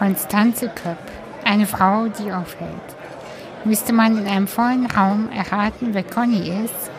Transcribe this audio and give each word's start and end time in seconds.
Konstanze 0.00 0.70
Köpp, 0.70 0.96
eine 1.44 1.66
Frau, 1.66 2.06
die 2.06 2.32
aufhält. 2.32 2.70
Müsste 3.66 3.92
man 3.92 4.16
in 4.16 4.26
einem 4.26 4.46
vollen 4.46 4.86
Raum 4.86 5.28
erraten, 5.30 5.92
wer 5.92 6.04
Conny 6.04 6.48
ist, 6.64 6.90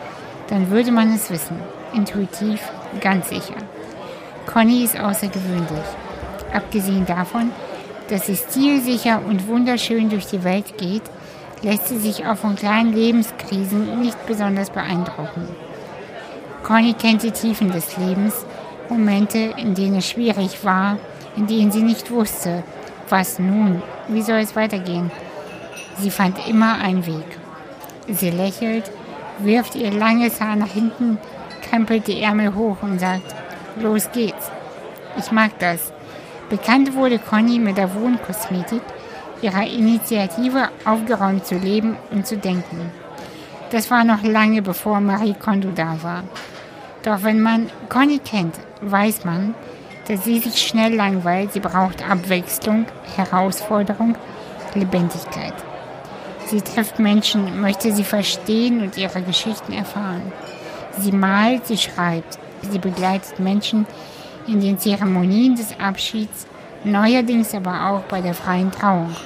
dann 0.50 0.70
würde 0.70 0.92
man 0.92 1.12
es 1.12 1.28
wissen. 1.28 1.56
Intuitiv, 1.92 2.60
ganz 3.00 3.30
sicher. 3.30 3.56
Conny 4.46 4.84
ist 4.84 4.96
außergewöhnlich. 4.96 5.84
Abgesehen 6.52 7.04
davon, 7.04 7.50
dass 8.08 8.26
sie 8.26 8.36
stilsicher 8.36 9.20
und 9.26 9.48
wunderschön 9.48 10.08
durch 10.08 10.26
die 10.26 10.44
Welt 10.44 10.78
geht, 10.78 11.02
lässt 11.62 11.88
sie 11.88 11.98
sich 11.98 12.24
auch 12.24 12.36
von 12.36 12.54
kleinen 12.54 12.92
Lebenskrisen 12.92 13.98
nicht 14.00 14.26
besonders 14.28 14.70
beeindrucken. 14.70 15.48
Conny 16.62 16.92
kennt 16.92 17.24
die 17.24 17.32
Tiefen 17.32 17.72
des 17.72 17.96
Lebens, 17.96 18.46
Momente, 18.88 19.54
in 19.56 19.74
denen 19.74 19.96
es 19.96 20.08
schwierig 20.08 20.64
war, 20.64 20.98
in 21.36 21.48
denen 21.48 21.72
sie 21.72 21.82
nicht 21.82 22.08
wusste, 22.12 22.62
was 23.12 23.38
nun, 23.38 23.82
wie 24.08 24.22
soll 24.22 24.38
es 24.38 24.56
weitergehen. 24.56 25.10
Sie 25.98 26.10
fand 26.10 26.48
immer 26.48 26.78
einen 26.78 27.06
Weg. 27.06 27.38
Sie 28.08 28.30
lächelt, 28.30 28.90
wirft 29.38 29.74
ihr 29.74 29.92
langes 29.92 30.40
Haar 30.40 30.56
nach 30.56 30.72
hinten, 30.72 31.18
krempelt 31.60 32.06
die 32.06 32.22
Ärmel 32.22 32.54
hoch 32.54 32.78
und 32.80 32.98
sagt, 32.98 33.34
los 33.78 34.08
geht's. 34.12 34.50
Ich 35.18 35.30
mag 35.30 35.50
das. 35.58 35.92
Bekannt 36.48 36.94
wurde 36.94 37.18
Conny 37.18 37.58
mit 37.58 37.76
der 37.76 37.94
Wohnkosmetik, 37.94 38.82
ihrer 39.42 39.66
Initiative 39.66 40.70
aufgeräumt 40.86 41.46
zu 41.46 41.56
leben 41.56 41.96
und 42.10 42.26
zu 42.26 42.38
denken. 42.38 42.90
Das 43.70 43.90
war 43.90 44.04
noch 44.04 44.22
lange 44.22 44.62
bevor 44.62 45.00
Marie 45.00 45.34
Kondo 45.34 45.68
da 45.74 46.02
war. 46.02 46.24
Doch 47.02 47.22
wenn 47.22 47.42
man 47.42 47.68
Conny 47.90 48.18
kennt, 48.18 48.54
weiß 48.80 49.26
man, 49.26 49.54
dass 50.12 50.24
sie 50.24 50.40
sich 50.40 50.60
schnell 50.60 50.94
langweilt. 50.94 51.54
Sie 51.54 51.60
braucht 51.60 52.06
Abwechslung, 52.06 52.84
Herausforderung, 53.16 54.14
Lebendigkeit. 54.74 55.54
Sie 56.46 56.60
trifft 56.60 56.98
Menschen, 56.98 57.62
möchte 57.62 57.92
sie 57.92 58.04
verstehen 58.04 58.82
und 58.82 58.98
ihre 58.98 59.22
Geschichten 59.22 59.72
erfahren. 59.72 60.30
Sie 60.98 61.12
malt, 61.12 61.66
sie 61.66 61.78
schreibt, 61.78 62.38
sie 62.60 62.78
begleitet 62.78 63.40
Menschen 63.40 63.86
in 64.46 64.60
den 64.60 64.78
Zeremonien 64.78 65.56
des 65.56 65.80
Abschieds, 65.80 66.46
neuerdings 66.84 67.54
aber 67.54 67.88
auch 67.88 68.02
bei 68.02 68.20
der 68.20 68.34
freien 68.34 68.70
Trauung. 68.70 69.16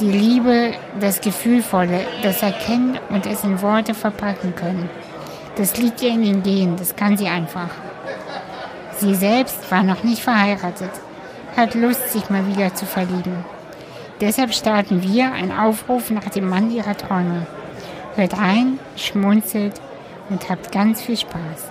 Die 0.00 0.10
Liebe, 0.10 0.72
das 0.98 1.20
Gefühlvolle, 1.20 2.06
das 2.22 2.42
Erkennen 2.42 2.98
und 3.10 3.26
es 3.26 3.44
in 3.44 3.60
Worte 3.60 3.92
verpacken 3.92 4.54
können. 4.54 4.88
Das 5.56 5.76
liegt 5.76 6.00
ihr 6.00 6.10
in 6.10 6.22
den 6.22 6.42
Genen, 6.42 6.76
das 6.76 6.96
kann 6.96 7.18
sie 7.18 7.28
einfach. 7.28 7.70
Sie 8.98 9.14
selbst 9.14 9.70
war 9.70 9.84
noch 9.84 10.02
nicht 10.02 10.22
verheiratet, 10.22 10.90
hat 11.56 11.74
Lust, 11.74 12.12
sich 12.12 12.30
mal 12.30 12.44
wieder 12.48 12.74
zu 12.74 12.84
verlieben. 12.84 13.44
Deshalb 14.20 14.52
starten 14.52 15.04
wir 15.04 15.32
einen 15.32 15.56
Aufruf 15.56 16.10
nach 16.10 16.28
dem 16.30 16.48
Mann 16.48 16.72
ihrer 16.72 16.96
Träume. 16.96 17.46
Hört 18.16 18.34
ein, 18.36 18.80
schmunzelt 18.96 19.80
und 20.30 20.50
habt 20.50 20.72
ganz 20.72 21.00
viel 21.00 21.16
Spaß. 21.16 21.70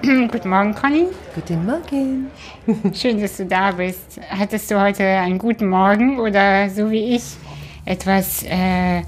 Guten 0.02 0.48
Morgen, 0.48 0.74
Conny. 0.74 1.08
Guten 1.34 1.66
Morgen. 1.66 2.30
Schön, 2.94 3.20
dass 3.20 3.36
du 3.36 3.44
da 3.44 3.72
bist. 3.72 4.18
Hattest 4.30 4.70
du 4.70 4.80
heute 4.80 5.04
einen 5.04 5.36
guten 5.36 5.68
Morgen 5.68 6.18
oder 6.18 6.70
so 6.70 6.90
wie 6.90 7.16
ich 7.16 7.24
etwas 7.84 8.42
äh, 8.44 9.02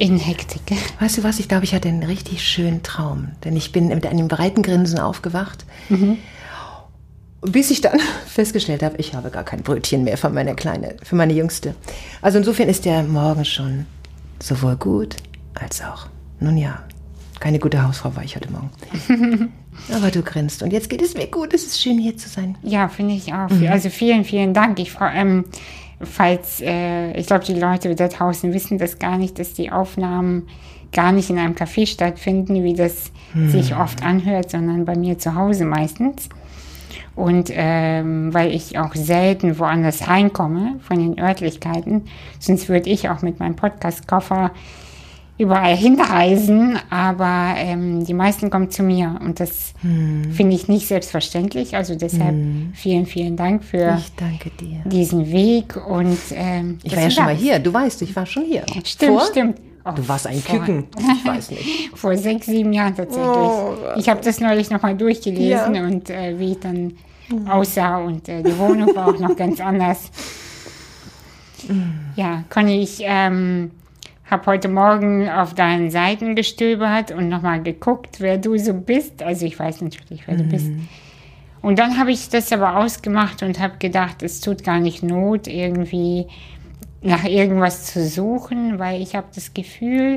in 0.00 0.18
Hektik? 0.18 0.62
Weißt 0.98 1.18
du 1.18 1.24
was? 1.24 1.38
Ich 1.40 1.48
glaube, 1.48 1.64
ich 1.64 1.74
hatte 1.74 1.88
einen 1.88 2.02
richtig 2.02 2.42
schönen 2.42 2.82
Traum. 2.82 3.28
Denn 3.44 3.54
ich 3.54 3.70
bin 3.70 3.88
mit 3.88 4.06
einem 4.06 4.28
breiten 4.28 4.62
Grinsen 4.62 4.98
aufgewacht. 4.98 5.66
Mhm. 5.90 6.16
Bis 7.42 7.70
ich 7.70 7.82
dann 7.82 8.00
festgestellt 8.26 8.82
habe, 8.82 8.96
ich 8.96 9.14
habe 9.14 9.28
gar 9.30 9.44
kein 9.44 9.62
Brötchen 9.62 10.04
mehr 10.04 10.16
für 10.16 10.30
meine 10.30 10.54
Kleine, 10.54 10.96
für 11.02 11.16
meine 11.16 11.34
Jüngste. 11.34 11.74
Also 12.22 12.38
insofern 12.38 12.70
ist 12.70 12.86
der 12.86 13.02
Morgen 13.02 13.44
schon 13.44 13.84
sowohl 14.42 14.76
gut 14.76 15.16
als 15.52 15.82
auch, 15.82 16.06
nun 16.38 16.56
ja, 16.56 16.82
keine 17.38 17.58
gute 17.58 17.86
Hausfrau 17.86 18.16
war 18.16 18.24
ich 18.24 18.36
heute 18.36 18.50
Morgen. 18.50 18.70
Aber 19.92 20.10
du 20.10 20.22
grinst 20.22 20.62
und 20.62 20.72
jetzt 20.72 20.88
geht 20.88 21.02
es 21.02 21.14
mir 21.14 21.26
gut. 21.26 21.52
Es 21.52 21.64
ist 21.64 21.80
schön 21.80 21.98
hier 21.98 22.16
zu 22.16 22.28
sein. 22.28 22.56
Ja, 22.62 22.88
finde 22.88 23.14
ich 23.14 23.32
auch. 23.32 23.50
Mhm. 23.50 23.68
Also 23.68 23.90
vielen, 23.90 24.24
vielen 24.24 24.54
Dank. 24.54 24.78
Ich 24.78 24.92
ähm, 25.14 25.44
falls, 26.00 26.60
äh, 26.60 27.12
ich 27.12 27.26
glaube, 27.26 27.44
die 27.44 27.54
Leute 27.54 27.94
da 27.94 28.08
draußen 28.08 28.52
wissen 28.52 28.78
das 28.78 28.98
gar 28.98 29.18
nicht, 29.18 29.38
dass 29.38 29.52
die 29.52 29.70
Aufnahmen 29.70 30.48
gar 30.92 31.12
nicht 31.12 31.30
in 31.30 31.38
einem 31.38 31.54
Café 31.54 31.86
stattfinden, 31.86 32.64
wie 32.64 32.74
das 32.74 33.12
mhm. 33.34 33.50
sich 33.50 33.76
oft 33.76 34.02
anhört, 34.02 34.50
sondern 34.50 34.84
bei 34.84 34.96
mir 34.96 35.18
zu 35.18 35.34
Hause 35.34 35.64
meistens. 35.64 36.28
Und 37.14 37.50
ähm, 37.52 38.32
weil 38.32 38.54
ich 38.54 38.78
auch 38.78 38.94
selten 38.94 39.58
woanders 39.58 40.08
reinkomme 40.08 40.76
von 40.80 40.98
den 40.98 41.18
Örtlichkeiten, 41.18 42.06
sonst 42.38 42.68
würde 42.68 42.88
ich 42.88 43.08
auch 43.08 43.22
mit 43.22 43.40
meinem 43.40 43.56
Podcast-Koffer 43.56 44.52
überall 45.40 45.74
hinreisen, 45.74 46.78
aber 46.90 47.54
ähm, 47.56 48.04
die 48.04 48.12
meisten 48.12 48.50
kommen 48.50 48.70
zu 48.70 48.82
mir 48.82 49.18
und 49.24 49.40
das 49.40 49.72
hm. 49.80 50.32
finde 50.32 50.54
ich 50.54 50.68
nicht 50.68 50.86
selbstverständlich. 50.86 51.74
Also 51.74 51.94
deshalb 51.94 52.32
hm. 52.32 52.72
vielen, 52.74 53.06
vielen 53.06 53.38
Dank 53.38 53.64
für 53.64 53.98
diesen 54.84 55.32
Weg 55.32 55.76
und 55.88 56.18
ähm, 56.32 56.78
ich 56.82 56.94
war 56.94 57.02
ja 57.02 57.10
schon 57.10 57.24
mal 57.24 57.34
hier. 57.34 57.58
Du 57.58 57.72
weißt, 57.72 58.02
ich 58.02 58.14
war 58.14 58.26
schon 58.26 58.44
hier. 58.44 58.66
Stimmt, 58.84 59.18
vor? 59.18 59.26
stimmt. 59.30 59.58
Oh, 59.86 59.92
du 59.96 60.06
warst 60.06 60.26
ein 60.26 60.40
vor, 60.40 60.58
Küken. 60.58 60.84
Ich 60.98 61.26
weiß 61.26 61.52
nicht. 61.52 61.90
vor 61.94 62.14
sechs, 62.18 62.44
sieben 62.44 62.74
Jahren 62.74 62.94
tatsächlich. 62.94 63.26
Oh, 63.26 63.76
ich 63.96 64.10
habe 64.10 64.20
das 64.22 64.40
neulich 64.40 64.68
nochmal 64.68 64.94
durchgelesen 64.94 65.74
ja. 65.74 65.84
und 65.84 66.10
äh, 66.10 66.38
wie 66.38 66.52
ich 66.52 66.60
dann 66.60 66.92
hm. 67.28 67.48
aussah 67.48 67.96
und 67.96 68.28
äh, 68.28 68.42
die 68.42 68.58
Wohnung 68.58 68.94
war 68.94 69.08
auch 69.08 69.18
noch 69.18 69.34
ganz 69.36 69.58
anders. 69.58 70.10
Hm. 71.66 71.92
Ja, 72.16 72.44
Conny, 72.48 72.80
ich 72.80 73.02
ähm, 73.02 73.70
habe 74.30 74.46
heute 74.46 74.68
Morgen 74.68 75.28
auf 75.28 75.54
deinen 75.54 75.90
Seiten 75.90 76.34
gestöbert 76.34 77.10
und 77.10 77.28
nochmal 77.28 77.62
geguckt, 77.62 78.20
wer 78.20 78.38
du 78.38 78.56
so 78.58 78.74
bist. 78.74 79.22
Also 79.22 79.46
ich 79.46 79.58
weiß 79.58 79.80
natürlich, 79.80 80.26
wer 80.26 80.34
mhm. 80.34 80.38
du 80.38 80.44
bist. 80.44 80.70
Und 81.62 81.78
dann 81.78 81.98
habe 81.98 82.10
ich 82.10 82.28
das 82.28 82.52
aber 82.52 82.76
ausgemacht 82.76 83.42
und 83.42 83.58
habe 83.60 83.78
gedacht, 83.78 84.22
es 84.22 84.40
tut 84.40 84.64
gar 84.64 84.80
nicht 84.80 85.02
Not, 85.02 85.46
irgendwie 85.46 86.26
nach 87.02 87.24
irgendwas 87.24 87.86
zu 87.86 88.06
suchen, 88.06 88.78
weil 88.78 89.02
ich 89.02 89.14
habe 89.14 89.26
das 89.34 89.52
Gefühl, 89.52 90.16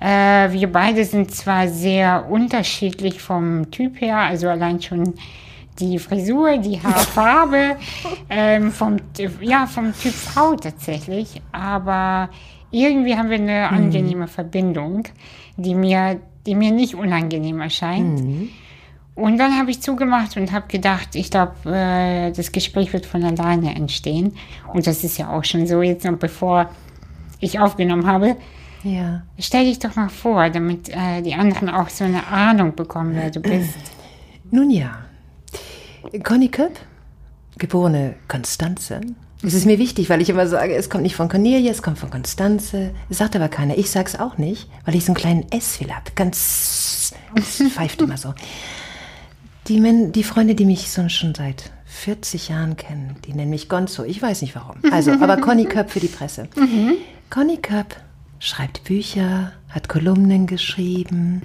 äh, 0.00 0.50
wir 0.52 0.72
beide 0.72 1.04
sind 1.04 1.30
zwar 1.32 1.68
sehr 1.68 2.28
unterschiedlich 2.30 3.20
vom 3.20 3.70
Typ 3.70 4.00
her, 4.00 4.18
also 4.18 4.48
allein 4.48 4.80
schon 4.80 5.14
die 5.78 5.98
Frisur, 5.98 6.58
die 6.58 6.80
Haarfarbe, 6.82 7.76
ähm, 8.30 8.72
vom, 8.72 8.96
ja, 9.40 9.66
vom 9.66 9.92
Typ 9.92 10.12
Frau 10.12 10.54
tatsächlich, 10.56 11.40
aber 11.52 12.28
irgendwie 12.70 13.16
haben 13.16 13.30
wir 13.30 13.38
eine 13.38 13.68
mhm. 13.70 13.76
angenehme 13.76 14.28
Verbindung, 14.28 15.04
die 15.56 15.74
mir, 15.74 16.20
die 16.46 16.54
mir 16.54 16.70
nicht 16.70 16.94
unangenehm 16.94 17.60
erscheint. 17.60 18.20
Mhm. 18.20 18.48
Und 19.14 19.38
dann 19.38 19.58
habe 19.58 19.70
ich 19.70 19.82
zugemacht 19.82 20.36
und 20.36 20.52
habe 20.52 20.66
gedacht, 20.68 21.14
ich 21.14 21.30
glaube, 21.30 21.54
äh, 21.66 22.32
das 22.32 22.52
Gespräch 22.52 22.92
wird 22.92 23.06
von 23.06 23.22
alleine 23.22 23.74
entstehen. 23.74 24.34
Und 24.72 24.86
das 24.86 25.04
ist 25.04 25.18
ja 25.18 25.30
auch 25.30 25.44
schon 25.44 25.66
so 25.66 25.82
jetzt 25.82 26.04
noch 26.04 26.16
bevor 26.16 26.70
ich 27.40 27.58
aufgenommen 27.58 28.06
habe. 28.06 28.36
Ja. 28.82 29.22
Stell 29.38 29.66
dich 29.66 29.78
doch 29.78 29.94
mal 29.96 30.08
vor, 30.08 30.48
damit 30.48 30.88
äh, 30.88 31.20
die 31.22 31.34
anderen 31.34 31.68
auch 31.68 31.88
so 31.90 32.04
eine 32.04 32.26
Ahnung 32.28 32.74
bekommen, 32.74 33.12
wer 33.14 33.30
du 33.30 33.40
bist. 33.40 33.78
Nun 34.50 34.70
ja. 34.70 34.90
Conny 36.24 36.48
Köpp, 36.48 36.78
geborene 37.58 38.14
Konstanze, 38.26 39.00
es 39.42 39.54
ist 39.54 39.64
mir 39.64 39.78
wichtig, 39.78 40.10
weil 40.10 40.20
ich 40.20 40.28
immer 40.28 40.46
sage, 40.46 40.74
es 40.74 40.90
kommt 40.90 41.02
nicht 41.02 41.16
von 41.16 41.28
Cornelia, 41.28 41.70
es 41.70 41.82
kommt 41.82 41.98
von 41.98 42.10
Konstanze. 42.10 42.90
Es 43.08 43.18
sagt 43.18 43.34
aber 43.36 43.48
keiner. 43.48 43.78
Ich 43.78 43.90
sag's 43.90 44.16
auch 44.16 44.36
nicht, 44.36 44.68
weil 44.84 44.94
ich 44.94 45.04
so 45.04 45.12
einen 45.12 45.16
kleinen 45.16 45.50
S-Fehler 45.50 45.96
habe. 45.96 46.10
Ganz, 46.14 47.14
es 47.34 47.62
pfeift 47.72 48.02
immer 48.02 48.18
so. 48.18 48.34
Die, 49.68 49.80
Men 49.80 50.12
die 50.12 50.24
Freunde, 50.24 50.54
die 50.54 50.66
mich 50.66 50.90
so 50.90 51.08
schon 51.08 51.34
seit 51.34 51.70
40 51.86 52.48
Jahren 52.48 52.76
kennen, 52.76 53.16
die 53.26 53.32
nennen 53.32 53.50
mich 53.50 53.68
Gonzo. 53.68 54.04
Ich 54.04 54.20
weiß 54.20 54.42
nicht 54.42 54.54
warum. 54.54 54.76
Also, 54.90 55.12
aber 55.12 55.36
Conny 55.40 55.64
Köpp 55.64 55.90
für 55.90 56.00
die 56.00 56.08
Presse. 56.08 56.48
Mhm. 56.56 56.94
Conny 57.30 57.56
Köpp 57.56 57.96
schreibt 58.38 58.84
Bücher, 58.84 59.52
hat 59.68 59.88
Kolumnen 59.88 60.46
geschrieben, 60.46 61.42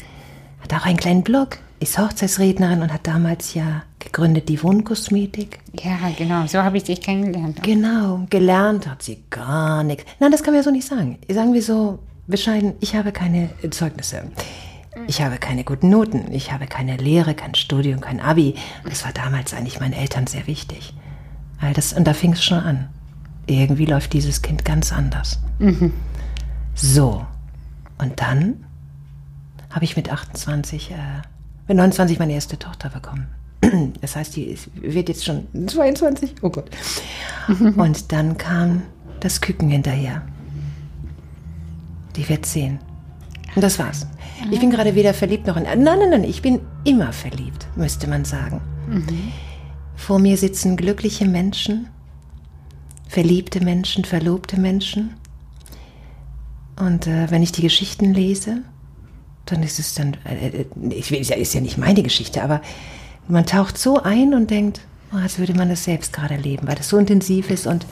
hat 0.62 0.74
auch 0.74 0.86
einen 0.86 0.98
kleinen 0.98 1.24
Blog 1.24 1.60
ist 1.86 2.00
Hochzeitsrednerin 2.00 2.82
und 2.82 2.92
hat 2.92 3.06
damals 3.06 3.54
ja 3.54 3.84
gegründet 4.00 4.50
die 4.50 4.62
Wohnkosmetik. 4.62 5.60
Ja, 5.82 5.98
genau, 6.18 6.48
so 6.48 6.64
habe 6.64 6.78
ich 6.78 6.84
dich 6.84 7.00
kennengelernt. 7.00 7.62
Genau, 7.62 8.26
gelernt 8.30 8.88
hat 8.88 9.04
sie 9.04 9.24
gar 9.30 9.84
nichts. 9.84 10.04
Nein, 10.20 10.32
das 10.32 10.42
kann 10.42 10.54
man 10.54 10.62
ja 10.62 10.64
so 10.64 10.72
nicht 10.72 10.88
sagen. 10.88 11.20
Sagen 11.30 11.54
wir 11.54 11.62
so 11.62 12.00
bescheiden, 12.28 12.74
ich 12.80 12.96
habe 12.96 13.12
keine 13.12 13.50
Zeugnisse. 13.70 14.24
Ich 15.08 15.22
habe 15.22 15.38
keine 15.38 15.64
guten 15.64 15.90
Noten. 15.90 16.32
Ich 16.32 16.52
habe 16.52 16.66
keine 16.66 16.98
Lehre, 16.98 17.36
kein 17.36 17.54
Studium, 17.54 18.02
kein 18.02 18.20
Abi. 18.20 18.56
Das 18.90 19.06
war 19.06 19.12
damals 19.12 19.54
eigentlich 19.54 19.80
meinen 19.80 19.94
Eltern 19.94 20.26
sehr 20.26 20.48
wichtig. 20.48 20.94
Weil 21.62 21.74
das, 21.74 21.94
und 21.94 22.06
da 22.06 22.14
fing 22.14 22.34
es 22.34 22.44
schon 22.44 22.60
an. 22.60 22.90
Irgendwie 23.46 23.86
läuft 23.86 24.14
dieses 24.14 24.42
Kind 24.42 24.66
ganz 24.66 24.92
anders. 24.92 25.40
Mhm. 25.60 25.94
So. 26.74 27.26
Und 28.00 28.20
dann 28.20 28.66
habe 29.70 29.86
ich 29.86 29.96
mit 29.96 30.12
28 30.12 30.92
äh, 30.92 30.96
mit 31.68 31.78
29 31.78 32.20
meine 32.20 32.34
erste 32.34 32.58
Tochter 32.60 32.90
bekommen. 32.90 33.28
Das 34.02 34.16
heißt, 34.16 34.36
die 34.36 34.58
wird 34.76 35.10
jetzt 35.10 35.26
schon 35.26 35.48
22. 35.68 36.36
Oh 36.42 36.50
Gott. 36.50 36.70
Und 37.76 38.12
dann 38.12 38.38
kam 38.38 38.84
das 39.20 39.42
Küken 39.42 39.70
hinterher. 39.70 40.22
Die 42.16 42.28
wird 42.30 42.46
zehn. 42.46 42.80
Und 43.56 43.62
das 43.62 43.80
war's. 43.80 44.08
Ich 44.52 44.60
bin 44.60 44.70
gerade 44.70 44.96
weder 44.96 45.14
verliebt 45.14 45.48
noch 45.48 45.58
in. 45.58 45.64
Nein, 45.64 45.84
nein, 45.84 46.10
nein, 46.10 46.24
ich 46.24 46.42
bin 46.42 46.60
immer 46.84 47.14
verliebt, 47.14 47.68
müsste 47.76 48.08
man 48.08 48.26
sagen. 48.26 48.62
Vor 49.96 50.20
mir 50.20 50.38
sitzen 50.38 50.78
glückliche 50.78 51.26
Menschen, 51.26 51.88
verliebte 53.08 53.64
Menschen, 53.64 54.06
verlobte 54.06 54.60
Menschen. 54.60 55.16
Und 56.78 57.08
äh, 57.08 57.32
wenn 57.32 57.42
ich 57.42 57.54
die 57.54 57.62
Geschichten 57.62 58.14
lese, 58.14 58.62
dann 59.46 59.64
ist 59.64 59.80
es 59.80 59.94
dann, 59.94 60.18
äh, 60.26 60.48
äh 60.48 60.66
ich 60.90 61.12
will, 61.12 61.20
ist 61.20 61.54
ja 61.54 61.62
nicht 61.62 61.78
meine 61.78 62.04
Geschichte, 62.04 62.44
aber 62.44 62.62
man 63.28 63.46
taucht 63.46 63.78
so 63.78 64.02
ein 64.02 64.34
und 64.34 64.52
denkt, 64.52 64.82
oh, 65.14 65.18
als 65.18 65.40
würde 65.40 65.54
man 65.54 65.70
das 65.70 65.84
selbst 65.84 66.14
gerade 66.14 66.36
erleben, 66.36 66.68
weil 66.68 66.76
das 66.76 66.90
so 66.90 66.98
intensiv 66.98 67.50
ist 67.50 67.68
und 67.68 67.86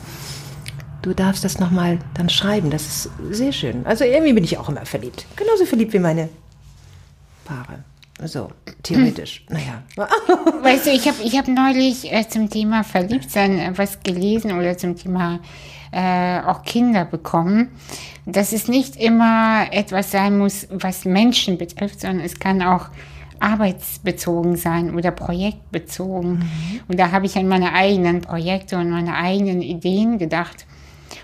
du 1.02 1.14
darfst 1.14 1.44
das 1.44 1.60
nochmal 1.60 2.00
dann 2.16 2.30
schreiben. 2.30 2.70
Das 2.70 2.84
ist 2.84 3.10
sehr 3.32 3.52
schön. 3.52 3.86
Also 3.86 4.04
irgendwie 4.04 4.34
bin 4.34 4.44
ich 4.44 4.58
auch 4.58 4.70
immer 4.70 4.86
verliebt. 4.86 5.26
Genauso 5.36 5.66
verliebt 5.66 5.94
wie 5.94 6.00
meine 6.00 6.30
Paare. 7.46 7.84
So, 8.26 8.52
theoretisch. 8.84 9.44
Hm. 9.48 9.58
Naja. 9.58 9.84
Weißt 10.64 10.86
du, 10.86 10.92
ich 10.92 11.08
habe 11.08 11.22
ich 11.24 11.38
hab 11.38 11.48
neulich 11.48 12.12
äh, 12.12 12.28
zum 12.28 12.50
Thema 12.50 12.84
Verliebtsein 12.84 13.60
äh, 13.60 13.72
was 13.76 14.02
gelesen 14.02 14.52
oder 14.58 14.78
zum 14.78 14.96
Thema 14.96 15.40
äh, 15.94 16.42
auch 16.46 16.64
Kinder 16.64 17.06
bekommen, 17.06 17.70
dass 18.26 18.52
es 18.52 18.68
nicht 18.68 18.96
immer 18.96 19.68
etwas 19.72 20.12
sein 20.12 20.38
muss, 20.38 20.68
was 20.72 21.06
Menschen 21.06 21.58
betrifft, 21.58 22.02
sondern 22.02 22.26
es 22.26 22.40
kann 22.40 22.62
auch 22.62 22.90
arbeitsbezogen 23.40 24.56
sein 24.56 24.96
oder 24.96 25.12
projektbezogen. 25.12 26.40
Mhm. 26.40 26.80
Und 26.88 27.00
da 27.00 27.12
habe 27.12 27.26
ich 27.26 27.36
an 27.36 27.48
meine 27.48 27.74
eigenen 27.74 28.22
Projekte 28.22 28.78
und 28.78 28.90
meine 28.90 29.16
eigenen 29.16 29.62
Ideen 29.62 30.18
gedacht. 30.18 30.66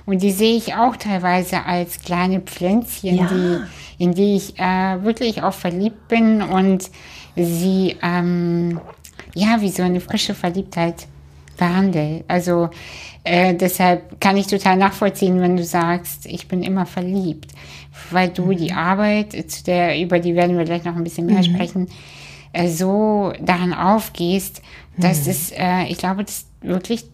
Und 0.06 0.22
die 0.22 0.32
sehe 0.32 0.58
ich 0.58 0.76
auch 0.76 0.96
teilweise 0.98 1.66
als 1.66 2.02
kleine 2.02 2.42
Pflänzchen, 2.42 3.16
ja. 3.16 3.28
die, 3.28 4.04
in 4.04 4.14
die 4.14 4.36
ich 4.36 4.60
äh, 4.60 5.04
wirklich 5.04 5.44
auch 5.44 5.54
verliebt 5.54 6.08
bin 6.08 6.42
und 6.42 6.90
sie, 7.36 7.96
ähm, 8.02 8.82
ja, 9.34 9.62
wie 9.62 9.70
so 9.70 9.84
eine 9.84 10.02
frische 10.02 10.34
Verliebtheit 10.34 11.08
behandle. 11.60 12.24
Also 12.28 12.70
äh, 13.24 13.54
deshalb 13.54 14.20
kann 14.20 14.38
ich 14.38 14.48
total 14.48 14.78
nachvollziehen, 14.78 15.40
wenn 15.42 15.58
du 15.58 15.64
sagst, 15.64 16.26
ich 16.26 16.48
bin 16.48 16.64
immer 16.64 16.86
verliebt, 16.86 17.52
weil 18.10 18.30
du 18.30 18.46
mhm. 18.46 18.58
die 18.58 18.72
Arbeit, 18.72 19.34
zu 19.52 19.64
der, 19.64 20.02
über 20.02 20.20
die 20.20 20.36
werden 20.36 20.58
wir 20.58 20.66
gleich 20.66 20.84
noch 20.86 20.96
ein 20.96 21.04
bisschen 21.04 21.28
mehr 21.28 21.40
mhm. 21.40 21.44
sprechen, 21.44 21.88
äh, 22.54 22.68
so 22.68 23.34
daran 23.42 23.74
aufgehst, 23.74 24.62
dass 24.98 25.26
mhm. 25.26 25.32
es, 25.32 25.52
äh, 25.52 25.84
ich 25.90 25.98
glaube, 25.98 26.24
das 26.24 26.48
wirklich 26.62 27.06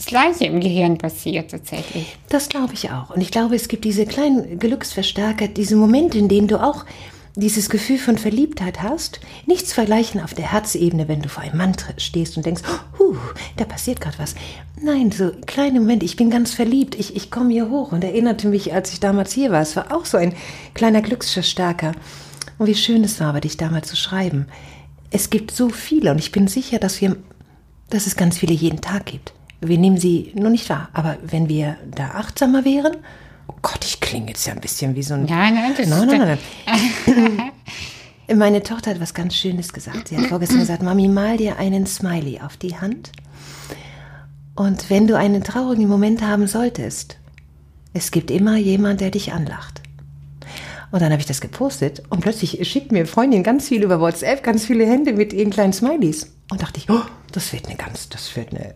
das 0.00 0.06
Gleiche 0.06 0.46
im 0.46 0.60
Gehirn 0.60 0.96
passiert 0.96 1.50
tatsächlich. 1.50 2.16
Das 2.30 2.48
glaube 2.48 2.72
ich 2.72 2.90
auch. 2.90 3.10
Und 3.10 3.20
ich 3.20 3.30
glaube, 3.30 3.54
es 3.54 3.68
gibt 3.68 3.84
diese 3.84 4.06
kleinen 4.06 4.58
Glücksverstärker, 4.58 5.48
diese 5.48 5.76
Momente, 5.76 6.16
in 6.16 6.28
denen 6.28 6.48
du 6.48 6.56
auch 6.56 6.86
dieses 7.36 7.70
Gefühl 7.70 7.98
von 7.98 8.18
Verliebtheit 8.18 8.82
hast. 8.82 9.20
Nichts 9.46 9.72
vergleichen 9.72 10.20
auf 10.20 10.34
der 10.34 10.50
Herzebene, 10.50 11.08
wenn 11.08 11.22
du 11.22 11.28
vor 11.28 11.42
einem 11.42 11.58
Mann 11.58 11.76
stehst 11.96 12.36
und 12.36 12.46
denkst, 12.46 12.62
huh, 12.98 13.16
da 13.56 13.64
passiert 13.64 14.00
gerade 14.00 14.18
was. 14.18 14.34
Nein, 14.82 15.12
so 15.12 15.32
kleine 15.46 15.80
Momente, 15.80 16.06
ich 16.06 16.16
bin 16.16 16.30
ganz 16.30 16.52
verliebt, 16.52 16.94
ich, 16.94 17.14
ich 17.16 17.30
komme 17.30 17.52
hier 17.52 17.70
hoch 17.70 17.92
und 17.92 18.04
erinnerte 18.04 18.48
mich, 18.48 18.72
als 18.72 18.92
ich 18.92 19.00
damals 19.00 19.32
hier 19.32 19.50
war. 19.50 19.62
Es 19.62 19.76
war 19.76 19.94
auch 19.94 20.04
so 20.04 20.18
ein 20.18 20.34
kleiner 20.74 21.02
Glücksverstärker. 21.02 21.92
Und 22.58 22.66
wie 22.66 22.74
schön 22.74 23.04
es 23.04 23.20
war, 23.20 23.32
bei 23.32 23.40
dich 23.40 23.56
damals 23.56 23.88
zu 23.88 23.96
schreiben. 23.96 24.46
Es 25.10 25.30
gibt 25.30 25.50
so 25.50 25.70
viele 25.70 26.10
und 26.10 26.18
ich 26.18 26.32
bin 26.32 26.46
sicher, 26.46 26.78
dass 26.78 27.00
wir, 27.00 27.16
dass 27.88 28.06
es 28.06 28.16
ganz 28.16 28.38
viele 28.38 28.54
jeden 28.54 28.80
Tag 28.80 29.06
gibt. 29.06 29.32
Wir 29.60 29.78
nehmen 29.78 29.98
sie 29.98 30.32
nur 30.34 30.50
nicht 30.50 30.68
wahr. 30.70 30.88
Aber 30.92 31.18
wenn 31.22 31.48
wir 31.48 31.76
da 31.90 32.12
achtsamer 32.12 32.64
wären, 32.64 32.96
klinge 34.20 34.30
jetzt 34.30 34.46
ja 34.46 34.52
ein 34.52 34.60
bisschen 34.60 34.94
wie 34.94 35.02
so 35.02 35.14
ein. 35.14 35.24
Nein, 35.24 35.54
nein, 35.54 35.74
das 35.76 35.88
nein, 35.88 36.18
nein, 36.18 36.38
nein. 37.06 37.52
Meine 38.38 38.62
Tochter 38.62 38.92
hat 38.92 39.00
was 39.00 39.12
ganz 39.12 39.34
Schönes 39.34 39.72
gesagt. 39.72 40.08
Sie 40.08 40.16
hat 40.16 40.26
vorgestern 40.26 40.60
gesagt, 40.60 40.82
Mami, 40.82 41.08
mal 41.08 41.36
dir 41.36 41.56
einen 41.56 41.86
Smiley 41.86 42.40
auf 42.40 42.56
die 42.56 42.76
Hand. 42.76 43.10
Und 44.54 44.88
wenn 44.88 45.08
du 45.08 45.16
einen 45.16 45.42
traurigen 45.42 45.88
Moment 45.88 46.22
haben 46.22 46.46
solltest, 46.46 47.16
es 47.92 48.12
gibt 48.12 48.30
immer 48.30 48.56
jemand, 48.56 49.00
der 49.00 49.10
dich 49.10 49.32
anlacht. 49.32 49.82
Und 50.92 51.02
dann 51.02 51.10
habe 51.10 51.20
ich 51.20 51.26
das 51.26 51.40
gepostet 51.40 52.02
und 52.08 52.20
plötzlich 52.20 52.68
schickt 52.68 52.92
mir 52.92 53.06
Freundin 53.06 53.42
ganz 53.42 53.68
viel 53.68 53.82
über 53.82 54.00
WhatsApp, 54.00 54.42
ganz 54.42 54.64
viele 54.64 54.86
Hände 54.86 55.12
mit 55.12 55.32
ihren 55.32 55.50
kleinen 55.50 55.72
Smileys. 55.72 56.32
Und 56.50 56.62
dachte 56.62 56.78
ich, 56.78 56.90
oh, 56.90 57.02
das 57.32 57.52
wird 57.52 57.66
eine 57.66 57.76
ganz, 57.76 58.08
das 58.08 58.34
wird 58.36 58.52
eine 58.52 58.74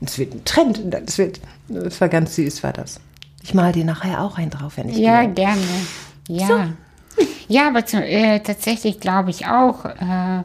es 0.00 0.18
wird 0.18 0.34
ein 0.34 0.44
Trend. 0.44 0.80
Das, 0.90 1.18
wird, 1.18 1.40
das 1.68 2.00
war 2.00 2.08
ganz 2.08 2.36
süß, 2.36 2.62
war 2.62 2.72
das. 2.72 3.00
Ich 3.46 3.54
mal 3.54 3.70
dir 3.70 3.84
nachher 3.84 4.22
auch 4.22 4.38
einen 4.38 4.50
drauf, 4.50 4.76
wenn 4.76 4.88
ich 4.88 4.96
Ja, 4.96 5.22
gehe. 5.22 5.34
gerne. 5.34 5.62
Ja. 6.28 6.46
So. 6.48 7.24
Ja, 7.46 7.68
aber 7.68 7.86
zu, 7.86 8.04
äh, 8.04 8.40
tatsächlich 8.40 8.98
glaube 8.98 9.30
ich 9.30 9.46
auch, 9.46 9.84
äh, 9.84 10.42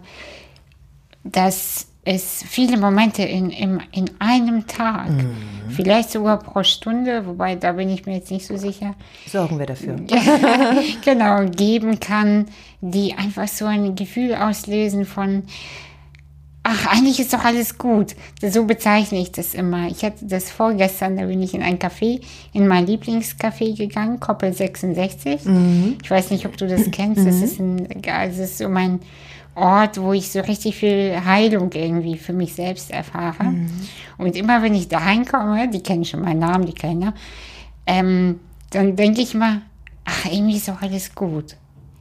dass 1.23 1.87
es 2.05 2.43
viele 2.47 2.77
Momente 2.77 3.23
in, 3.23 3.49
in, 3.49 3.81
in 3.91 4.11
einem 4.19 4.67
Tag, 4.67 5.09
mhm. 5.09 5.35
vielleicht 5.69 6.11
sogar 6.11 6.37
pro 6.37 6.61
Stunde, 6.61 7.25
wobei 7.25 7.55
da 7.55 7.71
bin 7.71 7.89
ich 7.89 8.05
mir 8.05 8.17
jetzt 8.17 8.29
nicht 8.29 8.45
so 8.45 8.55
sicher. 8.55 8.93
Sorgen 9.27 9.57
wir 9.57 9.65
dafür. 9.65 9.95
genau, 11.03 11.45
geben 11.47 11.99
kann, 11.99 12.45
die 12.81 13.15
einfach 13.15 13.47
so 13.47 13.65
ein 13.65 13.95
Gefühl 13.95 14.35
auslösen 14.35 15.05
von, 15.05 15.41
ach, 16.63 16.87
eigentlich 16.87 17.19
ist 17.19 17.33
doch 17.33 17.43
alles 17.43 17.77
gut. 17.77 18.15
So 18.41 18.65
bezeichne 18.65 19.19
ich 19.19 19.31
das 19.31 19.53
immer. 19.53 19.87
Ich 19.87 20.03
hatte 20.03 20.25
das 20.25 20.51
vorgestern, 20.51 21.17
da 21.17 21.25
bin 21.25 21.41
ich 21.41 21.53
in 21.53 21.63
ein 21.63 21.79
Café, 21.79 22.21
in 22.53 22.67
mein 22.67 22.85
Lieblingscafé 22.85 23.75
gegangen, 23.75 24.19
Koppel 24.19 24.53
66. 24.53 25.45
Mhm. 25.45 25.97
Ich 26.03 26.11
weiß 26.11 26.31
nicht, 26.31 26.45
ob 26.45 26.57
du 26.57 26.67
das 26.67 26.89
kennst. 26.91 27.25
Das, 27.25 27.37
mhm. 27.37 27.43
ist 27.43 27.59
ein, 27.59 27.87
also 28.07 28.41
das 28.41 28.51
ist 28.51 28.57
so 28.59 28.69
mein 28.69 28.99
Ort, 29.55 29.99
wo 29.99 30.13
ich 30.13 30.31
so 30.31 30.39
richtig 30.39 30.75
viel 30.75 31.19
Heilung 31.25 31.71
irgendwie 31.73 32.17
für 32.17 32.33
mich 32.33 32.53
selbst 32.53 32.91
erfahre. 32.91 33.43
Mhm. 33.43 33.69
Und 34.17 34.35
immer 34.35 34.61
wenn 34.61 34.75
ich 34.75 34.87
da 34.87 34.99
reinkomme, 34.99 35.69
die 35.69 35.81
kennen 35.81 36.05
schon 36.05 36.21
meinen 36.21 36.39
Namen, 36.39 36.65
die 36.65 36.73
Kellner, 36.73 37.13
ähm, 37.87 38.39
dann 38.69 38.95
denke 38.95 39.21
ich 39.21 39.33
mal, 39.33 39.63
ach, 40.05 40.25
irgendwie 40.31 40.57
ist 40.57 40.67
doch 40.67 40.81
alles 40.81 41.15
gut. 41.15 41.57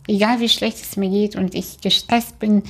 Egal 0.06 0.40
wie 0.40 0.48
schlecht 0.48 0.78
es 0.80 0.96
mir 0.96 1.08
geht 1.08 1.34
und 1.34 1.54
ich 1.54 1.80
gestresst 1.80 2.38
bin, 2.38 2.62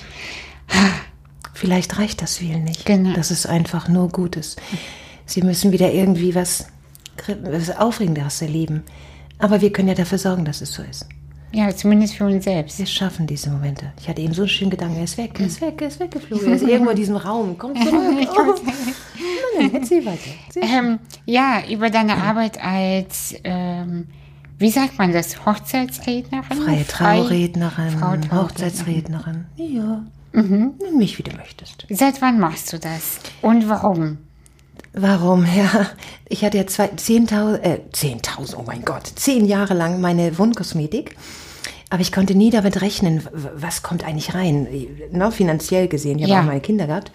Vielleicht 1.60 1.98
reicht 1.98 2.22
das 2.22 2.38
viel 2.38 2.58
nicht. 2.58 2.86
Genau. 2.86 3.12
Das 3.12 3.30
ist 3.30 3.44
einfach 3.44 3.86
nur 3.86 4.08
Gutes. 4.08 4.56
Sie 5.26 5.42
müssen 5.42 5.72
wieder 5.72 5.92
irgendwie 5.92 6.34
was, 6.34 6.68
was 7.42 7.76
Aufregenderes 7.76 8.40
erleben. 8.40 8.82
Aber 9.38 9.60
wir 9.60 9.70
können 9.70 9.88
ja 9.88 9.94
dafür 9.94 10.16
sorgen, 10.16 10.46
dass 10.46 10.62
es 10.62 10.72
so 10.72 10.82
ist. 10.82 11.06
Ja, 11.52 11.68
zumindest 11.76 12.14
für 12.14 12.24
uns 12.24 12.44
selbst. 12.44 12.78
Wir 12.78 12.86
schaffen 12.86 13.26
diese 13.26 13.50
Momente. 13.50 13.92
Ich 14.00 14.08
hatte 14.08 14.22
eben 14.22 14.32
so 14.32 14.40
einen 14.40 14.48
schönen 14.48 14.70
Gedanken, 14.70 14.96
er 14.96 15.04
ist 15.04 15.18
weg, 15.18 15.38
er 15.38 15.46
ist 15.46 15.60
weg, 15.60 15.74
er 15.82 15.88
ist 15.88 16.00
weggeflogen, 16.00 16.48
er 16.48 16.54
ist 16.54 16.62
irgendwo 16.66 16.92
in 16.92 16.96
diesem 16.96 17.16
Raum, 17.16 17.56
komm 17.58 17.74
zurück. 17.76 17.92
Oh. 18.38 19.58
Nein, 19.58 19.74
erzähl 19.74 20.06
weiter. 20.06 20.30
Ähm, 20.62 20.98
ja, 21.26 21.60
über 21.68 21.90
deine 21.90 22.16
Arbeit 22.16 22.62
als, 22.64 23.34
ähm, 23.44 24.06
wie 24.56 24.70
sagt 24.70 24.96
man 24.96 25.12
das, 25.12 25.44
Hochzeitsrednerin? 25.44 26.56
Freie 26.56 26.86
Traurednerin, 26.86 27.90
Frau 27.90 28.44
Hochzeitsrednerin. 28.44 29.44
Ja. 29.56 30.02
Mhm. 30.32 30.74
Nimm 30.82 30.96
mich, 30.96 31.18
wie 31.18 31.22
du 31.22 31.36
möchtest. 31.36 31.86
Seit 31.88 32.22
wann 32.22 32.38
machst 32.38 32.72
du 32.72 32.78
das? 32.78 33.18
Und 33.42 33.68
warum? 33.68 34.18
Warum? 34.92 35.44
Ja, 35.44 35.90
ich 36.28 36.44
hatte 36.44 36.58
ja 36.58 36.64
10.000, 36.64 37.60
äh, 37.62 37.80
10.000, 37.92 38.56
oh 38.56 38.64
mein 38.66 38.84
Gott, 38.84 39.06
zehn 39.06 39.44
Jahre 39.44 39.74
lang 39.74 40.00
meine 40.00 40.38
Wundkosmetik. 40.38 41.16
Aber 41.90 42.02
ich 42.02 42.12
konnte 42.12 42.36
nie 42.36 42.50
damit 42.50 42.80
rechnen, 42.82 43.22
was 43.32 43.82
kommt 43.82 44.04
eigentlich 44.04 44.34
rein, 44.34 44.68
ne, 45.10 45.32
finanziell 45.32 45.88
gesehen. 45.88 46.18
Ich 46.18 46.24
habe 46.24 46.32
ja. 46.34 46.40
auch 46.40 46.46
meine 46.46 46.60
Kinder 46.60 46.86
gehabt. 46.86 47.10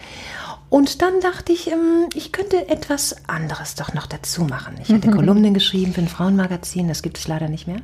Und 0.69 1.01
dann 1.01 1.21
dachte 1.21 1.53
ich, 1.53 1.71
ähm, 1.71 2.09
ich 2.13 2.33
könnte 2.33 2.67
etwas 2.67 3.15
anderes 3.27 3.75
doch 3.75 3.93
noch 3.93 4.07
dazu 4.07 4.43
machen. 4.43 4.75
Ich 4.81 4.89
hatte 4.89 5.11
Kolumnen 5.11 5.53
geschrieben 5.53 5.93
für 5.93 6.01
ein 6.01 6.09
Frauenmagazin, 6.09 6.87
das 6.89 7.01
gibt 7.01 7.17
es 7.17 7.27
leider 7.27 7.47
nicht 7.47 7.67
mehr. 7.67 7.79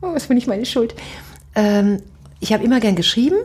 Oh, 0.00 0.12
das 0.14 0.26
bin 0.26 0.36
nicht 0.36 0.46
meine 0.46 0.66
Schuld. 0.66 0.94
Ähm, 1.54 2.00
ich 2.38 2.52
habe 2.52 2.62
immer 2.64 2.80
gern 2.80 2.94
geschrieben 2.96 3.36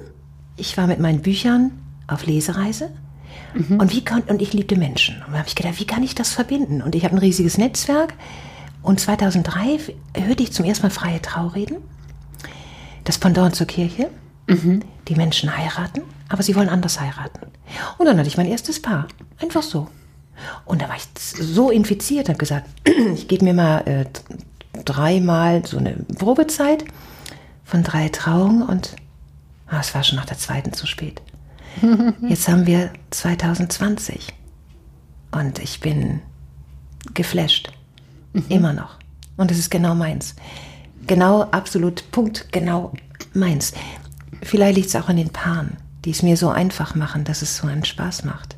ich 0.57 0.75
war 0.77 0.87
mit 0.87 0.99
meinen 0.99 1.21
Büchern 1.21 1.71
auf 2.07 2.25
Lesereise 2.25 2.89
mhm. 3.53 3.79
und, 3.79 3.93
wie 3.93 4.03
kann, 4.03 4.23
und 4.23 4.41
ich 4.41 4.53
liebte 4.53 4.77
Menschen. 4.77 5.15
Und 5.25 5.33
da 5.33 5.39
habe 5.39 5.47
ich 5.47 5.55
gedacht, 5.55 5.79
wie 5.79 5.85
kann 5.87 6.03
ich 6.03 6.15
das 6.15 6.33
verbinden? 6.33 6.81
Und 6.81 6.95
ich 6.95 7.05
habe 7.05 7.15
ein 7.15 7.19
riesiges 7.19 7.57
Netzwerk. 7.57 8.13
Und 8.81 8.99
2003 8.99 9.79
hörte 10.15 10.43
ich 10.43 10.53
zum 10.53 10.65
ersten 10.65 10.85
Mal 10.87 10.91
freie 10.91 11.21
Traureden, 11.21 11.77
das 13.03 13.17
Pendant 13.17 13.55
zur 13.55 13.67
Kirche. 13.67 14.09
Mhm. 14.47 14.81
Die 15.07 15.15
Menschen 15.15 15.55
heiraten, 15.57 16.01
aber 16.29 16.41
sie 16.41 16.55
wollen 16.55 16.69
anders 16.69 16.99
heiraten. 16.99 17.47
Und 17.97 18.05
dann 18.05 18.17
hatte 18.17 18.27
ich 18.27 18.37
mein 18.37 18.47
erstes 18.47 18.81
Paar. 18.81 19.07
Einfach 19.39 19.61
so. 19.61 19.87
Und 20.65 20.81
da 20.81 20.89
war 20.89 20.95
ich 20.95 21.03
so 21.21 21.69
infiziert, 21.69 22.29
habe 22.29 22.37
gesagt, 22.37 22.67
ich 23.13 23.27
gebe 23.27 23.43
mir 23.43 23.53
mal 23.53 23.79
äh, 23.85 24.05
dreimal 24.85 25.65
so 25.65 25.77
eine 25.77 25.95
Probezeit 26.17 26.85
von 27.63 27.83
drei 27.83 28.09
Trauungen 28.09 28.61
und 28.61 28.95
Ah, 29.67 29.79
es 29.79 29.93
war 29.93 30.03
schon 30.03 30.17
nach 30.17 30.25
der 30.25 30.37
zweiten 30.37 30.73
zu 30.73 30.87
spät. 30.87 31.21
Jetzt 32.21 32.47
haben 32.47 32.65
wir 32.65 32.91
2020 33.11 34.33
und 35.31 35.59
ich 35.59 35.79
bin 35.79 36.21
geflasht. 37.13 37.71
Immer 38.49 38.73
noch. 38.73 38.97
Und 39.35 39.51
es 39.51 39.59
ist 39.59 39.71
genau 39.71 39.95
meins. 39.95 40.35
Genau, 41.05 41.43
absolut, 41.43 42.09
Punkt, 42.11 42.51
genau 42.51 42.93
meins. 43.33 43.73
Vielleicht 44.43 44.75
liegt 44.75 44.87
es 44.89 44.95
auch 44.95 45.09
an 45.09 45.17
den 45.17 45.29
Paaren, 45.29 45.77
die 46.05 46.11
es 46.11 46.23
mir 46.23 46.37
so 46.37 46.49
einfach 46.49 46.95
machen, 46.95 47.23
dass 47.23 47.41
es 47.41 47.57
so 47.57 47.67
einen 47.67 47.85
Spaß 47.85 48.25
macht. 48.25 48.55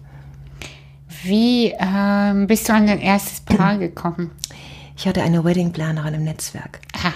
Wie 1.23 1.73
ähm, 1.79 2.47
bist 2.47 2.69
du 2.69 2.73
an 2.73 2.87
dein 2.87 2.99
erstes 2.99 3.41
Paar 3.41 3.77
gekommen? 3.79 4.31
Ich 4.95 5.07
hatte 5.07 5.21
eine 5.21 5.43
Weddingplanerin 5.43 6.13
im 6.13 6.23
Netzwerk. 6.23 6.79
Ah, 7.03 7.13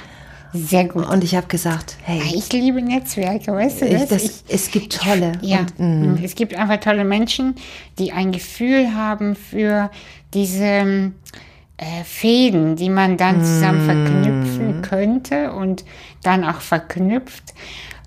sehr 0.54 0.86
gut. 0.86 1.08
Und 1.10 1.24
ich 1.24 1.36
habe 1.36 1.48
gesagt, 1.48 1.98
hey, 2.04 2.22
Ich 2.36 2.52
liebe 2.54 2.82
Netzwerke, 2.82 3.52
weißt 3.54 3.82
du 3.82 3.90
das? 3.90 4.08
das, 4.08 4.24
Ich- 4.24 4.32
es 4.48 4.72
gibt 4.72 4.96
tolle. 5.02 5.34
ja, 5.42 5.66
Und, 5.78 6.14
mm, 6.20 6.24
es 6.24 6.36
gibt 6.36 6.56
einfach 6.56 6.80
tolle 6.80 7.04
Menschen, 7.04 7.56
die 8.00 8.12
ein 8.12 8.32
Gefühl 8.32 8.94
haben 8.96 9.36
für 9.36 9.90
diese 10.34 10.64
ähm, 10.64 11.16
äh, 11.78 12.04
Fäden, 12.04 12.76
die 12.76 12.90
man 12.90 13.18
dann 13.18 13.44
zusammen 13.44 13.82
verknüpfen 13.82 14.82
könnte 14.84 15.52
und 15.54 15.84
dann 16.22 16.44
auch 16.44 16.62
verknüpft. 16.62 17.54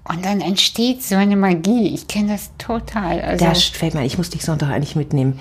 Und 0.08 0.24
dann 0.24 0.40
entsteht 0.40 1.02
so 1.02 1.16
eine 1.16 1.36
Magie. 1.36 1.92
Ich 1.92 2.06
kenne 2.06 2.28
das 2.32 2.50
total. 2.58 3.20
Also, 3.20 3.44
da 3.44 3.54
fällt 3.54 3.94
mir 3.94 4.04
ich 4.04 4.16
muss 4.18 4.30
dich 4.30 4.44
Sonntag 4.44 4.70
eigentlich 4.70 4.94
mitnehmen. 4.94 5.40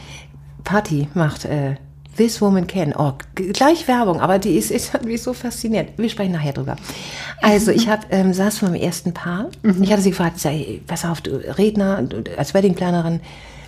Party 0.63 1.07
macht 1.13 1.45
äh, 1.45 1.75
This 2.17 2.41
Woman 2.41 2.67
Can. 2.67 2.93
Oh, 2.97 3.13
gleich 3.35 3.87
Werbung, 3.87 4.21
aber 4.21 4.39
die 4.39 4.57
ist, 4.57 4.71
ist 4.71 4.93
hat 4.93 5.05
mich 5.05 5.21
so 5.21 5.33
fasziniert. 5.33 5.89
Wir 5.97 6.09
sprechen 6.09 6.31
nachher 6.31 6.53
drüber. 6.53 6.75
Also 7.41 7.71
ich 7.71 7.89
hab, 7.89 8.11
ähm, 8.11 8.33
saß 8.33 8.59
vor 8.59 8.69
meinem 8.69 8.81
ersten 8.81 9.13
Paar. 9.13 9.49
Ich 9.81 9.91
hatte 9.91 10.01
sie 10.01 10.11
gefragt, 10.11 10.39
sei, 10.39 10.81
pass 10.87 11.05
auf, 11.05 11.21
du 11.21 11.35
Redner, 11.57 12.01
du, 12.01 12.23
als 12.37 12.53
Weddingplanerin, 12.53 13.19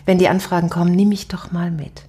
wenn 0.06 0.18
die 0.18 0.30
Anfragen 0.30 0.70
kommen, 0.70 0.96
nimm 0.96 1.10
mich 1.10 1.28
doch 1.28 1.52
mal 1.52 1.72
mit. 1.72 2.04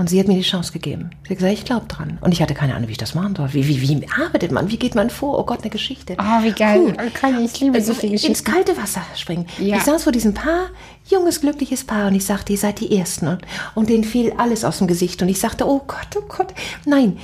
Und 0.00 0.08
sie 0.08 0.18
hat 0.18 0.28
mir 0.28 0.34
die 0.34 0.40
Chance 0.40 0.72
gegeben. 0.72 1.10
Sie 1.24 1.34
hat 1.34 1.36
gesagt, 1.36 1.52
ich 1.52 1.64
glaube 1.66 1.84
dran. 1.86 2.16
Und 2.22 2.32
ich 2.32 2.40
hatte 2.40 2.54
keine 2.54 2.74
Ahnung, 2.74 2.88
wie 2.88 2.92
ich 2.92 2.96
das 2.96 3.14
machen 3.14 3.36
soll. 3.36 3.52
Wie, 3.52 3.68
wie, 3.68 3.82
wie 3.82 4.06
arbeitet 4.18 4.50
man? 4.50 4.70
Wie 4.70 4.78
geht 4.78 4.94
man 4.94 5.10
vor? 5.10 5.38
Oh 5.38 5.44
Gott, 5.44 5.60
eine 5.60 5.68
Geschichte. 5.68 6.16
oh, 6.18 6.42
wie 6.42 6.52
geil. 6.52 6.80
Cool. 6.80 6.96
Oh, 6.96 7.10
Conny, 7.20 7.44
ich 7.44 7.60
liebe 7.60 7.82
so 7.82 7.92
viele 7.92 8.14
ins 8.14 8.22
Geschichten. 8.22 8.50
kalte 8.50 8.78
Wasser 8.78 9.02
springen. 9.14 9.44
Ja. 9.58 9.76
Ich 9.76 9.82
saß 9.82 10.04
vor 10.04 10.12
diesem 10.12 10.32
Paar, 10.32 10.68
junges, 11.10 11.42
glückliches 11.42 11.84
Paar, 11.84 12.06
und 12.08 12.14
ich 12.14 12.24
sagte, 12.24 12.54
ihr 12.54 12.58
seid 12.58 12.80
die 12.80 12.96
Ersten. 12.96 13.28
Und, 13.28 13.42
und 13.74 13.90
denen 13.90 14.04
fiel 14.04 14.32
alles 14.38 14.64
aus 14.64 14.78
dem 14.78 14.86
Gesicht. 14.86 15.20
Und 15.20 15.28
ich 15.28 15.38
sagte, 15.38 15.68
oh 15.68 15.82
Gott, 15.86 16.16
oh 16.16 16.24
Gott, 16.26 16.54
nein, 16.86 17.18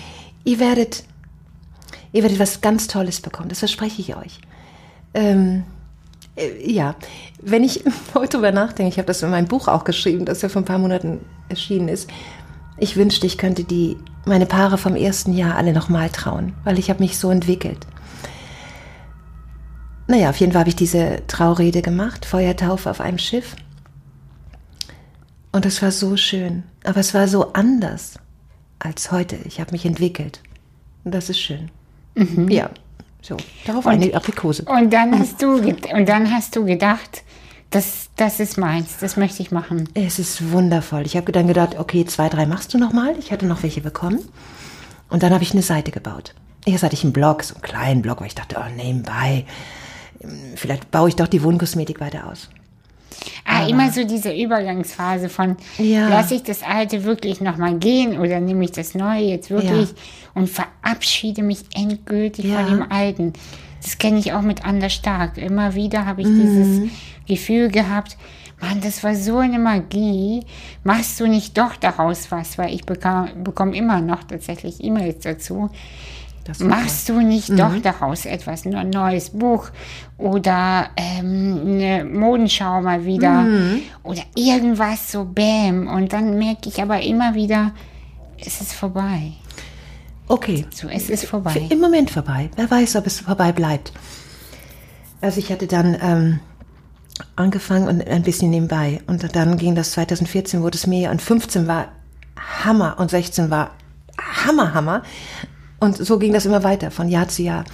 ihr 0.45 0.61
werdet, 0.61 1.05
ihr 2.13 2.25
werdet 2.25 2.39
was 2.39 2.61
ganz 2.61 2.89
Tolles 2.89 3.23
bekommen. 3.23 3.49
Das 3.49 3.61
verspreche 3.61 4.03
ich 4.03 4.17
euch. 4.17 4.39
Ähm, 5.15 5.63
äh, 6.37 6.71
ja, 6.71 6.95
wenn 7.41 7.65
ich 7.65 7.85
heute 8.15 8.37
drüber 8.37 8.53
nachdenke, 8.53 8.91
ich 8.91 8.99
habe 8.99 9.07
das 9.07 9.23
in 9.23 9.31
meinem 9.31 9.49
Buch 9.49 9.67
auch 9.67 9.85
geschrieben, 9.85 10.27
das 10.27 10.43
ja 10.43 10.51
vor 10.51 10.61
ein 10.61 10.67
paar 10.67 10.77
Monaten 10.77 11.21
erschienen 11.49 11.89
ist. 11.89 12.11
Ich 12.79 12.97
wünschte, 12.97 13.27
ich 13.27 13.39
könnte 13.39 13.65
die, 13.65 13.97
meine 14.25 14.47
Paare 14.47 14.77
vom 14.79 14.97
ersten 14.97 15.33
Jahr 15.33 15.57
alle 15.57 15.73
nochmal 15.73 16.11
trauen, 16.11 16.55
weil 16.65 16.79
ich 16.79 16.91
habe 16.91 17.03
mich 17.03 17.19
so 17.19 17.31
entwickelt. 17.31 17.87
Naja, 20.09 20.31
auf 20.31 20.37
jeden 20.37 20.53
Fall 20.53 20.61
habe 20.61 20.69
ich 20.69 20.77
diese 20.77 21.23
Traurede 21.27 21.83
gemacht, 21.83 22.27
Feuertaufe 22.27 22.91
auf 22.91 23.01
einem 23.01 23.19
Schiff. 23.19 23.57
Und 25.53 25.67
es 25.67 25.81
war 25.83 25.91
so 25.91 26.17
schön, 26.17 26.65
aber 26.85 27.01
es 27.01 27.15
war 27.15 27.29
so 27.29 27.53
anders 27.55 28.19
als 28.79 29.11
heute. 29.11 29.37
Ich 29.47 29.59
habe 29.59 29.73
mich 29.73 29.87
entwickelt. 29.87 30.43
Und 31.05 31.15
das 31.15 31.31
ist 31.31 31.41
schön. 31.41 31.71
Ja, 32.49 32.71
so, 33.23 33.37
darauf 33.67 33.87
eine 33.87 34.15
Aprikose. 34.15 34.63
Und 34.65 34.93
dann 34.93 35.19
hast 35.19 35.43
du, 35.43 35.57
und 35.57 36.09
dann 36.09 36.31
hast 36.31 36.55
du 36.55 36.65
gedacht, 36.65 37.23
das, 37.71 38.09
das 38.17 38.41
ist 38.41 38.57
meins, 38.59 38.99
das 39.01 39.17
möchte 39.17 39.43
ich 39.43 39.51
machen. 39.51 39.89
Es 39.95 40.19
ist 40.19 40.53
wundervoll. 40.53 41.03
Ich 41.05 41.17
habe 41.17 41.33
dann 41.33 41.47
gedacht, 41.49 41.77
okay, 41.79 42.05
zwei, 42.05 42.29
drei 42.29 42.47
machst 42.47 42.73
du 42.75 42.79
noch 42.79 42.93
mal. 42.93 43.15
Ich 43.19 43.33
hatte 43.33 43.47
noch 43.47 43.63
welche 43.63 43.81
bekommen. 43.81 44.21
Und 45.09 45.23
dann 45.23 45.33
habe 45.33 45.43
ich 45.45 45.53
eine 45.53 45.63
Seite 45.63 45.91
gebaut. 45.91 46.35
Erst 46.65 46.83
hatte 46.83 46.95
ich 46.95 47.05
einen 47.05 47.13
Blog, 47.13 47.43
so 47.45 47.55
einen 47.55 47.63
kleinen 47.63 48.03
Blog, 48.03 48.21
weil 48.21 48.29
ich 48.29 48.35
dachte, 48.35 48.57
oh, 48.59 48.77
nebenbei. 48.77 49.45
Vielleicht 50.57 50.91
baue 50.91 51.09
ich 51.09 51.17
doch 51.17 51.29
die 51.29 51.43
Wohnkosmetik 51.43 52.01
weiter 52.01 52.29
aus. 52.31 52.49
Ah, 53.45 53.67
immer 53.67 53.91
so 53.93 54.05
diese 54.05 54.33
Übergangsphase 54.35 55.29
von, 55.29 55.57
Ja. 55.79 56.09
lasse 56.09 56.35
ich 56.35 56.43
das 56.43 56.63
Alte 56.63 57.05
wirklich 57.05 57.41
nochmal 57.41 57.79
gehen 57.79 58.19
oder 58.19 58.41
nehme 58.41 58.65
ich 58.65 58.73
das 58.73 58.95
Neue 58.95 59.23
jetzt 59.25 59.51
wirklich 59.51 59.91
und 60.35 60.51
verabschiede 60.51 61.43
mich 61.43 61.61
endgültig 61.75 62.45
Ja. 62.47 62.65
von 62.65 62.79
dem 62.79 62.93
Alten. 62.93 63.33
Das 63.83 63.99
kenne 63.99 64.19
ich 64.19 64.33
auch 64.33 64.43
mit 64.43 64.65
Anders 64.65 64.93
Stark. 64.95 65.39
Immer 65.39 65.75
wieder 65.75 66.07
habe 66.07 66.23
ich 66.23 66.29
Mhm. 66.29 66.39
dieses 66.41 66.91
Gefühl 67.27 67.69
gehabt, 67.71 68.17
Mann, 68.61 68.81
das 68.81 69.05
war 69.05 69.15
so 69.15 69.39
eine 69.39 69.59
Magie. 69.59 70.41
Machst 70.83 71.21
du 71.21 71.27
nicht 71.27 71.57
doch 71.59 71.77
daraus 71.77 72.31
was? 72.33 72.57
Weil 72.59 72.73
ich 72.75 72.85
bekam, 72.87 73.29
bekomme 73.45 73.77
immer 73.77 74.01
noch 74.01 74.25
tatsächlich 74.25 74.83
E-Mails 74.83 75.23
dazu. 75.25 75.69
Das 76.45 76.61
Machst 76.61 77.09
du 77.09 77.21
nicht 77.21 77.51
Mhm. 77.51 77.57
doch 77.57 77.77
daraus 77.83 78.25
etwas, 78.25 78.65
ein 78.65 78.89
neues 78.91 79.31
Buch 79.31 79.69
oder 80.17 80.89
ähm, 80.97 81.61
eine 81.67 82.05
Modenschau 82.05 82.81
mal 82.83 83.05
wieder 83.05 83.43
Mhm. 83.43 83.81
oder 84.05 84.23
irgendwas 84.37 85.11
so 85.11 85.25
Bäm 85.25 85.89
und 85.89 86.13
dann 86.13 86.39
merke 86.39 86.69
ich 86.69 86.81
aber 86.81 87.01
immer 87.03 87.35
wieder, 87.35 87.73
es 88.39 88.61
ist 88.61 88.73
vorbei. 88.75 89.33
Okay. 90.29 90.67
So, 90.71 90.89
es 90.89 91.09
ist 91.09 91.27
vorbei. 91.27 91.67
Im 91.69 91.81
Moment 91.81 92.11
vorbei. 92.11 92.51
Wer 92.57 92.71
weiß, 92.71 92.97
ob 92.97 93.07
es 93.07 93.21
vorbei 93.21 93.53
bleibt. 93.53 93.93
Also 95.21 95.39
ich 95.39 95.51
hatte 95.51 95.67
dann 95.67 95.97
ähm, 96.01 96.41
angefangen 97.37 97.89
und 97.89 98.07
ein 98.07 98.23
bisschen 98.23 98.51
nebenbei. 98.51 99.01
Und 99.07 99.35
dann 99.37 99.57
ging 99.57 99.75
das 99.75 99.93
2014, 99.93 100.63
wurde 100.63 100.77
es 100.77 100.87
mehr. 100.87 101.11
Und 101.11 101.23
15 101.23 101.67
war 101.67 101.89
Hammer 102.65 102.97
und 102.99 103.11
16 103.11 103.51
war 103.51 103.71
Hammer, 104.19 104.75
Hammer. 104.75 105.03
Und 105.79 105.97
so 105.97 106.19
ging 106.19 106.33
das 106.33 106.47
immer 106.47 106.65
weiter, 106.65 106.91
von 106.91 107.09
Jahr 107.09 107.29
zu 107.29 107.43
Jahr. 107.43 107.65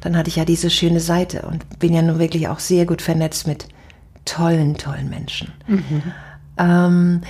Dann 0.00 0.16
hatte 0.16 0.28
ich 0.28 0.36
ja 0.36 0.44
diese 0.44 0.70
schöne 0.70 1.00
Seite 1.00 1.42
und 1.42 1.78
bin 1.78 1.92
ja 1.92 2.02
nun 2.02 2.18
wirklich 2.18 2.48
auch 2.48 2.60
sehr 2.60 2.86
gut 2.86 3.02
vernetzt 3.02 3.46
mit 3.46 3.66
tollen, 4.24 4.76
tollen 4.76 5.10
Menschen. 5.10 5.52
Ähm, 6.56 7.20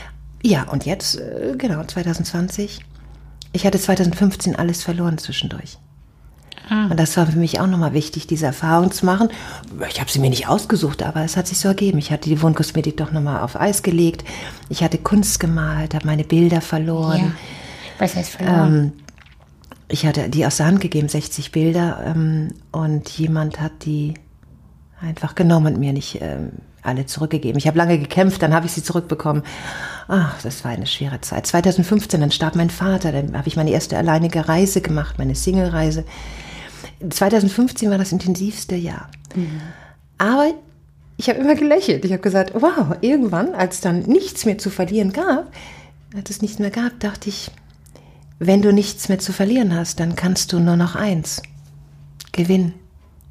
ja, 0.43 0.65
und 0.65 0.85
jetzt, 0.85 1.19
äh, 1.19 1.55
genau, 1.57 1.83
2020. 1.83 2.85
Ich 3.53 3.67
hatte 3.67 3.79
2015 3.79 4.57
alles 4.57 4.83
verloren 4.83 5.19
zwischendurch. 5.19 5.79
Und 6.71 7.01
das 7.01 7.17
war 7.17 7.27
für 7.27 7.39
mich 7.39 7.61
auch 7.61 7.67
nochmal 7.67 7.95
wichtig, 7.95 8.27
diese 8.27 8.45
Erfahrung 8.45 8.91
zu 8.91 9.07
machen. 9.07 9.31
Ich 9.89 10.01
habe 10.01 10.11
sie 10.11 10.19
mir 10.19 10.29
nicht 10.29 10.49
ausgesucht, 10.49 11.03
aber 11.03 11.25
es 11.25 11.37
hat 11.37 11.47
sich 11.47 11.59
so 11.59 11.69
ergeben. 11.69 11.97
Ich 11.99 12.11
hatte 12.11 12.29
die 12.29 12.43
Wohnkosmetik 12.43 12.97
doch 12.99 13.11
nochmal 13.11 13.43
auf 13.43 13.59
Eis 13.59 13.83
gelegt. 13.83 14.25
Ich 14.69 14.83
hatte 14.83 14.99
Kunst 14.99 15.41
gemalt, 15.41 15.95
habe 15.95 16.07
meine 16.07 16.25
Bilder 16.25 16.61
verloren. 16.61 17.19
Ja. 17.19 17.33
Was 17.99 18.17
heißt 18.17 18.33
verloren? 18.33 18.75
Ähm, 18.75 18.93
ich 19.89 20.05
hatte 20.05 20.29
die 20.29 20.45
aus 20.45 20.59
der 20.59 20.67
Hand 20.67 20.83
gegeben, 20.83 21.09
60 21.09 21.53
Bilder, 21.53 22.05
ähm, 22.05 22.53
und 22.71 23.09
jemand 23.09 23.61
hat 23.61 23.87
die 23.87 24.15
einfach 25.01 25.35
genommen 25.35 25.75
und 25.75 25.81
mir 25.81 25.95
nicht 25.95 26.19
ähm, 26.21 26.53
alle 26.83 27.07
zurückgegeben. 27.07 27.59
Ich 27.59 27.67
habe 27.67 27.79
lange 27.79 27.99
gekämpft, 27.99 28.43
dann 28.43 28.55
habe 28.55 28.67
ich 28.67 28.73
sie 28.73 28.83
zurückbekommen. 28.83 29.43
Ach, 30.09 30.41
das 30.43 30.65
war 30.65 30.71
eine 30.71 30.87
schwere 30.87 31.21
Zeit. 31.21 31.47
2015, 31.47 32.21
dann 32.21 32.31
starb 32.31 32.57
mein 32.57 32.71
Vater, 32.71 33.13
dann 33.13 33.37
habe 33.37 33.49
ich 33.49 33.57
meine 33.57 33.71
erste 33.71 33.97
alleinige 33.97 34.49
Reise 34.49 34.81
gemacht, 34.81 35.19
meine 35.19 35.35
Single-Reise. 35.35 36.05
2015 37.09 37.91
war 37.91 37.99
das 37.99 38.13
intensivste 38.13 38.77
Jahr. 38.77 39.09
Aber 40.19 40.53
ich 41.17 41.29
habe 41.29 41.41
immer 41.41 41.55
gelächelt. 41.55 42.05
Ich 42.05 42.13
habe 42.13 42.23
gesagt, 42.23 42.53
wow, 42.55 42.97
irgendwann, 43.01 43.55
als 43.55 43.81
dann 43.81 44.01
nichts 44.03 44.45
mehr 44.47 44.59
zu 44.59 44.71
verlieren 44.71 45.13
gab, 45.13 45.53
als 46.17 46.31
es 46.31 46.43
nichts 46.43 46.59
mehr 46.59 46.71
gab, 46.71 46.99
dachte 47.01 47.29
ich, 47.29 47.51
wenn 48.39 48.63
du 48.63 48.73
nichts 48.73 49.09
mehr 49.09 49.19
zu 49.19 49.33
verlieren 49.33 49.75
hast, 49.75 50.01
dann 50.01 50.15
kannst 50.15 50.53
du 50.53 50.61
nur 50.61 50.77
noch 50.77 50.95
eins. 50.95 51.43
Gewinnen. 52.33 52.75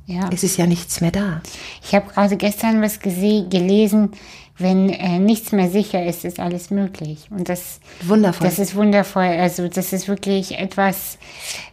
Ja. 0.07 0.29
Es 0.33 0.43
ist 0.43 0.57
ja 0.57 0.65
nichts 0.65 0.99
mehr 1.01 1.11
da. 1.11 1.41
Ich 1.83 1.93
habe 1.93 2.09
gerade 2.11 2.35
gestern 2.37 2.81
was 2.81 2.99
gelesen, 2.99 4.09
wenn 4.57 4.89
äh, 4.89 5.19
nichts 5.19 5.51
mehr 5.51 5.69
sicher 5.69 6.03
ist, 6.03 6.25
ist 6.25 6.39
alles 6.39 6.71
möglich. 6.71 7.27
Und 7.29 7.47
das, 7.47 7.79
Wundervoll. 8.01 8.47
das 8.47 8.57
ist 8.57 8.73
wundervoll. 8.75 9.23
Also 9.25 9.67
das 9.67 9.93
ist 9.93 10.07
wirklich 10.07 10.57
etwas, 10.57 11.19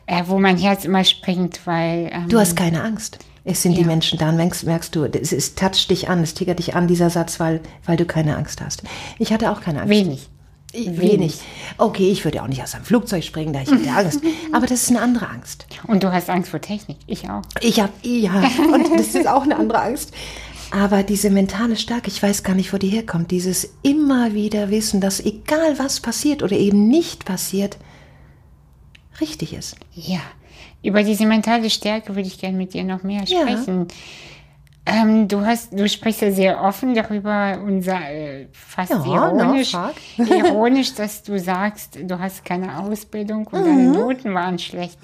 äh, 0.07 0.23
wo 0.27 0.39
mein 0.39 0.59
Herz 0.59 0.85
immer 0.85 1.03
springt, 1.05 1.61
weil 1.65 2.11
ähm, 2.13 2.29
Du 2.29 2.39
hast 2.39 2.57
keine 2.57 2.83
Angst. 2.83 3.19
Es 3.47 3.63
sind 3.63 3.77
die 3.77 3.83
Ja. 3.83 3.87
Menschen 3.87 4.19
da 4.19 4.29
und 4.31 4.37
merkst, 4.37 4.65
merkst 4.65 4.95
du, 4.95 5.05
es, 5.05 5.33
es 5.33 5.55
toucht 5.55 5.91
dich 5.91 6.09
an, 6.09 6.23
es 6.23 6.35
triggert 6.35 6.59
dich 6.59 6.75
an, 6.75 6.87
dieser 6.89 7.11
Satz, 7.11 7.41
weil, 7.41 7.61
weil 7.87 7.97
du 7.97 8.05
keine 8.05 8.37
Angst 8.37 8.61
hast. 8.61 8.83
Ich 9.19 9.33
hatte 9.33 9.51
auch 9.51 9.61
keine 9.61 9.81
Angst. 9.81 9.91
wenig. 9.91 10.29
Ich- 10.75 10.99
Wenig. 11.01 11.39
Okay, 11.79 12.11
ich 12.11 12.25
würde 12.25 12.43
auch 12.43 12.49
nicht 12.49 12.63
aus 12.63 12.75
einem 12.75 12.85
Flugzeug 12.85 13.23
springen, 13.25 13.53
da 13.53 13.63
ich 13.63 13.71
hätte 13.71 13.91
Angst. 13.97 14.21
Aber 14.53 14.67
das 14.67 14.83
ist 14.83 14.91
eine 14.91 15.01
andere 15.01 15.29
Angst. 15.29 15.67
Und 15.87 16.03
du 16.03 16.13
hast 16.13 16.29
Angst 16.31 16.51
vor 16.51 16.61
Technik. 16.61 16.97
Ich 17.07 17.29
auch. 17.31 17.43
Ich 17.61 17.81
habe, 17.81 17.93
ja, 18.03 18.33
und 18.73 18.99
das 18.99 19.15
ist 19.15 19.27
auch 19.29 19.43
eine 19.43 19.57
andere 19.57 19.81
Angst. 19.81 20.13
Aber 20.71 21.05
diese 21.05 21.31
mentale 21.31 21.77
Stärke, 21.77 22.09
ich 22.09 22.21
weiß 22.21 22.43
gar 22.43 22.55
nicht, 22.57 22.73
wo 22.73 22.79
die 22.79 22.89
herkommt. 22.89 23.31
Dieses 23.31 23.75
immer 23.83 24.35
wieder 24.35 24.71
Wissen, 24.71 25.01
dass 25.01 25.21
egal 25.21 25.79
was 25.79 26.01
passiert 26.01 26.43
oder 26.43 26.57
eben 26.57 26.89
nicht 26.89 27.25
passiert, 27.25 27.79
richtig 29.21 29.53
ist. 29.53 29.77
Ja, 29.95 30.21
über 30.83 31.03
diese 31.05 31.27
mentale 31.27 31.71
Stärke 31.71 32.17
würde 32.17 32.27
ich 32.29 32.39
gerne 32.39 32.57
mit 32.57 32.75
dir 32.75 32.83
noch 32.85 33.03
mehr 33.05 33.23
Ja. 33.27 33.45
Ähm, 34.87 35.29
du 35.29 35.41
hast, 35.47 35.73
du 35.73 35.89
sprichst 35.89 36.21
ja 36.21 36.31
sehr 36.31 36.63
offen 36.63 36.95
darüber, 36.95 37.59
unser 37.65 37.99
äh, 38.11 38.49
fast 38.53 38.91
Ja, 38.91 39.31
ironisch, 39.33 39.71
frag. 39.71 39.95
ironisch, 40.19 40.95
dass 40.95 41.23
du 41.23 41.39
sagst, 41.39 41.99
du 42.03 42.19
hast 42.19 42.45
keine 42.45 42.79
Ausbildung 42.79 43.47
und 43.47 43.65
deine 43.65 43.89
Noten 43.93 44.35
waren 44.35 44.59
schlecht. 44.59 44.99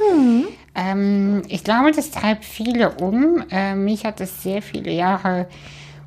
Ähm, 0.75 1.43
ich 1.49 1.65
glaube, 1.65 1.93
das 1.93 2.11
treibt 2.11 2.45
viele 2.45 2.91
um. 2.91 3.43
Äh, 3.51 3.75
mich 3.75 4.05
hat 4.05 4.21
das 4.21 4.43
sehr 4.43 4.61
viele 4.61 4.91
Jahre 4.93 5.47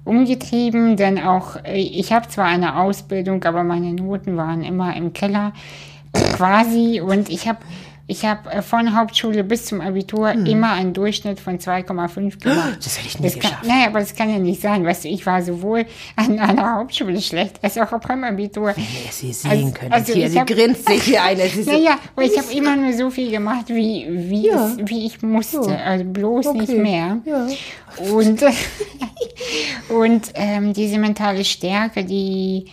umgetrieben, 0.06 0.96
denn 0.96 1.18
auch 1.20 1.56
äh, 1.64 1.78
ich 1.80 2.14
habe 2.14 2.28
zwar 2.28 2.46
eine 2.46 2.78
Ausbildung, 2.78 3.44
aber 3.44 3.64
meine 3.64 3.92
Noten 3.94 4.38
waren 4.38 4.64
immer 4.64 4.96
im 4.96 5.14
Keller 5.14 5.52
quasi 6.36 7.02
und 7.02 7.30
ich 7.30 7.48
habe 7.48 7.60
ich 8.06 8.26
habe 8.26 8.52
äh, 8.52 8.62
von 8.62 8.98
Hauptschule 8.98 9.44
bis 9.46 9.66
zum 9.66 9.80
Abitur 9.80 10.32
immer 10.32 10.74
einen 10.74 10.94
Durchschnitt 10.94 11.40
von 11.40 11.58
2,5 11.58 12.42
gemacht. 12.42 12.78
Das 12.84 12.98
hätte 12.98 13.08
ich 13.08 13.18
nie 13.20 13.24
Das 13.26 13.34
kann, 13.34 13.42
geschafft. 13.42 13.66
naja, 13.66 13.88
aber 13.88 14.00
das 14.00 14.14
kann 14.14 14.30
ja 14.30 14.40
nicht 14.40 14.62
sein. 14.62 14.84
Weißt 14.86 15.06
du, 15.06 15.08
ich 15.08 15.26
war 15.26 15.42
sowohl 15.42 15.86
an 16.18 16.38
einer 16.38 16.76
Hauptschule 16.76 17.22
schlecht 17.22 17.64
als 17.64 17.78
auch 17.78 17.98
beim 18.06 18.24
Abitur. 18.26 18.74
Wenn 18.76 18.84
ihr 18.84 19.12
sie 19.12 19.32
sehen 19.32 19.52
Also- 19.52 19.72
könnt. 19.72 19.94
also 19.94 20.14
hier, 20.14 20.40
hab- 20.40 20.48
grinst 20.48 20.86
sich 20.88 21.04
hier 21.04 21.24
ein. 21.24 21.38
Naja, 21.66 21.98
aber 22.16 22.26
ich 22.26 22.38
habe 22.38 22.52
immer 22.54 22.76
nur 22.76 22.92
so 22.94 23.10
viel 23.10 23.32
gemacht, 23.32 23.70
wie, 23.70 24.06
wie, 24.10 24.48
Ja. 24.48 24.66
es, 24.68 24.78
wie 24.90 25.06
ich 25.06 25.22
musste. 25.22 25.62
Ja. 25.72 25.78
Also 25.78 26.04
bloß 26.04 26.54
nicht 26.54 26.70
Okay. 26.70 26.80
mehr. 26.80 27.18
Ja. 27.26 27.48
Und, 28.12 28.44
und 29.90 30.32
ähm, 30.36 30.74
diese 30.74 30.98
mentale 30.98 31.44
Stärke, 31.46 32.04
die 32.04 32.66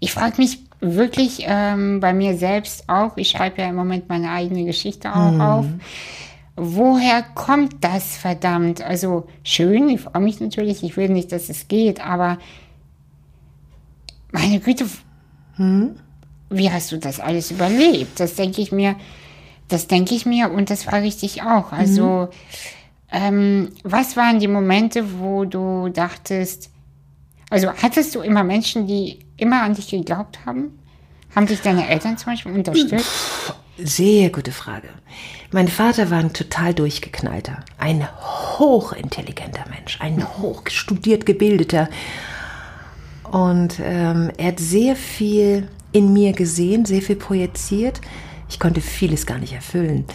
ich 0.00 0.12
frage 0.12 0.34
mich 0.38 0.58
wirklich 0.80 1.44
ähm, 1.46 2.00
bei 2.00 2.12
mir 2.12 2.36
selbst 2.36 2.88
auch, 2.88 3.16
ich 3.16 3.30
schreibe 3.30 3.62
ja 3.62 3.68
im 3.68 3.74
Moment 3.76 4.08
meine 4.08 4.30
eigene 4.30 4.64
Geschichte 4.64 5.12
auch 5.14 5.32
Mhm. 5.32 5.40
auf. 5.40 5.66
Woher 6.56 7.22
kommt 7.22 7.84
das 7.84 8.16
verdammt? 8.16 8.82
Also 8.82 9.26
schön, 9.44 9.88
ich 9.88 10.00
freue 10.00 10.22
mich 10.22 10.40
natürlich, 10.40 10.82
ich 10.82 10.96
will 10.96 11.08
nicht, 11.08 11.30
dass 11.32 11.48
es 11.48 11.68
geht, 11.68 12.04
aber 12.04 12.38
meine 14.32 14.60
Güte, 14.60 14.86
Hm? 15.56 15.96
wie 16.50 16.70
hast 16.70 16.92
du 16.92 16.98
das 16.98 17.20
alles 17.20 17.50
überlebt? 17.50 18.20
Das 18.20 18.34
denke 18.34 18.60
ich 18.60 18.72
mir, 18.72 18.96
das 19.68 19.86
denke 19.86 20.14
ich 20.14 20.26
mir 20.26 20.50
und 20.50 20.70
das 20.70 20.82
frage 20.84 21.06
ich 21.06 21.18
dich 21.18 21.42
auch. 21.42 21.72
Also, 21.72 22.28
ähm, 23.10 23.70
was 23.84 24.16
waren 24.16 24.38
die 24.40 24.48
Momente, 24.48 25.18
wo 25.20 25.44
du 25.44 25.88
dachtest, 25.88 26.70
also 27.50 27.72
hattest 27.72 28.14
du 28.14 28.20
immer 28.20 28.44
Menschen, 28.44 28.86
die 28.86 29.20
immer 29.38 29.62
an 29.62 29.74
dich 29.74 29.88
geglaubt 29.88 30.40
haben? 30.44 30.78
Haben 31.34 31.46
dich 31.46 31.60
deine 31.62 31.88
Eltern 31.88 32.18
zum 32.18 32.32
Beispiel 32.32 32.52
unterstützt? 32.52 33.54
Sehr 33.78 34.30
gute 34.30 34.52
Frage. 34.52 34.88
Mein 35.52 35.68
Vater 35.68 36.10
war 36.10 36.18
ein 36.18 36.32
total 36.32 36.74
durchgeknallter, 36.74 37.64
ein 37.78 38.06
hochintelligenter 38.58 39.64
Mensch, 39.70 39.98
ein 40.00 40.26
hochstudiert 40.38 41.26
gebildeter. 41.26 41.88
Und 43.30 43.78
ähm, 43.80 44.30
er 44.36 44.48
hat 44.48 44.60
sehr 44.60 44.96
viel 44.96 45.68
in 45.92 46.12
mir 46.12 46.32
gesehen, 46.32 46.84
sehr 46.84 47.02
viel 47.02 47.16
projiziert. 47.16 48.00
Ich 48.48 48.58
konnte 48.58 48.80
vieles 48.80 49.26
gar 49.26 49.38
nicht 49.38 49.52
erfüllen. 49.52 50.06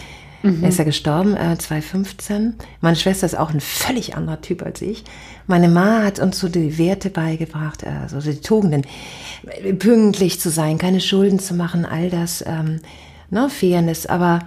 Er 0.60 0.68
ist 0.68 0.78
ja 0.78 0.84
gestorben, 0.84 1.34
äh, 1.38 1.56
2015. 1.56 2.56
Meine 2.82 2.96
Schwester 2.96 3.24
ist 3.24 3.34
auch 3.34 3.48
ein 3.48 3.62
völlig 3.62 4.14
anderer 4.14 4.42
Typ 4.42 4.62
als 4.62 4.82
ich. 4.82 5.04
Meine 5.46 5.68
Ma 5.68 6.02
hat 6.02 6.18
uns 6.18 6.38
so 6.38 6.48
die 6.48 6.78
Werte 6.78 7.10
beigebracht, 7.10 7.82
äh, 7.82 8.08
so 8.08 8.20
die 8.20 8.40
Tugenden. 8.40 8.82
Pünktlich 9.78 10.40
zu 10.40 10.50
sein, 10.50 10.78
keine 10.78 11.00
Schulden 11.00 11.38
zu 11.38 11.54
machen, 11.54 11.84
all 11.84 12.08
das, 12.08 12.42
ähm, 12.46 12.80
ne, 13.30 13.50
Fairness. 13.50 14.06
Aber 14.06 14.40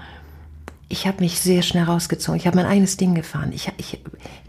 ich 0.90 1.06
habe 1.06 1.22
mich 1.22 1.40
sehr 1.40 1.62
schnell 1.62 1.84
rausgezogen. 1.84 2.40
Ich 2.40 2.48
habe 2.48 2.58
mein 2.58 2.66
eigenes 2.66 2.98
Ding 2.98 3.14
gefahren. 3.14 3.52
Ich, 3.54 3.72
ich 3.78 4.00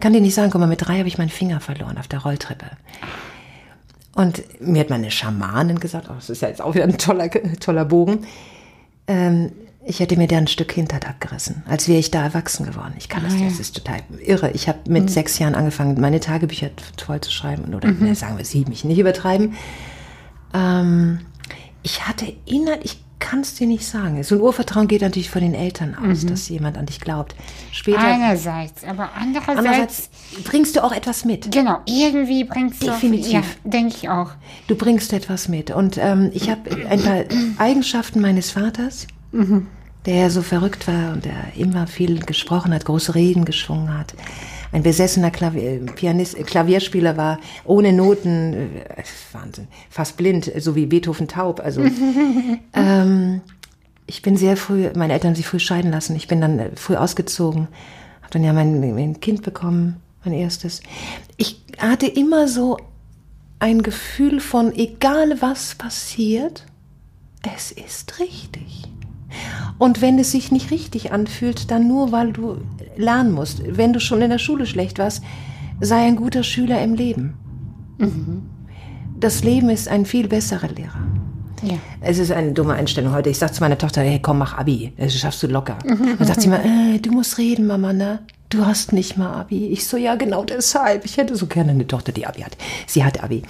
kann 0.01 0.13
dir 0.13 0.21
nicht 0.21 0.35
sagen, 0.35 0.51
guck 0.51 0.61
mal, 0.61 0.67
mit 0.67 0.87
drei 0.87 0.99
habe 0.99 1.09
ich 1.09 1.19
meinen 1.19 1.29
Finger 1.29 1.61
verloren 1.61 1.99
auf 1.99 2.09
der 2.09 2.21
Rolltreppe. 2.21 2.67
Und 4.15 4.43
mir 4.61 4.81
hat 4.81 4.91
meine 4.91 5.11
Schamanin 5.11 5.79
gesagt, 5.79 6.09
oh, 6.11 6.15
das 6.15 6.31
ist 6.31 6.43
ja 6.43 6.49
jetzt 6.49 6.61
auch 6.61 6.75
wieder 6.75 6.85
ein 6.85 6.99
toller, 6.99 7.31
toller 7.61 7.85
Bogen, 7.85 8.27
ähm, 9.07 9.53
ich 9.85 10.01
hätte 10.01 10.17
mir 10.17 10.27
da 10.27 10.37
ein 10.37 10.49
Stück 10.49 10.73
Hintert 10.73 11.09
abgerissen, 11.09 11.63
als 11.69 11.89
wäre 11.89 11.99
ich 11.99 12.11
da 12.11 12.23
erwachsen 12.23 12.67
geworden. 12.67 12.95
Ich 12.99 13.09
kann 13.09 13.23
das, 13.23 13.35
das 13.39 13.61
ist 13.61 13.77
total 13.77 14.01
irre. 14.25 14.51
Ich 14.51 14.69
habe 14.69 14.79
mit 14.89 15.11
sechs 15.11 15.39
Jahren 15.39 15.55
angefangen, 15.55 16.01
meine 16.01 16.21
Tagebücher 16.21 16.71
voll 17.03 17.21
zu 17.21 17.31
schreiben. 17.31 17.75
Oder 17.75 17.91
ne, 17.93 18.15
sagen 18.15 18.37
wir 18.37 18.45
sieben, 18.45 18.73
ich 18.73 18.85
nicht 18.85 18.99
übertreiben. 18.99 19.55
Ähm, 20.53 21.21
ich 21.83 22.07
hatte 22.07 22.33
inhalt, 22.45 22.85
ich 22.85 22.99
kann 23.19 23.41
es 23.41 23.55
dir 23.55 23.67
nicht 23.67 23.87
sagen. 23.87 24.23
So 24.23 24.37
ein 24.37 24.41
Urvertrauen 24.41 24.89
geht 24.89 25.03
natürlich 25.03 25.31
von 25.31 25.41
den 25.43 25.55
Eltern 25.55 25.95
aus, 25.95 26.25
dass 26.25 26.49
jemand 26.49 26.79
an 26.79 26.87
dich 26.87 27.01
glaubt. 27.01 27.35
Später, 27.73 27.99
Einerseits, 27.99 28.85
aber 28.85 29.11
andererseits, 29.15 29.59
andererseits 29.59 30.11
bringst 30.45 30.77
du 30.77 30.85
auch 30.85 30.93
etwas 30.93 31.25
mit. 31.25 31.51
genau, 31.51 31.81
irgendwie 31.87 32.45
bringst 32.45 32.83
du, 32.83 32.87
Definitiv. 32.87 33.33
ja, 33.33 33.43
denke 33.65 33.95
ich 33.97 34.09
auch. 34.09 34.31
Du 34.67 34.77
bringst 34.77 35.13
etwas 35.13 35.49
mit. 35.49 35.71
Und 35.71 35.99
ähm, 35.99 36.31
ich 36.33 36.49
habe 36.51 36.71
ein 36.89 37.03
paar 37.03 37.25
Eigenschaften 37.59 38.21
meines 38.21 38.51
Vaters, 38.51 39.07
der 40.07 40.31
so 40.31 40.43
verrückt 40.43 40.89
war 40.89 41.13
und 41.13 41.25
der 41.25 41.55
immer 41.57 41.87
viel 41.87 42.21
gesprochen 42.21 42.73
hat, 42.73 42.85
große 42.85 43.15
Reden 43.15 43.45
geschwungen 43.45 43.97
hat. 43.97 44.15
Ein 44.73 44.83
besessener 44.83 45.31
Klavier, 45.31 45.81
Pianist, 45.95 46.37
äh, 46.37 46.43
Klavierspieler 46.43 47.17
war, 47.17 47.39
ohne 47.65 47.93
Noten, 47.93 48.53
äh, 48.55 49.03
Wahnsinn, 49.33 49.69
fast 49.91 50.17
blind, 50.17 50.51
so 50.59 50.75
wie 50.77 50.87
Beethoven 50.87 51.29
taub. 51.29 51.61
Also 51.61 51.83
ähm, 52.75 53.41
ich 54.07 54.23
bin 54.23 54.37
sehr 54.37 54.57
früh, 54.57 54.91
meine 54.95 55.13
Eltern 55.13 55.29
haben 55.29 55.37
sich 55.37 55.47
früh 55.47 55.59
scheiden 55.59 55.91
lassen. 55.91 56.17
Ich 56.17 56.29
bin 56.29 56.41
dann 56.41 56.59
äh, 56.59 56.71
früh 56.77 56.97
ausgezogen, 56.97 57.69
habe 58.21 58.33
dann 58.33 58.45
ja 58.45 58.53
mein, 58.53 58.95
mein 58.95 59.21
Kind 59.21 59.43
bekommen, 59.43 59.97
mein 60.25 60.35
erstes. 60.35 60.83
Ich 61.37 61.63
hatte 61.79 62.07
immer 62.07 62.49
so 62.49 62.79
ein 63.59 63.83
Gefühl 63.83 64.41
von, 64.41 64.75
egal 64.75 65.41
was 65.41 65.75
passiert, 65.75 66.65
es 67.55 67.73
ist 67.73 68.19
richtig. 68.21 68.89
Und 69.79 70.01
wenn 70.03 70.19
es 70.19 70.33
sich 70.33 70.51
nicht 70.51 70.71
richtig 70.71 71.13
anfühlt, 71.13 71.71
dann 71.71 71.87
nur, 71.87 72.13
weil 72.13 72.33
du 72.33 72.59
lernen 72.97 73.33
musst. 73.33 73.63
Wenn 73.65 73.93
du 73.93 74.01
schon 74.01 74.23
in 74.23 74.31
der 74.31 74.39
Schule 74.39 74.67
schlecht 74.67 74.99
warst, 74.99 75.23
sei 75.81 76.07
ein 76.07 76.17
guter 76.17 76.43
Schüler 76.43 76.83
im 76.83 76.95
Leben. 76.95 77.35
Das 79.19 79.45
Leben 79.45 79.71
ist 79.71 79.89
ein 79.89 80.07
viel 80.07 80.29
besserer 80.29 80.69
Lehrer. 80.69 81.01
Ja. 81.63 81.75
Es 82.01 82.19
ist 82.19 82.31
eine 82.31 82.53
dumme 82.53 82.75
Einstellung 82.75 83.13
heute. 83.13 83.31
Ich 83.31 83.39
sage 83.39 83.53
zu 83.53 83.61
meiner 83.61 83.79
Tochter, 83.79 84.03
hey, 84.03 84.21
komm, 84.23 84.39
mach 84.39 84.57
Abi. 84.57 84.93
Das 84.97 85.15
schaffst 85.15 85.43
du 85.43 85.49
locker. 85.49 85.79
Dann 85.85 86.27
sagt 86.27 86.41
sie 86.41 86.49
mal, 86.49 86.61
äh, 86.65 86.99
du 86.99 87.11
musst 87.11 87.39
reden, 87.39 87.67
Mama, 87.67 87.93
ne? 87.93 88.21
Du 88.49 88.65
hast 88.65 88.93
nicht 88.93 89.17
mal 89.17 89.33
Abi. 89.33 89.67
Ich 89.67 89.87
so, 89.87 89.97
ja, 89.97 90.15
genau 90.15 90.45
deshalb. 90.45 91.05
Ich 91.05 91.17
hätte 91.17 91.37
so 91.37 91.47
gerne 91.47 91.73
eine 91.73 91.87
Tochter, 91.87 92.13
die 92.13 92.27
Abi 92.27 92.43
hat. 92.43 92.57
Sie 92.87 93.05
hat 93.05 93.23
Abi. 93.23 93.43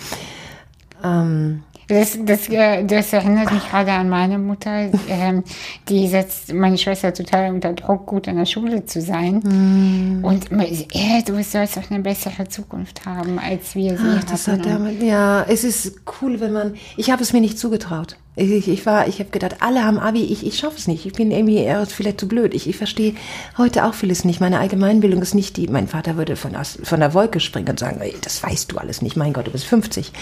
Ähm, 1.05 1.62
Das, 1.88 2.18
das, 2.22 2.51
äh, 2.51 2.85
das 2.85 3.14
erinnert 3.14 3.51
mich 3.51 3.66
gerade 3.70 3.92
an 3.92 4.11
meine 4.11 4.38
Mutter. 4.38 4.90
Ähm, 5.09 5.42
die 5.88 6.07
setzt 6.07 6.53
meine 6.53 6.77
Schwester 6.77 7.14
total 7.14 7.51
unter 7.51 7.72
Druck, 7.72 8.05
gut 8.05 8.27
in 8.27 8.37
der 8.37 8.44
Schule 8.44 8.85
zu 8.85 9.01
sein. 9.01 9.42
Hm. 9.42 10.20
Und 10.22 10.53
äh, 10.53 11.22
du 11.24 11.42
sollst 11.42 11.79
doch 11.79 11.90
eine 11.90 12.01
bessere 12.01 12.46
Zukunft 12.46 13.07
haben, 13.07 13.38
als 13.38 13.74
wir 13.74 13.96
sie 13.96 14.05
Ach, 14.18 14.24
das 14.24 14.46
hat 14.48 14.66
damit, 14.66 15.03
ja, 15.03 15.44
es 15.48 15.64
ist 15.64 16.01
cool, 16.20 16.40
wenn 16.40 16.53
man, 16.53 16.74
ich 16.98 17.11
habe 17.11 17.22
es 17.22 17.33
mir 17.33 17.40
nicht 17.40 17.59
zugetraut. 17.59 18.16
Ich, 18.37 18.68
ich, 18.68 18.87
war, 18.87 19.09
ich 19.09 19.18
habe 19.18 19.31
gedacht, 19.31 19.57
alle 19.61 19.83
haben 19.83 19.98
Abi, 19.98 20.22
ich, 20.22 20.46
ich 20.46 20.59
schaffe 20.59 20.77
es 20.77 20.87
nicht. 20.87 21.07
Ich 21.07 21.14
bin 21.14 21.31
irgendwie 21.31 21.57
eher 21.57 21.85
vielleicht 21.87 22.20
zu 22.20 22.29
blöd. 22.29 22.55
Ich, 22.55 22.68
ich 22.68 22.77
verstehe 22.77 23.14
heute 23.57 23.85
auch 23.85 23.94
vieles 23.94 24.24
nicht. 24.24 24.40
Meine 24.40 24.61
Allgemeinbildung 24.61 25.22
ist 25.22 25.35
nicht 25.35 25.57
die, 25.57 25.66
mein 25.66 25.88
Vater 25.88 26.16
würde 26.16 26.37
von, 26.37 26.55
aus, 26.55 26.79
von 26.83 27.01
der 27.01 27.14
Wolke 27.14 27.40
springen 27.40 27.70
und 27.70 27.81
sagen, 27.81 28.01
ey, 28.01 28.14
das 28.20 28.42
weißt 28.42 28.70
du 28.70 28.77
alles 28.77 29.03
nicht. 29.03 29.16
Mein 29.16 29.33
Gott, 29.33 29.46
du 29.46 29.51
bist 29.51 29.64
50. 29.64 30.12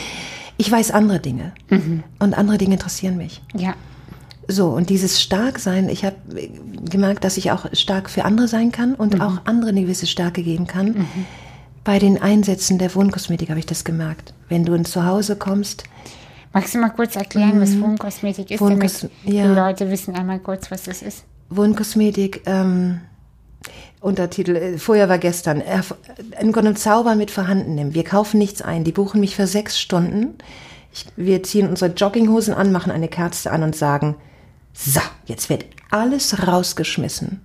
Ich 0.57 0.71
weiß 0.71 0.90
andere 0.90 1.21
Dinge. 1.21 1.53
Und 2.19 2.35
andere 2.37 2.59
Dinge 2.59 2.75
interessieren 2.75 3.16
mich. 3.16 3.42
ja. 3.55 3.75
So, 4.49 4.69
und 4.69 4.90
dieses 4.90 5.21
Starksein, 5.21 5.88
ich 5.88 6.05
habe 6.05 6.14
gemerkt, 6.88 7.25
dass 7.25 7.37
ich 7.37 7.51
auch 7.51 7.66
stark 7.73 8.09
für 8.09 8.25
andere 8.25 8.47
sein 8.47 8.71
kann 8.71 8.95
und 8.95 9.21
auch 9.21 9.40
andere 9.45 9.71
eine 9.71 9.81
gewisse 9.83 10.07
Stärke 10.07 10.45
geben 10.45 10.69
kann. 10.69 11.05
Bei 11.83 11.99
den 11.99 12.23
Einsätzen 12.23 12.79
der 12.79 12.95
Wohnkosmetik 12.95 13.49
habe 13.51 13.59
ich 13.59 13.66
das 13.66 13.83
gemerkt. 13.85 14.35
Wenn 14.49 14.64
du 14.64 14.75
ins 14.75 14.92
Zuhause 14.92 15.35
kommst, 15.35 15.83
Magst 16.53 16.75
du 16.75 16.79
mal 16.79 16.90
kurz 16.90 17.16
erklären, 17.16 17.61
was 17.61 17.79
Wohnkosmetik 17.81 18.53
ist, 18.53 18.61
Wohnkos- 18.61 19.01
damit 19.01 19.35
ja. 19.35 19.49
die 19.49 19.55
Leute 19.55 19.90
wissen 19.90 20.14
einmal 20.14 20.38
kurz, 20.38 20.71
was 20.71 20.85
das 20.85 21.03
ist? 21.03 21.25
Wohnkosmetik, 21.51 22.42
ähm, 22.47 23.01
Untertitel, 24.07 24.57
äh, 24.57 24.79
vorher 24.79 25.09
war 25.09 25.19
gestern, 25.19 25.61
äh, 25.61 25.83
im 26.40 26.53
Grunde 26.53 26.75
Zauber 26.75 27.16
mit 27.16 27.31
Vorhandenem. 27.31 27.92
Wir 27.92 28.05
kaufen 28.05 28.38
nichts 28.38 28.62
ein, 28.62 28.85
die 28.85 28.92
buchen 28.92 29.21
mich 29.21 29.35
für 29.35 29.47
sechs 29.47 29.79
Stunden. 29.79 30.38
Ich, 30.92 31.07
wir 31.16 31.42
ziehen 31.42 31.69
unsere 31.69 31.92
Jogginghosen 31.92 32.55
an, 32.55 32.73
machen 32.73 32.92
eine 32.92 33.09
Kerze 33.09 33.51
an 33.51 33.62
und 33.62 33.75
sagen, 33.75 34.14
so, 34.73 35.01
jetzt 35.27 35.51
wird 35.51 35.66
alles 35.90 36.47
rausgeschmissen, 36.47 37.40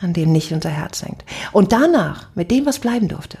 an 0.00 0.12
dem 0.12 0.32
nicht 0.32 0.52
unser 0.52 0.70
Herz 0.70 1.02
hängt. 1.02 1.24
Und 1.52 1.72
danach, 1.72 2.28
mit 2.34 2.50
dem, 2.50 2.66
was 2.66 2.78
bleiben 2.78 3.08
durfte, 3.08 3.38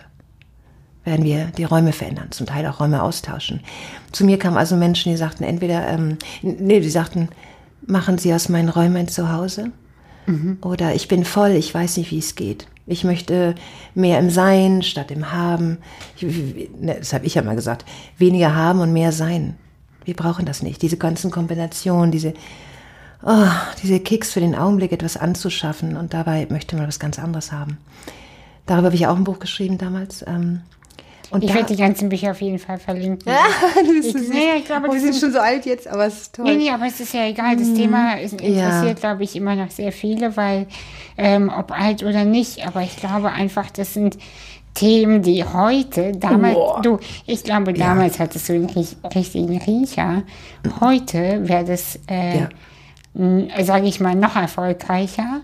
werden 1.04 1.24
wir 1.24 1.46
die 1.46 1.64
Räume 1.64 1.92
verändern, 1.92 2.30
zum 2.30 2.46
Teil 2.46 2.64
auch 2.66 2.78
Räume 2.78 3.02
austauschen. 3.02 3.60
Zu 4.12 4.24
mir 4.24 4.38
kamen 4.38 4.56
also 4.56 4.76
Menschen, 4.76 5.10
die 5.10 5.18
sagten 5.18 5.42
entweder, 5.42 5.88
ähm, 5.88 6.18
nee, 6.42 6.80
die 6.80 6.90
sagten, 6.90 7.28
machen 7.84 8.18
Sie 8.18 8.32
aus 8.32 8.48
meinen 8.48 8.68
Räumen 8.68 8.96
ein 8.96 9.08
Zuhause 9.08 9.72
oder 10.62 10.94
ich 10.94 11.08
bin 11.08 11.24
voll, 11.24 11.50
ich 11.50 11.74
weiß 11.74 11.96
nicht, 11.96 12.10
wie 12.10 12.18
es 12.18 12.34
geht. 12.34 12.66
Ich 12.86 13.04
möchte 13.04 13.54
mehr 13.94 14.18
im 14.18 14.30
Sein 14.30 14.82
statt 14.82 15.10
im 15.10 15.32
Haben. 15.32 15.78
Ich, 16.16 16.22
ne, 16.80 16.96
das 16.98 17.12
habe 17.12 17.26
ich 17.26 17.34
ja 17.34 17.42
mal 17.42 17.54
gesagt. 17.54 17.84
Weniger 18.18 18.54
haben 18.54 18.80
und 18.80 18.92
mehr 18.92 19.12
sein. 19.12 19.56
Wir 20.04 20.14
brauchen 20.14 20.46
das 20.46 20.62
nicht. 20.62 20.82
Diese 20.82 20.96
ganzen 20.96 21.30
Kombinationen, 21.30 22.10
diese, 22.10 22.34
oh, 23.22 23.46
diese 23.82 24.00
Kicks 24.00 24.32
für 24.32 24.40
den 24.40 24.54
Augenblick 24.56 24.92
etwas 24.92 25.16
anzuschaffen 25.16 25.96
und 25.96 26.12
dabei 26.12 26.46
möchte 26.50 26.76
man 26.76 26.88
was 26.88 26.98
ganz 26.98 27.18
anderes 27.18 27.52
haben. 27.52 27.78
Darüber 28.66 28.86
habe 28.86 28.96
ich 28.96 29.06
auch 29.06 29.16
ein 29.16 29.24
Buch 29.24 29.38
geschrieben 29.38 29.78
damals. 29.78 30.24
Ähm, 30.26 30.62
und 31.32 31.42
ich 31.42 31.54
werde 31.54 31.74
die 31.74 31.80
ganzen 31.80 32.10
Bücher 32.10 32.32
auf 32.32 32.40
jeden 32.42 32.58
Fall 32.58 32.78
verlinken. 32.78 33.32
Ja, 33.32 33.46
bist 33.82 34.14
ich, 34.14 34.28
nee, 34.28 34.56
ich 34.58 34.66
glaube, 34.66 34.88
oh, 34.90 34.92
wir 34.92 35.00
sind 35.00 35.16
schon 35.16 35.32
so 35.32 35.38
alt 35.38 35.64
jetzt, 35.64 35.88
aber 35.88 36.04
es 36.04 36.22
ist 36.22 36.34
toll. 36.34 36.44
Nee, 36.44 36.56
nee, 36.56 36.70
aber 36.70 36.86
es 36.86 37.00
ist 37.00 37.14
ja 37.14 37.26
egal. 37.26 37.56
Das 37.56 37.68
mhm. 37.68 37.74
Thema 37.74 38.14
ist, 38.20 38.32
interessiert, 38.32 38.84
ja. 38.84 38.92
glaube 38.92 39.24
ich, 39.24 39.34
immer 39.34 39.56
noch 39.56 39.70
sehr 39.70 39.92
viele, 39.92 40.36
weil, 40.36 40.66
ähm, 41.16 41.50
ob 41.56 41.72
alt 41.72 42.02
oder 42.02 42.26
nicht, 42.26 42.66
aber 42.66 42.82
ich 42.82 42.96
glaube 42.96 43.30
einfach, 43.30 43.70
das 43.70 43.94
sind 43.94 44.18
Themen, 44.74 45.22
die 45.22 45.42
heute, 45.42 46.12
damals, 46.12 46.56
oh. 46.56 46.80
du, 46.82 46.98
ich 47.26 47.44
glaube, 47.44 47.72
damals 47.72 48.18
ja. 48.18 48.24
hattest 48.24 48.50
du 48.50 48.54
einen 48.54 48.66
richtigen 48.66 49.58
Riecher. 49.58 50.24
Heute 50.80 51.48
wäre 51.48 51.64
das, 51.64 51.98
äh, 52.08 52.40
ja. 52.40 53.64
sage 53.64 53.86
ich 53.86 54.00
mal, 54.00 54.14
noch 54.14 54.36
erfolgreicher, 54.36 55.40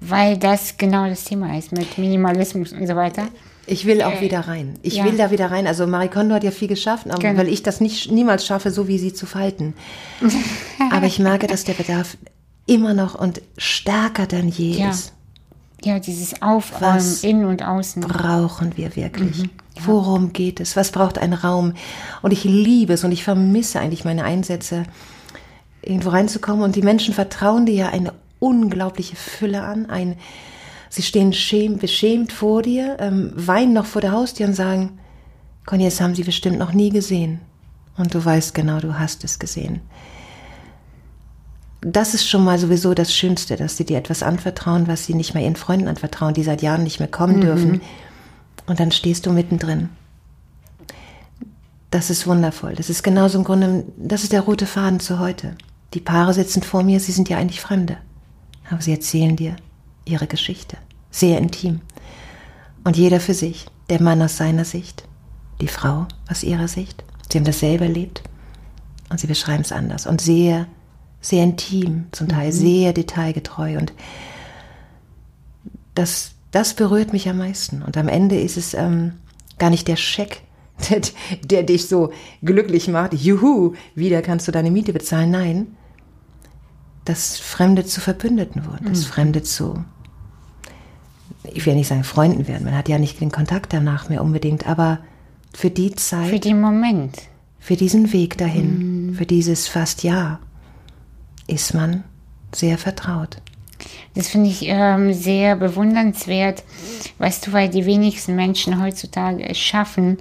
weil 0.00 0.38
das 0.38 0.76
genau 0.76 1.08
das 1.08 1.22
Thema 1.22 1.56
ist 1.56 1.70
mit 1.70 1.98
Minimalismus 1.98 2.72
und 2.72 2.86
so 2.86 2.96
weiter. 2.96 3.28
Ich 3.70 3.86
will 3.86 4.02
auch 4.02 4.20
wieder 4.20 4.40
rein. 4.40 4.74
Ich 4.82 4.96
ja. 4.96 5.04
will 5.04 5.16
da 5.16 5.30
wieder 5.30 5.50
rein. 5.52 5.68
Also 5.68 5.86
Marie 5.86 6.08
Kondo 6.08 6.34
hat 6.34 6.42
ja 6.42 6.50
viel 6.50 6.66
geschafft, 6.66 7.04
genau. 7.04 7.38
weil 7.38 7.48
ich 7.48 7.62
das 7.62 7.80
nicht, 7.80 8.10
niemals 8.10 8.44
schaffe, 8.44 8.72
so 8.72 8.88
wie 8.88 8.98
sie 8.98 9.12
zu 9.12 9.26
falten. 9.26 9.74
aber 10.90 11.06
ich 11.06 11.20
merke, 11.20 11.46
dass 11.46 11.62
der 11.62 11.74
Bedarf 11.74 12.16
immer 12.66 12.94
noch 12.94 13.14
und 13.14 13.40
stärker 13.56 14.26
denn 14.26 14.48
je 14.48 14.72
ja. 14.72 14.90
ist. 14.90 15.12
Ja, 15.84 16.00
dieses 16.00 16.42
Aufräumen 16.42 16.96
Was 16.96 17.22
innen 17.22 17.44
und 17.44 17.62
außen. 17.62 18.02
Brauchen 18.02 18.76
wir 18.76 18.96
wirklich? 18.96 19.38
Mhm, 19.38 19.50
ja. 19.76 19.82
Worum 19.86 20.32
geht 20.32 20.58
es? 20.58 20.74
Was 20.74 20.90
braucht 20.90 21.18
ein 21.18 21.32
Raum? 21.32 21.74
Und 22.22 22.32
ich 22.32 22.42
liebe 22.42 22.94
es 22.94 23.04
und 23.04 23.12
ich 23.12 23.22
vermisse 23.22 23.78
eigentlich 23.78 24.04
meine 24.04 24.24
Einsätze, 24.24 24.82
irgendwo 25.80 26.10
reinzukommen. 26.10 26.62
Und 26.62 26.74
die 26.74 26.82
Menschen 26.82 27.14
vertrauen 27.14 27.66
dir 27.66 27.74
ja 27.74 27.88
eine 27.88 28.12
unglaubliche 28.40 29.14
Fülle 29.14 29.62
an, 29.62 29.88
ein 29.88 30.16
Sie 30.90 31.02
stehen 31.02 31.32
schäm, 31.32 31.78
beschämt 31.78 32.32
vor 32.32 32.62
dir, 32.62 32.96
ähm, 32.98 33.32
weinen 33.36 33.72
noch 33.72 33.86
vor 33.86 34.02
der 34.02 34.10
Haustür 34.10 34.48
und 34.48 34.54
sagen, 34.54 34.98
Conny, 35.64 35.84
das 35.84 36.00
haben 36.00 36.16
sie 36.16 36.24
bestimmt 36.24 36.58
noch 36.58 36.72
nie 36.72 36.90
gesehen. 36.90 37.40
Und 37.96 38.12
du 38.12 38.24
weißt 38.24 38.54
genau, 38.54 38.80
du 38.80 38.98
hast 38.98 39.22
es 39.22 39.38
gesehen. 39.38 39.80
Das 41.80 42.12
ist 42.12 42.28
schon 42.28 42.44
mal 42.44 42.58
sowieso 42.58 42.92
das 42.92 43.14
Schönste, 43.14 43.56
dass 43.56 43.76
sie 43.76 43.84
dir 43.84 43.98
etwas 43.98 44.24
anvertrauen, 44.24 44.88
was 44.88 45.06
sie 45.06 45.14
nicht 45.14 45.32
mehr 45.32 45.44
ihren 45.44 45.56
Freunden 45.56 45.86
anvertrauen, 45.86 46.34
die 46.34 46.42
seit 46.42 46.60
Jahren 46.60 46.82
nicht 46.82 46.98
mehr 46.98 47.08
kommen 47.08 47.36
mhm. 47.36 47.40
dürfen. 47.40 47.80
Und 48.66 48.80
dann 48.80 48.90
stehst 48.90 49.26
du 49.26 49.32
mittendrin. 49.32 49.90
Das 51.92 52.10
ist 52.10 52.26
wundervoll. 52.26 52.74
Das 52.74 52.90
ist 52.90 53.04
genauso 53.04 53.38
im 53.38 53.44
Grunde, 53.44 53.84
das 53.96 54.24
ist 54.24 54.32
der 54.32 54.42
rote 54.42 54.66
Faden 54.66 54.98
zu 54.98 55.20
heute. 55.20 55.54
Die 55.94 56.00
Paare 56.00 56.34
sitzen 56.34 56.62
vor 56.62 56.82
mir, 56.82 56.98
sie 56.98 57.12
sind 57.12 57.28
ja 57.28 57.38
eigentlich 57.38 57.60
Fremde. 57.60 57.96
Aber 58.68 58.82
sie 58.82 58.92
erzählen 58.92 59.36
dir, 59.36 59.56
ihre 60.04 60.26
Geschichte. 60.26 60.76
Sehr 61.10 61.38
intim. 61.38 61.80
Und 62.84 62.96
jeder 62.96 63.20
für 63.20 63.34
sich. 63.34 63.66
Der 63.88 64.00
Mann 64.00 64.22
aus 64.22 64.36
seiner 64.36 64.64
Sicht, 64.64 65.02
die 65.60 65.66
Frau 65.66 66.06
aus 66.30 66.44
ihrer 66.44 66.68
Sicht. 66.68 67.02
Sie 67.28 67.38
haben 67.38 67.44
dasselbe 67.44 67.84
erlebt 67.84 68.22
und 69.08 69.18
sie 69.18 69.26
beschreiben 69.26 69.62
es 69.62 69.72
anders. 69.72 70.06
Und 70.06 70.20
sehr, 70.20 70.66
sehr 71.20 71.42
intim, 71.42 72.06
zum 72.12 72.28
Teil 72.28 72.48
mhm. 72.48 72.52
sehr 72.52 72.92
detailgetreu. 72.92 73.78
Und 73.78 73.92
das, 75.94 76.32
das 76.52 76.74
berührt 76.74 77.12
mich 77.12 77.28
am 77.28 77.38
meisten. 77.38 77.82
Und 77.82 77.96
am 77.96 78.08
Ende 78.08 78.40
ist 78.40 78.56
es 78.56 78.74
ähm, 78.74 79.14
gar 79.58 79.70
nicht 79.70 79.88
der 79.88 79.96
Scheck, 79.96 80.42
der, 80.90 81.00
der 81.44 81.62
dich 81.64 81.88
so 81.88 82.12
glücklich 82.42 82.86
macht. 82.86 83.12
Juhu, 83.12 83.74
wieder 83.96 84.22
kannst 84.22 84.46
du 84.46 84.52
deine 84.52 84.70
Miete 84.70 84.92
bezahlen. 84.92 85.32
Nein, 85.32 85.66
dass 87.04 87.38
Fremde 87.38 87.84
zu 87.84 88.00
Verbündeten 88.00 88.66
wurden, 88.66 88.86
dass 88.86 89.00
mhm. 89.00 89.10
Fremde 89.10 89.42
zu 89.42 89.84
ich 91.44 91.66
will 91.66 91.74
nicht 91.74 91.88
sagen 91.88 92.04
Freunden 92.04 92.48
werden, 92.48 92.64
man 92.64 92.76
hat 92.76 92.88
ja 92.88 92.98
nicht 92.98 93.20
den 93.20 93.32
Kontakt 93.32 93.72
danach 93.72 94.08
mehr 94.08 94.22
unbedingt, 94.22 94.66
aber 94.66 94.98
für 95.54 95.70
die 95.70 95.94
Zeit. 95.94 96.28
Für 96.28 96.40
den 96.40 96.60
Moment. 96.60 97.16
Für 97.58 97.76
diesen 97.76 98.12
Weg 98.12 98.38
dahin, 98.38 99.10
mm. 99.10 99.14
für 99.14 99.26
dieses 99.26 99.68
fast 99.68 100.02
Jahr, 100.02 100.40
ist 101.46 101.74
man 101.74 102.04
sehr 102.54 102.78
vertraut. 102.78 103.36
Das 104.14 104.28
finde 104.28 104.48
ich 104.48 104.62
ähm, 104.66 105.12
sehr 105.12 105.56
bewundernswert, 105.56 106.64
weißt 107.18 107.46
du, 107.46 107.52
weil 107.52 107.68
die 107.68 107.86
wenigsten 107.86 108.34
Menschen 108.34 108.82
heutzutage 108.82 109.46
es 109.46 109.58
schaffen, 109.58 110.18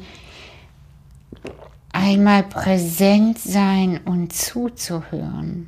einmal 1.91 2.43
präsent 2.43 3.39
sein 3.39 3.99
und 4.05 4.33
zuzuhören. 4.33 5.67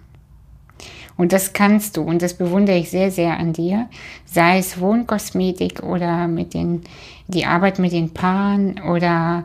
Und 1.22 1.34
das 1.34 1.54
kannst 1.54 1.98
du 1.98 2.02
und 2.02 2.24
das 2.24 2.34
bewundere 2.34 2.80
ich 2.80 2.90
sehr, 2.90 3.12
sehr 3.12 3.38
an 3.38 3.54
dir. 3.54 3.88
Sei 4.26 4.58
es 4.58 4.80
Wohnkosmetik 4.80 5.84
oder 5.84 6.28
mit 6.28 6.56
den, 6.56 6.82
die 7.28 7.46
Arbeit 7.46 7.78
mit 7.78 7.92
den 7.92 8.12
Paaren 8.12 8.82
oder 8.82 9.44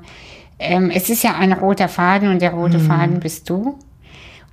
ähm, 0.59 0.89
es 0.89 1.11
ist 1.11 1.23
ja 1.23 1.35
ein 1.35 1.53
roter 1.53 1.89
Faden 1.89 2.31
und 2.31 2.41
der 2.41 2.55
rote 2.55 2.79
mhm. 2.79 2.87
Faden 2.87 3.21
bist 3.21 3.51
du. 3.51 3.79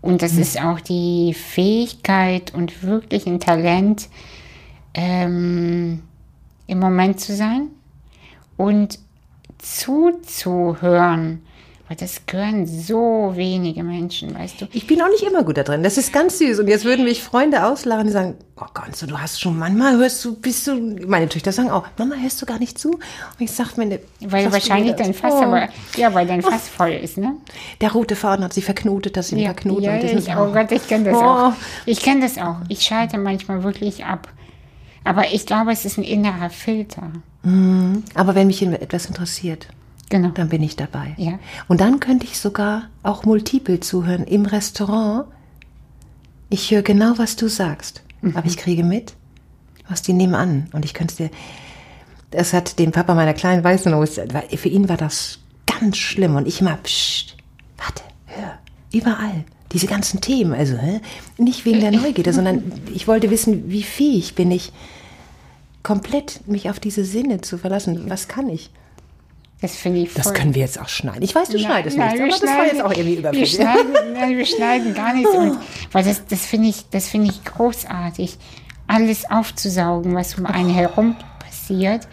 Und 0.02 0.22
das 0.22 0.34
mhm. 0.34 0.42
ist 0.42 0.62
auch 0.62 0.82
die 0.82 1.34
Fähigkeit 1.34 2.54
und 2.54 2.84
wirklich 2.84 3.26
ein 3.26 3.40
Talent, 3.40 4.10
ähm, 4.94 6.04
im 6.68 6.80
Moment 6.80 7.22
zu 7.22 7.38
sein 7.38 7.70
und 8.58 9.00
zuzuhören 9.60 11.42
aber 11.94 12.00
das 12.00 12.26
können 12.26 12.66
so 12.66 13.34
wenige 13.36 13.84
Menschen, 13.84 14.34
weißt 14.34 14.62
du. 14.62 14.68
Ich 14.74 14.88
bin 14.88 15.02
auch 15.02 15.10
nicht 15.10 15.24
immer 15.24 15.44
gut 15.44 15.58
da 15.58 15.64
drin. 15.64 15.84
Das 15.84 15.98
ist 15.98 16.12
ganz 16.12 16.40
süß. 16.40 16.60
Und 16.60 16.68
jetzt 16.68 16.86
würden 16.86 17.06
mich 17.06 17.22
Freunde 17.22 17.66
auslachen, 17.66 18.08
die 18.08 18.14
sagen, 18.14 18.36
oh 18.60 18.66
Gott, 18.74 19.00
du 19.00 19.20
hast 19.20 19.40
schon, 19.40 19.58
manchmal 19.58 19.98
hörst 19.98 20.26
du, 20.26 20.36
bist 20.36 20.66
du, 20.66 20.76
meine 21.06 21.30
Töchter 21.30 21.52
sagen 21.52 21.70
auch, 21.70 21.86
Mama, 21.98 22.16
hörst 22.16 22.42
du 22.42 22.48
gar 22.48 22.58
nicht 22.58 22.80
zu? 22.80 22.94
Und 22.94 23.02
ich 23.40 23.52
sag 23.52 23.78
mir, 23.78 24.00
Weil 24.22 24.52
wahrscheinlich 24.52 24.96
dein 24.96 25.14
Fass, 25.14 25.34
oh. 25.34 25.44
aber, 25.44 25.70
ja, 25.96 26.14
weil 26.14 26.26
dein 26.26 26.42
Fass 26.42 26.72
oh. 26.74 26.78
voll 26.78 26.94
ist, 26.94 27.18
ne? 27.18 27.36
Der 27.82 27.92
rote 27.92 28.16
Faden 28.16 28.44
hat 28.44 28.54
sich 28.54 28.66
verknotet, 28.66 29.16
dass 29.16 29.28
sie 29.28 29.40
ja, 29.40 29.50
verknotet. 29.50 29.84
Ja, 29.84 30.18
ich, 30.18 30.30
oh 30.30 30.52
Gott, 30.52 30.72
ich 30.72 30.88
kenne 30.88 31.12
das 31.12 31.16
oh. 31.16 31.24
auch. 31.24 31.54
Ich 31.86 32.02
kenne 32.02 32.22
das 32.22 32.40
auch. 32.40 32.58
Ich 32.70 32.82
schalte 32.82 33.20
manchmal 33.20 33.64
wirklich 33.64 34.06
ab. 34.06 34.30
Aber 35.04 35.32
ich 35.32 35.46
glaube, 35.46 35.72
es 35.72 35.86
ist 35.86 35.98
ein 35.98 36.04
innerer 36.04 36.50
Filter. 36.50 37.12
Mhm. 37.44 38.04
Aber 38.16 38.34
wenn 38.34 38.48
mich 38.48 38.64
etwas 38.64 39.06
interessiert, 39.06 39.68
Genau. 40.14 40.28
Dann 40.28 40.50
bin 40.50 40.62
ich 40.62 40.76
dabei. 40.76 41.16
Ja. 41.18 41.40
Und 41.68 41.82
dann 41.82 42.00
könnte 42.00 42.28
ich 42.28 42.38
sogar 42.38 42.84
auch 43.02 43.26
multiple 43.26 43.80
zuhören. 43.80 44.26
Im 44.26 44.46
Restaurant, 44.46 45.26
ich 46.52 46.70
höre 46.70 46.84
genau, 46.84 47.14
was 47.18 47.36
du 47.36 47.48
sagst. 47.48 48.04
Mhm. 48.22 48.38
Aber 48.38 48.46
ich 48.46 48.58
kriege 48.58 48.84
mit, 48.84 49.16
was 49.90 50.04
die 50.04 50.14
nehmen 50.14 50.36
an. 50.36 50.70
Und 50.72 50.86
ich 50.86 50.94
könnte 50.94 51.16
dir, 51.16 51.30
das 52.30 52.54
hat 52.54 52.78
den 52.78 52.92
Papa 52.92 53.16
meiner 53.16 53.34
kleinen 53.34 53.64
Weißen, 53.64 53.92
für 54.56 54.70
ihn 54.70 54.88
war 54.88 54.98
das 54.98 55.40
ganz 55.66 55.98
schlimm. 55.98 56.36
Und 56.36 56.48
ich 56.48 56.62
immer, 56.62 56.78
pst, 56.78 57.36
warte, 57.78 58.04
hör, 58.28 58.60
überall. 58.94 59.46
Diese 59.72 59.88
ganzen 59.88 60.22
Themen, 60.22 60.54
also 60.54 60.78
hä? 60.78 61.02
nicht 61.40 61.66
wegen 61.66 61.80
der 61.80 61.90
Neugierde, 61.90 62.34
sondern 62.34 62.72
ich 62.94 63.08
wollte 63.08 63.32
wissen, 63.32 63.72
wie 63.72 63.82
fähig 63.82 64.36
bin 64.36 64.52
ich, 64.52 64.74
komplett 65.82 66.48
mich 66.48 66.70
auf 66.70 66.80
diese 66.80 67.04
Sinne 67.04 67.42
zu 67.42 67.58
verlassen. 67.58 68.12
Was 68.12 68.28
kann 68.28 68.48
ich? 68.48 68.70
Das 69.64 69.78
finde 69.78 70.02
ich 70.02 70.10
voll. 70.10 70.22
Das 70.22 70.34
können 70.34 70.54
wir 70.56 70.62
jetzt 70.62 70.78
auch 70.78 70.90
schneiden. 70.90 71.22
Ich 71.22 71.34
weiß, 71.34 71.48
du 71.48 71.56
nein, 71.56 71.66
schneidest 71.66 71.98
nein, 71.98 72.12
nicht, 72.12 72.22
aber 72.22 72.32
das 72.32 72.58
war 72.58 72.66
jetzt 72.66 72.82
auch 72.82 72.92
irgendwie 72.92 73.16
überflüssig. 73.16 73.60
Wir 73.60 73.66
schneiden, 73.66 73.94
nein, 74.14 74.38
wir 74.38 74.46
schneiden 74.46 74.94
gar 74.94 75.14
nichts. 75.14 75.34
Und, 75.34 75.58
weil 75.94 76.04
das, 76.04 76.26
das 76.28 76.46
finde 76.46 76.68
ich, 76.68 76.90
das 76.90 77.14
ich 77.14 77.46
großartig, 77.46 78.38
alles 78.88 79.24
aufzusaugen, 79.32 80.16
was 80.16 80.38
um 80.38 80.46
einen 80.48 80.70
herum 80.70 81.16
passiert 81.40 82.10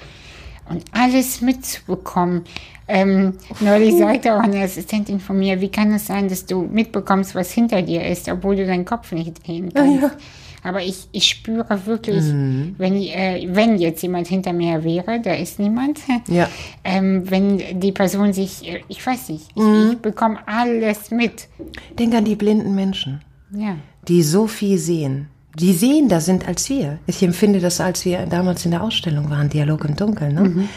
und 0.69 0.85
alles 0.93 1.41
mitzubekommen. 1.41 2.45
Ähm, 2.87 3.35
neulich 3.59 3.97
sagte 3.97 4.37
auch 4.37 4.45
eine 4.45 4.63
Assistentin 4.63 5.19
von 5.19 5.37
mir, 5.37 5.61
wie 5.61 5.73
kann 5.73 5.93
es 5.93 6.07
sein, 6.07 6.29
dass 6.29 6.47
du 6.47 6.63
mitbekommst, 6.63 7.35
was 7.35 7.51
hinter 7.51 7.83
dir 7.83 8.07
ist, 8.07 8.29
obwohl 8.29 8.55
du 8.55 8.65
deinen 8.65 8.85
Kopf 8.85 9.11
nicht 9.11 9.45
drehen 9.45 9.75
kannst. 9.75 10.03
Ja, 10.03 10.09
ja. 10.09 10.13
Aber 10.63 10.83
ich, 10.83 11.09
ich 11.13 11.27
spüre 11.29 11.87
wirklich, 11.87 12.25
mhm. 12.25 12.75
wenn, 12.77 12.95
äh, 13.03 13.49
wenn 13.51 13.79
jetzt 13.79 14.03
jemand 14.03 14.29
hinter 14.29 14.53
mir 14.53 14.85
wäre, 14.85 15.21
da 15.21 15.33
ist 15.33 15.59
niemand, 15.59 16.01
ja. 16.29 16.49
ähm, 16.85 17.31
wenn 17.31 17.81
die 17.81 17.93
Person 17.93 18.33
sich, 18.33 18.67
äh, 18.69 18.81
ich 18.89 19.05
weiß 19.05 19.31
nicht, 19.31 19.49
ich, 19.55 19.63
mhm. 19.63 19.91
ich 19.93 19.99
bekomme 19.99 20.39
alles 20.47 21.11
mit. 21.11 21.49
Denk 21.99 22.15
an 22.15 22.25
die 22.25 22.37
blinden 22.37 22.75
Menschen, 22.75 23.21
ja. 23.53 23.77
die 24.07 24.23
so 24.23 24.47
viel 24.47 24.79
sehen. 24.79 25.29
Die 25.59 25.73
sehender 25.73 26.21
sind 26.21 26.47
als 26.47 26.69
wir. 26.71 26.99
Ich 27.07 27.23
empfinde 27.23 27.59
das, 27.59 27.81
als 27.81 28.05
wir 28.05 28.27
damals 28.27 28.65
in 28.65 28.71
der 28.71 28.83
Ausstellung 28.83 29.31
waren, 29.31 29.49
Dialog 29.49 29.85
im 29.85 29.97
Dunkeln. 29.97 30.35
Ne? 30.35 30.41
Mhm. 30.43 30.69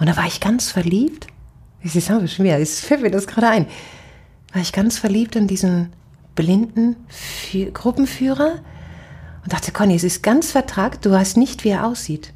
Und 0.00 0.08
da 0.08 0.16
war 0.16 0.26
ich 0.26 0.40
ganz 0.40 0.70
verliebt. 0.70 1.28
Ich 1.82 1.92
sage 1.92 2.26
schon 2.26 2.44
wieder, 2.44 2.58
es 2.58 2.80
fällt 2.80 3.02
mir 3.02 3.10
das 3.10 3.26
gerade 3.26 3.48
ein. 3.48 3.66
War 4.52 4.60
ich 4.60 4.72
ganz 4.72 4.98
verliebt 4.98 5.36
in 5.36 5.46
diesen 5.46 5.90
blinden 6.34 6.96
Fü 7.08 7.70
Gruppenführer, 7.70 8.58
und 9.42 9.52
dachte, 9.52 9.72
Conny, 9.72 9.94
es 9.94 10.04
ist 10.04 10.22
ganz 10.22 10.50
vertragt, 10.50 11.04
du 11.04 11.10
weißt 11.10 11.36
nicht, 11.36 11.64
wie 11.64 11.70
er 11.70 11.86
aussieht. 11.86 12.32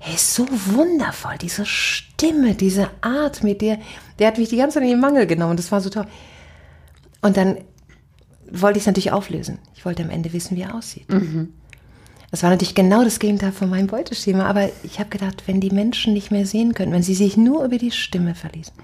er 0.00 0.14
ist 0.14 0.34
so 0.34 0.46
wundervoll, 0.48 1.36
diese 1.40 1.66
Stimme, 1.66 2.54
diese 2.54 2.90
Art, 3.00 3.42
mit 3.42 3.60
der, 3.62 3.78
der 4.18 4.28
hat 4.28 4.38
mich 4.38 4.48
die 4.48 4.56
ganze 4.56 4.74
Zeit 4.74 4.84
in 4.84 4.90
den 4.90 5.00
Mangel 5.00 5.26
genommen. 5.26 5.56
Das 5.56 5.72
war 5.72 5.80
so 5.80 5.90
toll. 5.90 6.06
Und 7.20 7.36
dann 7.36 7.58
wollte 8.50 8.78
ich 8.78 8.82
es 8.82 8.86
natürlich 8.86 9.12
auflösen. 9.12 9.58
Ich 9.74 9.84
wollte 9.84 10.02
am 10.02 10.10
Ende 10.10 10.32
wissen, 10.32 10.56
wie 10.56 10.62
er 10.62 10.74
aussieht. 10.74 11.08
Mhm. 11.10 11.52
Das 12.30 12.42
war 12.42 12.50
natürlich 12.50 12.74
genau 12.74 13.04
das 13.04 13.18
Gegenteil 13.18 13.52
von 13.52 13.70
meinem 13.70 13.86
Beuteschema. 13.86 14.44
Aber 14.44 14.68
ich 14.82 15.00
habe 15.00 15.08
gedacht, 15.08 15.44
wenn 15.46 15.60
die 15.60 15.70
Menschen 15.70 16.12
nicht 16.12 16.30
mehr 16.30 16.46
sehen 16.46 16.74
können, 16.74 16.92
wenn 16.92 17.02
sie 17.02 17.14
sich 17.14 17.36
nur 17.36 17.64
über 17.64 17.78
die 17.78 17.90
Stimme 17.90 18.34
verließen, 18.34 18.74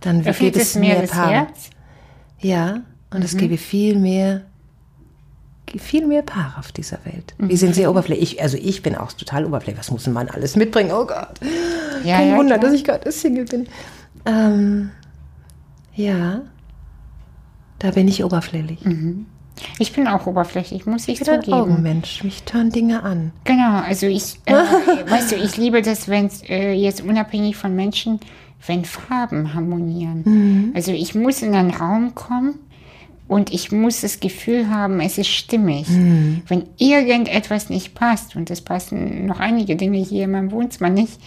dann 0.00 0.22
gibt 0.22 0.56
es 0.56 0.74
mehr. 0.74 1.00
Herz? 1.00 1.70
Ja, 2.40 2.82
und 3.10 3.24
es 3.24 3.36
gäbe 3.36 3.56
viel 3.56 3.98
mehr, 3.98 4.42
viel 5.78 6.06
mehr 6.06 6.22
Paare 6.22 6.58
auf 6.58 6.72
dieser 6.72 6.98
Welt. 7.04 7.34
Wir 7.38 7.56
sind 7.56 7.74
sehr 7.74 7.90
oberflächlich. 7.90 8.34
Ich, 8.34 8.42
also 8.42 8.56
ich 8.56 8.82
bin 8.82 8.94
auch 8.94 9.12
total 9.12 9.44
oberflächlich. 9.44 9.78
Was 9.78 9.90
muss 9.90 10.06
ein 10.06 10.12
Mann 10.12 10.28
alles 10.28 10.56
mitbringen? 10.56 10.90
Oh 10.92 11.06
Gott. 11.06 11.40
Ja, 12.04 12.16
Kein 12.18 12.28
ja, 12.30 12.36
Wunder, 12.36 12.58
klar. 12.58 12.70
dass 12.70 12.78
ich 12.78 12.84
gerade 12.84 13.10
Single 13.12 13.44
bin. 13.44 13.66
Ähm, 14.24 14.90
ja, 15.94 16.42
da 17.78 17.90
bin 17.90 18.08
ich 18.08 18.24
oberflächlich. 18.24 18.80
Ich 19.78 19.92
bin 19.92 20.06
auch 20.06 20.26
oberflächlich, 20.26 20.86
muss 20.86 21.08
ich 21.08 21.20
Ich 21.20 21.26
bin 21.26 21.34
ein 21.34 21.42
zugeben. 21.42 21.58
Augenmensch. 21.60 22.22
Mich 22.24 22.42
tören 22.42 22.70
Dinge 22.70 23.02
an. 23.02 23.32
Genau, 23.44 23.80
also 23.80 24.06
ich, 24.06 24.38
äh, 24.44 24.52
weißt 25.08 25.32
du, 25.32 25.36
ich 25.36 25.56
liebe 25.56 25.82
das, 25.82 26.08
wenn 26.08 26.30
äh, 26.48 26.72
jetzt 26.72 27.02
unabhängig 27.02 27.56
von 27.56 27.74
Menschen, 27.74 28.20
wenn 28.66 28.84
Farben 28.84 29.54
harmonieren. 29.54 30.72
Also 30.74 30.92
ich 30.92 31.14
muss 31.14 31.42
in 31.42 31.54
einen 31.54 31.70
Raum 31.70 32.14
kommen 32.14 32.58
und 33.28 33.52
ich 33.52 33.72
muss 33.72 34.02
das 34.02 34.20
Gefühl 34.20 34.68
haben, 34.68 35.00
es 35.00 35.18
ist 35.18 35.28
stimmig. 35.28 35.86
Wenn 36.48 36.64
irgendetwas 36.78 37.70
nicht 37.70 37.94
passt, 37.94 38.36
und 38.36 38.50
es 38.50 38.60
passen 38.60 39.26
noch 39.26 39.40
einige 39.40 39.76
Dinge 39.76 39.98
hier 39.98 40.24
in 40.24 40.30
meinem 40.30 40.52
Wohnzimmer 40.52 40.90
nicht, 40.90 41.18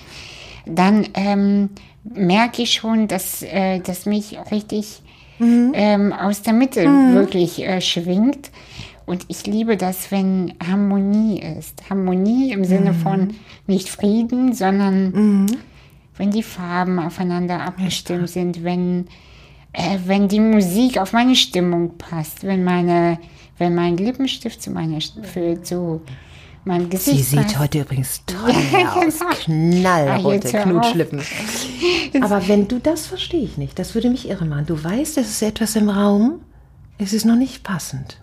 dann 0.65 1.07
ähm, 1.13 1.69
merke 2.03 2.61
ich 2.61 2.73
schon, 2.73 3.07
dass, 3.07 3.43
äh, 3.43 3.79
dass 3.79 4.05
mich 4.05 4.37
richtig 4.51 5.01
ähm, 5.73 6.13
aus 6.13 6.41
der 6.41 6.53
Mitte 6.53 6.83
wirklich 7.13 7.63
äh, 7.63 7.81
schwingt. 7.81 8.51
Und 9.05 9.25
ich 9.27 9.47
liebe 9.47 9.75
das, 9.75 10.11
wenn 10.11 10.53
Harmonie 10.65 11.41
ist. 11.41 11.89
Harmonie 11.89 12.51
im 12.51 12.63
Sinne 12.63 12.93
von 12.93 13.33
nicht 13.65 13.89
Frieden, 13.89 14.53
sondern 14.53 15.47
wenn 16.15 16.29
die 16.29 16.43
Farben 16.43 16.99
aufeinander 16.99 17.61
abgestimmt 17.61 18.29
sind, 18.29 18.63
wenn, 18.63 19.07
äh, 19.73 19.97
wenn 20.05 20.27
die 20.27 20.39
Musik 20.39 20.97
auf 20.97 21.13
meine 21.13 21.35
Stimmung 21.35 21.97
passt, 21.97 22.43
wenn 22.43 22.63
meine, 22.63 23.19
wenn 23.57 23.75
mein 23.75 23.97
Lippenstift 23.97 24.61
zu 24.61 24.71
meiner 24.71 24.99
für, 25.23 25.61
zu 25.61 26.01
meinem 26.65 26.85
Sie 26.85 26.89
Gesicht 26.89 27.25
sieht 27.25 27.41
passt. 27.43 27.59
heute 27.59 27.79
übrigens 27.81 28.21
toll 28.27 28.53
Ja, 28.71 28.93
aus. 28.93 29.19
genau. 29.45 29.81
Knallrote 29.81 30.59
Ah. 30.59 30.63
Knutschlippen. 30.63 31.21
Aber 32.21 32.47
wenn 32.47 32.67
du 32.67 32.79
das 32.79 33.05
verstehe 33.07 33.43
ich 33.43 33.57
nicht. 33.57 33.77
Das 33.79 33.93
würde 33.95 34.09
mich 34.09 34.27
irre 34.27 34.45
machen. 34.45 34.65
Du 34.65 34.81
weißt, 34.83 35.17
es 35.17 35.29
ist 35.29 35.41
etwas 35.41 35.75
im 35.75 35.89
Raum. 35.89 36.41
Es 36.97 37.13
ist 37.13 37.25
noch 37.25 37.35
nicht 37.37 37.63
passend. 37.63 38.17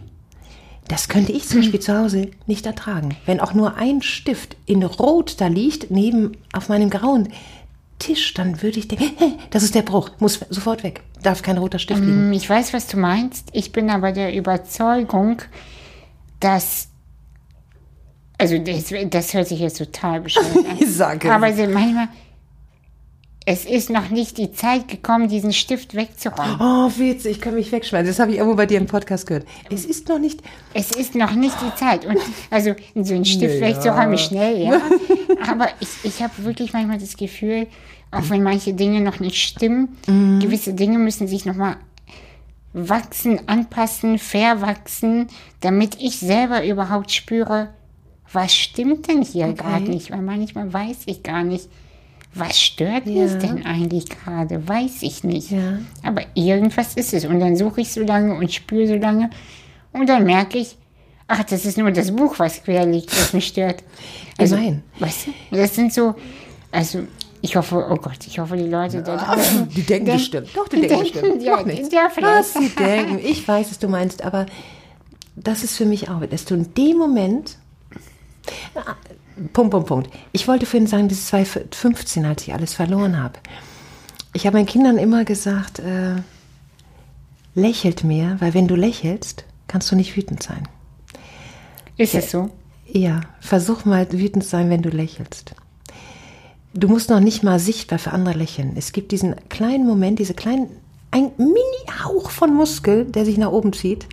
Das 0.88 1.08
könnte 1.08 1.32
ich 1.32 1.48
zum 1.48 1.60
Beispiel 1.62 1.80
zu 1.80 1.96
Hause 1.98 2.30
nicht 2.46 2.66
ertragen. 2.66 3.16
Wenn 3.24 3.40
auch 3.40 3.54
nur 3.54 3.76
ein 3.76 4.02
Stift 4.02 4.56
in 4.66 4.82
Rot 4.82 5.36
da 5.40 5.46
liegt, 5.46 5.90
neben 5.90 6.32
auf 6.52 6.68
meinem 6.68 6.90
grauen 6.90 7.28
Tisch, 7.98 8.34
dann 8.34 8.60
würde 8.62 8.78
ich 8.78 8.88
denken, 8.88 9.10
"Hä, 9.16 9.32
das 9.50 9.62
ist 9.62 9.74
der 9.74 9.82
Bruch, 9.82 10.10
muss 10.18 10.40
sofort 10.50 10.82
weg. 10.82 11.02
Darf 11.22 11.42
kein 11.42 11.56
roter 11.58 11.78
Stift 11.78 12.00
liegen. 12.00 12.30
Mm, 12.30 12.32
Ich 12.32 12.48
weiß, 12.48 12.72
was 12.74 12.86
du 12.86 12.98
meinst. 12.98 13.48
Ich 13.52 13.72
bin 13.72 13.88
aber 13.90 14.12
der 14.12 14.34
Überzeugung, 14.34 15.40
dass. 16.40 16.88
Also, 18.38 18.58
das, 18.58 18.92
das 19.10 19.32
hört 19.32 19.48
sich 19.48 19.60
jetzt 19.60 19.78
total 19.78 20.20
bescheuert 20.20 20.56
an. 20.56 20.76
Ich 20.78 20.94
sage 20.94 21.32
aber 21.32 21.48
manchmal. 21.48 22.08
Es 23.48 23.64
ist 23.64 23.90
noch 23.90 24.10
nicht 24.10 24.38
die 24.38 24.50
Zeit 24.50 24.88
gekommen, 24.88 25.28
diesen 25.28 25.52
Stift 25.52 25.94
wegzuräumen. 25.94 26.56
Oh, 26.58 26.90
witzig, 26.98 27.36
ich 27.36 27.40
kann 27.40 27.54
mich 27.54 27.70
wegschmeißen. 27.70 28.08
Das 28.08 28.18
habe 28.18 28.32
ich 28.32 28.38
irgendwo 28.38 28.56
bei 28.56 28.66
dir 28.66 28.76
im 28.76 28.88
Podcast 28.88 29.24
gehört. 29.24 29.46
Es 29.70 29.84
ist 29.84 30.08
noch 30.08 30.18
nicht. 30.18 30.42
Es 30.74 30.90
ist 30.90 31.14
noch 31.14 31.32
nicht 31.32 31.54
die 31.62 31.72
Zeit. 31.78 32.04
Und 32.04 32.18
also 32.50 32.74
so 32.96 33.14
einen 33.14 33.24
Stift 33.24 33.60
wegzuräumen, 33.60 34.18
schnell, 34.18 34.60
ja. 34.60 34.80
Aber 35.48 35.68
ich, 35.78 35.88
ich 36.02 36.22
habe 36.24 36.32
wirklich 36.38 36.72
manchmal 36.72 36.98
das 36.98 37.16
Gefühl, 37.16 37.68
auch 38.10 38.28
wenn 38.30 38.42
manche 38.42 38.74
Dinge 38.74 39.00
noch 39.00 39.20
nicht 39.20 39.36
stimmen, 39.36 39.96
gewisse 40.40 40.74
Dinge 40.74 40.98
müssen 40.98 41.28
sich 41.28 41.44
nochmal 41.46 41.76
wachsen, 42.72 43.48
anpassen, 43.48 44.18
verwachsen, 44.18 45.28
damit 45.60 46.00
ich 46.00 46.18
selber 46.18 46.66
überhaupt 46.66 47.12
spüre, 47.12 47.68
was 48.32 48.56
stimmt 48.56 49.06
denn 49.08 49.22
hier 49.22 49.52
gerade 49.52 49.84
nicht? 49.88 50.10
Weil 50.10 50.22
manchmal 50.22 50.72
weiß 50.72 51.02
ich 51.06 51.22
gar 51.22 51.44
nicht, 51.44 51.68
was 52.38 52.60
stört 52.60 53.06
Ja. 53.06 53.26
denn 53.26 53.64
eigentlich 53.66 54.08
gerade? 54.08 54.66
Weiß 54.68 55.02
ich 55.02 55.24
nicht. 55.24 55.50
Ja. 55.50 55.78
Aber 56.02 56.22
irgendwas 56.34 56.94
ist 56.94 57.12
es. 57.14 57.24
Und 57.24 57.40
dann 57.40 57.56
suche 57.56 57.80
ich 57.80 57.92
so 57.92 58.02
lange 58.02 58.34
und 58.34 58.52
spüre 58.52 58.86
so 58.86 58.94
lange. 58.96 59.30
Und 59.92 60.08
dann 60.08 60.24
merke 60.24 60.58
ich, 60.58 60.76
ach, 61.28 61.42
das 61.44 61.64
ist 61.64 61.78
nur 61.78 61.90
das 61.90 62.14
Buch, 62.14 62.38
was 62.38 62.62
quer 62.62 62.86
liegt, 62.86 63.10
was 63.18 63.32
mich 63.32 63.46
stört. 63.48 63.82
Also, 64.38 64.56
Gemein. 64.56 64.82
weißt 64.98 65.28
du, 65.28 65.56
das 65.56 65.74
sind 65.74 65.94
so, 65.94 66.14
also 66.70 67.04
ich 67.40 67.56
hoffe, 67.56 67.86
oh 67.90 67.96
Gott, 67.96 68.18
ich 68.26 68.38
hoffe, 68.38 68.54
die 68.58 68.68
Leute 68.68 69.02
da 69.02 69.16
draußen. 69.16 69.66
Die 69.70 69.80
denken 69.82 70.04
denk- 70.04 70.18
bestimmt. 70.18 70.48
Doch, 70.54 70.68
die 70.68 70.80
denken 70.82 70.98
bestimmt. 71.00 71.42
Ja, 71.42 71.56
Mach 71.56 71.64
nichts. 71.64 71.88
ja, 71.90 72.10
vielleicht. 72.12 72.38
Was 72.40 72.52
sie 72.52 72.68
denken. 72.68 73.18
Ich 73.24 73.48
weiß, 73.48 73.70
was 73.70 73.78
du 73.78 73.88
meinst, 73.88 74.22
aber 74.22 74.44
das 75.36 75.64
ist 75.64 75.74
für 75.76 75.86
mich 75.86 76.10
auch, 76.10 76.20
dass 76.26 76.44
du 76.44 76.54
in 76.54 76.74
dem 76.74 76.98
Moment. 76.98 77.56
Punkt, 79.52 79.70
Punkt, 79.70 79.86
Punkt. 79.88 80.10
Ich 80.32 80.48
wollte 80.48 80.66
vorhin 80.66 80.86
sagen, 80.86 81.08
das 81.08 81.18
ist 81.18 81.28
2015, 81.28 82.24
als 82.24 82.42
ich 82.42 82.54
alles 82.54 82.74
verloren 82.74 83.22
habe. 83.22 83.34
Ich 84.32 84.46
habe 84.46 84.56
meinen 84.56 84.66
Kindern 84.66 84.98
immer 84.98 85.24
gesagt, 85.24 85.78
äh, 85.78 86.16
lächelt 87.54 88.04
mehr, 88.04 88.36
weil 88.40 88.54
wenn 88.54 88.68
du 88.68 88.74
lächelst, 88.74 89.44
kannst 89.68 89.90
du 89.90 89.96
nicht 89.96 90.16
wütend 90.16 90.42
sein. 90.42 90.68
Ist 91.96 92.14
es 92.14 92.30
so? 92.30 92.50
Ja, 92.86 93.22
versuch 93.40 93.84
mal 93.84 94.10
wütend 94.12 94.44
zu 94.44 94.50
sein, 94.50 94.70
wenn 94.70 94.82
du 94.82 94.90
lächelst. 94.90 95.54
Du 96.74 96.88
musst 96.88 97.08
noch 97.08 97.20
nicht 97.20 97.42
mal 97.42 97.58
sichtbar 97.58 97.98
für 97.98 98.12
andere 98.12 98.36
lächeln. 98.36 98.74
Es 98.76 98.92
gibt 98.92 99.10
diesen 99.12 99.34
kleinen 99.48 99.86
Moment, 99.86 100.18
diese 100.18 100.34
kleinen, 100.34 100.68
ein 101.10 101.30
Mini-Hauch 101.38 102.30
von 102.30 102.54
Muskel, 102.54 103.06
der 103.06 103.24
sich 103.24 103.38
nach 103.38 103.50
oben 103.50 103.72
zieht. 103.72 104.06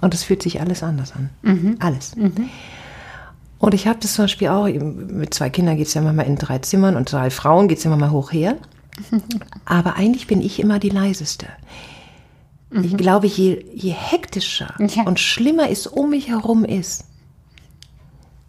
Und 0.00 0.12
es 0.12 0.24
fühlt 0.24 0.42
sich 0.42 0.60
alles 0.60 0.82
anders 0.82 1.12
an. 1.12 1.30
Alles. 1.80 2.12
Und 3.64 3.72
ich 3.74 3.86
habe 3.86 3.98
das 4.00 4.14
zum 4.14 4.24
Beispiel 4.24 4.48
auch, 4.48 4.66
mit 4.66 5.32
zwei 5.32 5.48
Kindern 5.48 5.76
geht 5.76 5.86
es 5.86 5.94
ja 5.94 6.02
immer 6.02 6.12
mal 6.12 6.22
in 6.26 6.36
drei 6.36 6.58
Zimmern 6.58 6.96
und 6.96 7.10
drei 7.10 7.30
Frauen 7.30 7.66
geht 7.68 7.78
es 7.78 7.84
immer 7.84 7.96
mal 7.96 8.10
hoch 8.10 8.30
her. 8.32 8.56
Aber 9.64 9.96
eigentlich 9.96 10.26
bin 10.26 10.42
ich 10.42 10.60
immer 10.60 10.78
die 10.78 10.90
leiseste. 10.90 11.46
Ich 12.70 12.96
glaube, 12.96 13.26
je, 13.28 13.64
je 13.72 13.92
hektischer 13.92 14.74
Ja. 14.80 15.04
und 15.04 15.20
schlimmer 15.20 15.70
es 15.70 15.86
um 15.86 16.10
mich 16.10 16.28
herum 16.28 16.64
ist, 16.64 17.04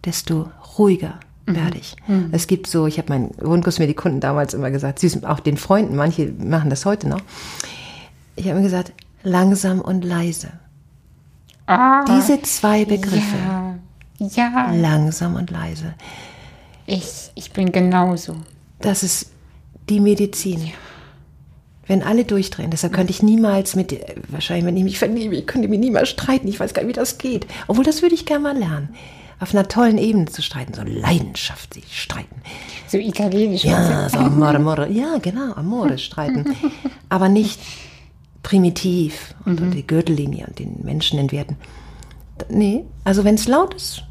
desto 0.04 0.50
ruhiger 0.78 1.14
werde 1.46 1.78
ich. 1.78 1.94
Es 2.32 2.48
gibt 2.48 2.66
so, 2.66 2.86
ich 2.88 2.98
habe 2.98 3.08
meinen 3.12 3.30
Rundkurs 3.40 3.78
mir 3.78 3.86
die 3.86 3.94
Kunden 3.94 4.18
damals 4.20 4.52
immer 4.52 4.70
gesagt, 4.72 4.98
süß, 4.98 5.22
auch 5.24 5.38
den 5.40 5.56
Freunden, 5.56 5.94
manche 5.94 6.26
machen 6.38 6.70
das 6.70 6.84
heute 6.84 7.08
noch. 7.08 7.20
Ich 8.34 8.44
habe 8.46 8.56
immer 8.58 8.62
gesagt, 8.66 8.92
langsam 9.22 9.80
und 9.80 10.04
leise. 10.04 10.48
Ah, 11.66 12.04
Diese 12.04 12.42
zwei 12.42 12.84
Begriffe, 12.84 13.36
ja, 13.44 13.65
ja, 14.18 14.72
langsam 14.72 15.34
und 15.34 15.50
leise, 15.50 15.94
ich, 16.86 17.30
ich 17.34 17.52
bin 17.52 17.72
genauso. 17.72 18.36
das 18.80 19.02
ist 19.02 19.30
die 19.88 20.00
Medizin. 20.00 20.72
Wenn 21.88 22.02
alle 22.02 22.24
durchdrehen, 22.24 22.70
deshalb 22.70 22.92
könnte 22.92 23.12
ich 23.12 23.22
niemals 23.22 23.76
mit, 23.76 23.96
wahrscheinlich, 24.28 24.66
wenn 24.66 24.76
ich 24.76 24.82
mich 24.82 24.98
verliebe, 24.98 25.36
ich 25.36 25.46
könnte 25.46 25.68
mich 25.68 25.78
niemals 25.78 26.08
streiten, 26.08 26.48
ich 26.48 26.58
weiß 26.58 26.74
gar 26.74 26.82
nicht, 26.82 26.88
wie 26.88 26.98
das 26.98 27.18
geht. 27.18 27.46
Obwohl, 27.68 27.84
das 27.84 28.02
würde 28.02 28.16
ich 28.16 28.26
gerne 28.26 28.42
mal 28.42 28.58
lernen. 28.58 28.88
Auf 29.38 29.54
einer 29.54 29.68
tollen 29.68 29.98
Ebene 29.98 30.26
zu 30.26 30.42
streiten, 30.42 30.74
so 30.74 30.82
leidenschaftlich 30.82 32.00
streiten. 32.00 32.42
So 32.88 32.96
italienisch. 32.96 33.64
Ja, 33.64 34.08
so 34.08 34.18
amore, 34.18 34.56
amore. 34.56 34.90
Ja, 34.90 35.18
genau, 35.18 35.52
amore 35.52 35.98
streiten. 35.98 36.56
Aber 37.08 37.28
nicht 37.28 37.60
primitiv 38.42 39.34
und 39.44 39.60
unter 39.60 39.76
die 39.76 39.86
Gürtellinie 39.86 40.46
und 40.46 40.58
den 40.58 40.80
Menschen 40.82 41.18
entwerten. 41.18 41.56
Nee, 42.48 42.84
also 43.04 43.24
wenn 43.24 43.34
es 43.34 43.46
laut 43.46 43.74
ist. 43.74 44.05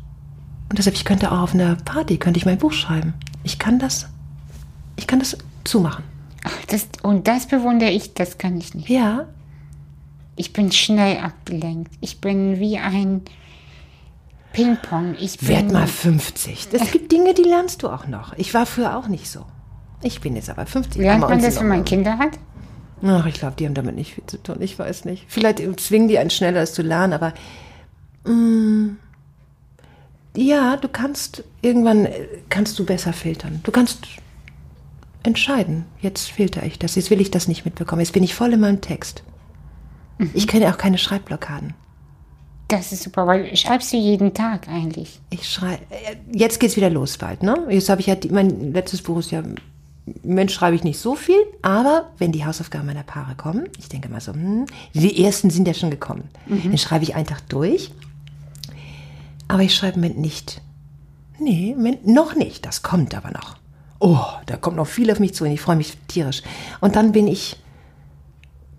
Und 0.70 0.78
deshalb, 0.78 0.96
ich 0.96 1.06
könnte 1.06 1.32
auch 1.32 1.40
auf 1.40 1.54
einer 1.54 1.76
Party, 1.76 2.18
könnte 2.18 2.40
ich 2.40 2.46
mein 2.46 2.58
Buch 2.58 2.74
schreiben. 2.74 3.14
Ich 3.44 3.60
kann 3.60 3.80
das, 3.80 4.08
ich 4.96 5.08
kann 5.08 5.20
das 5.20 5.38
zumachen. 5.64 6.04
Ach, 6.44 6.52
das, 6.68 6.88
und 7.04 7.28
das 7.28 7.48
bewundere 7.48 7.90
ich, 7.92 8.14
das 8.14 8.38
kann 8.38 8.58
ich 8.58 8.74
nicht. 8.74 8.90
Ja, 8.90 9.28
Ich 10.36 10.54
bin 10.54 10.72
schnell 10.72 11.18
abgelenkt. 11.20 11.94
Ich 12.02 12.20
bin 12.20 12.60
wie 12.60 12.78
ein 12.78 13.22
Ping-Pong. 14.54 15.16
Werd 15.42 15.72
mal 15.72 15.88
50. 15.88 16.68
Es 16.72 16.92
gibt 16.92 17.12
Dinge, 17.12 17.34
die 17.34 17.44
lernst 17.44 17.84
du 17.84 17.90
auch 17.90 18.08
noch. 18.08 18.34
Ich 18.38 18.54
war 18.54 18.66
früher 18.66 18.98
auch 18.98 19.08
nicht 19.08 19.30
so. 19.30 19.46
Ich 20.02 20.22
bin 20.22 20.36
jetzt 20.36 20.50
aber 20.50 20.66
50. 20.66 21.02
Lernt 21.02 21.22
man 21.22 21.42
das, 21.42 21.60
wenn 21.60 21.68
man 21.68 21.86
Kinder 21.86 22.18
hat? 22.18 22.38
Ach, 23.04 23.26
ich 23.26 23.36
glaube, 23.36 23.56
die 23.58 23.66
haben 23.66 23.74
damit 23.74 23.96
nicht 23.96 24.14
viel 24.16 24.26
zu 24.26 24.42
tun. 24.42 24.58
Ich 24.62 24.78
weiß 24.80 25.06
nicht. 25.06 25.26
Vielleicht 25.28 25.60
zwingen 25.80 26.08
die 26.08 26.18
einen 26.18 26.30
schneller, 26.30 26.62
das 26.62 26.74
zu 26.74 26.82
lernen, 26.82 27.14
aber 27.14 27.34
mm, 28.26 28.98
ja, 30.38 30.78
du 30.78 30.88
kannst 30.88 31.44
irgendwann 31.62 32.06
äh, 32.06 32.28
kannst 32.50 32.78
du 32.80 32.86
besser 32.86 33.14
filtern. 33.14 33.60
Du 33.64 33.72
kannst 33.72 34.06
entscheiden. 35.24 35.86
Jetzt 36.02 36.32
filter 36.32 36.64
ich 36.64 36.80
das. 36.80 36.96
Jetzt 36.96 37.10
will 37.10 37.22
ich 37.22 37.32
das 37.32 37.48
nicht 37.48 37.66
mitbekommen. 37.66 38.02
Jetzt 38.02 38.14
bin 38.14 38.24
ich 38.24 38.36
voll 38.36 38.54
in 38.54 38.60
meinem 38.60 38.82
Text. 38.82 39.24
Ich 40.34 40.48
kenne 40.48 40.70
auch 40.70 40.78
keine 40.78 40.98
Schreibblockaden. 40.98 41.74
Das 42.68 42.92
ist 42.92 43.04
super, 43.04 43.28
weil 43.28 43.56
schreibst 43.56 43.94
du 43.94 43.98
jeden 43.98 44.34
Tag 44.34 44.68
eigentlich? 44.68 45.20
Ich 45.30 45.48
schreibe. 45.48 45.84
Jetzt 46.32 46.60
geht's 46.60 46.78
wieder 46.78 46.90
los 46.90 47.18
bald, 47.18 47.44
ne? 47.44 47.68
Jetzt 47.70 47.90
habe 47.90 48.02
ich 48.02 48.08
ja 48.08 48.16
die, 48.16 48.30
mein 48.30 48.72
letztes 48.74 49.02
Buch 49.02 49.20
ist 49.20 49.32
ja 49.32 49.44
Mensch 50.24 50.54
schreibe 50.54 50.76
ich 50.76 50.84
nicht 50.84 51.00
so 51.00 51.16
viel, 51.16 51.40
aber 51.64 52.12
wenn 52.20 52.32
die 52.32 52.46
Hausaufgaben 52.46 52.86
meiner 52.86 53.04
Paare 53.04 53.36
kommen, 53.36 53.68
ich 53.80 53.90
denke 53.90 54.08
mal 54.08 54.22
so, 54.22 54.34
hm, 54.34 54.68
die 54.94 55.24
ersten 55.24 55.50
sind 55.50 55.68
ja 55.68 55.74
schon 55.74 55.90
gekommen, 55.90 56.30
dann 56.48 56.78
schreibe 56.78 57.04
ich 57.04 57.16
einen 57.16 57.26
Tag 57.26 57.48
durch. 57.50 57.92
Aber 59.48 59.62
ich 59.62 59.76
schreibe 59.76 60.00
mit 60.00 60.18
nicht. 60.18 60.62
Nee, 61.40 61.76
mit, 61.78 62.08
noch 62.08 62.36
nicht. 62.36 62.66
Das 62.66 62.82
kommt 62.82 63.16
aber 63.16 63.32
noch. 63.32 63.58
Oh, 64.00 64.26
da 64.46 64.58
kommt 64.58 64.78
noch 64.78 64.88
viel 64.88 65.12
auf 65.12 65.20
mich 65.20 65.34
zu 65.34 65.46
und 65.46 65.52
ich 65.52 65.62
freue 65.62 65.76
mich 65.76 65.98
tierisch. 66.08 66.42
Und 66.82 66.96
dann 66.96 67.12
bin 67.12 67.28
ich 67.28 67.58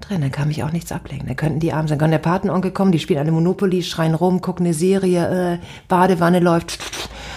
drin, 0.01 0.21
dann 0.21 0.31
kann 0.31 0.49
mich 0.49 0.63
auch 0.63 0.73
nichts 0.73 0.93
ablenken. 0.93 1.27
Dann 1.27 1.37
könnten 1.37 1.61
die 1.61 1.73
abends, 1.73 1.91
dann 1.91 1.99
kann 1.99 2.11
der 2.11 2.19
Patenonkel 2.19 2.71
kommen, 2.71 2.93
die 2.93 2.99
spielen 2.99 3.19
alle 3.19 3.33
Monopoly, 3.33 3.83
schreien 3.83 4.15
rum, 4.15 4.41
gucken 4.41 4.67
eine 4.67 4.75
Serie, 4.75 5.55
äh, 5.55 5.59
Badewanne 5.89 6.41
läuft, 6.41 6.79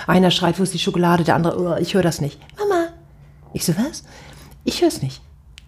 einer 0.07 0.31
schreit, 0.31 0.59
wo 0.59 0.63
ist 0.63 0.73
die 0.73 0.79
Schokolade, 0.79 1.23
der 1.23 1.35
andere, 1.35 1.59
oh, 1.59 1.81
ich 1.81 1.93
höre 1.93 2.03
das 2.03 2.21
nicht. 2.21 2.39
Mama. 2.57 2.87
Ich 3.53 3.65
so, 3.65 3.73
was? 3.77 4.03
Ich 4.63 4.81
höre 4.81 4.89
es 4.89 5.01
nicht. 5.01 5.21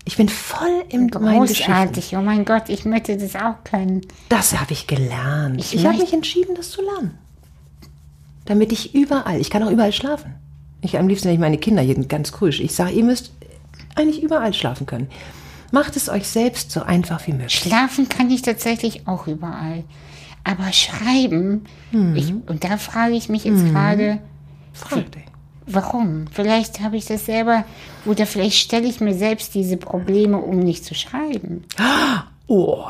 Ich 0.03 0.17
bin 0.17 0.29
voll 0.29 0.83
im. 0.89 1.09
Großartig, 1.09 2.15
oh 2.17 2.21
mein 2.21 2.43
Gott, 2.43 2.63
ich 2.67 2.85
möchte 2.85 3.15
das 3.17 3.35
auch 3.35 3.63
können. 3.63 4.01
Das 4.29 4.59
habe 4.59 4.73
ich 4.73 4.87
gelernt. 4.87 5.59
Ich 5.59 5.75
Ich, 5.75 5.85
habe 5.85 5.97
mich 5.97 6.11
entschieden, 6.11 6.55
das 6.55 6.71
zu 6.71 6.81
lernen. 6.81 7.17
Damit 8.45 8.71
ich 8.71 8.95
überall, 8.95 9.39
ich 9.39 9.49
kann 9.49 9.63
auch 9.63 9.71
überall 9.71 9.91
schlafen. 9.93 10.33
Ich 10.81 10.97
am 10.97 11.07
liebsten, 11.07 11.27
wenn 11.27 11.35
ich 11.35 11.39
meine 11.39 11.57
Kinder 11.59 11.81
hier 11.81 11.95
ganz 12.07 12.31
krüsch. 12.31 12.59
Ich 12.59 12.73
sage, 12.73 12.91
ihr 12.91 13.03
müsst 13.03 13.31
eigentlich 13.95 14.23
überall 14.23 14.53
schlafen 14.53 14.85
können. 14.87 15.07
Macht 15.71 15.95
es 15.95 16.09
euch 16.09 16.27
selbst 16.27 16.71
so 16.71 16.81
einfach 16.81 17.25
wie 17.27 17.31
möglich. 17.33 17.53
Schlafen 17.53 18.09
kann 18.09 18.29
ich 18.29 18.41
tatsächlich 18.41 19.07
auch 19.07 19.27
überall. 19.27 19.83
Aber 20.43 20.73
schreiben, 20.73 21.65
Mhm. 21.91 22.15
ich, 22.15 22.33
und 22.47 22.63
da 22.63 22.77
frage 22.77 23.13
ich 23.13 23.29
mich 23.29 23.43
jetzt 23.45 23.63
gerade, 23.65 24.17
Frag 24.73 25.11
dich. 25.11 25.21
warum? 25.67 26.25
Vielleicht 26.31 26.79
habe 26.81 26.97
ich 26.97 27.05
das 27.05 27.27
selber, 27.27 27.63
oder 28.05 28.25
vielleicht 28.25 28.57
stelle 28.57 28.87
ich 28.87 28.99
mir 29.01 29.13
selbst 29.13 29.53
diese 29.53 29.77
Probleme, 29.77 30.37
um 30.39 30.57
nicht 30.59 30.83
zu 30.83 30.95
schreiben. 30.95 31.63
Oh, 32.47 32.85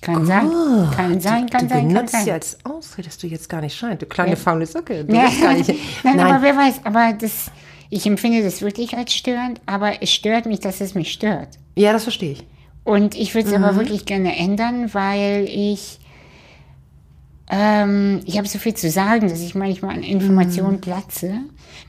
Kann 0.00 0.24
sein, 0.26 0.48
kann 0.94 1.20
sein, 1.20 1.50
kann 1.50 1.62
du 1.62 1.68
sein, 1.68 1.68
kann 1.68 1.88
benutzt 1.88 2.12
sein. 2.12 2.26
ja 2.26 2.34
als 2.34 2.58
Ausrede, 2.64 3.08
dass 3.08 3.18
du 3.18 3.26
jetzt 3.26 3.48
gar 3.48 3.60
nicht 3.60 3.76
scheint. 3.76 4.00
Du 4.00 4.06
kleine 4.06 4.30
Ja. 4.30 4.36
faule 4.36 4.64
Socke. 4.66 5.04
Du 5.04 5.14
Ja. 5.14 5.28
gar 5.40 5.54
nicht. 5.54 5.68
Nein, 6.04 6.20
aber 6.20 6.32
Nein, 6.34 6.42
wer 6.42 6.56
weiß, 6.56 6.80
aber 6.84 7.12
das, 7.14 7.50
ich 7.90 8.06
empfinde 8.06 8.42
das 8.44 8.62
wirklich 8.62 8.96
als 8.96 9.12
störend, 9.12 9.60
aber 9.66 10.00
es 10.02 10.12
stört 10.12 10.46
mich, 10.46 10.60
dass 10.60 10.80
es 10.80 10.94
mich 10.94 11.10
stört. 11.12 11.48
ja, 11.74 11.92
das 11.92 12.04
verstehe 12.04 12.32
ich. 12.32 12.44
Und 12.84 13.14
ich 13.16 13.34
würde 13.34 13.48
es 13.50 13.56
Mhm. 13.58 13.64
aber 13.64 13.76
wirklich 13.76 14.06
gerne 14.06 14.36
ändern, 14.36 14.94
weil 14.94 15.46
ich, 15.50 15.98
ähm, 17.50 18.20
ich 18.24 18.36
habe 18.38 18.46
so 18.48 18.58
viel 18.58 18.74
zu 18.74 18.90
sagen, 18.90 19.28
dass 19.28 19.40
ich 19.40 19.54
manchmal 19.54 19.92
an 19.94 20.00
Mhm. 20.00 20.04
Informationen 20.04 20.80
platze. 20.80 21.40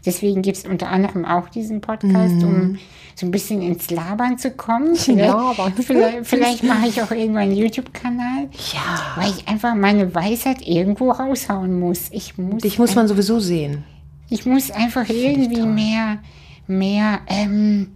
Deswegen 0.06 0.42
gibt 0.42 0.58
es 0.58 0.66
unter 0.66 0.90
anderem 0.90 1.26
auch 1.26 1.50
diesen 1.50 1.82
Podcast, 1.82 2.42
um 2.44 2.78
so 3.16 3.26
ein 3.26 3.32
bisschen 3.32 3.62
ins 3.62 3.90
Labern 3.92 4.38
zu 4.38 4.52
kommen. 4.52 4.96
Vielleicht, 4.96 5.30
Mhm. 5.34 5.36
Labern. 5.36 5.74
vielleicht, 5.84 6.26
vielleicht 6.28 6.64
mache 6.64 6.88
ich 6.88 7.02
auch 7.02 7.12
irgendwann 7.12 7.44
einen 7.44 7.56
YouTube-Kanal, 7.56 8.48
Ja. 8.74 9.16
weil 9.22 9.30
ich 9.32 9.48
einfach 9.48 9.76
meine 9.76 10.16
Weisheit 10.16 10.66
irgendwo 10.66 11.12
raushauen 11.12 11.78
muss. 11.80 12.08
Ich 12.12 12.38
muss, 12.38 12.62
Dich 12.62 12.80
muss 12.80 12.96
man 12.96 13.08
sowieso 13.08 13.40
sehen. 13.40 13.84
ich 14.30 14.46
muss 14.46 14.72
einfach 14.72 15.08
irgendwie 15.10 15.62
mehr, 15.64 16.20
mehr, 16.68 17.20
ähm, 17.28 17.92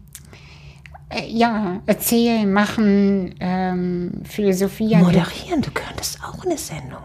äh, 1.09 1.25
ja, 1.29 1.79
erzählen, 1.85 2.51
machen, 2.51 3.35
ähm, 3.39 4.11
philosophieren. 4.23 5.03
Moderieren, 5.03 5.61
du 5.61 5.71
könntest 5.71 6.19
auch 6.23 6.43
eine 6.45 6.57
Sendung. 6.57 6.99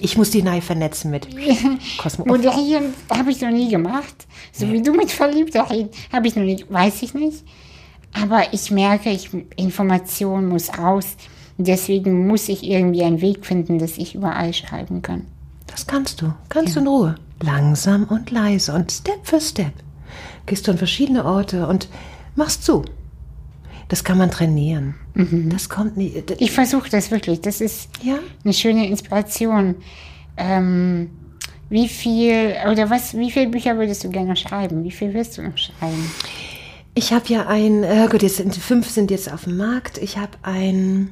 Ich 0.00 0.16
muss 0.16 0.30
die 0.30 0.42
neu 0.42 0.60
vernetzen 0.60 1.10
mit 1.10 1.28
Cosmo. 1.98 2.24
Moderieren 2.26 2.94
habe 3.10 3.30
ich 3.30 3.40
noch 3.40 3.50
nie 3.50 3.68
gemacht. 3.68 4.26
So 4.52 4.70
wie 4.72 4.82
du 4.82 4.92
mit 4.92 5.10
Verliebtheit 5.10 5.90
habe 6.12 6.26
ich 6.26 6.34
noch 6.34 6.42
nie, 6.42 6.64
weiß 6.68 7.02
ich 7.02 7.14
nicht. 7.14 7.44
Aber 8.12 8.52
ich 8.52 8.70
merke, 8.70 9.10
ich, 9.10 9.30
Information 9.56 10.48
muss 10.48 10.76
raus. 10.76 11.16
Deswegen 11.58 12.26
muss 12.26 12.48
ich 12.48 12.64
irgendwie 12.64 13.02
einen 13.02 13.20
Weg 13.20 13.46
finden, 13.46 13.78
dass 13.78 13.98
ich 13.98 14.14
überall 14.14 14.52
schreiben 14.52 15.02
kann. 15.02 15.26
Das 15.66 15.86
kannst 15.86 16.22
du. 16.22 16.32
Kannst 16.48 16.76
du 16.76 16.80
in 16.80 16.88
Ruhe. 16.88 17.14
Langsam 17.40 18.04
und 18.04 18.30
leise 18.30 18.72
und 18.72 18.90
Step 18.90 19.20
für 19.22 19.40
Step. 19.40 19.72
Gehst 20.46 20.66
du 20.66 20.72
an 20.72 20.78
verschiedene 20.78 21.24
Orte 21.24 21.68
und 21.68 21.88
machst 22.34 22.64
zu. 22.64 22.84
Das 23.88 24.04
kann 24.04 24.18
man 24.18 24.30
trainieren. 24.30 24.94
Das 25.50 25.68
kommt 25.70 25.96
nicht. 25.96 26.30
Ich 26.38 26.52
versuche 26.52 26.90
das 26.90 27.10
wirklich. 27.10 27.40
Das 27.40 27.60
ist 27.60 27.88
Ja? 28.02 28.18
eine 28.44 28.52
schöne 28.52 28.86
Inspiration. 28.86 29.76
Ähm, 30.36 31.10
wie 31.70 31.88
viel 31.88 32.54
oder 32.70 32.90
was? 32.90 33.16
Wie 33.16 33.30
viele 33.30 33.48
Bücher 33.48 33.76
würdest 33.78 34.04
du 34.04 34.10
gerne 34.10 34.36
schreiben? 34.36 34.84
Wie 34.84 34.90
viel 34.90 35.12
willst 35.14 35.38
du 35.38 35.42
noch 35.42 35.56
schreiben? 35.56 36.10
Ich 36.94 37.12
habe 37.12 37.24
ja 37.28 37.46
ein, 37.46 37.82
äh, 37.82 38.08
gut, 38.10 38.22
jetzt 38.22 38.36
sind 38.36 38.54
fünf 38.56 38.88
sind 38.90 39.10
jetzt 39.10 39.32
auf 39.32 39.44
dem 39.44 39.56
Markt. 39.56 39.98
Ich 39.98 40.18
habe 40.18 40.32
ein, 40.42 41.10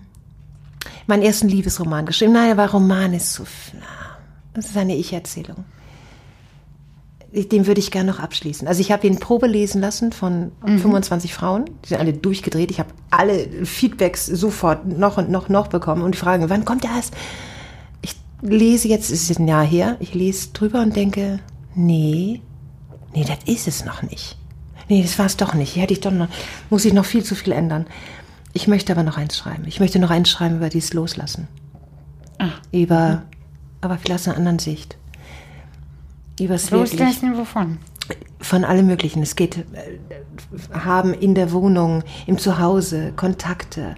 meinen 1.06 1.22
ersten 1.22 1.48
Liebesroman 1.48 2.04
geschrieben. 2.06 2.32
Naja, 2.32 2.52
aber 2.52 2.66
Roman 2.70 3.14
ist 3.14 3.32
so, 3.32 3.44
na, 3.74 3.86
das 4.54 4.66
ist 4.66 4.76
eine 4.76 4.96
Ich-Erzählung. 4.96 5.64
Den 7.37 7.66
würde 7.66 7.81
ich 7.81 7.90
gerne 7.90 8.11
noch 8.11 8.18
abschließen. 8.18 8.66
Also 8.66 8.81
ich 8.81 8.90
habe 8.90 9.07
ihn 9.07 9.18
Probe 9.18 9.46
lesen 9.46 9.83
lassen 9.83 10.11
von 10.11 10.53
25 10.64 11.35
Frauen. 11.35 11.66
Die 11.85 11.90
sind 11.90 11.99
alle 11.99 12.14
durchgedreht. 12.14 12.70
Ich 12.70 12.79
habe 12.81 12.88
alle 13.11 13.66
Feedbacks 13.66 14.25
sofort 14.25 14.87
noch 14.87 15.18
und 15.18 15.29
noch 15.29 15.51
noch 15.51 15.66
bekommen 15.66 16.01
und 16.03 16.14
die 16.14 16.18
fragen, 16.18 16.49
wann 16.49 16.64
kommt 16.64 16.85
das? 16.85 17.11
Ich 18.01 18.16
lese 18.40 18.88
jetzt, 18.88 19.11
es 19.11 19.29
ist 19.29 19.38
ein 19.38 19.49
Jahr 19.49 19.64
her, 19.64 19.96
ich 20.01 20.14
lese 20.14 20.49
drüber 20.55 20.81
und 20.81 20.96
denke, 20.96 21.40
nee, 21.75 22.40
nee, 23.14 23.25
das 23.25 23.38
ist 23.44 23.68
es 23.68 23.85
noch 23.85 24.03
nicht. 24.03 24.38
Nee, 24.88 25.03
das 25.03 25.18
war 25.18 25.27
es 25.27 25.37
doch 25.37 25.53
nicht. 25.53 25.75
Hier 25.75 25.83
hätte 25.83 25.92
ich 25.92 26.01
doch 26.01 26.12
noch, 26.12 26.29
muss 26.70 26.85
ich 26.85 26.92
noch 26.94 27.05
viel 27.05 27.22
zu 27.22 27.35
viel 27.35 27.53
ändern. 27.53 27.87
Ich 28.53 28.66
möchte 28.66 28.92
aber 28.92 29.03
noch 29.03 29.18
eins 29.18 29.37
schreiben. 29.37 29.64
Ich 29.66 29.81
möchte 29.81 29.99
noch 29.99 30.11
eins 30.11 30.31
schreiben 30.31 30.57
über 30.57 30.70
dieses 30.70 30.94
Loslassen. 30.94 31.49
Über, 32.72 33.25
aber 33.83 33.99
vielleicht 33.99 34.20
aus 34.20 34.29
einer 34.29 34.38
anderen 34.38 34.59
Sicht. 34.59 34.96
Übers 36.38 36.70
Loslassen 36.70 37.37
wovon? 37.37 37.79
von 38.40 38.64
allem 38.64 38.87
Möglichen. 38.87 39.22
Es 39.22 39.37
geht 39.37 39.59
äh, 39.59 39.99
haben 40.72 41.14
in 41.14 41.35
der 41.35 41.53
Wohnung, 41.53 42.03
im 42.27 42.38
Zuhause, 42.38 43.12
Kontakte. 43.16 43.96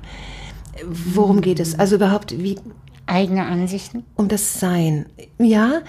Worum 0.86 1.40
geht 1.40 1.60
es? 1.60 1.78
Also 1.78 1.96
überhaupt, 1.96 2.38
wie, 2.38 2.58
Eigene 3.06 3.46
Ansichten? 3.46 4.04
um 4.16 4.28
das 4.28 4.60
Sein. 4.60 5.06
Ja, 5.38 5.80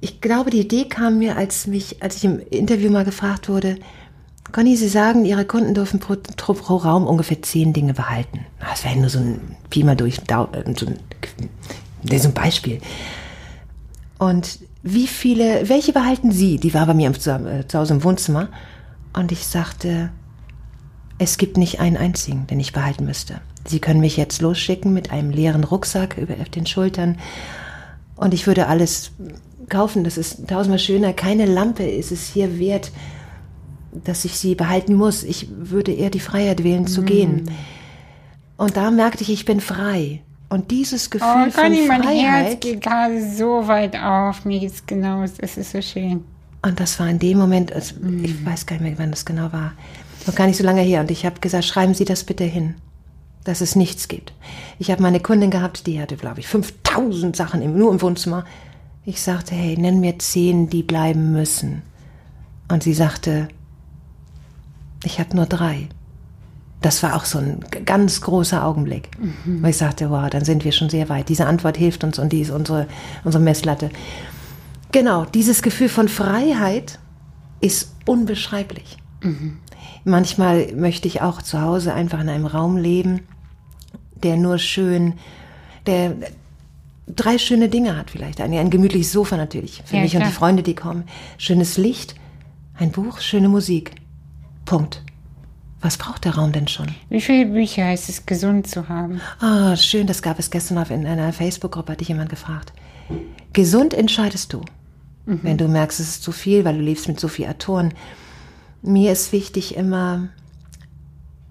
ich 0.00 0.20
glaube, 0.20 0.50
die 0.50 0.60
Idee 0.60 0.84
kam 0.84 1.18
mir, 1.18 1.36
als 1.36 1.66
mich, 1.66 2.02
als 2.02 2.16
ich 2.16 2.24
im 2.24 2.40
Interview 2.50 2.90
mal 2.90 3.04
gefragt 3.04 3.48
wurde, 3.48 3.78
Conny, 4.50 4.76
Sie 4.76 4.88
sagen, 4.88 5.24
Ihre 5.26 5.44
Kunden 5.44 5.74
dürfen 5.74 6.00
pro, 6.00 6.16
pro, 6.36 6.76
Raum 6.76 7.06
ungefähr 7.06 7.42
zehn 7.42 7.74
Dinge 7.74 7.92
behalten. 7.92 8.46
Na, 8.60 8.70
Das 8.70 8.82
wäre 8.84 8.96
nur 8.96 9.10
so 9.10 9.18
ein 9.18 9.56
Pi 9.68 9.84
mal 9.84 9.94
durch, 9.96 10.18
äh, 10.18 10.74
so 10.74 10.86
ein, 10.86 10.98
so 12.18 12.28
ein 12.28 12.34
Beispiel. 12.34 12.80
Und 14.18 14.58
wie 14.82 15.06
viele, 15.06 15.68
welche 15.68 15.92
behalten 15.92 16.30
Sie? 16.30 16.58
Die 16.58 16.74
war 16.74 16.86
bei 16.86 16.94
mir 16.94 17.08
im, 17.08 17.18
zu, 17.18 17.30
äh, 17.30 17.66
zu 17.66 17.78
Hause 17.78 17.94
im 17.94 18.04
Wohnzimmer. 18.04 18.48
Und 19.12 19.32
ich 19.32 19.46
sagte, 19.46 20.10
es 21.18 21.36
gibt 21.36 21.56
nicht 21.56 21.80
einen 21.80 21.96
einzigen, 21.96 22.46
den 22.46 22.60
ich 22.60 22.72
behalten 22.72 23.04
müsste. 23.04 23.40
Sie 23.66 23.80
können 23.80 24.00
mich 24.00 24.16
jetzt 24.16 24.40
losschicken 24.40 24.94
mit 24.94 25.10
einem 25.10 25.30
leeren 25.30 25.64
Rucksack 25.64 26.16
über 26.16 26.34
auf 26.40 26.48
den 26.48 26.66
Schultern 26.66 27.18
und 28.16 28.34
ich 28.34 28.46
würde 28.46 28.66
alles 28.66 29.12
kaufen. 29.68 30.04
Das 30.04 30.16
ist 30.16 30.48
tausendmal 30.48 30.78
schöner. 30.78 31.12
Keine 31.12 31.46
Lampe 31.46 31.84
ist 31.84 32.12
es 32.12 32.28
hier 32.28 32.58
wert, 32.58 32.92
dass 33.92 34.24
ich 34.24 34.38
sie 34.38 34.54
behalten 34.54 34.94
muss. 34.94 35.22
Ich 35.22 35.48
würde 35.50 35.92
eher 35.92 36.10
die 36.10 36.20
Freiheit 36.20 36.64
wählen 36.64 36.86
zu 36.86 37.02
gehen. 37.02 37.50
Und 38.56 38.76
da 38.76 38.90
merkte 38.90 39.22
ich, 39.22 39.30
ich 39.30 39.44
bin 39.44 39.60
frei. 39.60 40.22
Und 40.50 40.70
dieses 40.70 41.10
Gefühl 41.10 41.28
Oh, 41.48 41.50
von 41.50 41.62
Conny, 41.62 41.86
mein 41.86 42.02
Herz 42.02 42.14
Freiheit. 42.14 42.60
geht 42.62 42.80
gerade 42.80 43.34
so 43.34 43.66
weit 43.68 43.96
auf. 43.96 44.44
Mir 44.44 44.60
geht's 44.60 44.84
genau, 44.86 45.22
es 45.22 45.38
ist 45.38 45.72
so 45.72 45.82
schön. 45.82 46.24
Und 46.62 46.80
das 46.80 46.98
war 46.98 47.08
in 47.08 47.18
dem 47.18 47.38
Moment, 47.38 47.72
also 47.72 47.94
ich 48.22 48.44
weiß 48.44 48.66
gar 48.66 48.76
nicht 48.76 48.84
mehr, 48.84 48.98
wann 48.98 49.10
das 49.10 49.24
genau 49.24 49.52
war, 49.52 49.72
noch 50.26 50.34
gar 50.34 50.46
nicht 50.46 50.56
so 50.56 50.64
lange 50.64 50.80
her. 50.80 51.00
Und 51.00 51.10
ich 51.10 51.24
habe 51.26 51.40
gesagt, 51.40 51.64
schreiben 51.64 51.94
Sie 51.94 52.04
das 52.04 52.24
bitte 52.24 52.44
hin, 52.44 52.74
dass 53.44 53.60
es 53.60 53.76
nichts 53.76 54.08
gibt. 54.08 54.32
Ich 54.78 54.90
habe 54.90 55.02
meine 55.02 55.20
Kundin 55.20 55.50
gehabt, 55.50 55.86
die 55.86 56.00
hatte, 56.00 56.16
glaube 56.16 56.40
ich, 56.40 56.48
5000 56.48 57.36
Sachen 57.36 57.62
im, 57.62 57.76
nur 57.78 57.92
im 57.92 58.00
Wohnzimmer. 58.02 58.44
Ich 59.04 59.20
sagte, 59.22 59.54
hey, 59.54 59.76
nenn 59.78 60.00
mir 60.00 60.18
zehn, 60.18 60.68
die 60.68 60.82
bleiben 60.82 61.32
müssen. 61.32 61.82
Und 62.70 62.82
sie 62.82 62.94
sagte, 62.94 63.48
ich 65.04 65.20
habe 65.20 65.36
nur 65.36 65.46
drei. 65.46 65.88
Das 66.80 67.02
war 67.02 67.16
auch 67.16 67.24
so 67.24 67.38
ein 67.38 67.58
ganz 67.84 68.20
großer 68.20 68.64
Augenblick. 68.64 69.10
Weil 69.44 69.70
ich 69.70 69.76
sagte, 69.78 70.10
wow, 70.10 70.30
dann 70.30 70.44
sind 70.44 70.64
wir 70.64 70.70
schon 70.72 70.88
sehr 70.88 71.08
weit. 71.08 71.28
Diese 71.28 71.46
Antwort 71.46 71.76
hilft 71.76 72.04
uns 72.04 72.18
und 72.20 72.32
die 72.32 72.40
ist 72.40 72.50
unsere, 72.50 72.86
unsere 73.24 73.42
Messlatte. 73.42 73.90
Genau, 74.92 75.24
dieses 75.24 75.62
Gefühl 75.62 75.88
von 75.88 76.08
Freiheit 76.08 76.98
ist 77.60 77.92
unbeschreiblich. 78.06 78.96
Manchmal 80.04 80.72
möchte 80.74 81.08
ich 81.08 81.20
auch 81.20 81.42
zu 81.42 81.60
Hause 81.60 81.92
einfach 81.94 82.20
in 82.20 82.28
einem 82.28 82.46
Raum 82.46 82.76
leben, 82.76 83.20
der 84.22 84.36
nur 84.36 84.58
schön, 84.58 85.14
der 85.86 86.14
drei 87.08 87.38
schöne 87.38 87.68
Dinge 87.68 87.96
hat 87.96 88.10
vielleicht. 88.10 88.40
Ein, 88.40 88.52
ein 88.54 88.70
gemütliches 88.70 89.10
Sofa 89.12 89.36
natürlich, 89.36 89.82
für 89.84 89.96
Ja, 89.96 90.02
mich 90.02 90.14
und 90.14 90.20
klar. 90.20 90.30
die 90.30 90.36
Freunde, 90.36 90.62
die 90.62 90.74
kommen. 90.74 91.04
Schönes 91.38 91.76
Licht, 91.76 92.14
ein 92.78 92.92
Buch, 92.92 93.18
schöne 93.18 93.48
Musik. 93.48 93.92
Punkt. 94.64 95.02
Was 95.80 95.96
braucht 95.96 96.24
der 96.24 96.34
Raum 96.34 96.52
denn 96.52 96.66
schon? 96.66 96.88
Wie 97.08 97.20
viele 97.20 97.46
Bücher 97.46 97.84
heißt 97.84 98.08
es, 98.08 98.26
gesund 98.26 98.66
zu 98.66 98.88
haben? 98.88 99.20
Ah, 99.40 99.76
schön, 99.76 100.06
das 100.06 100.22
gab 100.22 100.38
es 100.38 100.50
gestern 100.50 100.78
auf 100.78 100.90
in 100.90 101.06
einer 101.06 101.32
Facebook-Gruppe, 101.32 101.92
hat 101.92 102.00
dich 102.00 102.08
jemand 102.08 102.30
gefragt. 102.30 102.72
Gesund 103.52 103.94
entscheidest 103.94 104.52
du. 104.52 104.62
Wenn 105.26 105.58
du 105.58 105.68
merkst, 105.68 106.00
es 106.00 106.08
ist 106.08 106.22
zu 106.22 106.32
viel, 106.32 106.64
weil 106.64 106.78
du 106.78 106.80
lebst 106.80 107.06
mit 107.06 107.20
so 107.20 107.28
viel 107.28 107.46
Autoren. 107.48 107.92
Mir 108.80 109.12
ist 109.12 109.30
wichtig 109.32 109.76
immer, 109.76 110.28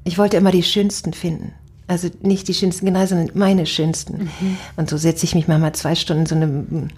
ich 0.03 0.17
wollte 0.17 0.37
immer 0.37 0.49
die 0.49 0.63
schönsten 0.63 1.13
finden. 1.13 1.53
Also 1.85 2.09
nicht 2.21 2.47
die 2.47 2.55
schönsten 2.55 2.87
genau, 2.87 3.05
sondern 3.05 3.29
meine 3.37 3.67
schönsten. 3.67 4.31
Und 4.77 4.89
so 4.89 4.97
setze 4.97 5.25
ich 5.25 5.35
mich 5.35 5.47
manchmal 5.47 5.73
zwei 5.73 5.93
Stunden 5.93 6.23
in 6.23 6.25
so 6.25 6.35
eine 6.35 6.89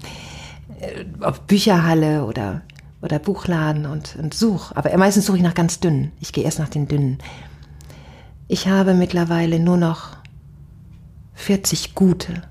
äh, 0.80 1.06
auf 1.20 1.42
Bücherhalle 1.42 2.24
oder, 2.24 2.62
oder 3.02 3.20
Buchladen 3.20 3.86
und, 3.86 4.18
und 4.18 4.34
suche. 4.34 4.76
Aber 4.76 4.96
meistens 4.98 5.26
suche 5.26 5.38
ich 5.38 5.44
nach 5.44 5.54
ganz 5.54 5.80
dünnen. 5.80 6.12
Ich 6.20 6.34
gehe 6.34 6.44
erst 6.44 6.60
nach 6.60 6.70
den 6.70 6.88
dünnen. 6.88 7.20
Ich 8.48 8.68
habe 8.68 8.94
mittlerweile 8.94 9.60
nur 9.60 9.78
noch 9.78 10.18
40 11.36 11.96
gute. 11.96 12.42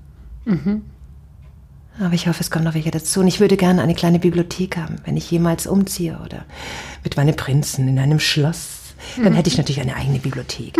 Aber 1.99 2.13
ich 2.13 2.27
hoffe, 2.27 2.39
es 2.39 2.49
kommen 2.49 2.65
noch 2.65 2.73
welche 2.73 2.91
dazu. 2.91 3.19
Und 3.19 3.27
ich 3.27 3.39
würde 3.39 3.57
gerne 3.57 3.81
eine 3.81 3.93
kleine 3.93 4.19
Bibliothek 4.19 4.77
haben, 4.77 4.95
wenn 5.05 5.17
ich 5.17 5.29
jemals 5.29 5.67
umziehe 5.67 6.17
oder 6.25 6.45
mit 7.03 7.17
meinen 7.17 7.35
Prinzen 7.35 7.87
in 7.87 7.99
einem 7.99 8.19
Schloss. 8.19 8.93
Dann 9.21 9.33
hätte 9.33 9.49
ich 9.49 9.57
natürlich 9.57 9.81
eine 9.81 9.95
eigene 9.95 10.19
Bibliothek. 10.19 10.77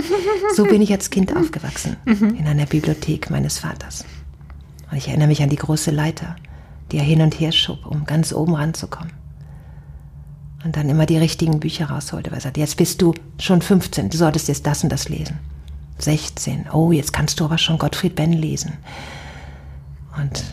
So 0.55 0.65
bin 0.65 0.81
ich 0.81 0.91
als 0.91 1.09
Kind 1.09 1.35
aufgewachsen, 1.35 1.95
in 2.05 2.47
einer 2.47 2.65
Bibliothek 2.65 3.29
meines 3.29 3.59
Vaters. 3.59 4.03
Und 4.91 4.97
ich 4.97 5.07
erinnere 5.07 5.27
mich 5.27 5.41
an 5.41 5.49
die 5.49 5.55
große 5.55 5.91
Leiter, 5.91 6.35
die 6.91 6.97
er 6.97 7.03
hin 7.03 7.21
und 7.21 7.39
her 7.39 7.51
schob, 7.51 7.85
um 7.85 8.05
ganz 8.05 8.33
oben 8.33 8.55
ranzukommen. 8.55 9.18
Und 10.63 10.75
dann 10.75 10.89
immer 10.89 11.05
die 11.05 11.17
richtigen 11.17 11.59
Bücher 11.59 11.89
rausholte, 11.89 12.31
weil 12.31 12.39
er 12.39 12.41
sagte, 12.41 12.59
jetzt 12.59 12.75
bist 12.75 13.01
du 13.01 13.13
schon 13.39 13.61
15, 13.61 14.09
du 14.09 14.17
solltest 14.17 14.47
jetzt 14.49 14.65
das 14.67 14.83
und 14.83 14.91
das 14.91 15.07
lesen. 15.07 15.39
16, 15.99 16.67
oh, 16.73 16.91
jetzt 16.91 17.13
kannst 17.13 17.39
du 17.39 17.45
aber 17.45 17.57
schon 17.57 17.77
Gottfried 17.77 18.15
Benn 18.15 18.33
lesen. 18.33 18.77
Und 20.17 20.43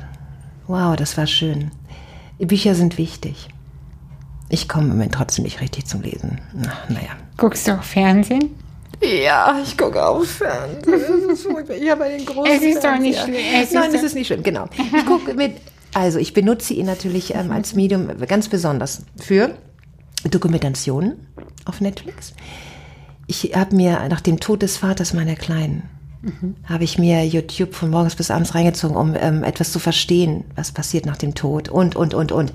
wow, 0.66 0.94
das 0.96 1.16
war 1.16 1.26
schön. 1.26 1.70
Die 2.38 2.46
Bücher 2.46 2.74
sind 2.74 2.98
wichtig. 2.98 3.48
Ich 4.48 4.68
komme 4.68 4.84
im 4.84 4.90
Moment 4.90 5.14
trotzdem 5.14 5.44
nicht 5.44 5.61
richtig 5.61 5.86
zum 5.86 6.02
Lesen. 6.02 6.40
Na, 6.52 6.72
naja. 6.88 7.11
Guckst 7.36 7.66
du 7.66 7.72
auch 7.72 7.82
Fernsehen? 7.82 8.54
Ja, 9.02 9.59
ich 9.62 9.76
gucke 9.76 10.04
auf 10.04 10.28
Fernsehen. 10.28 11.02
Ich 11.80 11.90
habe 11.90 12.04
einen 12.04 12.24
großen 12.24 12.52
Es 12.52 12.62
ist 12.62 12.84
doch 12.84 12.98
nicht 12.98 13.20
schlimm. 13.20 13.34
Es 13.54 13.68
ist 13.68 13.74
Nein, 13.74 13.94
es 13.94 14.02
ist 14.02 14.14
nicht 14.14 14.28
schlimm, 14.28 14.42
genau. 14.42 14.68
Ich 14.94 15.04
gucke 15.04 15.34
mit, 15.34 15.57
also 15.94 16.18
ich 16.18 16.32
benutze 16.32 16.74
ihn 16.74 16.86
natürlich 16.86 17.34
ähm, 17.34 17.50
als 17.50 17.74
Medium 17.74 18.09
ganz 18.26 18.48
besonders 18.48 19.02
für 19.18 19.57
Dokumentationen 20.25 21.27
auf 21.64 21.81
Netflix. 21.81 22.35
Ich 23.27 23.55
habe 23.55 23.75
mir 23.75 24.09
nach 24.09 24.21
dem 24.21 24.41
Tod 24.41 24.62
des 24.62 24.77
Vaters 24.77 25.12
meiner 25.12 25.35
Kleinen 25.35 25.83
habe 26.64 26.85
ich 26.85 26.99
mir 26.99 27.25
YouTube 27.25 27.75
von 27.75 27.91
morgens 27.91 28.17
bis 28.17 28.31
abends 28.31 28.55
reingezogen, 28.55 28.97
um 28.97 29.14
ähm, 29.19 29.45
etwas 29.45 29.73
zu 29.73 29.79
verstehen, 29.79 30.45
was 30.55 30.73
passiert 30.73 31.07
nach 31.07 31.17
dem 31.17 31.35
Tod 31.35 31.69
und, 31.69 31.97
und, 31.97 32.14
und, 32.14 32.33
und. 32.33 32.53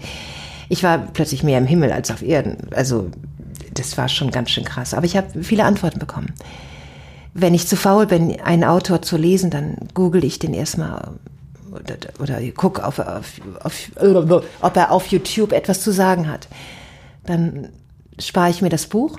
Ich 0.69 0.83
war 0.83 0.97
plötzlich 0.97 1.43
mehr 1.43 1.57
im 1.57 1.65
Himmel 1.65 1.91
als 1.91 2.11
auf 2.11 2.21
Erden. 2.21 2.57
Also 2.71 3.09
das 3.73 3.97
war 3.97 4.09
schon 4.09 4.31
ganz 4.31 4.49
schön 4.49 4.65
krass. 4.65 4.93
Aber 4.93 5.05
ich 5.05 5.15
habe 5.15 5.43
viele 5.43 5.63
Antworten 5.63 5.99
bekommen. 5.99 6.33
Wenn 7.33 7.53
ich 7.53 7.67
zu 7.67 7.77
faul 7.77 8.07
bin, 8.07 8.41
einen 8.41 8.65
Autor 8.65 9.01
zu 9.01 9.15
lesen, 9.15 9.49
dann 9.49 9.77
google 9.93 10.23
ich 10.23 10.39
den 10.39 10.53
erstmal 10.53 11.11
oder, 11.71 11.95
oder 12.19 12.41
guck, 12.55 12.81
auf, 12.81 12.99
auf, 12.99 13.39
auf, 13.61 13.91
ob 14.61 14.75
er 14.75 14.91
auf 14.91 15.07
YouTube 15.07 15.53
etwas 15.53 15.81
zu 15.81 15.91
sagen 15.91 16.29
hat. 16.29 16.49
Dann 17.25 17.69
spare 18.19 18.49
ich 18.49 18.61
mir 18.61 18.69
das 18.69 18.87
Buch 18.87 19.17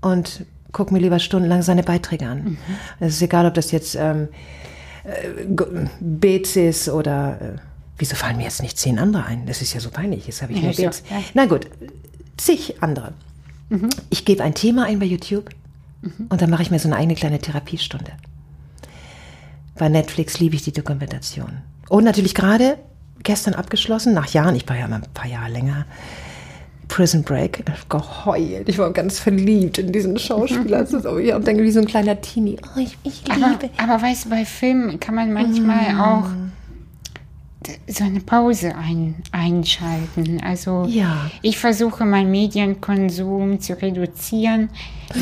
und 0.00 0.44
gucke 0.72 0.92
mir 0.92 1.00
lieber 1.00 1.18
stundenlang 1.18 1.62
seine 1.62 1.82
Beiträge 1.82 2.26
an. 2.26 2.58
Es 3.00 3.14
ist 3.14 3.22
egal, 3.22 3.46
ob 3.46 3.54
das 3.54 3.70
jetzt 3.72 3.94
ähm, 3.94 4.28
äh, 5.04 5.86
Beetz 6.00 6.56
ist 6.56 6.88
oder 6.88 7.40
äh, 7.40 7.58
wieso 7.98 8.14
fallen 8.14 8.36
mir 8.36 8.44
jetzt 8.44 8.62
nicht 8.62 8.78
zehn 8.78 8.98
andere 8.98 9.24
ein? 9.24 9.46
Das 9.46 9.62
ist 9.62 9.72
ja 9.72 9.80
so 9.80 9.90
peinlich. 9.90 10.26
Jetzt 10.26 10.42
habe 10.42 10.52
ich 10.52 10.58
Ja, 10.58 10.64
nur 10.66 10.74
Beetz. 10.74 11.02
ja. 11.10 11.16
Na 11.34 11.46
gut, 11.46 11.66
zig 12.36 12.82
andere. 12.82 13.12
Ich 14.10 14.24
gebe 14.24 14.44
ein 14.44 14.54
Thema 14.54 14.84
ein 14.84 15.00
bei 15.00 15.06
YouTube 15.06 15.50
und 16.28 16.40
dann 16.40 16.50
mache 16.50 16.62
ich 16.62 16.70
mir 16.70 16.78
so 16.78 16.86
eine 16.88 16.96
eigene 16.96 17.16
kleine 17.16 17.40
Therapiestunde. 17.40 18.12
Bei 19.76 19.88
Netflix 19.88 20.38
liebe 20.38 20.54
ich 20.54 20.62
die 20.62 20.72
Dokumentation. 20.72 21.58
Und 21.88 22.04
natürlich 22.04 22.34
gerade 22.34 22.78
gestern 23.24 23.54
abgeschlossen, 23.54 24.14
nach 24.14 24.28
Jahren, 24.28 24.54
ich 24.54 24.68
war 24.68 24.76
ja 24.76 24.84
immer 24.86 24.96
ein 24.96 25.06
paar 25.14 25.26
Jahre 25.28 25.50
länger, 25.50 25.84
Prison 26.88 27.22
Break. 27.22 27.64
Geheult. 27.88 28.68
Ich 28.68 28.78
war 28.78 28.90
ganz 28.92 29.18
verliebt 29.18 29.78
in 29.78 29.92
diesen 29.92 30.18
Schauspieler. 30.18 30.78
Das 30.86 30.92
ist 30.92 31.06
auch, 31.06 31.18
ja, 31.18 31.36
und 31.36 31.46
dann 31.46 31.58
wie 31.58 31.70
so 31.70 31.80
ein 31.80 31.86
kleiner 31.86 32.20
Teenie. 32.20 32.56
Oh, 32.76 32.80
ich, 32.80 32.96
ich 33.02 33.22
Aber, 33.30 33.50
liebe. 33.50 33.70
aber 33.78 34.00
weißt 34.02 34.26
du, 34.26 34.30
bei 34.30 34.44
Filmen 34.44 35.00
kann 35.00 35.14
man 35.14 35.32
manchmal 35.32 35.98
auch 36.00 36.26
d- 36.28 36.45
so 37.86 38.04
eine 38.04 38.20
Pause 38.20 38.74
ein, 38.76 39.14
einschalten. 39.32 40.40
Also 40.44 40.86
Ja. 40.88 41.30
ich 41.42 41.58
versuche 41.58 42.04
meinen 42.04 42.30
Medienkonsum 42.30 43.60
zu 43.60 43.80
reduzieren, 43.80 44.70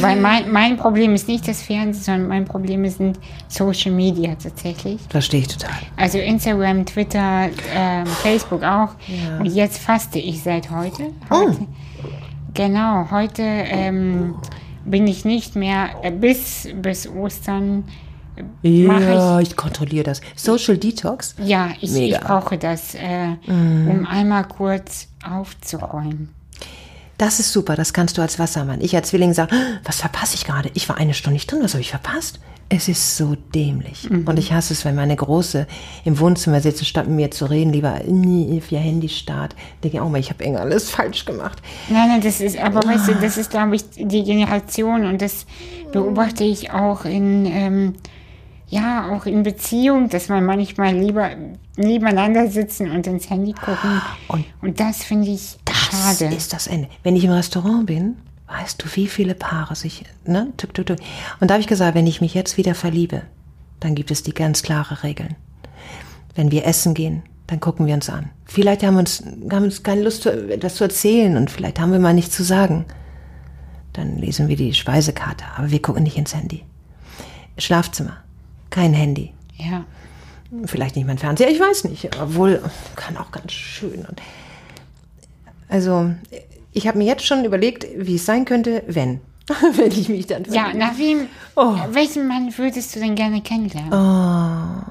weil 0.01 0.21
mein, 0.21 0.51
mein 0.51 0.77
Problem 0.77 1.15
ist 1.15 1.29
nicht 1.29 1.47
das 1.47 1.63
Fernsehen, 1.63 2.03
sondern 2.03 2.29
mein 2.29 2.45
Problem 2.45 2.89
sind 2.89 3.19
Social 3.49 3.93
Media 3.93 4.35
tatsächlich. 4.35 5.01
Verstehe 5.09 5.41
ich 5.41 5.49
total. 5.49 5.77
Also 5.97 6.19
Instagram, 6.19 6.87
Twitter, 6.87 7.49
ähm, 7.75 8.07
Facebook 8.07 8.63
auch. 8.63 8.91
Ja. 9.09 9.39
Und 9.39 9.47
jetzt 9.47 9.79
faste 9.79 10.19
ich 10.19 10.43
seit 10.43 10.71
heute. 10.71 11.11
heute 11.31 11.67
Genau, 12.55 13.11
heute 13.11 13.43
ähm, 13.43 14.37
bin 14.85 15.07
ich 15.09 15.25
nicht 15.25 15.57
mehr 15.57 15.91
äh, 16.03 16.11
bis, 16.13 16.69
bis 16.81 17.09
Ostern. 17.09 17.85
Ja, 18.63 19.41
ich, 19.41 19.57
kontrolliere 19.57 20.05
das. 20.05 20.21
Social 20.37 20.77
Detox. 20.77 21.35
Ja, 21.43 21.71
ich, 21.81 21.95
ich 21.95 22.19
brauche 22.19 22.59
das, 22.59 22.95
äh, 22.95 23.37
um 23.47 24.07
einmal 24.09 24.45
kurz 24.45 25.09
aufzuräumen. 25.29 26.31
Das 27.19 27.39
ist 27.39 27.53
super, 27.53 27.77
das 27.77 27.93
kannst 27.93 28.19
du 28.19 28.23
als 28.23 28.39
Wassermann. 28.39 28.81
Ich 28.81 28.97
als 28.97 29.11
Zwilling 29.11 29.35
sage, 29.35 29.55
was 29.85 30.01
verpasse 30.01 30.35
ich 30.35 30.45
gerade? 30.45 30.71
Ich 30.75 30.89
war 30.89 30.97
eine 30.97 31.15
Stunde 31.15 31.35
nicht 31.35 31.51
drin, 31.51 31.61
was 31.63 31.75
habe 31.75 31.81
ich 31.81 31.91
verpasst? 31.91 32.41
Es 32.71 32.89
ist 32.89 33.17
so 33.17 33.37
dämlich. 33.55 34.11
Und 34.11 34.39
ich 34.39 34.53
hasse 34.53 34.73
es, 34.73 34.85
wenn 34.85 34.95
meine 34.95 35.15
Große 35.15 35.67
im 36.05 36.19
Wohnzimmer 36.19 36.61
sitzt, 36.61 36.85
statt 36.87 37.07
mit 37.07 37.17
mir 37.17 37.31
zu 37.31 37.45
reden, 37.45 37.73
lieber 37.73 38.01
auf 38.01 38.73
ihr 38.73 38.79
Handy 38.79 39.09
starrt. 39.09 39.55
Denke, 39.85 40.01
oh 40.03 40.09
mal, 40.09 40.19
ich 40.19 40.31
habe 40.31 40.43
irgendwie 40.43 40.63
alles 40.63 40.91
falsch 40.91 41.25
gemacht. 41.25 41.61
Nein, 41.89 42.09
nein, 42.09 42.21
das 42.23 42.41
ist, 42.41 42.59
aber 42.59 42.83
weißt 42.83 43.09
du, 43.09 43.15
das 43.17 43.37
ist, 43.37 43.51
glaube 43.51 43.77
ich, 43.77 43.85
die 43.91 44.25
Generation 44.25 45.05
und 45.05 45.21
das 45.21 45.47
beobachte 45.93 46.43
ich 46.43 46.73
auch 46.73 47.05
in, 47.05 47.47
ähm, 47.47 47.95
ja, 48.75 49.11
auch 49.11 49.27
in 49.27 49.43
Beziehung, 49.45 50.09
dass 50.09 50.29
man 50.29 50.45
manchmal 50.45 50.95
lieber 50.95 51.31
nebeneinander 51.77 52.49
sitzen 52.51 52.91
und 52.91 53.07
ins 53.07 53.31
Handy 53.31 53.53
gucken. 53.53 54.01
Und 54.29 54.45
Und 54.61 54.81
das 54.81 55.05
finde 55.05 55.29
ich 55.31 55.57
Das 55.65 55.77
schade. 55.77 56.35
ist 56.35 56.53
das 56.53 56.67
Ende. 56.67 56.89
Wenn 57.03 57.15
ich 57.17 57.25
im 57.25 57.31
Restaurant 57.31 57.87
bin, 57.87 58.17
weißt 58.49 58.83
du, 58.83 58.87
wie 58.97 59.07
viele 59.07 59.35
Paare 59.35 59.77
sich, 59.77 60.05
ne, 60.27 60.53
tuk, 60.57 60.75
tuk, 60.75 60.87
tuk. 60.87 60.99
Und 61.41 61.49
da 61.51 61.55
habe 61.55 61.61
ich 61.61 61.69
gesagt, 61.69 61.95
wenn 61.95 62.07
ich 62.07 62.21
mich 62.21 62.35
jetzt 62.35 62.57
wieder 62.57 62.75
verliebe, 62.75 63.23
dann 63.81 63.95
gibt 63.95 64.11
es 64.11 64.23
die 64.23 64.35
ganz 64.35 64.63
klare 64.63 65.03
Regeln. 65.03 65.37
Wenn 66.35 66.51
wir 66.51 66.67
essen 66.67 66.95
gehen, 66.95 67.23
dann 67.47 67.61
gucken 67.61 67.87
wir 67.87 67.95
uns 67.95 68.11
an. 68.11 68.31
Vielleicht 68.45 68.83
haben 68.83 68.95
wir 68.95 69.01
uns, 69.01 69.23
haben 69.53 69.65
uns 69.65 69.83
keine 69.83 70.03
Lust, 70.03 70.27
etwas 70.27 70.75
zu 70.77 70.85
erzählen 70.85 71.37
und 71.37 71.51
vielleicht 71.51 71.79
haben 71.79 71.93
wir 71.93 72.01
mal 72.01 72.15
nichts 72.15 72.35
zu 72.35 72.43
sagen. 72.43 72.87
Dann 73.93 74.17
lesen 74.19 74.49
wir 74.49 74.57
die 74.57 74.75
Speisekarte, 74.75 75.45
aber 75.57 75.71
wir 75.71 75.81
gucken 75.81 76.03
nicht 76.03 76.17
ins 76.17 76.35
Handy. 76.35 76.65
Schlafzimmer, 77.59 78.17
kein 78.75 78.93
Handy. 78.93 79.33
Ja. 79.57 79.85
Vielleicht 80.67 80.97
nicht 80.97 81.07
mein 81.07 81.19
Fernseher, 81.19 81.49
ich 81.51 81.59
weiß 81.61 81.85
nicht. 81.85 82.11
Obwohl, 82.21 82.61
kann 82.97 83.17
auch 83.17 83.31
ganz 83.33 83.53
schön. 83.53 84.05
Und 84.09 84.21
also, 85.69 86.11
ich 86.73 86.87
habe 86.87 86.99
mir 86.99 87.05
jetzt 87.07 87.25
schon 87.25 87.45
überlegt, 87.45 87.87
wie 87.97 88.17
es 88.17 88.27
sein 88.27 88.45
könnte, 88.45 88.83
wenn. 88.87 89.21
wenn 89.77 89.91
ich 89.91 90.09
mich 90.09 90.27
dann 90.27 90.45
Ja, 90.45 90.65
verliebe. 90.65 90.79
nach 90.79 90.99
wem, 90.99 91.27
Oh. 91.57 91.75
welchen 91.91 92.27
Mann 92.29 92.57
würdest 92.57 92.95
du 92.97 93.01
denn 93.01 93.15
gerne 93.15 93.41
kennenlernen? 93.43 94.83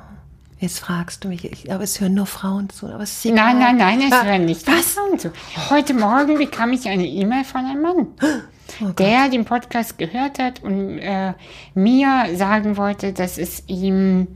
Jetzt 0.60 0.80
fragst 0.80 1.24
du 1.24 1.28
mich, 1.28 1.44
ich, 1.44 1.72
aber 1.74 1.84
es 1.84 2.00
hören 2.00 2.14
nur 2.14 2.26
Frauen 2.26 2.70
zu. 2.70 2.88
Aber 2.88 3.04
es 3.04 3.26
ist 3.26 3.26
Nein, 3.34 3.58
egal. 3.58 3.74
nein, 3.74 3.78
nein, 4.00 4.02
es 4.08 4.14
Ah, 4.14 4.26
wäre 4.26 4.40
nicht. 4.40 4.66
Was? 4.68 4.96
Und 5.12 5.20
so. 5.20 5.30
Heute 5.70 5.94
Morgen 5.94 6.38
bekam 6.38 6.72
ich 6.72 6.88
eine 6.88 7.06
E-Mail 7.06 7.44
von 7.44 7.66
einem 7.66 7.82
Mann, 7.82 8.08
Oh 8.82 8.90
der 8.98 9.30
den 9.30 9.46
Podcast 9.46 9.98
gehört 9.98 10.40
hat 10.40 10.64
und 10.64 10.98
äh, 11.00 11.34
mir 11.76 12.26
sagen 12.36 12.78
wollte, 12.78 13.14
dass 13.14 13.38
es 13.38 13.64
ihm 13.68 14.28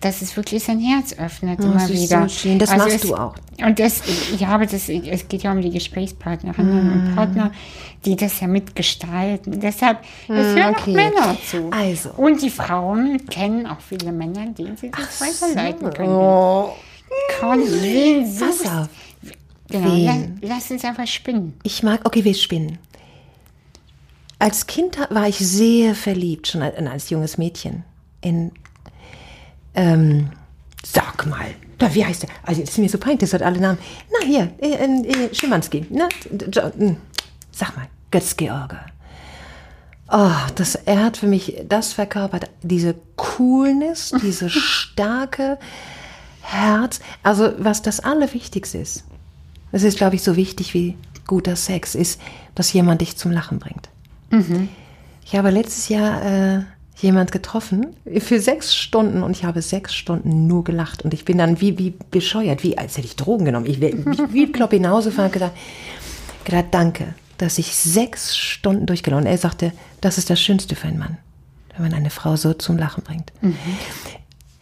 dass 0.00 0.20
es 0.20 0.36
wirklich 0.36 0.62
sein 0.62 0.78
Herz 0.78 1.14
öffnet 1.18 1.58
Oh, 1.60 1.64
immer 1.64 1.74
das 1.74 1.90
ist 1.90 2.02
wieder. 2.02 2.22
so 2.22 2.28
schön. 2.28 2.58
Das 2.58 2.76
machst 2.76 3.02
du 3.04 3.14
auch. 3.16 3.34
Und 3.64 3.78
das, 3.78 4.02
ja, 4.38 4.48
aber 4.48 4.66
das, 4.66 4.90
es 4.90 5.26
geht 5.26 5.42
ja 5.42 5.50
um 5.52 5.62
die 5.62 5.70
Gesprächspartnerinnen 5.70 6.92
und 6.92 7.12
Mm. 7.12 7.14
Partner, 7.16 7.50
die 8.04 8.14
das 8.14 8.38
ja 8.40 8.46
mitgestalten. 8.46 9.58
Deshalb, 9.58 10.00
es 10.28 10.28
hören 10.54 10.74
okay. 10.76 10.90
auch 10.90 10.94
Männer 10.94 11.36
zu. 11.50 11.70
Also. 11.72 12.10
Und 12.10 12.42
die 12.42 12.50
Frauen 12.50 13.26
kennen 13.26 13.66
auch 13.66 13.80
viele 13.80 14.12
Männer, 14.12 14.46
denen 14.50 14.76
sie 14.76 14.90
das 14.90 15.20
weiterleiten 15.20 15.90
können. 15.92 16.10
Oh, 16.10 16.74
Conny, 17.40 17.64
wen 17.66 18.22
pass 18.24 18.58
suchst 18.58 18.66
auf. 18.70 18.88
Genau, 19.68 19.94
la- 19.96 20.28
lass 20.42 20.70
uns 20.70 20.84
einfach 20.84 21.06
spinnen. 21.06 21.54
Ich 21.64 21.82
mag, 21.82 22.00
okay, 22.04 22.22
wir 22.22 22.34
spinnen. 22.34 22.78
Als 24.38 24.66
Kind 24.66 24.98
war 25.10 25.28
ich 25.28 25.38
sehr 25.38 25.94
verliebt, 25.94 26.48
schon 26.48 26.62
als, 26.62 27.10
junges 27.10 27.38
Mädchen. 27.38 27.84
In, 28.20 28.52
ähm, 29.74 30.30
sag 30.84 31.26
mal, 31.26 31.46
da, 31.78 31.94
wie 31.94 32.04
heißt 32.04 32.22
der? 32.24 32.30
Also, 32.42 32.60
das 32.60 32.70
ist 32.70 32.78
mir 32.78 32.88
so 32.88 32.98
peinlich, 32.98 33.20
das 33.20 33.32
hat 33.32 33.42
alle 33.42 33.60
Namen. 33.60 33.78
Na, 34.12 34.26
hier, 34.26 34.52
äh, 34.60 34.74
äh, 34.74 35.34
Schimanski, 35.34 35.86
ne? 35.90 36.08
Jo- 36.54 36.72
hm, 36.76 36.96
Sag 37.50 37.74
mal, 37.76 37.86
Götz-George. 38.10 38.76
Oh, 40.10 40.30
das, 40.54 40.74
er 40.74 41.02
hat 41.04 41.16
für 41.16 41.26
mich 41.26 41.56
das 41.68 41.92
verkörpert, 41.94 42.48
diese 42.62 42.94
Coolness, 43.16 44.12
diese 44.22 44.50
starke 44.50 45.58
Herz. 46.42 47.00
Also, 47.22 47.52
was 47.58 47.82
das 47.82 48.00
Allerwichtigste 48.00 48.78
ist, 48.78 49.04
es 49.72 49.82
ist, 49.82 49.96
glaube 49.98 50.16
ich, 50.16 50.22
so 50.22 50.36
wichtig 50.36 50.74
wie 50.74 50.96
guter 51.26 51.56
Sex, 51.56 51.94
ist, 51.94 52.20
dass 52.54 52.72
jemand 52.72 53.00
dich 53.00 53.16
zum 53.16 53.32
Lachen 53.32 53.58
bringt. 53.58 53.88
Ich 55.24 55.36
habe 55.36 55.50
letztes 55.50 55.88
Jahr 55.88 56.24
äh, 56.24 56.62
jemand 56.96 57.32
getroffen 57.32 57.94
für 58.18 58.40
sechs 58.40 58.74
Stunden 58.74 59.22
und 59.22 59.32
ich 59.32 59.44
habe 59.44 59.60
sechs 59.62 59.94
Stunden 59.94 60.46
nur 60.46 60.64
gelacht 60.64 61.02
und 61.02 61.12
ich 61.12 61.24
bin 61.24 61.38
dann 61.38 61.60
wie, 61.60 61.78
wie 61.78 61.94
bescheuert, 62.10 62.62
wie 62.62 62.78
als 62.78 62.96
hätte 62.96 63.06
ich 63.06 63.16
Drogen 63.16 63.44
genommen. 63.44 63.66
Ich 63.66 63.80
wäre 63.80 63.96
wie, 64.32 64.50
Klopp 64.50 64.70
hinausgefahren 64.70 65.26
und 65.26 65.32
gedacht, 65.32 65.52
gedacht, 66.44 66.66
danke, 66.70 67.14
dass 67.38 67.58
ich 67.58 67.74
sechs 67.74 68.36
Stunden 68.36 68.86
durchgelaufen. 68.86 69.26
Er 69.26 69.38
sagte, 69.38 69.72
das 70.00 70.18
ist 70.18 70.30
das 70.30 70.40
Schönste 70.40 70.74
für 70.74 70.88
einen 70.88 70.98
Mann, 70.98 71.18
wenn 71.74 71.82
man 71.82 71.94
eine 71.94 72.10
Frau 72.10 72.36
so 72.36 72.54
zum 72.54 72.78
Lachen 72.78 73.02
bringt. 73.02 73.32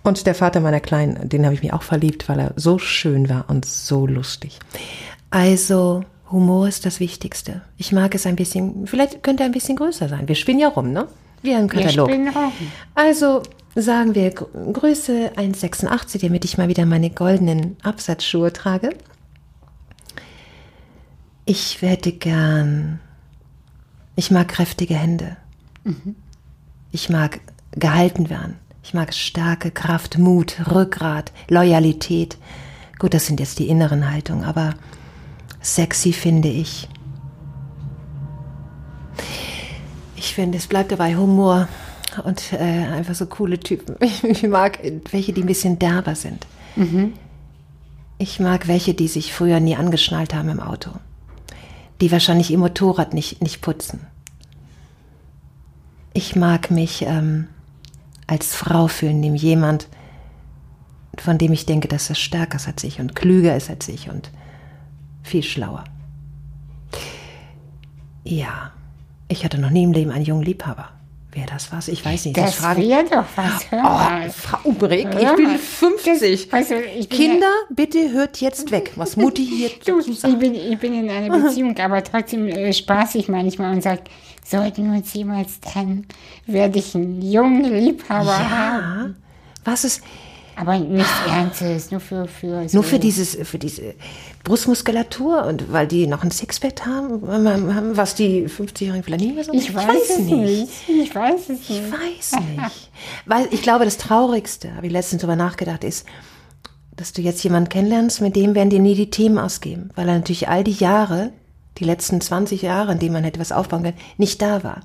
Und 0.02 0.26
der 0.26 0.34
Vater 0.34 0.60
meiner 0.60 0.80
Kleinen, 0.80 1.28
den 1.28 1.44
habe 1.44 1.54
ich 1.54 1.62
mir 1.62 1.74
auch 1.74 1.82
verliebt, 1.82 2.28
weil 2.28 2.38
er 2.38 2.52
so 2.56 2.78
schön 2.78 3.28
war 3.28 3.46
und 3.48 3.64
so 3.64 4.06
lustig. 4.06 4.58
Also, 5.30 6.04
Humor 6.34 6.68
ist 6.68 6.84
das 6.84 7.00
Wichtigste. 7.00 7.62
Ich 7.78 7.92
mag 7.92 8.14
es 8.14 8.26
ein 8.26 8.36
bisschen, 8.36 8.86
vielleicht 8.86 9.22
könnte 9.22 9.42
er 9.44 9.46
ein 9.48 9.52
bisschen 9.52 9.76
größer 9.76 10.08
sein. 10.08 10.28
Wir 10.28 10.34
spinnen 10.34 10.60
ja 10.60 10.68
rum, 10.68 10.92
ne? 10.92 11.06
Wie 11.42 11.50
Wir 11.50 11.66
Katalog. 11.66 12.10
spinnen 12.10 12.34
rum. 12.34 12.52
Also 12.94 13.42
sagen 13.74 14.14
wir 14.14 14.30
Gr- 14.30 14.46
Größe 14.72 15.32
1,86, 15.36 16.20
damit 16.22 16.44
ich 16.44 16.58
mal 16.58 16.68
wieder 16.68 16.86
meine 16.86 17.10
goldenen 17.10 17.76
Absatzschuhe 17.82 18.52
trage. 18.52 18.90
Ich 21.44 21.80
hätte 21.82 22.12
gern. 22.12 23.00
Ich 24.16 24.30
mag 24.30 24.48
kräftige 24.48 24.94
Hände. 24.94 25.36
Ich 26.90 27.10
mag 27.10 27.40
gehalten 27.72 28.30
werden. 28.30 28.56
Ich 28.82 28.94
mag 28.94 29.12
starke 29.14 29.70
Kraft, 29.70 30.18
Mut, 30.18 30.56
Rückgrat, 30.70 31.32
Loyalität. 31.48 32.38
Gut, 32.98 33.12
das 33.14 33.26
sind 33.26 33.40
jetzt 33.40 33.58
die 33.58 33.68
inneren 33.68 34.10
Haltungen, 34.10 34.44
aber 34.44 34.74
sexy 35.64 36.12
finde 36.12 36.48
ich. 36.48 36.88
Ich 40.16 40.34
finde, 40.34 40.58
es 40.58 40.66
bleibt 40.66 40.92
dabei 40.92 41.16
Humor 41.16 41.68
und 42.24 42.52
äh, 42.52 42.56
einfach 42.58 43.14
so 43.14 43.26
coole 43.26 43.58
Typen. 43.58 43.96
Ich 44.22 44.42
mag 44.44 44.78
welche, 45.10 45.32
die 45.32 45.42
ein 45.42 45.46
bisschen 45.46 45.78
derber 45.78 46.14
sind. 46.14 46.46
Ich 48.18 48.40
mag 48.40 48.68
welche, 48.68 48.94
die 48.94 49.08
sich 49.08 49.32
früher 49.32 49.60
nie 49.60 49.76
angeschnallt 49.76 50.34
haben 50.34 50.48
im 50.48 50.60
Auto. 50.60 50.90
Die 52.00 52.12
wahrscheinlich 52.12 52.50
ihr 52.50 52.58
Motorrad 52.58 53.14
nicht, 53.14 53.42
nicht 53.42 53.60
putzen. 53.60 54.06
Ich 56.12 56.36
mag 56.36 56.70
mich 56.70 57.02
ähm, 57.02 57.48
als 58.26 58.54
Frau 58.54 58.86
fühlen, 58.88 59.22
dem 59.22 59.34
jemand, 59.34 59.88
von 61.18 61.38
dem 61.38 61.52
ich 61.52 61.66
denke, 61.66 61.88
dass 61.88 62.08
er 62.08 62.14
stärker 62.14 62.56
ist 62.56 62.68
als 62.68 62.84
ich 62.84 63.00
und 63.00 63.14
klüger 63.14 63.56
ist 63.56 63.70
als 63.70 63.88
ich 63.88 64.10
und 64.10 64.30
viel 65.24 65.42
schlauer. 65.42 65.82
Ja, 68.24 68.70
ich 69.28 69.44
hatte 69.44 69.58
noch 69.58 69.70
nie 69.70 69.82
im 69.82 69.92
Leben 69.92 70.10
einen 70.10 70.24
jungen 70.24 70.44
Liebhaber. 70.44 70.90
Wer 71.32 71.46
das 71.46 71.72
war, 71.72 71.80
ich 71.88 72.04
weiß 72.04 72.26
nicht. 72.26 72.36
Das 72.36 72.54
fragen- 72.54 72.80
wäre 72.82 73.04
doch 73.10 73.24
was. 73.34 73.66
Oh, 73.72 74.30
Frau 74.32 74.70
Brick, 74.70 75.08
ich 75.20 75.32
bin 75.34 75.44
mal. 75.46 75.58
50. 75.58 76.48
Das- 76.48 76.52
also, 76.70 76.74
ich 76.96 77.08
bin 77.08 77.18
Kinder, 77.18 77.50
bitte 77.70 78.12
hört 78.12 78.40
jetzt 78.40 78.70
weg, 78.70 78.92
was 78.94 79.16
Mutti 79.16 79.44
hier 79.44 79.70
Du, 79.84 79.98
ich 79.98 80.38
bin, 80.38 80.54
ich 80.54 80.78
bin 80.78 80.94
in 80.94 81.10
einer 81.10 81.36
Beziehung, 81.36 81.76
aber 81.78 82.04
trotzdem 82.04 82.46
äh, 82.46 82.72
spaßig 82.72 83.26
manchmal 83.28 83.74
und 83.74 83.82
sage, 83.82 84.02
sollten 84.44 84.84
wir 84.92 84.96
uns 84.98 85.12
jemals 85.12 85.58
trennen, 85.60 86.06
werde 86.46 86.78
ich 86.78 86.94
einen 86.94 87.20
jungen 87.20 87.64
Liebhaber 87.64 88.38
haben. 88.50 88.82
Ja, 89.08 89.14
was 89.64 89.82
ist, 89.84 90.02
Aber 90.56 90.78
nichts 90.78 91.10
Ernstes, 91.28 91.90
nur 91.90 92.00
für, 92.00 92.26
für 92.26 92.68
so. 92.68 92.76
nur 92.76 92.84
für 92.84 92.98
dieses, 92.98 93.36
für 93.42 93.58
diese 93.58 93.94
Brustmuskulatur 94.44 95.44
und 95.46 95.72
weil 95.72 95.86
die 95.86 96.06
noch 96.06 96.22
ein 96.22 96.30
Sixpack 96.30 96.86
haben, 96.86 97.26
haben, 97.26 97.96
was 97.96 98.14
die 98.14 98.46
50-Jährigen 98.46 99.02
vielleicht 99.02 99.24
nie 99.24 99.32
mehr 99.32 99.44
so 99.44 99.52
Ich 99.52 99.74
weiß, 99.74 100.10
es 100.10 100.18
nicht. 100.18 100.88
Ich 100.88 101.14
weiß 101.14 101.40
es 101.40 101.48
nicht. 101.48 101.70
Ich 101.70 101.92
weiß 101.92 102.32
nicht. 102.40 102.90
Weil 103.26 103.48
ich 103.50 103.62
glaube, 103.62 103.84
das 103.84 103.96
Traurigste, 103.96 104.74
habe 104.76 104.86
ich 104.86 104.92
letztens 104.92 105.22
drüber 105.22 105.36
nachgedacht, 105.36 105.82
ist, 105.82 106.06
dass 106.96 107.12
du 107.12 107.22
jetzt 107.22 107.42
jemanden 107.42 107.68
kennenlernst, 107.68 108.20
mit 108.20 108.36
dem 108.36 108.54
werden 108.54 108.70
dir 108.70 108.78
nie 108.78 108.94
die 108.94 109.10
Themen 109.10 109.38
ausgeben, 109.38 109.90
weil 109.96 110.08
er 110.08 110.14
natürlich 110.14 110.48
all 110.48 110.62
die 110.62 110.72
Jahre, 110.72 111.32
die 111.78 111.84
letzten 111.84 112.20
20 112.20 112.62
Jahre, 112.62 112.92
in 112.92 112.98
denen 113.00 113.14
man 113.14 113.24
hätte 113.24 113.40
was 113.40 113.50
aufbauen 113.50 113.82
können, 113.82 113.98
nicht 114.16 114.40
da 114.40 114.62
war. 114.62 114.80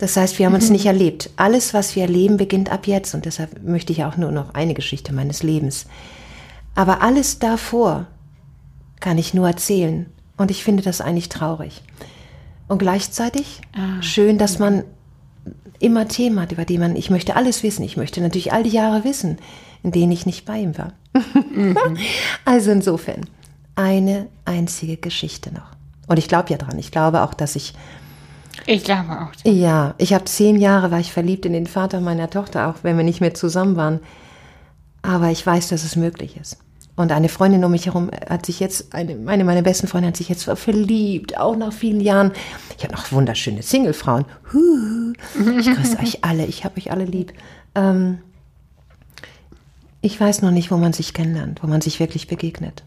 Das 0.00 0.16
heißt, 0.16 0.38
wir 0.38 0.46
haben 0.46 0.54
uns 0.54 0.70
nicht 0.70 0.86
erlebt. 0.86 1.28
Alles, 1.36 1.74
was 1.74 1.94
wir 1.94 2.02
erleben, 2.04 2.38
beginnt 2.38 2.72
ab 2.72 2.86
jetzt 2.86 3.14
und 3.14 3.26
deshalb 3.26 3.62
möchte 3.62 3.92
ich 3.92 4.02
auch 4.04 4.16
nur 4.16 4.32
noch 4.32 4.54
eine 4.54 4.72
Geschichte 4.72 5.12
meines 5.12 5.42
Lebens. 5.42 5.84
Aber 6.74 7.02
alles 7.02 7.38
davor 7.38 8.06
kann 9.00 9.18
ich 9.18 9.34
nur 9.34 9.46
erzählen 9.46 10.06
und 10.38 10.50
ich 10.50 10.64
finde 10.64 10.82
das 10.82 11.02
eigentlich 11.02 11.28
traurig. 11.28 11.82
Und 12.66 12.78
gleichzeitig 12.78 13.60
schön, 14.00 14.38
dass 14.38 14.58
man 14.58 14.84
immer 15.80 16.08
Themen 16.08 16.40
hat, 16.40 16.52
über 16.52 16.64
die 16.64 16.78
man, 16.78 16.96
ich 16.96 17.10
möchte 17.10 17.36
alles 17.36 17.62
wissen. 17.62 17.82
Ich 17.82 17.98
möchte 17.98 18.22
natürlich 18.22 18.54
all 18.54 18.62
die 18.62 18.70
Jahre 18.70 19.04
wissen, 19.04 19.38
in 19.82 19.92
denen 19.92 20.12
ich 20.12 20.24
nicht 20.24 20.46
bei 20.46 20.60
ihm 20.60 20.78
war. 20.78 20.94
Also 22.46 22.70
insofern, 22.70 23.26
eine 23.74 24.28
einzige 24.46 24.96
Geschichte 24.96 25.52
noch. 25.52 25.72
Und 26.06 26.18
ich 26.18 26.26
glaube 26.28 26.50
ja 26.50 26.56
dran. 26.56 26.78
Ich 26.78 26.90
glaube 26.90 27.22
auch, 27.22 27.34
dass 27.34 27.54
ich, 27.54 27.74
Ich 28.66 28.84
glaube 28.84 29.10
auch. 29.10 29.50
ja, 29.50 29.94
ich 29.98 30.12
habe 30.12 30.24
zehn 30.24 30.56
Jahre, 30.56 30.90
war 30.90 31.00
ich 31.00 31.12
verliebt 31.12 31.46
in 31.46 31.52
den 31.52 31.66
Vater 31.66 32.00
meiner 32.00 32.30
Tochter, 32.30 32.68
auch 32.68 32.76
wenn 32.82 32.96
wir 32.96 33.04
nicht 33.04 33.20
mehr 33.20 33.34
zusammen 33.34 33.76
waren. 33.76 34.00
Aber 35.02 35.30
ich 35.30 35.44
weiß, 35.44 35.68
dass 35.68 35.84
es 35.84 35.96
möglich 35.96 36.36
ist. 36.36 36.58
Und 36.96 37.12
eine 37.12 37.30
Freundin 37.30 37.64
um 37.64 37.70
mich 37.70 37.86
herum 37.86 38.10
hat 38.28 38.44
sich 38.44 38.60
jetzt, 38.60 38.94
eine, 38.94 39.16
eine 39.26 39.44
meiner 39.44 39.62
besten 39.62 39.86
Freunde 39.86 40.08
hat 40.08 40.18
sich 40.18 40.28
jetzt 40.28 40.44
verliebt, 40.44 41.38
auch 41.38 41.56
nach 41.56 41.72
vielen 41.72 42.00
Jahren. 42.00 42.32
Ich 42.76 42.84
habe 42.84 42.94
noch 42.94 43.10
wunderschöne 43.10 43.62
Singlefrauen. 43.62 44.26
Ich 45.58 45.66
grüße 45.66 45.98
euch 45.98 46.24
alle, 46.24 46.44
ich 46.44 46.64
habe 46.64 46.76
euch 46.76 46.90
alle 46.90 47.06
lieb. 47.06 47.32
Ähm, 47.74 48.18
ich 50.02 50.20
weiß 50.20 50.42
noch 50.42 50.50
nicht, 50.50 50.70
wo 50.70 50.76
man 50.76 50.92
sich 50.92 51.14
kennenlernt, 51.14 51.62
wo 51.62 51.66
man 51.66 51.80
sich 51.80 52.00
wirklich 52.00 52.26
begegnet. 52.26 52.82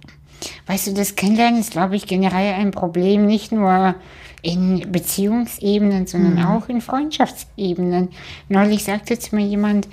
Weißt 0.67 0.88
du, 0.88 0.93
das 0.93 1.15
Kennenlernen 1.15 1.59
ist, 1.59 1.71
glaube 1.71 1.95
ich, 1.95 2.05
generell 2.05 2.53
ein 2.53 2.71
Problem, 2.71 3.26
nicht 3.26 3.51
nur 3.51 3.95
in 4.43 4.91
Beziehungsebenen, 4.91 6.05
sondern 6.05 6.35
Mhm. 6.35 6.45
auch 6.45 6.69
in 6.69 6.81
Freundschaftsebenen. 6.81 8.09
Neulich 8.49 8.83
sagte 8.83 9.17
zu 9.17 9.35
mir 9.35 9.45
jemand, 9.45 9.87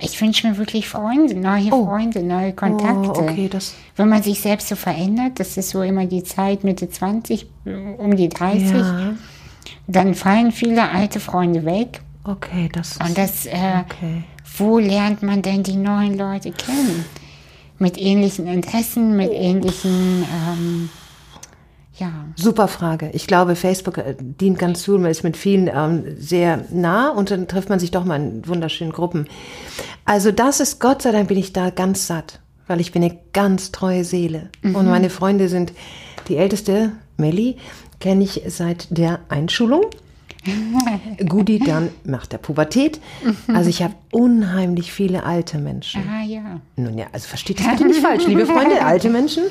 ich 0.00 0.20
wünsche 0.20 0.48
mir 0.48 0.56
wirklich 0.58 0.88
Freunde, 0.88 1.34
neue 1.36 1.68
Freunde, 1.68 2.22
neue 2.24 2.52
Kontakte. 2.54 3.10
Oh, 3.14 3.22
okay, 3.28 3.48
das- 3.48 3.74
Wenn 3.94 4.08
man 4.08 4.22
sich 4.22 4.40
selbst 4.40 4.68
so 4.68 4.74
verändert, 4.76 5.38
das 5.38 5.56
ist 5.56 5.70
so 5.70 5.82
immer 5.82 6.06
die 6.06 6.24
Zeit 6.24 6.64
Mitte 6.64 6.88
20, 6.90 7.46
um 7.98 8.16
die 8.16 8.28
30, 8.28 8.72
Ja, 8.80 9.14
dann 9.86 10.14
fallen 10.14 10.50
viele 10.50 10.90
alte 10.90 11.20
Freunde 11.20 11.64
weg. 11.64 12.00
okay, 12.24 12.68
das 12.72 12.92
ist, 12.92 13.04
Und 13.06 13.16
das, 13.18 13.46
äh, 13.46 13.82
okay. 13.86 14.24
wo 14.56 14.78
lernt 14.78 15.22
man 15.22 15.42
denn 15.42 15.62
die 15.62 15.76
neuen 15.76 16.16
Leute 16.16 16.50
kennen? 16.50 17.04
Mit 17.78 17.98
ähnlichen 17.98 18.46
Interessen, 18.46 19.16
mit 19.16 19.30
ähnlichen, 19.32 20.24
ähm, 20.24 20.88
ja. 22.02 22.12
Super 22.36 22.68
Frage. 22.68 23.10
Ich 23.12 23.26
glaube, 23.26 23.54
Facebook 23.56 23.98
äh, 23.98 24.14
dient 24.18 24.58
ganz 24.58 24.82
zu, 24.82 24.98
man 24.98 25.10
ist 25.10 25.22
mit 25.22 25.36
vielen 25.36 25.70
ähm, 25.72 26.04
sehr 26.18 26.64
nah 26.70 27.10
und 27.10 27.30
dann 27.30 27.48
trifft 27.48 27.68
man 27.68 27.78
sich 27.78 27.90
doch 27.90 28.04
mal 28.04 28.16
in 28.16 28.46
wunderschönen 28.46 28.92
Gruppen. 28.92 29.26
Also 30.04 30.32
das 30.32 30.60
ist, 30.60 30.80
Gott 30.80 31.02
sei 31.02 31.12
Dank 31.12 31.28
bin 31.28 31.38
ich 31.38 31.52
da 31.52 31.70
ganz 31.70 32.06
satt, 32.06 32.40
weil 32.66 32.80
ich 32.80 32.92
bin 32.92 33.04
eine 33.04 33.16
ganz 33.32 33.70
treue 33.70 34.04
Seele. 34.04 34.50
Und 34.62 34.86
meine 34.86 35.10
Freunde 35.10 35.48
sind, 35.48 35.72
die 36.28 36.36
älteste, 36.36 36.92
Melli, 37.16 37.56
kenne 38.00 38.24
ich 38.24 38.42
seit 38.48 38.96
der 38.96 39.20
Einschulung. 39.28 39.84
Gudi 41.28 41.60
dann 41.60 41.90
macht 42.04 42.32
der 42.32 42.38
Pubertät. 42.38 43.00
Also 43.46 43.70
ich 43.70 43.80
habe 43.82 43.94
unheimlich 44.10 44.92
viele 44.92 45.22
alte 45.22 45.58
Menschen. 45.58 46.02
Ah 46.08 46.24
ja. 46.24 46.60
Nun 46.74 46.98
ja, 46.98 47.06
also 47.12 47.28
versteht 47.28 47.60
das 47.60 47.68
bitte 47.68 47.86
nicht 47.86 48.00
falsch, 48.00 48.26
liebe 48.26 48.44
Freunde, 48.44 48.84
alte 48.84 49.08
Menschen. 49.08 49.44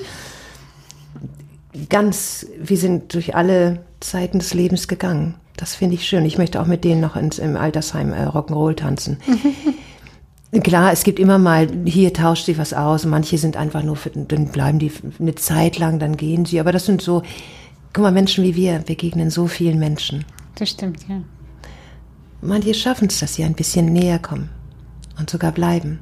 Ganz, 1.90 2.46
wir 2.58 2.78
sind 2.78 3.14
durch 3.14 3.36
alle 3.36 3.86
Zeiten 4.00 4.40
des 4.40 4.54
Lebens 4.54 4.88
gegangen. 4.88 5.36
Das 5.56 5.76
finde 5.76 5.96
ich 5.96 6.06
schön. 6.06 6.26
Ich 6.26 6.38
möchte 6.38 6.62
auch 6.62 6.66
mit 6.66 6.84
denen 6.84 7.02
noch 7.02 7.16
ins, 7.16 7.40
im 7.40 7.56
Altersheim 7.56 8.14
äh, 8.14 8.26
Rock'n'Roll 8.26 8.76
tanzen. 8.76 9.18
Klar, 10.64 10.92
es 10.92 11.04
gibt 11.04 11.18
immer 11.18 11.38
mal, 11.38 11.68
hier 11.86 12.14
tauscht 12.14 12.46
sich 12.46 12.58
was 12.58 12.74
aus. 12.74 13.06
Manche 13.06 13.38
sind 13.38 13.56
einfach 13.56 13.84
nur, 13.84 13.96
für, 13.96 14.10
dann 14.10 14.48
bleiben 14.48 14.80
die 14.80 14.92
eine 15.20 15.36
Zeit 15.36 15.78
lang, 15.78 15.98
dann 16.00 16.18
gehen 16.18 16.46
sie. 16.46 16.60
Aber 16.60 16.74
das 16.74 16.86
sind 16.86 17.02
so, 17.02 17.24
guck 17.94 18.04
mal, 18.04 18.12
Menschen 18.12 18.44
wie 18.44 18.56
wir 18.56 18.80
begegnen 18.80 19.30
so 19.30 19.48
vielen 19.48 19.80
Menschen. 19.80 20.26
Das 20.56 20.70
stimmt, 20.70 21.08
ja. 21.08 21.22
Manche 22.42 22.74
schaffen 22.74 23.08
es, 23.08 23.20
dass 23.20 23.36
sie 23.36 23.44
ein 23.44 23.54
bisschen 23.54 23.94
näher 23.94 24.20
kommen 24.20 24.50
und 25.18 25.30
sogar 25.30 25.52
bleiben. 25.52 26.00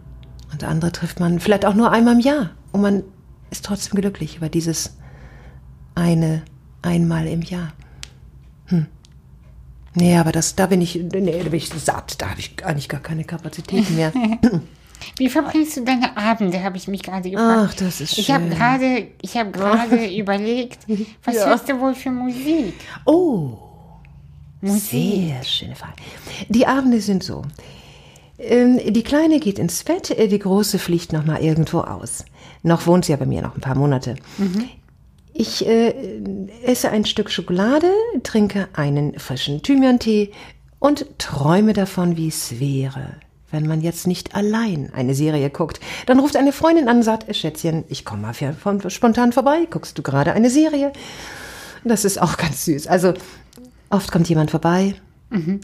Und 0.51 0.63
andere 0.63 0.91
trifft 0.91 1.19
man 1.19 1.39
vielleicht 1.39 1.65
auch 1.65 1.75
nur 1.75 1.91
einmal 1.91 2.15
im 2.15 2.21
Jahr. 2.21 2.51
Und 2.71 2.81
man 2.81 3.03
ist 3.51 3.65
trotzdem 3.65 3.99
glücklich 3.99 4.37
über 4.37 4.49
dieses 4.49 4.97
eine 5.95 6.43
einmal 6.81 7.27
im 7.27 7.41
Jahr. 7.41 7.73
Hm. 8.67 8.85
Nee, 9.95 10.17
aber 10.17 10.31
das, 10.31 10.55
da 10.55 10.67
bin 10.67 10.81
ich, 10.81 10.95
nee, 10.95 11.09
da 11.43 11.49
bin 11.49 11.53
ich 11.55 11.69
satt. 11.69 12.21
Da 12.21 12.29
habe 12.29 12.39
ich 12.39 12.63
eigentlich 12.63 12.89
gar 12.89 13.01
keine 13.01 13.23
Kapazitäten 13.23 13.95
mehr. 13.97 14.11
Wie 15.17 15.29
verbringst 15.29 15.77
du 15.77 15.81
deine 15.85 16.15
Abende, 16.17 16.61
habe 16.63 16.77
ich 16.77 16.87
mich 16.87 17.03
gerade 17.03 17.29
gefragt. 17.29 17.69
Ach, 17.69 17.73
das 17.75 18.01
ist 18.01 18.17
Ich 18.17 18.29
habe 18.31 18.43
schön. 18.45 18.53
gerade, 18.57 19.07
ich 19.21 19.35
habe 19.37 19.51
gerade 19.51 20.05
überlegt, 20.15 20.79
was 21.23 21.35
Ja. 21.35 21.45
hörst 21.47 21.69
du 21.69 21.79
wohl 21.79 21.95
für 21.95 22.11
Musik? 22.11 22.73
Oh, 23.05 23.57
Musik. 24.61 24.89
sehr 24.91 25.43
schöne 25.43 25.75
Frage. 25.75 25.93
Die 26.49 26.67
Abende 26.67 26.99
sind 27.01 27.23
so. 27.23 27.43
Ähm, 28.37 28.79
Die 28.93 29.03
Kleine 29.03 29.39
geht 29.39 29.57
ins 29.59 29.83
Bett, 29.83 30.11
äh, 30.11 30.27
die 30.27 30.39
Große 30.39 30.79
fliegt 30.79 31.13
noch 31.13 31.25
mal 31.25 31.41
irgendwo 31.41 31.79
aus. 31.79 32.25
Noch 32.61 32.85
wohnt 32.87 33.05
sie 33.05 33.11
ja 33.13 33.17
bei 33.17 33.25
mir 33.25 33.41
noch 33.41 33.55
ein 33.55 33.61
paar 33.61 33.75
Monate. 33.75 34.15
Ich 35.39 35.65
äh, 35.65 35.93
esse 36.65 36.89
ein 36.91 37.05
Stück 37.05 37.31
Schokolade, 37.31 37.89
trinke 38.23 38.67
einen 38.73 39.17
frischen 39.17 39.63
Thymian-Tee 39.63 40.33
und 40.79 41.05
träume 41.17 41.71
davon, 41.71 42.17
wie 42.17 42.27
es 42.27 42.59
wäre, 42.59 43.13
wenn 43.49 43.65
man 43.65 43.79
jetzt 43.79 44.05
nicht 44.05 44.35
allein 44.35 44.91
eine 44.93 45.15
Serie 45.15 45.49
guckt. 45.49 45.79
Dann 46.07 46.19
ruft 46.19 46.35
eine 46.35 46.51
Freundin 46.51 46.89
an 46.89 46.97
und 46.97 47.03
sagt, 47.03 47.33
Schätzchen, 47.33 47.85
ich 47.87 48.03
komme 48.03 48.23
mal 48.23 48.33
von, 48.33 48.89
spontan 48.89 49.31
vorbei, 49.31 49.65
guckst 49.71 49.97
du 49.97 50.01
gerade 50.01 50.33
eine 50.33 50.49
Serie? 50.49 50.91
Das 51.85 52.03
ist 52.03 52.21
auch 52.21 52.35
ganz 52.35 52.65
süß. 52.65 52.87
Also 52.87 53.13
oft 53.89 54.11
kommt 54.11 54.27
jemand 54.27 54.51
vorbei, 54.51 54.95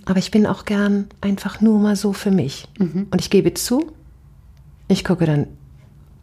aber 0.05 0.19
ich 0.19 0.31
bin 0.31 0.47
auch 0.47 0.63
gern 0.63 1.09
einfach 1.19 1.59
nur 1.59 1.79
mal 1.79 1.97
so 1.97 2.13
für 2.13 2.31
mich. 2.31 2.69
Und 3.11 3.19
ich 3.19 3.29
gebe 3.29 3.53
zu, 3.55 3.91
ich 4.87 5.03
gucke 5.03 5.25
dann, 5.25 5.47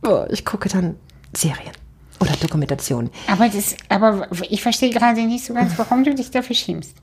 oh, 0.07 0.24
ich 0.30 0.46
gucke 0.46 0.70
dann 0.70 0.94
Serien 1.36 1.82
oder 2.23 2.37
Dokumentationen. 2.41 3.11
Aber, 3.27 3.49
das, 3.49 3.77
aber 3.89 4.29
ich 4.49 4.62
verstehe 4.62 4.91
gerade 4.91 5.23
nicht 5.23 5.45
so 5.45 5.55
ganz, 5.55 5.77
warum 5.77 6.05
du 6.05 6.14
dich 6.14 6.31
dafür 6.31 6.55
schämst. 6.55 6.95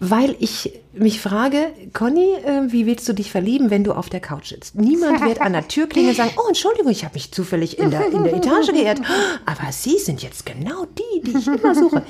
Weil 0.00 0.36
ich 0.40 0.80
mich 0.92 1.20
frage, 1.20 1.72
Conny, 1.92 2.34
äh, 2.44 2.72
wie 2.72 2.86
willst 2.86 3.08
du 3.08 3.12
dich 3.12 3.30
verlieben, 3.30 3.70
wenn 3.70 3.84
du 3.84 3.92
auf 3.92 4.08
der 4.08 4.20
Couch 4.20 4.48
sitzt? 4.48 4.74
Niemand 4.74 5.22
wird 5.22 5.40
an 5.40 5.52
der 5.52 5.68
Tür 5.68 5.86
klingeln 5.88 6.10
und 6.10 6.16
sagen, 6.16 6.32
oh, 6.36 6.48
Entschuldigung, 6.48 6.90
ich 6.90 7.04
habe 7.04 7.14
mich 7.14 7.32
zufällig 7.32 7.78
in 7.78 7.90
der, 7.90 8.06
in 8.10 8.24
der 8.24 8.34
Etage 8.34 8.68
geirrt. 8.72 9.00
Aber 9.46 9.72
Sie 9.72 9.98
sind 9.98 10.22
jetzt 10.22 10.44
genau 10.44 10.86
die, 10.86 11.22
die 11.22 11.38
ich 11.38 11.46
immer 11.46 11.74
suche. 11.74 12.02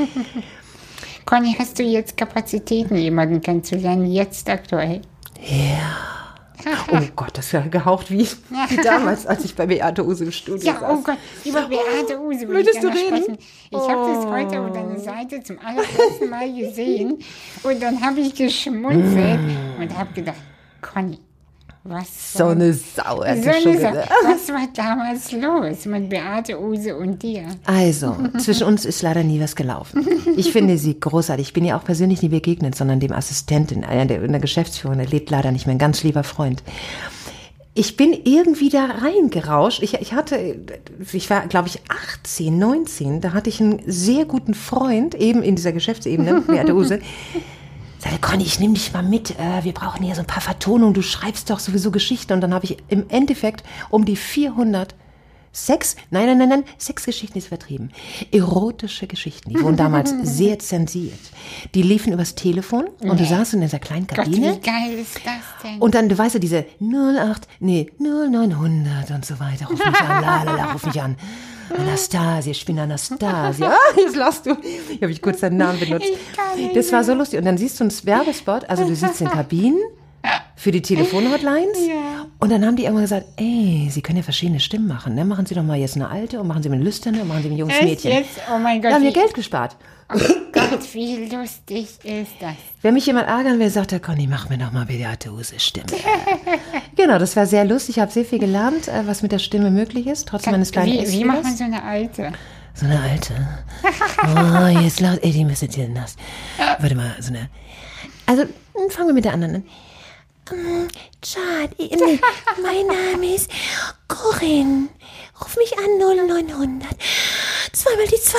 Conny, 1.26 1.56
hast 1.58 1.78
du 1.78 1.82
jetzt 1.82 2.16
Kapazitäten, 2.16 2.96
jemanden 2.96 3.40
kennenzulernen, 3.40 4.10
jetzt 4.10 4.48
aktuell? 4.48 5.02
Oh 6.90 6.98
Gott, 7.14 7.30
das 7.34 7.46
ist 7.46 7.52
ja 7.52 7.60
gehaucht 7.60 8.10
wie, 8.10 8.26
wie 8.68 8.76
damals, 8.82 9.26
als 9.26 9.44
ich 9.44 9.54
bei 9.54 9.66
Beate 9.66 10.04
Use 10.04 10.24
im 10.24 10.32
Studio 10.32 10.64
Ja, 10.66 10.80
oh 10.90 10.96
saß. 10.96 11.04
Gott, 11.04 11.18
über 11.44 11.62
Beate 11.68 12.18
Use 12.20 12.40
will 12.40 12.54
Möchtest 12.54 12.76
ich 12.76 12.80
gerne 12.82 12.96
reden? 12.96 13.16
sprechen. 13.16 13.38
Ich 13.70 13.78
habe 13.78 14.12
das 14.12 14.26
heute 14.26 14.60
auf 14.60 14.72
deiner 14.72 14.98
Seite 14.98 15.42
zum 15.42 15.58
allerersten 15.60 16.28
Mal 16.28 16.52
gesehen 16.52 17.18
und 17.62 17.82
dann 17.82 18.00
habe 18.04 18.20
ich 18.20 18.34
geschmunzelt 18.34 19.38
und 19.78 19.96
habe 19.96 20.12
gedacht, 20.12 20.36
Conny, 20.82 21.18
was 21.88 22.32
So 22.34 22.46
eine 22.46 22.72
Sau, 22.72 23.24
hat 23.24 23.38
so 23.38 23.50
schon 23.52 23.72
eine 23.72 23.80
Sa- 23.80 23.90
gesagt. 23.90 24.10
was 24.24 24.48
war 24.48 24.68
damals 24.74 25.32
los 25.32 25.84
mit 25.86 26.08
Beate 26.08 26.60
Use 26.60 26.96
und 26.96 27.22
dir? 27.22 27.44
Also, 27.64 28.16
zwischen 28.38 28.66
uns 28.66 28.84
ist 28.84 29.02
leider 29.02 29.22
nie 29.22 29.40
was 29.40 29.56
gelaufen. 29.56 30.06
Ich 30.36 30.52
finde 30.52 30.78
sie 30.78 30.98
großartig. 30.98 31.48
Ich 31.48 31.52
bin 31.52 31.64
ihr 31.64 31.76
auch 31.76 31.84
persönlich 31.84 32.22
nie 32.22 32.28
begegnet, 32.28 32.74
sondern 32.74 33.00
dem 33.00 33.12
Assistenten, 33.12 33.84
einer 33.84 34.06
der 34.06 34.22
in 34.22 34.32
der 34.32 34.40
Geschäftsführung, 34.40 34.98
der 34.98 35.06
lebt 35.06 35.30
leider 35.30 35.52
nicht 35.52 35.66
mehr, 35.66 35.74
ein 35.74 35.78
ganz 35.78 36.02
lieber 36.02 36.24
Freund. 36.24 36.62
Ich 37.78 37.98
bin 37.98 38.14
irgendwie 38.24 38.70
da 38.70 38.86
reingerauscht. 38.86 39.82
Ich, 39.82 39.94
ich 40.00 40.14
hatte, 40.14 40.56
ich 41.12 41.28
war, 41.28 41.46
glaube 41.46 41.68
ich, 41.68 41.80
18, 42.22 42.58
19. 42.58 43.20
Da 43.20 43.34
hatte 43.34 43.50
ich 43.50 43.60
einen 43.60 43.82
sehr 43.86 44.24
guten 44.24 44.54
Freund, 44.54 45.14
eben 45.14 45.42
in 45.42 45.56
dieser 45.56 45.72
Geschäftsebene, 45.72 46.40
Beate 46.40 46.74
Use. 46.74 47.00
Sagte, 48.06 48.20
Conny, 48.20 48.44
ich 48.44 48.60
nehme 48.60 48.74
dich 48.74 48.92
mal 48.92 49.02
mit. 49.02 49.32
Äh, 49.32 49.64
wir 49.64 49.72
brauchen 49.72 50.04
hier 50.04 50.14
so 50.14 50.20
ein 50.20 50.28
paar 50.28 50.40
Vertonungen. 50.40 50.94
Du 50.94 51.02
schreibst 51.02 51.50
doch 51.50 51.58
sowieso 51.58 51.90
Geschichten. 51.90 52.34
Und 52.34 52.40
dann 52.40 52.54
habe 52.54 52.64
ich 52.64 52.76
im 52.88 53.10
Endeffekt 53.10 53.64
um 53.90 54.04
die 54.04 54.14
400 54.14 54.94
Sex, 55.56 55.96
nein, 56.10 56.26
nein, 56.26 56.36
nein, 56.36 56.48
nein, 56.50 56.64
Sexgeschichten 56.78 57.38
ist 57.38 57.48
vertrieben. 57.48 57.90
Erotische 58.30 59.06
Geschichten, 59.06 59.48
die 59.48 59.62
wurden 59.62 59.78
damals 59.78 60.12
sehr 60.22 60.58
zensiert. 60.58 61.18
Die 61.74 61.80
liefen 61.80 62.12
übers 62.12 62.34
Telefon 62.34 62.84
und 63.00 63.18
du 63.18 63.24
saßt 63.24 63.54
in 63.54 63.62
dieser 63.62 63.78
kleinen 63.78 64.06
Gott, 64.06 64.18
Kabine. 64.18 64.56
wie 64.56 64.60
geil 64.60 64.98
ist 64.98 65.16
das 65.16 65.62
denn? 65.64 65.78
Und 65.80 65.94
dann, 65.94 66.10
du 66.10 66.18
weißt 66.18 66.34
ja, 66.34 66.40
diese 66.40 66.66
08, 66.78 67.48
nee, 67.60 67.90
0900 67.98 69.10
und 69.12 69.24
so 69.24 69.40
weiter. 69.40 69.66
Ruf 69.68 69.78
mich 69.78 70.00
an, 70.00 70.22
la, 70.22 70.42
la, 70.42 70.56
la, 70.56 70.72
ruf 70.72 70.84
mich 70.84 71.00
an. 71.00 71.16
Anastasia, 71.74 72.52
ich 72.52 72.64
bin 72.66 72.78
Anastasia. 72.78 73.70
Ah, 73.70 73.96
jetzt 73.96 74.14
lachst 74.14 74.44
du. 74.44 74.56
Hier 74.60 75.00
habe 75.00 75.10
ich 75.10 75.22
kurz 75.22 75.40
deinen 75.40 75.56
Namen 75.56 75.80
benutzt. 75.80 76.04
Ich 76.04 76.36
kann 76.36 76.58
nicht 76.58 76.76
Das 76.76 76.92
war 76.92 77.02
so 77.02 77.14
lustig. 77.14 77.38
Und 77.38 77.46
dann 77.46 77.56
siehst 77.56 77.80
du 77.80 77.84
einen 77.84 77.92
Werbespot, 78.04 78.68
also 78.68 78.86
du 78.86 78.94
sitzt 78.94 79.22
in 79.22 79.28
Kabinen 79.30 79.78
für 80.66 80.72
die 80.72 80.82
Telefonhotlines. 80.82 81.78
Ja. 81.86 82.26
Und 82.40 82.50
dann 82.50 82.66
haben 82.66 82.74
die 82.74 82.82
irgendwann 82.82 83.04
gesagt, 83.04 83.26
ey, 83.36 83.86
Sie 83.88 84.02
können 84.02 84.16
ja 84.16 84.24
verschiedene 84.24 84.58
Stimmen 84.58 84.88
machen. 84.88 85.14
Ne? 85.14 85.24
Machen 85.24 85.46
Sie 85.46 85.54
doch 85.54 85.62
mal 85.62 85.78
jetzt 85.78 85.94
eine 85.94 86.08
alte 86.08 86.40
und 86.40 86.48
machen 86.48 86.60
Sie 86.60 86.68
eine 86.68 86.82
lüsterne 86.82 87.22
und 87.22 87.28
machen 87.28 87.44
Sie 87.44 87.50
ein 87.50 87.56
junges 87.56 87.76
Echt 87.76 87.84
Mädchen. 87.84 88.10
jetzt? 88.10 88.40
Oh 88.52 88.58
mein 88.58 88.82
Gott, 88.82 88.90
Da 88.90 88.96
haben 88.96 89.04
wir 89.04 89.12
Geld 89.12 89.32
gespart. 89.32 89.76
oh 90.12 90.18
Gott, 90.52 90.92
wie 90.92 91.26
lustig 91.32 91.86
ist 92.02 92.32
das? 92.40 92.56
Wenn 92.82 92.94
mich 92.94 93.06
jemand 93.06 93.28
ärgern 93.28 93.60
will, 93.60 93.70
sagt 93.70 93.92
er, 93.92 94.00
Conny, 94.00 94.26
mach 94.26 94.48
mir 94.48 94.58
doch 94.58 94.72
mal 94.72 94.86
Beate 94.86 95.30
Use 95.30 95.54
Stimme. 95.60 95.86
genau, 96.96 97.20
das 97.20 97.36
war 97.36 97.46
sehr 97.46 97.64
lustig. 97.64 97.98
Ich 97.98 98.02
habe 98.02 98.10
sehr 98.10 98.24
viel 98.24 98.40
gelernt, 98.40 98.88
äh, 98.88 99.06
was 99.06 99.22
mit 99.22 99.30
der 99.30 99.38
Stimme 99.38 99.70
möglich 99.70 100.08
ist, 100.08 100.26
trotz 100.26 100.46
meines 100.46 100.72
kleinen 100.72 100.94
Wie, 100.94 101.12
wie 101.12 101.24
macht 101.24 101.44
man 101.44 101.56
so 101.56 101.62
eine 101.62 101.80
alte? 101.84 102.32
So 102.74 102.86
eine 102.86 103.00
alte. 103.00 103.34
Oh, 104.24 104.80
jetzt 104.80 104.98
laut. 104.98 105.20
Ey, 105.22 105.30
die 105.30 105.44
müsste 105.44 105.68
dir 105.68 105.88
nass. 105.88 106.16
Warte 106.80 106.96
mal, 106.96 107.14
so 107.20 107.28
eine. 107.28 107.50
Also, 108.26 108.46
fangen 108.88 109.06
wir 109.10 109.14
mit 109.14 109.24
der 109.24 109.32
anderen 109.34 109.54
an. 109.54 109.64
Chad, 111.22 111.70
äh, 111.78 111.96
nee, 111.96 112.20
mein 112.62 112.86
Name 113.12 113.34
ist 113.34 113.50
Corinne. 114.06 114.88
Ruf 115.40 115.56
mich 115.56 115.76
an 115.76 115.98
0900. 115.98 116.88
Zweimal 117.72 118.06
die 118.06 118.20
zwei, 118.20 118.38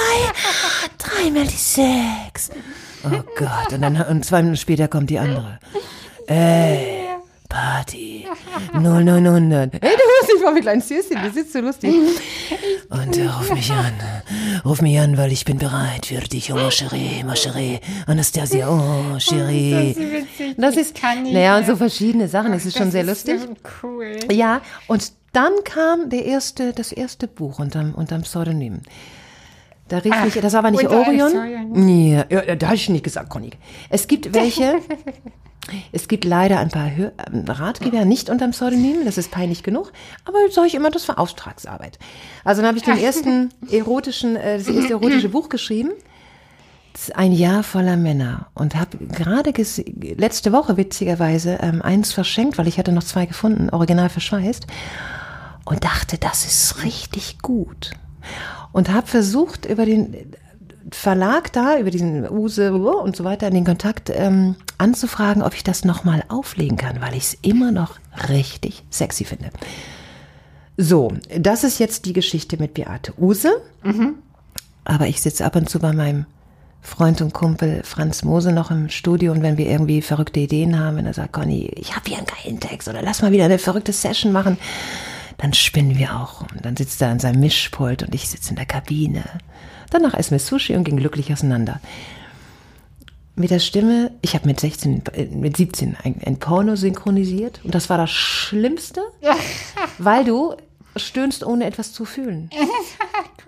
dreimal 0.97 1.45
die 1.45 1.55
sechs. 1.55 2.49
Oh 3.03 3.21
Gott, 3.37 3.73
und 3.73 3.81
dann 3.81 4.01
und 4.01 4.25
zwei 4.25 4.41
Minuten 4.41 4.57
später 4.57 4.87
kommt 4.87 5.09
die 5.09 5.19
andere. 5.19 5.59
Ey, 6.27 7.06
Party. 7.49 8.25
0900. 8.73 9.73
Ey, 9.73 9.79
du 9.79 9.87
musst 9.87 10.33
nicht 10.33 10.43
mal 10.43 10.53
mit 10.53 10.63
kleinen 10.63 10.81
Süßchen, 10.81 11.21
du 11.23 11.31
sitzt 11.31 11.53
so 11.53 11.59
lustig. 11.59 11.93
Und 12.89 13.17
äh, 13.17 13.27
ruf 13.27 13.53
mich 13.53 13.71
an. 13.71 13.93
Ruf 14.65 14.81
mich 14.81 14.99
an, 14.99 15.17
weil 15.17 15.31
ich 15.31 15.45
bin 15.45 15.57
bereit 15.57 16.07
für 16.07 16.19
dich. 16.19 16.51
Oh, 16.51 16.55
ma 16.55 16.69
chérie, 16.69 17.23
ma 17.23 17.33
chérie. 17.33 17.79
Anastasia, 18.05 18.69
oh, 18.69 19.17
chérie. 19.17 19.93
Das 19.93 19.97
ist 19.97 20.11
witzig. 20.11 20.55
Das 20.57 20.77
ist, 20.77 20.95
kann 20.95 21.23
nicht 21.23 21.33
naja, 21.33 21.57
und 21.57 21.65
so 21.65 21.75
verschiedene 21.75 22.27
Sachen. 22.27 22.53
Es 22.53 22.65
ist 22.65 22.77
schon 22.77 22.87
Das 22.87 22.93
sehr 22.93 23.03
lustig. 23.03 23.39
Cool. 23.81 24.17
Ja, 24.31 24.61
und 24.87 25.11
dann 25.33 25.53
kam 25.63 26.09
der 26.09 26.25
erste, 26.25 26.73
das 26.73 26.91
erste 26.91 27.27
Buch 27.27 27.59
unterm, 27.59 27.93
unterm 27.93 28.21
Pseudonym. 28.23 28.81
Da 29.87 29.99
rief 29.99 30.13
Ach, 30.15 30.25
mich, 30.25 30.33
das 30.33 30.53
war 30.53 30.59
aber 30.59 30.71
nicht 30.71 30.87
Orion. 30.87 31.87
Ja, 31.89 32.25
ja, 32.29 32.55
da 32.55 32.67
habe 32.67 32.75
ich 32.75 32.89
nicht 32.89 33.03
gesagt, 33.03 33.29
Conny. 33.29 33.51
Es 33.89 34.07
gibt 34.07 34.33
welche, 34.33 34.75
es 35.91 36.07
gibt 36.07 36.25
leider 36.25 36.59
ein 36.59 36.69
paar 36.69 36.95
Hör 36.95 37.11
ähm, 37.31 37.45
Ratgeber 37.47 38.05
nicht 38.05 38.29
unterm 38.29 38.51
Pseudonym, 38.51 39.05
das 39.05 39.17
ist 39.17 39.31
peinlich 39.31 39.63
genug, 39.63 39.91
aber 40.25 40.37
sage 40.51 40.67
ich 40.67 40.75
immer, 40.75 40.89
das 40.89 41.07
war 41.07 41.19
Auftragsarbeit. 41.19 41.99
Also 42.43 42.61
dann 42.61 42.69
habe 42.69 42.77
ich 42.77 42.83
den 42.83 42.97
ersten 42.97 43.49
erotischen, 43.69 44.35
äh, 44.35 44.57
das 44.57 44.67
erste 44.67 44.93
erotische 44.93 45.29
Buch 45.29 45.49
geschrieben. 45.49 45.91
Ein 47.13 47.31
Jahr 47.31 47.61
voller 47.61 47.95
Männer 47.95 48.47
und 48.55 48.75
habe 48.75 48.97
gerade 48.97 49.53
letzte 50.15 50.51
Woche 50.51 50.77
witzigerweise 50.77 51.59
ähm, 51.61 51.83
eins 51.83 52.11
verschenkt, 52.11 52.57
weil 52.57 52.67
ich 52.67 52.79
hatte 52.79 52.91
noch 52.91 53.03
zwei 53.03 53.27
gefunden, 53.27 53.69
original 53.69 54.09
verschweißt 54.09 54.65
und 55.65 55.83
dachte, 55.83 56.17
das 56.17 56.45
ist 56.45 56.83
richtig 56.83 57.39
gut 57.43 57.91
und 58.71 58.89
habe 58.89 59.07
versucht 59.07 59.65
über 59.65 59.85
den 59.85 60.15
Verlag 60.91 61.51
da 61.53 61.77
über 61.79 61.91
diesen 61.91 62.29
Use 62.29 62.73
und 62.73 63.15
so 63.15 63.23
weiter 63.23 63.49
den 63.49 63.65
Kontakt 63.65 64.09
ähm, 64.13 64.55
anzufragen, 64.77 65.43
ob 65.43 65.53
ich 65.53 65.63
das 65.63 65.83
nochmal 65.83 66.23
auflegen 66.29 66.77
kann, 66.77 67.01
weil 67.01 67.13
ich 67.13 67.23
es 67.23 67.33
immer 67.41 67.71
noch 67.71 67.97
richtig 68.29 68.83
sexy 68.89 69.25
finde. 69.25 69.49
So, 70.77 71.11
das 71.37 71.63
ist 71.63 71.79
jetzt 71.79 72.05
die 72.05 72.13
Geschichte 72.13 72.57
mit 72.57 72.75
Beate 72.75 73.13
Use. 73.19 73.49
Aber 74.85 75.07
ich 75.07 75.21
sitze 75.21 75.43
ab 75.43 75.55
und 75.55 75.69
zu 75.69 75.79
bei 75.79 75.91
meinem 75.91 76.25
Freund 76.81 77.21
und 77.21 77.33
Kumpel 77.33 77.81
Franz 77.83 78.23
Mose 78.23 78.53
noch 78.53 78.71
im 78.71 78.89
Studio 78.89 79.33
und 79.33 79.41
wenn 79.41 79.57
wir 79.57 79.67
irgendwie 79.67 80.01
verrückte 80.01 80.39
Ideen 80.39 80.79
haben, 80.79 80.97
wenn 80.97 81.05
er 81.05 81.13
sagt, 81.13 81.33
Conny, 81.33 81.69
ich 81.75 81.95
habe 81.95 82.07
hier 82.07 82.17
einen 82.17 82.27
geilen 82.27 82.59
Text 82.59 82.87
oder 82.87 83.01
lass 83.01 83.21
mal 83.21 83.31
wieder 83.31 83.45
eine 83.45 83.59
verrückte 83.59 83.91
Session 83.91 84.31
machen, 84.31 84.57
dann 85.37 85.53
spinnen 85.53 85.97
wir 85.97 86.15
auch 86.15 86.41
rum. 86.41 86.47
Dann 86.61 86.77
sitzt 86.77 87.01
er 87.01 87.09
an 87.09 87.19
seinem 87.19 87.41
Mischpult 87.41 88.03
und 88.03 88.15
ich 88.15 88.29
sitze 88.29 88.51
in 88.51 88.55
der 88.55 88.65
Kabine. 88.65 89.23
Danach 89.89 90.13
essen 90.13 90.31
wir 90.31 90.39
Sushi 90.39 90.75
und 90.75 90.83
gehen 90.83 90.97
glücklich 90.97 91.31
auseinander. 91.31 91.79
Mit 93.35 93.51
der 93.51 93.59
Stimme, 93.59 94.11
ich 94.21 94.33
habe 94.33 94.47
mit 94.47 94.59
16, 94.59 95.03
äh, 95.13 95.25
mit 95.25 95.57
17 95.57 95.95
ein, 96.03 96.15
ein 96.25 96.37
Porno 96.39 96.75
synchronisiert 96.75 97.59
und 97.63 97.75
das 97.75 97.89
war 97.89 97.97
das 97.97 98.09
Schlimmste, 98.09 99.01
weil 99.99 100.25
du 100.25 100.55
stöhnst, 100.95 101.45
ohne 101.45 101.65
etwas 101.65 101.93
zu 101.93 102.05
fühlen. 102.05 102.49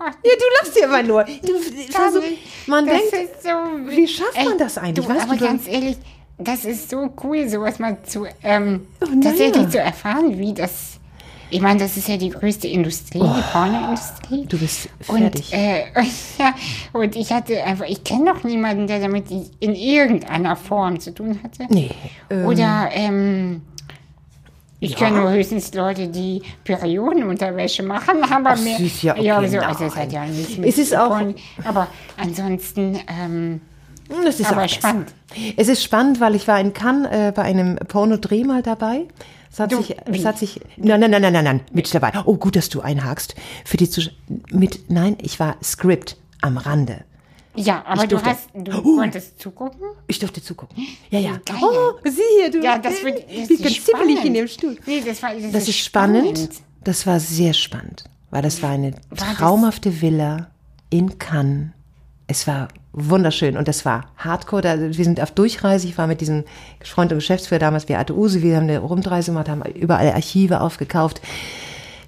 Ja, 0.02 0.06
du 0.22 0.44
lachst 0.62 0.80
ja 0.80 0.86
immer 0.86 1.02
nur. 1.02 1.24
Du, 1.24 1.58
versuch, 1.92 2.22
man 2.66 2.86
Das 2.86 2.96
denkt, 3.10 3.34
ist 3.34 3.42
so, 3.42 3.48
wie 3.86 4.08
schafft 4.08 4.34
man 4.34 4.52
Ey, 4.52 4.56
das 4.58 4.78
eigentlich? 4.78 5.04
Du, 5.06 5.12
Weißt 5.12 5.24
aber 5.24 5.36
du, 5.36 5.44
ganz 5.44 5.68
ehrlich, 5.68 5.98
das 6.38 6.64
ist 6.64 6.88
so 6.88 7.12
cool, 7.22 7.46
sowas 7.50 7.78
mal 7.78 7.98
zu 8.04 8.26
ähm, 8.42 8.86
Oh, 9.02 9.06
tatsächlich 9.22 9.64
ja. 9.64 9.68
zu 9.68 9.78
erfahren, 9.78 10.38
wie 10.38 10.54
das. 10.54 10.99
Ich 11.52 11.60
meine, 11.60 11.80
das 11.80 11.96
ist 11.96 12.06
ja 12.08 12.16
die 12.16 12.30
größte 12.30 12.68
Industrie, 12.68 13.18
die 13.18 13.42
Pornoindustrie. 13.52 14.42
Oh. 14.42 14.46
du 14.48 14.58
bist 14.58 14.88
Und, 15.08 15.18
fertig. 15.18 15.52
äh, 15.52 15.84
ja, 16.38 16.54
und 16.92 17.16
ich 17.16 17.32
hatte 17.32 17.62
einfach, 17.64 17.86
ich 17.88 18.04
kenne 18.04 18.24
noch 18.24 18.44
niemanden, 18.44 18.86
der 18.86 19.00
damit 19.00 19.26
in 19.30 19.74
irgendeiner 19.74 20.54
Form 20.56 21.00
zu 21.00 21.12
tun 21.12 21.40
hatte. 21.42 21.66
nee. 21.68 21.90
ähm, 22.30 22.46
Oder 22.46 22.88
ähm, 22.92 23.62
ich 24.78 24.96
kenne 24.96 25.20
nur 25.20 25.30
höchstens 25.30 25.74
Leute, 25.74 26.08
die 26.08 26.40
Periodenunterwäsche 26.64 27.82
machen, 27.82 28.22
aber 28.30 28.56
mehr. 28.56 28.78
süß, 28.78 29.02
ja, 29.02 29.12
okay, 29.14 29.24
ja, 29.24 29.46
so, 29.48 29.58
also 29.58 29.84
das 29.84 29.96
hat 29.96 30.12
ja 30.12 30.24
nichts 30.24 30.56
mit 30.56 30.68
Es 30.68 30.78
ist 30.78 30.96
auch- 30.96 31.08
Porn- 31.08 31.34
Aber 31.64 31.86
ansonsten, 32.16 32.98
ähm, 33.06 33.60
Das 34.24 34.40
ist 34.40 34.50
aber 34.50 34.66
spannend. 34.68 35.12
Es 35.56 35.68
ist 35.68 35.82
spannend, 35.84 36.20
weil 36.20 36.34
ich 36.34 36.48
war 36.48 36.58
in 36.60 36.72
Cannes 36.72 37.10
äh, 37.12 37.32
bei 37.32 37.42
einem 37.42 37.76
Pornodreh 37.76 38.44
mal 38.44 38.62
dabei. 38.62 39.06
Es 39.52 39.58
hat 39.58 39.72
Du, 39.72 39.78
sich, 39.82 39.96
wie? 40.06 40.18
es 40.18 40.24
hat 40.24 40.38
sich, 40.38 40.60
nein, 40.76 41.00
nein, 41.00 41.10
nein, 41.10 41.22
nein, 41.22 41.32
nein, 41.32 41.44
nein, 41.44 41.60
mit 41.72 41.92
dabei. 41.92 42.12
Oh, 42.24 42.36
gut, 42.36 42.54
dass 42.56 42.68
du 42.68 42.80
einhakst. 42.80 43.34
Für 43.64 43.76
die 43.76 43.90
Zusch 43.90 44.10
mit, 44.50 44.90
nein, 44.90 45.16
ich 45.20 45.40
war 45.40 45.56
Script 45.62 46.16
am 46.40 46.56
Rande. 46.56 47.04
Ja, 47.56 47.84
aber 47.84 48.06
du 48.06 48.22
hast, 48.22 48.48
du 48.54 48.70
Uh. 48.78 48.98
konntest 48.98 49.40
zugucken? 49.40 49.80
Ich 50.06 50.20
durfte 50.20 50.40
zugucken. 50.40 50.86
Ja, 51.10 51.18
ja. 51.18 51.32
Geil. 51.44 51.56
Oh, 51.60 51.94
sieh 52.04 52.20
hier, 52.40 52.50
du. 52.52 52.62
Ja, 52.62 52.78
das 52.78 53.02
wird, 53.02 53.24
das 53.28 53.50
ist 53.50 53.56
ziemlich 53.56 53.76
spannend. 53.84 54.24
in 54.24 54.34
dem 54.34 54.46
Stuhl. 54.48 54.76
Nee, 54.86 55.02
das 55.04 55.20
war, 55.20 55.34
das, 55.34 55.50
Das 55.50 55.68
ist 55.68 55.78
spannend. 55.78 56.48
Das 56.84 57.06
war 57.08 57.18
sehr 57.18 57.52
spannend, 57.52 58.04
weil 58.30 58.42
das 58.42 58.62
war 58.62 58.70
eine 58.70 58.92
das- 59.10 59.36
traumhafte 59.36 60.00
Villa 60.00 60.46
in 60.90 61.18
Cannes. 61.18 61.70
Es 62.28 62.46
war 62.46 62.68
wunderschön 62.92 63.56
und 63.56 63.68
das 63.68 63.84
war 63.84 64.06
Hardcore. 64.16 64.62
Da, 64.62 64.80
wir 64.80 65.04
sind 65.04 65.20
auf 65.20 65.30
Durchreise. 65.30 65.86
Ich 65.86 65.98
war 65.98 66.06
mit 66.06 66.20
diesem 66.20 66.44
Freund 66.82 67.12
und 67.12 67.18
Geschäftsführer 67.18 67.60
damals, 67.60 67.86
Beate 67.86 68.16
Use. 68.16 68.42
Wir 68.42 68.56
haben 68.56 68.64
eine 68.64 68.78
Rundreise 68.78 69.30
gemacht, 69.30 69.48
haben 69.48 69.62
überall 69.74 70.10
Archive 70.10 70.60
aufgekauft 70.60 71.20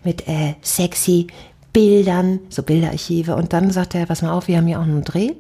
mit 0.05 0.27
äh, 0.29 0.55
sexy 0.63 1.29
Bildern, 1.73 2.41
so 2.49 2.63
Bilderarchive. 2.63 3.35
Und 3.35 3.53
dann 3.53 3.71
sagte 3.71 3.99
er, 3.99 4.07
pass 4.07 4.23
mal 4.23 4.33
auf, 4.33 4.49
wir 4.49 4.59
haben 4.59 4.67
hier 4.67 4.79
auch 4.79 4.85
einen 4.85 5.05
Dreh. 5.05 5.33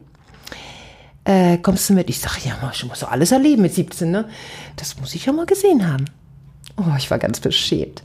Äh, 1.24 1.59
kommst 1.59 1.88
du 1.88 1.95
mit? 1.95 2.09
Ich 2.11 2.20
sage, 2.20 2.40
ja, 2.45 2.70
ich 2.72 2.84
muss 2.84 3.01
so 3.01 3.07
alles 3.07 3.32
erleben 3.32 3.62
mit 3.62 3.74
17, 3.74 4.11
ne? 4.11 4.28
Das 4.76 4.99
muss 4.99 5.14
ich 5.14 5.26
ja 5.26 5.32
mal 5.32 5.47
gesehen 5.47 5.86
haben. 5.86 6.07
Oh, 6.76 6.97
ich 6.97 7.11
war 7.11 7.18
ganz 7.18 7.38
beschämt. 7.38 8.03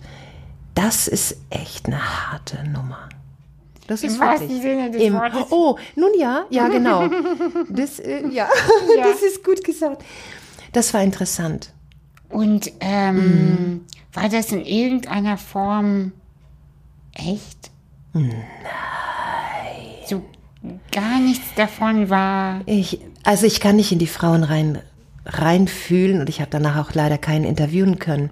Das 0.75 1.07
ist 1.07 1.37
echt 1.49 1.87
eine 1.87 1.99
harte 1.99 2.63
Nummer. 2.69 3.09
Das 3.87 4.03
ist 4.03 4.15
Im 4.15 4.19
wahrsten 4.19 4.49
wirklich. 4.49 4.61
Sinne 4.61 4.91
des 4.91 5.01
Im, 5.01 5.13
Wortes. 5.13 5.45
Oh, 5.49 5.77
nun 5.95 6.11
ja, 6.17 6.45
ja, 6.49 6.67
genau. 6.69 7.09
Das, 7.69 7.99
äh, 7.99 8.27
ja. 8.27 8.47
Ja. 8.97 9.03
das 9.03 9.21
ist 9.21 9.43
gut 9.43 9.63
gesagt. 9.63 10.03
Das 10.73 10.93
war 10.93 11.01
interessant. 11.01 11.73
Und 12.29 12.71
ähm, 12.81 13.85
war 14.13 14.29
das 14.29 14.51
in 14.51 14.65
irgendeiner 14.65 15.37
Form 15.37 16.11
echt? 17.13 17.71
Nein. 18.13 18.33
So 20.05 20.23
gar 20.91 21.19
nichts 21.19 21.53
davon 21.55 22.09
war. 22.09 22.61
Ich, 22.65 22.99
also 23.23 23.45
ich 23.45 23.59
kann 23.59 23.77
nicht 23.77 23.91
in 23.91 23.99
die 23.99 24.07
Frauen 24.07 24.43
rein 24.43 24.81
reinfühlen 25.25 26.21
und 26.21 26.29
ich 26.29 26.39
habe 26.39 26.49
danach 26.49 26.77
auch 26.77 26.93
leider 26.93 27.17
keinen 27.17 27.43
interviewen 27.43 27.99
können. 27.99 28.29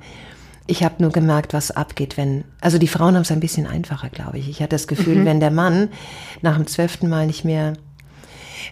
Ich 0.67 0.83
habe 0.83 0.95
nur 0.99 1.11
gemerkt, 1.11 1.53
was 1.53 1.71
abgeht, 1.71 2.17
wenn. 2.17 2.43
Also 2.59 2.77
die 2.77 2.87
Frauen 2.87 3.15
haben 3.15 3.21
es 3.21 3.31
ein 3.31 3.39
bisschen 3.39 3.67
einfacher, 3.67 4.09
glaube 4.09 4.39
ich. 4.39 4.49
Ich 4.49 4.61
hatte 4.61 4.69
das 4.69 4.87
Gefühl, 4.87 5.23
wenn 5.25 5.39
der 5.39 5.51
Mann 5.51 5.89
nach 6.41 6.55
dem 6.55 6.67
zwölften 6.67 7.07
Mal 7.07 7.27
nicht 7.27 7.45
mehr. 7.45 7.73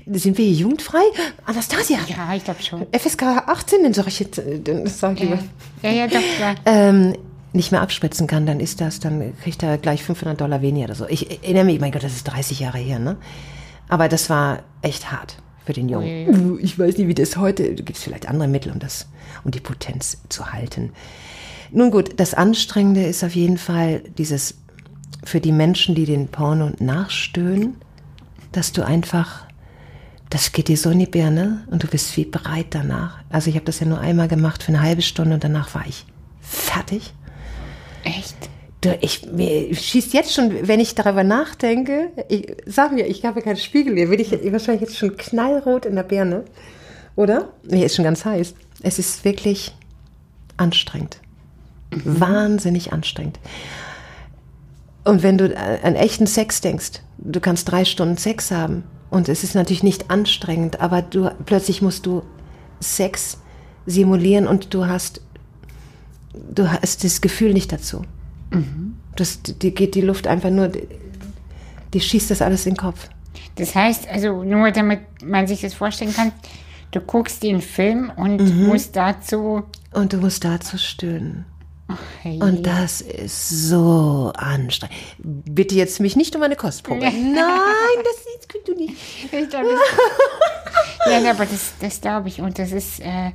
Sind 0.08 0.40
wir 0.40 0.46
hier 0.46 0.56
jugendfrei? 0.56 1.04
Anastasia! 1.46 2.00
Ja, 2.08 2.34
ich 2.36 2.44
glaube 2.44 2.64
schon. 2.64 2.88
FSK 2.92 3.24
18, 3.46 3.84
dann 3.84 3.94
sag 3.94 4.08
ich 4.08 4.20
jetzt, 4.20 4.40
äh, 4.40 4.60
dann 4.60 4.88
sag 4.88 5.14
ich 5.16 5.20
lieber. 5.22 5.38
Ja, 5.84 5.92
ja, 5.92 6.08
doch, 6.08 6.20
klar. 6.38 6.56
Ähm, 6.66 7.16
nicht 7.54 7.72
mehr 7.72 7.82
abspritzen 7.82 8.26
kann, 8.26 8.48
dann 8.48 8.60
ist 8.60 8.82
das, 8.82 9.00
dann 9.00 9.34
kriegt 9.44 9.62
er 9.62 9.78
gleich 9.78 10.04
500 10.04 10.42
Dollar 10.42 10.62
weniger 10.64 10.86
oder 10.86 10.96
so. 10.96 11.08
Ich 11.08 11.30
erinnere 11.30 11.66
mich, 11.66 11.80
mein 11.80 11.92
Gott, 11.92 12.04
das 12.04 12.14
ist 12.14 12.24
30 12.24 12.60
Jahre 12.60 12.80
her, 12.80 12.98
ne? 12.98 13.18
Aber 13.88 14.10
das 14.10 14.30
war 14.32 14.64
echt 14.82 15.12
hart 15.12 15.38
für 15.66 15.74
den 15.74 15.88
Jungen. 15.88 16.60
Ich 16.62 16.78
weiß 16.78 16.98
nicht, 16.98 17.08
wie 17.08 17.14
das 17.14 17.38
heute, 17.38 17.76
gibt 17.76 17.98
es 17.98 18.04
vielleicht 18.04 18.28
andere 18.28 18.48
Mittel, 18.48 18.72
um 18.72 18.80
das, 18.80 19.08
um 19.44 19.52
die 19.52 19.60
Potenz 19.60 20.18
zu 20.30 20.52
halten. 20.52 20.92
Nun 21.76 21.90
gut, 21.90 22.20
das 22.20 22.36
Anstrengende 22.36 23.04
ist 23.04 23.24
auf 23.24 23.34
jeden 23.34 23.58
Fall 23.58 24.02
dieses, 24.20 24.60
für 25.24 25.42
die 25.42 25.52
Menschen, 25.52 25.96
die 25.96 26.06
den 26.06 26.28
Porno 26.28 26.72
nachstöhnen, 26.78 27.78
dass 28.52 28.74
du 28.74 28.86
einfach, 28.86 29.48
das 30.30 30.52
geht 30.52 30.68
dir 30.68 30.78
so 30.78 30.92
in 30.92 31.00
die 31.00 31.08
Birne 31.08 31.66
und 31.72 31.82
du 31.82 31.88
bist 31.88 32.16
wie 32.16 32.26
bereit 32.26 32.68
danach. 32.70 33.18
Also 33.30 33.50
ich 33.50 33.56
habe 33.56 33.66
das 33.66 33.80
ja 33.80 33.88
nur 33.88 34.00
einmal 34.00 34.28
gemacht 34.28 34.62
für 34.62 34.70
eine 34.70 34.84
halbe 34.84 35.02
Stunde 35.02 35.34
und 35.34 35.44
danach 35.44 35.74
war 35.74 35.84
ich 35.88 36.06
fertig. 36.42 37.12
Echt? 38.04 38.36
Du, 38.82 38.96
ich, 39.02 39.26
mir 39.32 39.74
schießt 39.74 40.14
jetzt 40.14 40.32
schon, 40.32 40.68
wenn 40.68 40.80
ich 40.80 40.94
darüber 40.94 41.24
nachdenke, 41.24 42.12
ich, 42.30 42.56
sag 42.68 42.92
mir, 42.92 43.08
ich 43.08 43.26
habe 43.26 43.42
keinen 43.42 43.58
Spiegel 43.58 43.96
hier, 43.96 44.10
bin 44.10 44.20
ich 44.20 44.32
wahrscheinlich 44.32 44.82
jetzt 44.82 44.98
schon 45.00 45.18
knallrot 45.18 45.88
in 45.88 45.96
der 45.96 46.04
Birne, 46.04 46.44
oder? 47.16 47.50
Nee, 47.64 47.84
ist 47.84 47.96
schon 47.96 48.06
ganz 48.06 48.26
heiß. 48.26 48.54
Es 48.84 49.00
ist 49.00 49.26
wirklich 49.26 49.74
anstrengend. 50.58 51.23
Wahnsinnig 52.04 52.94
anstrengend. 52.94 53.40
Und 55.04 55.22
wenn 55.24 55.38
du 55.38 55.56
an 55.84 55.96
echten 55.96 56.28
Sex 56.28 56.62
denkst, 56.62 57.02
du 57.18 57.40
kannst 57.40 57.70
drei 57.70 57.84
Stunden 57.86 58.18
Sex 58.18 58.52
haben 58.52 58.84
und 59.10 59.28
es 59.28 59.44
ist 59.44 59.54
natürlich 59.54 59.84
nicht 59.84 60.10
anstrengend, 60.10 60.80
aber 60.80 61.02
du 61.02 61.30
plötzlich 61.46 61.82
musst 61.82 62.06
du 62.06 62.24
Sex 62.80 63.40
simulieren 63.86 64.48
und 64.48 64.74
du 64.74 64.88
hast 64.88 65.22
du 66.34 66.72
hast 66.72 67.04
das 67.04 67.22
Gefühl 67.22 67.54
nicht 67.54 67.72
dazu. 67.72 68.04
Das, 69.16 69.42
dir 69.44 69.72
geht 69.72 69.96
die 69.96 70.02
Luft 70.02 70.26
einfach 70.28 70.50
nur, 70.50 70.72
die 71.94 72.00
schießt 72.00 72.32
das 72.32 72.42
alles 72.42 72.66
in 72.66 72.74
den 72.74 72.78
Kopf. 72.78 73.10
Das 73.56 73.76
heißt, 73.76 74.08
also 74.10 74.44
nur 74.44 74.72
damit 74.72 75.02
man 75.24 75.46
sich 75.48 75.62
das 75.62 75.74
vorstellen 75.74 76.14
kann, 76.14 76.32
du 76.92 77.00
guckst 77.02 77.44
den 77.44 77.62
Film 77.62 78.12
und 78.16 78.38
Mhm. 78.42 78.68
musst 78.68 78.96
dazu. 78.96 79.64
Und 79.94 80.14
du 80.14 80.18
musst 80.18 80.44
dazu 80.44 80.78
stöhnen. 80.78 81.46
Hey, 82.22 82.40
Und 82.42 82.66
das 82.66 83.02
ist 83.02 83.68
so 83.70 84.32
anstrengend. 84.36 84.96
Bitte 85.20 85.76
jetzt 85.76 86.00
mich 86.00 86.16
nicht 86.16 86.36
um 86.36 86.44
eine 86.44 86.56
Kostprobe. 86.56 87.00
Nein, 87.02 87.14
das 88.04 88.24
das 88.44 88.48
könnt 88.48 88.68
du 88.68 88.74
nicht. 88.74 88.96
ich 89.24 89.50
glaub, 89.50 89.64
das, 89.64 91.12
ja, 91.24 91.32
aber 91.32 91.46
das, 91.46 91.74
das 91.80 92.02
glaube 92.02 92.28
ich. 92.28 92.42
Und 92.42 92.60
das 92.60 92.72
ist 92.72 93.00
äh, 93.00 93.32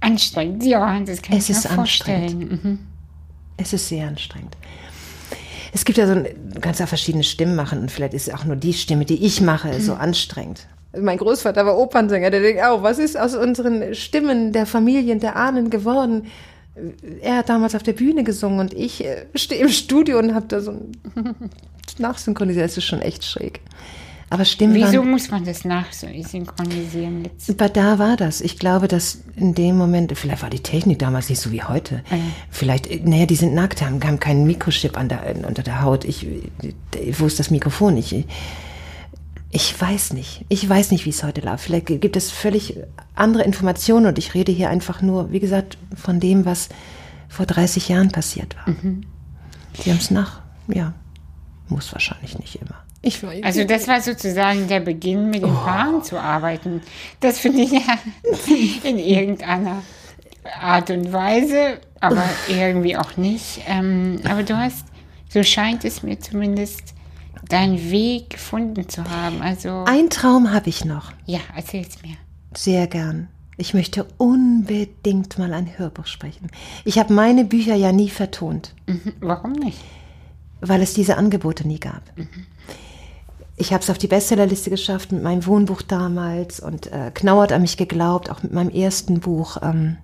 anstrengend. 0.00 0.64
Ja, 0.64 0.98
das 1.00 1.22
kann 1.22 1.36
Es 1.36 1.48
ich 1.48 1.56
ist 1.56 1.68
mir 1.68 1.76
vorstellen. 1.76 2.38
Mhm. 2.38 2.78
Es 3.56 3.72
ist 3.72 3.88
sehr 3.88 4.08
anstrengend. 4.08 4.56
Es 5.72 5.84
gibt 5.84 5.98
ja 5.98 6.06
so, 6.06 6.12
ein, 6.12 6.24
du 6.52 6.60
kannst 6.60 6.80
ja 6.80 6.86
verschiedene 6.86 7.22
Stimmen 7.22 7.54
machen 7.54 7.80
und 7.80 7.90
vielleicht 7.90 8.14
ist 8.14 8.32
auch 8.34 8.44
nur 8.44 8.56
die 8.56 8.72
Stimme, 8.72 9.04
die 9.04 9.24
ich 9.24 9.40
mache, 9.40 9.80
so 9.80 9.94
anstrengend. 9.94 10.66
Mein 10.98 11.18
Großvater 11.18 11.64
war 11.64 11.78
Opernsänger, 11.78 12.30
der 12.30 12.40
denkt, 12.40 12.62
oh, 12.68 12.82
was 12.82 12.98
ist 12.98 13.16
aus 13.16 13.36
unseren 13.36 13.94
Stimmen 13.94 14.52
der 14.52 14.66
Familien, 14.66 15.20
der 15.20 15.36
Ahnen 15.36 15.70
geworden? 15.70 16.26
Er 17.20 17.36
hat 17.38 17.48
damals 17.48 17.74
auf 17.74 17.82
der 17.82 17.92
Bühne 17.92 18.24
gesungen 18.24 18.60
und 18.60 18.74
ich 18.74 19.04
äh, 19.04 19.26
stehe 19.34 19.62
im 19.62 19.68
Studio 19.68 20.18
und 20.18 20.34
habe 20.34 20.46
da 20.46 20.60
so 20.60 20.72
ein 20.72 20.92
nachsynchronisiert. 21.98 22.64
Das 22.64 22.76
ist 22.76 22.84
schon 22.84 23.02
echt 23.02 23.24
schräg. 23.24 23.60
Aber 24.32 24.44
Stimmen 24.44 24.74
Wieso 24.74 25.02
muss 25.02 25.28
man 25.32 25.44
das 25.44 25.64
nachsynchronisieren 25.64 27.24
jetzt? 27.24 27.50
aber 27.50 27.68
da 27.68 27.98
war 27.98 28.16
das. 28.16 28.40
Ich 28.40 28.60
glaube, 28.60 28.86
dass 28.86 29.22
in 29.34 29.56
dem 29.56 29.76
Moment, 29.76 30.16
vielleicht 30.16 30.42
war 30.42 30.50
die 30.50 30.62
Technik 30.62 31.00
damals 31.00 31.28
nicht 31.28 31.40
so 31.40 31.50
wie 31.50 31.64
heute. 31.64 32.04
Vielleicht, 32.48 32.86
äh, 32.86 33.00
naja, 33.04 33.26
die 33.26 33.34
sind 33.34 33.54
nackt, 33.54 33.82
haben, 33.82 34.00
haben 34.04 34.20
keinen 34.20 34.46
Mikrochip 34.46 34.96
an 34.96 35.08
der, 35.08 35.34
unter 35.46 35.64
der 35.64 35.82
Haut. 35.82 36.04
Ich, 36.04 36.26
äh, 36.26 36.42
wo 37.18 37.26
ist 37.26 37.40
das 37.40 37.50
Mikrofon? 37.50 37.96
Ich, 37.96 38.24
Ich 39.52 39.80
weiß 39.80 40.12
nicht. 40.12 40.44
Ich 40.48 40.68
weiß 40.68 40.92
nicht, 40.92 41.04
wie 41.06 41.10
es 41.10 41.24
heute 41.24 41.40
läuft. 41.40 41.64
Vielleicht 41.64 41.86
gibt 41.86 42.16
es 42.16 42.30
völlig 42.30 42.76
andere 43.14 43.42
Informationen 43.42 44.06
und 44.06 44.18
ich 44.18 44.34
rede 44.34 44.52
hier 44.52 44.70
einfach 44.70 45.02
nur, 45.02 45.32
wie 45.32 45.40
gesagt, 45.40 45.76
von 45.96 46.20
dem, 46.20 46.44
was 46.44 46.68
vor 47.28 47.46
30 47.46 47.88
Jahren 47.88 48.10
passiert 48.10 48.56
war. 48.56 48.74
Mhm. 48.74 49.02
Sie 49.82 49.90
haben 49.90 49.98
es 49.98 50.10
nach, 50.10 50.40
ja, 50.68 50.94
muss 51.68 51.92
wahrscheinlich 51.92 52.38
nicht 52.38 52.56
immer. 52.56 52.76
Ich 53.02 53.22
weiß 53.22 53.42
also 53.42 53.64
das 53.64 53.88
war 53.88 54.00
sozusagen 54.00 54.68
der 54.68 54.80
Beginn, 54.80 55.30
mit 55.30 55.42
den 55.42 55.50
oh. 55.50 55.64
Paaren 55.64 56.02
zu 56.02 56.20
arbeiten. 56.20 56.82
Das 57.20 57.38
finde 57.38 57.62
ich 57.62 57.72
ja 57.72 57.98
in 58.88 58.98
irgendeiner 58.98 59.82
Art 60.60 60.90
und 60.90 61.12
Weise, 61.12 61.80
aber 62.00 62.24
irgendwie 62.48 62.96
auch 62.96 63.16
nicht. 63.16 63.62
Ähm, 63.66 64.20
aber 64.28 64.42
du 64.42 64.56
hast, 64.56 64.84
so 65.28 65.42
scheint 65.42 65.84
es 65.84 66.02
mir 66.02 66.20
zumindest, 66.20 66.94
deinen 67.50 67.90
Weg 67.90 68.30
gefunden 68.30 68.88
zu 68.88 69.04
haben. 69.04 69.42
Also 69.42 69.84
Ein 69.86 70.08
Traum 70.08 70.52
habe 70.52 70.68
ich 70.68 70.84
noch. 70.84 71.12
Ja, 71.26 71.40
erzähl's 71.54 72.02
mir. 72.02 72.16
Sehr 72.56 72.86
gern. 72.86 73.28
Ich 73.56 73.74
möchte 73.74 74.06
unbedingt 74.16 75.38
mal 75.38 75.52
ein 75.52 75.78
Hörbuch 75.78 76.06
sprechen. 76.06 76.48
Ich 76.84 76.98
habe 76.98 77.12
meine 77.12 77.44
Bücher 77.44 77.74
ja 77.74 77.92
nie 77.92 78.08
vertont. 78.08 78.74
Mhm. 78.86 79.12
Warum 79.20 79.52
nicht? 79.52 79.78
Weil 80.60 80.80
es 80.80 80.94
diese 80.94 81.16
Angebote 81.16 81.68
nie 81.68 81.78
gab. 81.78 82.02
Mhm. 82.16 82.28
Ich 83.56 83.74
habe 83.74 83.82
es 83.82 83.90
auf 83.90 83.98
die 83.98 84.06
Bestsellerliste 84.06 84.70
geschafft 84.70 85.12
mit 85.12 85.22
meinem 85.22 85.44
Wohnbuch 85.44 85.82
damals 85.82 86.60
und 86.60 86.86
äh, 86.86 87.10
Knau 87.12 87.42
hat 87.42 87.52
an 87.52 87.60
mich 87.60 87.76
geglaubt, 87.76 88.30
auch 88.30 88.42
mit 88.42 88.54
meinem 88.54 88.70
ersten 88.70 89.20
Buch, 89.20 89.58
ähm, 89.60 89.98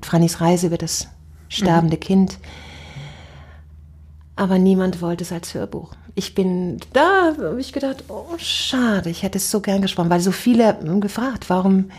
Frannys 0.00 0.40
Reise 0.40 0.68
über 0.68 0.78
das 0.78 1.08
sterbende 1.48 1.96
mhm. 1.96 2.00
Kind. 2.00 2.38
Aber 4.40 4.58
niemand 4.58 5.02
wollte 5.02 5.22
es 5.22 5.32
als 5.32 5.52
Hörbuch. 5.52 5.92
Ich 6.14 6.34
bin 6.34 6.78
da, 6.94 7.34
habe 7.36 7.60
ich 7.60 7.74
gedacht, 7.74 8.04
oh 8.08 8.24
schade, 8.38 9.10
ich 9.10 9.22
hätte 9.22 9.36
es 9.36 9.50
so 9.50 9.60
gern 9.60 9.82
gesprochen, 9.82 10.08
weil 10.08 10.20
so 10.20 10.32
viele 10.32 10.66
haben 10.66 11.02
gefragt, 11.02 11.50
warum. 11.50 11.90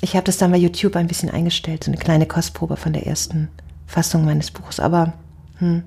Ich 0.00 0.16
habe 0.16 0.24
das 0.24 0.38
dann 0.38 0.52
bei 0.52 0.56
YouTube 0.56 0.96
ein 0.96 1.06
bisschen 1.06 1.28
eingestellt, 1.28 1.84
so 1.84 1.90
eine 1.90 2.00
kleine 2.00 2.24
Kostprobe 2.24 2.78
von 2.78 2.94
der 2.94 3.06
ersten 3.06 3.48
Fassung 3.86 4.24
meines 4.24 4.52
Buchs. 4.52 4.80
Aber 4.80 5.12
hm, 5.58 5.82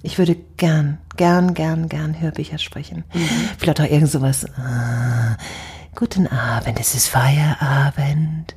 ich 0.00 0.16
würde 0.16 0.34
gern, 0.56 0.96
gern, 1.18 1.52
gern, 1.52 1.90
gern 1.90 2.18
Hörbücher 2.18 2.56
sprechen. 2.56 3.04
Mhm. 3.12 3.28
Vielleicht 3.58 3.82
auch 3.82 3.90
irgend 3.90 4.10
sowas. 4.10 4.46
Ah, 4.56 5.36
Guten 5.98 6.26
Abend, 6.26 6.78
es 6.78 6.94
ist 6.94 7.08
Feierabend. 7.08 8.54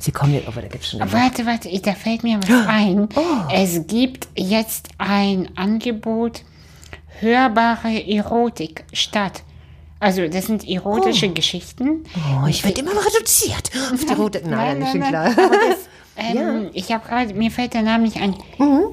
Sie 0.00 0.10
kommen 0.10 0.34
jetzt, 0.34 0.48
aber 0.48 0.60
da 0.60 0.66
gibt's 0.66 0.90
schon. 0.90 1.00
Warte, 1.12 1.46
warte, 1.46 1.70
da 1.80 1.92
fällt 1.92 2.24
mir 2.24 2.40
was 2.42 2.66
ein. 2.66 3.08
Oh. 3.14 3.22
Es 3.52 3.86
gibt 3.86 4.26
jetzt 4.34 4.88
ein 4.98 5.56
Angebot 5.56 6.42
hörbare 7.20 8.04
Erotik 8.08 8.82
statt. 8.92 9.44
Also 10.00 10.26
das 10.26 10.46
sind 10.46 10.68
erotische 10.68 11.28
oh. 11.28 11.32
Geschichten. 11.32 12.02
Oh, 12.16 12.48
ich 12.48 12.64
werde 12.64 12.80
immer 12.80 12.90
reduziert 12.90 13.70
auf 13.92 14.04
die 14.04 14.08
Erotik. 14.08 14.46
Nein, 14.46 14.80
nein, 14.80 14.98
nein, 14.98 14.98
nein, 14.98 15.08
klar. 15.10 15.30
Das, 15.36 15.78
ähm, 16.16 16.64
ja. 16.64 16.70
Ich 16.72 16.90
habe 16.90 17.06
gerade, 17.06 17.34
mir 17.34 17.52
fällt 17.52 17.74
der 17.74 17.82
Name 17.82 18.02
nicht 18.02 18.16
ein. 18.16 18.34
Mhm. 18.58 18.86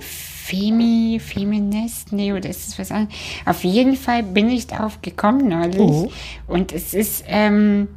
Femi, 0.47 1.19
Feminist, 1.19 2.13
nee, 2.13 2.31
oder 2.31 2.49
ist 2.49 2.69
es 2.69 2.79
was 2.79 2.91
anderes? 2.91 3.17
Auf 3.45 3.63
jeden 3.65 3.95
Fall 3.95 4.23
bin 4.23 4.49
ich 4.49 4.67
darauf 4.67 5.01
gekommen 5.01 5.49
neulich. 5.49 5.79
Oh. 5.79 6.09
Und 6.47 6.71
es 6.71 6.93
ist, 6.93 7.25
ähm, 7.27 7.89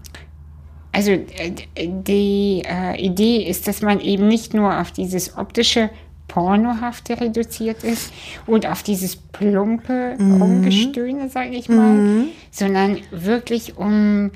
also 0.90 1.12
äh, 1.12 1.52
die 1.76 2.62
äh, 2.66 3.00
Idee 3.00 3.44
ist, 3.44 3.68
dass 3.68 3.82
man 3.82 4.00
eben 4.00 4.26
nicht 4.26 4.52
nur 4.52 4.80
auf 4.80 4.90
dieses 4.90 5.36
optische 5.36 5.90
Pornohafte 6.26 7.20
reduziert 7.20 7.84
ist 7.84 8.12
und 8.46 8.66
auf 8.66 8.82
dieses 8.82 9.14
plumpe 9.14 10.16
mhm. 10.18 10.42
Rumgestöhne, 10.42 11.28
sage 11.28 11.50
ich 11.50 11.68
mal, 11.68 11.92
mhm. 11.92 12.24
sondern 12.50 12.98
wirklich 13.12 13.76
um 13.76 14.32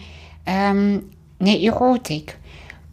ähm, 0.47 1.03
eine 1.41 1.61
Erotik 1.61 2.37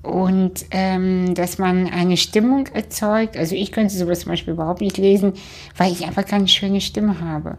und 0.04 0.66
ähm, 0.72 1.36
dass 1.36 1.58
man 1.58 1.88
eine 1.88 2.18
Stimmung 2.18 2.68
erzeugt. 2.68 3.38
Also 3.38 3.56
ich 3.56 3.72
könnte 3.72 3.94
sowas 3.94 4.22
zum 4.22 4.32
Beispiel 4.32 4.54
überhaupt 4.54 4.82
nicht 4.82 4.98
lesen, 4.98 5.34
weil 5.78 5.92
ich 5.92 6.06
einfach 6.06 6.26
keine 6.26 6.48
schöne 6.48 6.82
Stimme 6.82 7.20
habe. 7.22 7.58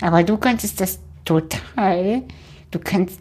Aber 0.00 0.22
du 0.22 0.36
könntest 0.36 0.80
das 0.80 0.98
total. 1.24 2.22
Du 2.70 2.78
kannst, 2.78 3.20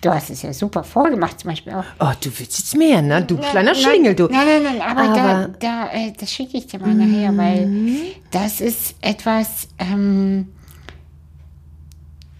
du 0.00 0.10
hast 0.10 0.30
es 0.30 0.42
ja 0.42 0.52
super 0.52 0.84
vorgemacht 0.84 1.40
zum 1.40 1.50
Beispiel 1.50 1.72
auch. 1.72 1.84
Oh, 1.98 2.12
du 2.20 2.30
willst 2.38 2.58
jetzt 2.58 2.76
mehr, 2.76 3.00
ne? 3.00 3.22
Du 3.22 3.34
nein, 3.34 3.50
kleiner 3.50 3.74
Schlingel, 3.74 4.14
du. 4.14 4.24
Nein, 4.24 4.46
nein, 4.46 4.62
nein, 4.62 4.82
aber, 4.82 5.00
aber 5.02 5.14
da, 5.14 5.48
da 5.58 5.92
äh, 5.92 6.12
das 6.18 6.30
schicke 6.30 6.58
ich 6.58 6.66
dir 6.66 6.80
mal 6.80 6.94
nachher, 6.94 7.36
weil 7.36 7.66
mhm. 7.66 7.98
das 8.30 8.60
ist 8.60 8.96
etwas. 9.00 9.68
Ähm, 9.78 10.48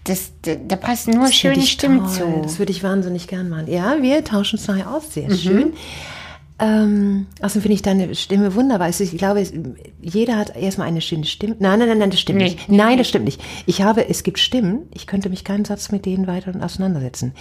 das, 0.05 0.31
da, 0.43 0.55
da 0.55 0.75
passen 0.75 1.15
nur 1.15 1.25
das 1.25 1.35
schöne 1.35 1.61
Stimmen 1.61 1.99
toll. 1.99 2.09
zu. 2.09 2.41
Das 2.43 2.59
würde 2.59 2.71
ich 2.71 2.83
wahnsinnig 2.83 3.27
gern 3.27 3.49
machen. 3.49 3.67
Ja, 3.67 4.01
wir 4.01 4.23
tauschen 4.23 4.57
es 4.57 4.67
nachher 4.67 4.93
aus. 4.93 5.13
Sehr 5.13 5.29
mhm. 5.29 5.35
schön. 5.35 5.73
Ähm, 6.57 7.27
außerdem 7.41 7.63
finde 7.63 7.75
ich 7.75 7.81
deine 7.81 8.15
Stimme 8.15 8.55
wunderbar. 8.55 8.87
Also 8.87 9.03
ich 9.03 9.17
glaube, 9.17 9.43
jeder 10.01 10.37
hat 10.37 10.55
erstmal 10.55 10.87
eine 10.87 11.01
schöne 11.01 11.25
Stimme. 11.25 11.55
Nein, 11.59 11.79
nein, 11.79 11.89
nein, 11.89 11.97
nein 11.97 12.11
das 12.11 12.21
stimmt 12.21 12.37
nee, 12.37 12.45
nicht. 12.45 12.69
Nein, 12.69 12.97
das 12.97 13.09
stimmt 13.09 13.25
nicht. 13.25 13.41
Ich 13.65 13.81
habe, 13.81 14.07
es 14.07 14.23
gibt 14.23 14.39
Stimmen, 14.39 14.83
ich 14.93 15.05
könnte 15.05 15.29
mich 15.29 15.43
keinen 15.43 15.65
Satz 15.65 15.91
mit 15.91 16.05
denen 16.05 16.27
weiter 16.27 16.53
auseinandersetzen. 16.63 17.33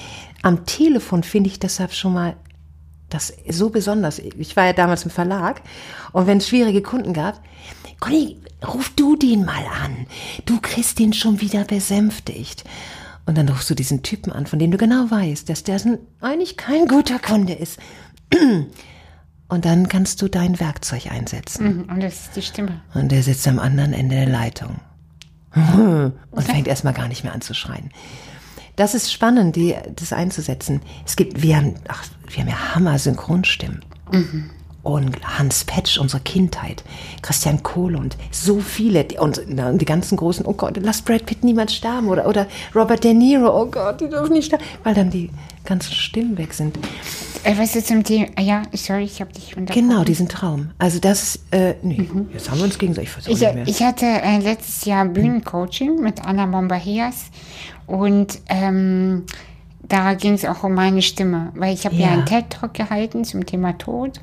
Am 0.43 0.67
Telefon 0.67 1.23
finde 1.23 1.51
ich 1.51 1.61
deshalb 1.61 1.93
schon 1.93 2.13
mal 2.13 2.35
das 3.09 3.33
so 3.49 3.71
besonders. 3.71 4.19
Ich 4.19 4.57
war 4.57 4.67
ja 4.67 4.73
damals 4.73 5.05
im 5.05 5.11
Verlag 5.11 5.63
und 6.13 6.27
wenn 6.27 6.39
es 6.39 6.49
schwierige 6.49 6.83
Kunden 6.83 7.13
gab, 7.13 7.41
Conny, 8.01 8.39
ruf 8.67 8.91
du 8.97 9.17
den 9.17 9.45
mal 9.45 9.65
an. 9.83 10.07
Du 10.47 10.61
kriegst 10.61 10.99
den 10.99 11.13
schon 11.13 11.41
wieder 11.41 11.65
besänftigt. 11.65 12.65
Und 13.27 13.39
dann 13.39 13.49
rufst 13.49 13.71
du 13.71 13.75
diesen 13.75 14.03
Typen 14.03 14.33
an, 14.33 14.47
von 14.47 14.59
dem 14.59 14.71
du 14.71 14.77
genau 14.77 15.11
weißt, 15.11 15.49
dass 15.49 15.63
der 15.63 15.81
eigentlich 16.21 16.57
kein 16.57 16.87
guter 16.87 17.19
Kunde 17.19 17.55
ist. 17.55 17.79
Und 19.49 19.65
dann 19.65 19.89
kannst 19.89 20.21
du 20.21 20.29
dein 20.29 20.59
Werkzeug 20.59 21.11
einsetzen. 21.13 21.65
Mhm, 21.65 21.83
und 21.85 22.03
das 22.03 22.15
ist 22.15 22.37
die 22.37 22.43
Stimme. 22.43 22.81
Und 22.95 23.13
der 23.13 23.23
sitzt 23.23 23.47
am 23.47 23.59
anderen 23.59 23.93
Ende 23.93 24.17
der 24.17 24.27
Leitung. 24.27 24.81
Und 25.55 26.43
fängt 26.43 26.67
erstmal 26.67 26.95
gar 26.95 27.09
nicht 27.09 27.25
mehr 27.25 27.35
an 27.35 27.43
zu 27.43 27.55
schreien. 27.55 27.91
Das 28.77 28.95
ist 28.95 29.13
spannend, 29.13 29.57
die, 29.57 29.75
das 29.95 30.13
einzusetzen. 30.13 30.81
Es 31.07 31.17
gibt, 31.17 31.43
wir 31.43 31.57
haben, 31.57 31.75
ach, 31.89 32.05
wir 32.29 32.43
haben 32.43 32.49
ja 32.49 32.75
Hammer-Synchronstimmen. 32.75 33.85
Mhm 34.11 34.51
und 34.85 35.17
Hans 35.39 35.65
Petsch, 35.65 35.99
unsere 35.99 36.23
Kindheit, 36.23 36.85
Christian 37.23 37.63
Kohl 37.63 37.97
und 37.97 38.17
so 38.31 38.61
viele 38.61 39.07
und, 39.19 39.41
die 39.49 39.85
ganzen 39.85 40.17
großen, 40.17 40.47
oh 40.47 40.53
Gott, 40.53 40.79
lass 40.81 41.03
Brad 41.03 41.27
Pitt 41.27 41.43
niemand 41.43 41.73
sterben 41.73 42.09
oder, 42.09 42.29
oder 42.29 42.47
Robert 42.75 43.03
De 43.03 43.13
Niro, 43.13 43.63
oh 43.63 43.67
Gott, 43.67 44.01
die 44.01 44.09
dürfen 44.09 44.35
nicht 44.35 44.47
sterben, 44.47 44.65
weil 44.85 44.95
dann 44.95 45.11
die 45.11 45.31
ganzen 45.65 45.93
Stimmen 45.95 46.39
weg 46.39 46.53
sind. 46.53 46.79
Was 47.45 47.77
ist 47.77 47.89
zum 47.89 48.05
Thema? 48.05 48.29
Ja, 48.41 48.63
sorry, 48.73 49.05
ich 49.05 49.21
habe 49.21 49.33
dich 49.33 49.57
unterbrochen. 49.57 49.89
Genau, 49.89 50.05
diesen 50.05 50.29
Traum. 50.29 50.71
Also 50.79 50.99
das, 50.99 51.41
äh, 51.51 51.75
nee, 51.83 52.09
mhm. 52.11 52.29
jetzt 52.33 52.51
haben 52.51 52.59
wir 52.59 52.65
uns 52.65 52.79
gegenseitig 52.79 53.11
versucht. 53.11 53.43
Ich, 53.43 53.69
ich 53.69 53.83
hatte 53.83 54.07
äh, 54.07 54.39
letztes 54.39 54.85
Jahr 54.85 55.05
Bühnencoaching 55.07 56.01
mit 56.01 56.25
Anna 56.25 56.47
Mombahias 56.47 57.27
und 57.87 58.39
ähm, 58.49 59.25
da 59.83 60.15
ging 60.15 60.35
es 60.35 60.45
auch 60.45 60.63
um 60.63 60.75
meine 60.75 61.03
Stimme, 61.03 61.53
weil 61.55 61.75
ich 61.75 61.85
habe 61.85 61.97
ja. 61.97 62.07
ja 62.07 62.13
einen 62.13 62.27
TED-Talk 62.27 62.73
gehalten 62.73 63.25
zum 63.25 63.45
Thema 63.45 63.77
Tod 63.77 64.21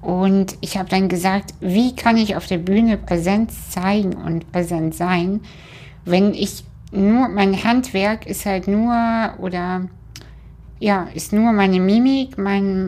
und 0.00 0.56
ich 0.60 0.78
habe 0.78 0.88
dann 0.88 1.08
gesagt, 1.08 1.54
wie 1.60 1.94
kann 1.94 2.16
ich 2.16 2.36
auf 2.36 2.46
der 2.46 2.58
Bühne 2.58 2.96
Präsenz 2.96 3.70
zeigen 3.70 4.14
und 4.14 4.50
präsent 4.52 4.94
sein, 4.94 5.40
wenn 6.04 6.34
ich 6.34 6.64
nur, 6.92 7.28
mein 7.28 7.64
Handwerk 7.64 8.26
ist 8.26 8.46
halt 8.46 8.66
nur, 8.68 8.94
oder 9.38 9.82
ja, 10.78 11.08
ist 11.14 11.32
nur 11.32 11.52
meine 11.52 11.80
Mimik, 11.80 12.38
mein, 12.38 12.86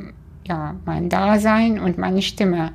mm, 0.00 0.12
ja, 0.48 0.74
mein 0.84 1.08
Dasein 1.08 1.78
und 1.78 1.98
meine 1.98 2.22
Stimme. 2.22 2.72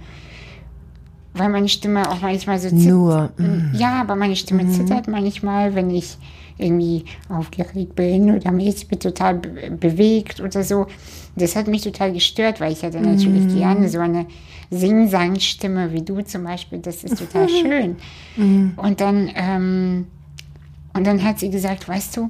Weil 1.33 1.49
meine 1.49 1.67
Stimme 1.67 2.09
auch 2.09 2.21
manchmal 2.21 2.59
so 2.59 2.69
zittert. 2.69 2.85
Nur. 2.85 3.31
Mm. 3.37 3.75
Ja, 3.75 4.01
aber 4.01 4.15
meine 4.15 4.35
Stimme 4.35 4.63
mhm. 4.63 4.71
zittert 4.71 5.07
manchmal, 5.07 5.75
wenn 5.75 5.89
ich 5.89 6.17
irgendwie 6.57 7.05
aufgeregt 7.29 7.95
bin 7.95 8.35
oder 8.35 8.51
mich 8.51 8.87
total 8.87 9.35
bewegt 9.35 10.39
oder 10.39 10.63
so. 10.63 10.87
Das 11.37 11.55
hat 11.55 11.67
mich 11.67 11.83
total 11.83 12.13
gestört, 12.13 12.59
weil 12.59 12.71
ich 12.71 12.83
hatte 12.83 12.99
natürlich 12.99 13.53
mm. 13.53 13.57
gerne 13.57 13.89
so 13.89 13.99
eine 13.99 14.25
Sing-Sang-Stimme 14.71 15.93
wie 15.93 16.01
du 16.01 16.21
zum 16.21 16.43
Beispiel. 16.43 16.79
Das 16.79 17.03
ist 17.03 17.17
total 17.17 17.47
schön. 17.61 17.95
Mm. 18.35 18.77
Und 18.77 19.01
dann, 19.01 19.29
ähm, 19.35 20.07
und 20.93 21.05
dann 21.05 21.23
hat 21.23 21.39
sie 21.39 21.49
gesagt, 21.49 21.87
weißt 21.87 22.17
du, 22.17 22.29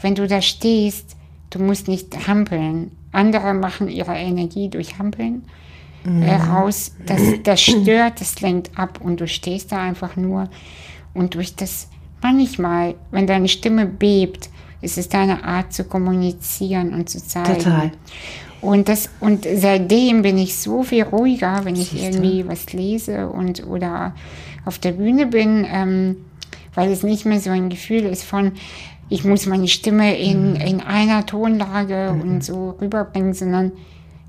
wenn 0.00 0.14
du 0.14 0.26
da 0.26 0.40
stehst, 0.40 1.16
du 1.50 1.58
musst 1.58 1.88
nicht 1.88 2.26
hampeln. 2.26 2.90
Andere 3.12 3.52
machen 3.52 3.88
ihre 3.88 4.14
Energie 4.14 4.70
durch 4.70 4.98
Hampeln 4.98 5.44
mm. 6.04 6.22
raus. 6.22 6.94
Das, 7.04 7.20
das 7.42 7.60
stört, 7.60 8.20
das 8.20 8.40
lenkt 8.40 8.78
ab 8.78 9.00
und 9.02 9.20
du 9.20 9.28
stehst 9.28 9.72
da 9.72 9.82
einfach 9.82 10.16
nur. 10.16 10.48
Und 11.12 11.34
durch 11.34 11.54
das 11.54 11.88
manchmal, 12.22 12.94
wenn 13.10 13.26
deine 13.26 13.48
Stimme 13.48 13.86
bebt, 13.86 14.48
ist 14.82 14.98
es 14.98 15.08
deine 15.08 15.44
Art 15.44 15.72
zu 15.72 15.84
kommunizieren 15.84 16.92
und 16.92 17.08
zu 17.08 17.24
zeigen. 17.24 17.58
Total. 17.58 17.92
Und, 18.60 18.88
das, 18.88 19.08
und 19.18 19.46
seitdem 19.56 20.22
bin 20.22 20.38
ich 20.38 20.56
so 20.56 20.82
viel 20.82 21.02
ruhiger, 21.02 21.64
wenn 21.64 21.74
ich 21.74 22.00
irgendwie 22.00 22.46
was 22.46 22.72
lese 22.72 23.28
und 23.28 23.66
oder 23.66 24.14
auf 24.64 24.78
der 24.78 24.92
Bühne 24.92 25.26
bin, 25.26 25.66
ähm, 25.68 26.16
weil 26.74 26.90
es 26.92 27.02
nicht 27.02 27.24
mehr 27.24 27.40
so 27.40 27.50
ein 27.50 27.70
Gefühl 27.70 28.02
ist 28.02 28.22
von, 28.22 28.52
ich 29.08 29.24
muss 29.24 29.46
meine 29.46 29.68
Stimme 29.68 30.16
in, 30.16 30.56
in 30.56 30.80
einer 30.80 31.26
Tonlage 31.26 32.10
und 32.10 32.42
so 32.44 32.76
rüberbringen, 32.80 33.34
sondern 33.34 33.72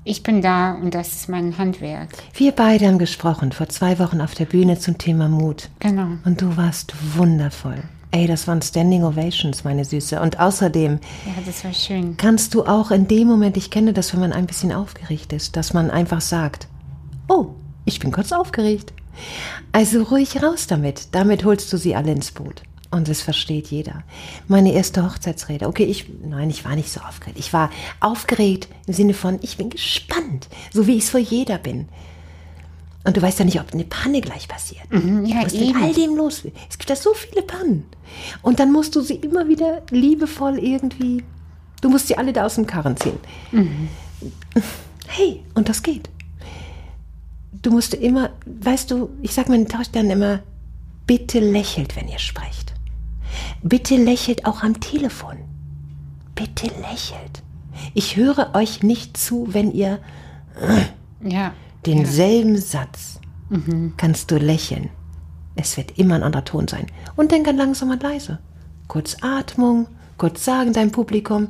ich 0.02 0.22
bin 0.22 0.42
da 0.42 0.74
und 0.74 0.94
das 0.94 1.12
ist 1.12 1.28
mein 1.28 1.56
Handwerk. 1.56 2.10
Wir 2.34 2.52
beide 2.52 2.86
haben 2.86 2.98
gesprochen 2.98 3.52
vor 3.52 3.68
zwei 3.68 3.98
Wochen 3.98 4.20
auf 4.20 4.34
der 4.34 4.44
Bühne 4.44 4.78
zum 4.78 4.98
Thema 4.98 5.28
Mut. 5.28 5.70
Genau. 5.80 6.08
Und 6.24 6.42
du 6.42 6.56
warst 6.56 6.94
wundervoll. 7.16 7.82
Ey, 8.14 8.28
das 8.28 8.46
waren 8.46 8.62
Standing 8.62 9.02
Ovations, 9.02 9.64
meine 9.64 9.84
Süße. 9.84 10.20
Und 10.20 10.38
außerdem 10.38 11.00
Ja, 11.26 11.32
das 11.44 11.64
war 11.64 11.72
schön. 11.72 12.16
kannst 12.16 12.54
du 12.54 12.64
auch 12.64 12.92
in 12.92 13.08
dem 13.08 13.26
Moment, 13.26 13.56
ich 13.56 13.72
kenne 13.72 13.92
das, 13.92 14.12
wenn 14.12 14.20
man 14.20 14.32
ein 14.32 14.46
bisschen 14.46 14.70
aufgeregt 14.70 15.32
ist, 15.32 15.56
dass 15.56 15.74
man 15.74 15.90
einfach 15.90 16.20
sagt, 16.20 16.68
oh, 17.28 17.48
ich 17.84 17.98
bin 17.98 18.12
kurz 18.12 18.30
aufgeregt. 18.30 18.92
Also 19.72 20.04
ruhig 20.04 20.40
raus 20.44 20.68
damit. 20.68 21.08
Damit 21.10 21.44
holst 21.44 21.72
du 21.72 21.76
sie 21.76 21.96
alle 21.96 22.12
ins 22.12 22.30
Boot. 22.30 22.62
Und 22.92 23.08
das 23.08 23.20
versteht 23.20 23.66
jeder. 23.72 24.04
Meine 24.46 24.72
erste 24.72 25.04
Hochzeitsrede. 25.04 25.66
Okay, 25.66 25.82
ich, 25.82 26.06
nein, 26.24 26.50
ich 26.50 26.64
war 26.64 26.76
nicht 26.76 26.92
so 26.92 27.00
aufgeregt. 27.00 27.36
Ich 27.40 27.52
war 27.52 27.70
aufgeregt 27.98 28.68
im 28.86 28.94
Sinne 28.94 29.14
von, 29.14 29.40
ich 29.42 29.56
bin 29.56 29.70
gespannt. 29.70 30.48
So 30.72 30.86
wie 30.86 30.96
ich 30.96 31.02
es 31.02 31.10
vor 31.10 31.18
jeder 31.18 31.58
bin. 31.58 31.88
Und 33.04 33.16
du 33.16 33.22
weißt 33.22 33.38
ja 33.38 33.44
nicht, 33.44 33.60
ob 33.60 33.72
eine 33.74 33.84
Panne 33.84 34.20
gleich 34.22 34.48
passiert. 34.48 34.90
Mhm, 34.90 35.26
ja, 35.26 35.44
Was 35.44 35.52
mit 35.52 35.62
eben. 35.62 35.82
all 35.82 35.92
dem 35.92 36.16
los? 36.16 36.42
Es 36.70 36.78
gibt 36.78 36.88
da 36.88 36.96
so 36.96 37.12
viele 37.12 37.42
Pannen. 37.42 37.84
Und 38.42 38.58
dann 38.60 38.72
musst 38.72 38.96
du 38.96 39.02
sie 39.02 39.16
immer 39.16 39.46
wieder 39.46 39.82
liebevoll 39.90 40.58
irgendwie, 40.58 41.22
du 41.82 41.90
musst 41.90 42.08
sie 42.08 42.16
alle 42.16 42.32
da 42.32 42.46
aus 42.46 42.54
dem 42.54 42.66
Karren 42.66 42.96
ziehen. 42.96 43.18
Hey, 45.06 45.42
und 45.54 45.68
das 45.68 45.82
geht. 45.82 46.08
Du 47.52 47.70
musst 47.70 47.94
immer, 47.94 48.30
weißt 48.46 48.90
du, 48.90 49.10
ich 49.22 49.32
sag 49.34 49.48
meinen 49.48 49.68
Töchtern 49.68 50.08
immer, 50.10 50.40
bitte 51.06 51.40
lächelt, 51.40 51.96
wenn 51.96 52.08
ihr 52.08 52.18
sprecht. 52.18 52.72
Bitte 53.62 53.96
lächelt 53.96 54.46
auch 54.46 54.62
am 54.62 54.80
Telefon. 54.80 55.36
Bitte 56.34 56.66
lächelt. 56.80 57.42
Ich 57.92 58.16
höre 58.16 58.54
euch 58.54 58.82
nicht 58.82 59.16
zu, 59.16 59.48
wenn 59.50 59.72
ihr 59.72 59.98
Ja. 61.22 61.52
Denselben 61.86 62.56
Satz 62.56 63.20
kannst 63.96 64.30
du 64.30 64.36
lächeln. 64.36 64.90
Es 65.56 65.76
wird 65.76 65.98
immer 65.98 66.16
ein 66.16 66.22
anderer 66.22 66.44
Ton 66.44 66.66
sein. 66.66 66.86
Und 67.16 67.30
denk 67.30 67.46
an 67.46 67.56
langsam 67.56 67.90
und 67.90 68.02
leise. 68.02 68.40
Kurz 68.88 69.16
Atmung, 69.22 69.86
kurz 70.18 70.44
sagen 70.44 70.72
deinem 70.72 70.90
Publikum, 70.90 71.48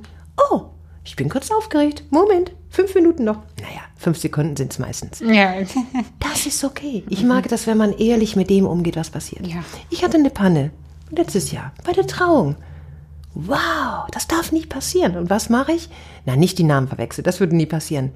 oh, 0.50 0.66
ich 1.04 1.16
bin 1.16 1.28
kurz 1.28 1.50
aufgeregt. 1.50 2.04
Moment, 2.10 2.52
fünf 2.68 2.94
Minuten 2.94 3.24
noch. 3.24 3.38
Naja, 3.60 3.80
fünf 3.96 4.18
Sekunden 4.18 4.56
sind 4.56 4.72
es 4.72 4.78
meistens. 4.78 5.20
Ja. 5.20 5.54
Das 6.20 6.46
ist 6.46 6.64
okay. 6.64 7.04
Ich 7.08 7.22
mag 7.22 7.48
das, 7.48 7.66
wenn 7.66 7.78
man 7.78 7.92
ehrlich 7.92 8.34
mit 8.34 8.50
dem 8.50 8.66
umgeht, 8.66 8.96
was 8.96 9.10
passiert. 9.10 9.46
Ja. 9.46 9.64
Ich 9.88 10.02
hatte 10.02 10.18
eine 10.18 10.30
Panne 10.30 10.72
letztes 11.10 11.52
Jahr 11.52 11.72
bei 11.84 11.92
der 11.92 12.06
Trauung. 12.06 12.56
Wow, 13.34 14.06
das 14.10 14.26
darf 14.26 14.52
nie 14.52 14.66
passieren. 14.66 15.16
Und 15.16 15.30
was 15.30 15.48
mache 15.48 15.72
ich? 15.72 15.88
Na, 16.26 16.36
nicht 16.36 16.58
die 16.58 16.64
Namen 16.64 16.88
verwechseln, 16.88 17.24
das 17.24 17.40
würde 17.40 17.56
nie 17.56 17.66
passieren. 17.66 18.12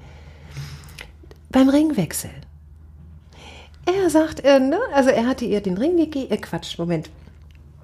Beim 1.49 1.69
Ringwechsel. 1.69 2.31
Er 3.85 4.09
sagt, 4.09 4.41
äh, 4.41 4.59
ne, 4.59 4.79
also 4.93 5.09
er 5.09 5.25
hatte 5.25 5.45
ihr 5.45 5.61
den 5.61 5.77
Ring 5.77 5.97
gegeben. 5.97 6.31
Äh, 6.31 6.37
Quatsch, 6.37 6.77
Moment. 6.77 7.09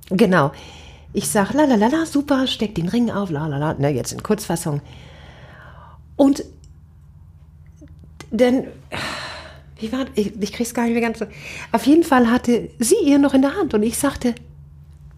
Genau. 0.10 0.52
Ich 1.14 1.30
sag, 1.30 1.54
la 1.54 1.64
la 1.64 1.76
la 1.76 1.88
la, 1.88 2.06
super, 2.06 2.46
steck 2.46 2.76
den 2.76 2.90
Ring 2.90 3.10
auf, 3.10 3.30
la 3.32 3.48
la 3.48 3.58
la, 3.58 3.74
ne, 3.74 3.90
jetzt 3.90 4.12
in 4.12 4.22
Kurzfassung. 4.22 4.82
Und 6.16 6.44
dann, 8.32 8.68
wie 9.80 9.92
war, 9.92 10.06
ich, 10.16 10.40
ich 10.40 10.52
krieg's 10.52 10.74
gar 10.74 10.84
nicht 10.84 10.94
mehr 10.94 11.02
ganz 11.02 11.20
so. 11.20 11.26
Auf 11.72 11.86
jeden 11.86 12.04
Fall 12.04 12.30
hatte 12.30 12.70
sie 12.80 12.98
ihr 13.04 13.18
noch 13.18 13.34
in 13.34 13.42
der 13.42 13.56
Hand 13.56 13.74
und 13.74 13.84
ich 13.84 13.98
sagte, 13.98 14.36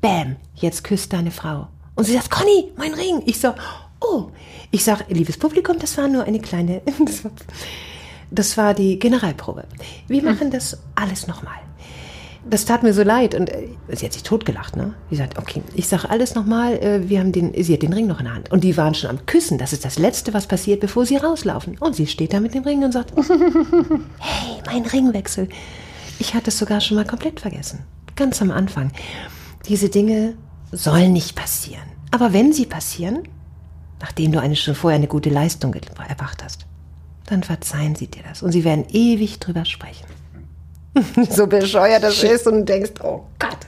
Bäm, 0.01 0.35
jetzt 0.55 0.83
küsst 0.83 1.13
deine 1.13 1.31
Frau. 1.31 1.67
Und 1.95 2.05
sie 2.05 2.13
sagt, 2.13 2.29
Conny, 2.29 2.71
mein 2.77 2.93
Ring. 2.93 3.23
Ich 3.25 3.39
so, 3.39 3.53
oh. 3.99 4.27
Ich 4.69 4.83
sag, 4.83 5.09
liebes 5.09 5.37
Publikum, 5.37 5.79
das 5.79 5.97
war 5.97 6.07
nur 6.07 6.25
eine 6.25 6.39
kleine, 6.39 6.81
das 8.31 8.57
war 8.57 8.73
die 8.73 8.99
Generalprobe. 8.99 9.65
Wir 10.07 10.23
machen 10.23 10.51
das 10.51 10.77
alles 10.95 11.27
nochmal. 11.27 11.57
Das 12.49 12.63
tat 12.63 12.83
mir 12.83 12.93
so 12.93 13.03
leid 13.03 13.35
und 13.35 13.49
äh, 13.49 13.67
sie 13.89 14.05
hat 14.05 14.13
sich 14.13 14.23
totgelacht, 14.23 14.77
ne? 14.77 14.93
Sie 15.09 15.17
sagt, 15.17 15.37
okay, 15.37 15.61
ich 15.75 15.87
sag 15.87 16.05
alles 16.05 16.33
nochmal, 16.33 16.77
äh, 16.81 17.09
wir 17.09 17.19
haben 17.19 17.33
den, 17.33 17.51
sie 17.61 17.73
hat 17.73 17.81
den 17.81 17.91
Ring 17.91 18.07
noch 18.07 18.19
in 18.19 18.25
der 18.25 18.35
Hand. 18.35 18.51
Und 18.51 18.63
die 18.63 18.77
waren 18.77 18.93
schon 18.93 19.09
am 19.09 19.25
Küssen. 19.25 19.57
Das 19.57 19.73
ist 19.73 19.83
das 19.83 19.99
Letzte, 19.99 20.33
was 20.33 20.47
passiert, 20.47 20.79
bevor 20.79 21.05
sie 21.05 21.17
rauslaufen. 21.17 21.77
Und 21.77 21.95
sie 21.95 22.07
steht 22.07 22.33
da 22.33 22.39
mit 22.39 22.53
dem 22.53 22.63
Ring 22.63 22.83
und 22.85 22.93
sagt, 22.93 23.11
hey, 24.19 24.61
mein 24.65 24.85
Ringwechsel. 24.85 25.49
Ich 26.19 26.33
hatte 26.33 26.49
es 26.49 26.57
sogar 26.57 26.79
schon 26.79 26.95
mal 26.95 27.05
komplett 27.05 27.41
vergessen. 27.41 27.79
Ganz 28.15 28.41
am 28.41 28.51
Anfang. 28.51 28.91
Diese 29.67 29.89
Dinge 29.89 30.35
sollen 30.71 31.11
nicht 31.11 31.35
passieren. 31.35 31.83
Aber 32.11 32.31
wenn 32.31 32.53
sie 32.53 32.65
passieren, 32.65 33.23
nachdem 33.99 34.31
du 34.31 34.39
eine, 34.39 34.55
schon 34.55 34.75
vorher 34.75 34.97
eine 34.97 35.07
gute 35.07 35.29
Leistung 35.29 35.73
erbracht 35.73 36.43
hast, 36.43 36.65
dann 37.27 37.43
verzeihen 37.43 37.95
sie 37.95 38.07
dir 38.07 38.23
das. 38.23 38.41
Und 38.41 38.53
sie 38.53 38.63
werden 38.63 38.85
ewig 38.89 39.39
drüber 39.39 39.65
sprechen. 39.65 40.07
so 41.29 41.45
bescheuert 41.45 42.01
das 42.01 42.23
ist 42.23 42.47
und 42.47 42.59
du 42.59 42.63
denkst, 42.65 42.93
oh 43.03 43.25
Gott. 43.37 43.59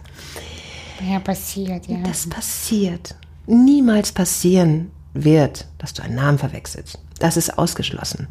Ja, 1.07 1.20
passiert, 1.20 1.86
ja. 1.88 1.97
Das 2.03 2.28
passiert. 2.28 3.16
Niemals 3.45 4.12
passieren 4.12 4.91
wird, 5.14 5.68
dass 5.78 5.93
du 5.93 6.01
einen 6.01 6.16
Namen 6.16 6.38
verwechselst. 6.38 6.99
Das 7.20 7.38
ist 7.38 7.57
ausgeschlossen. 7.57 8.28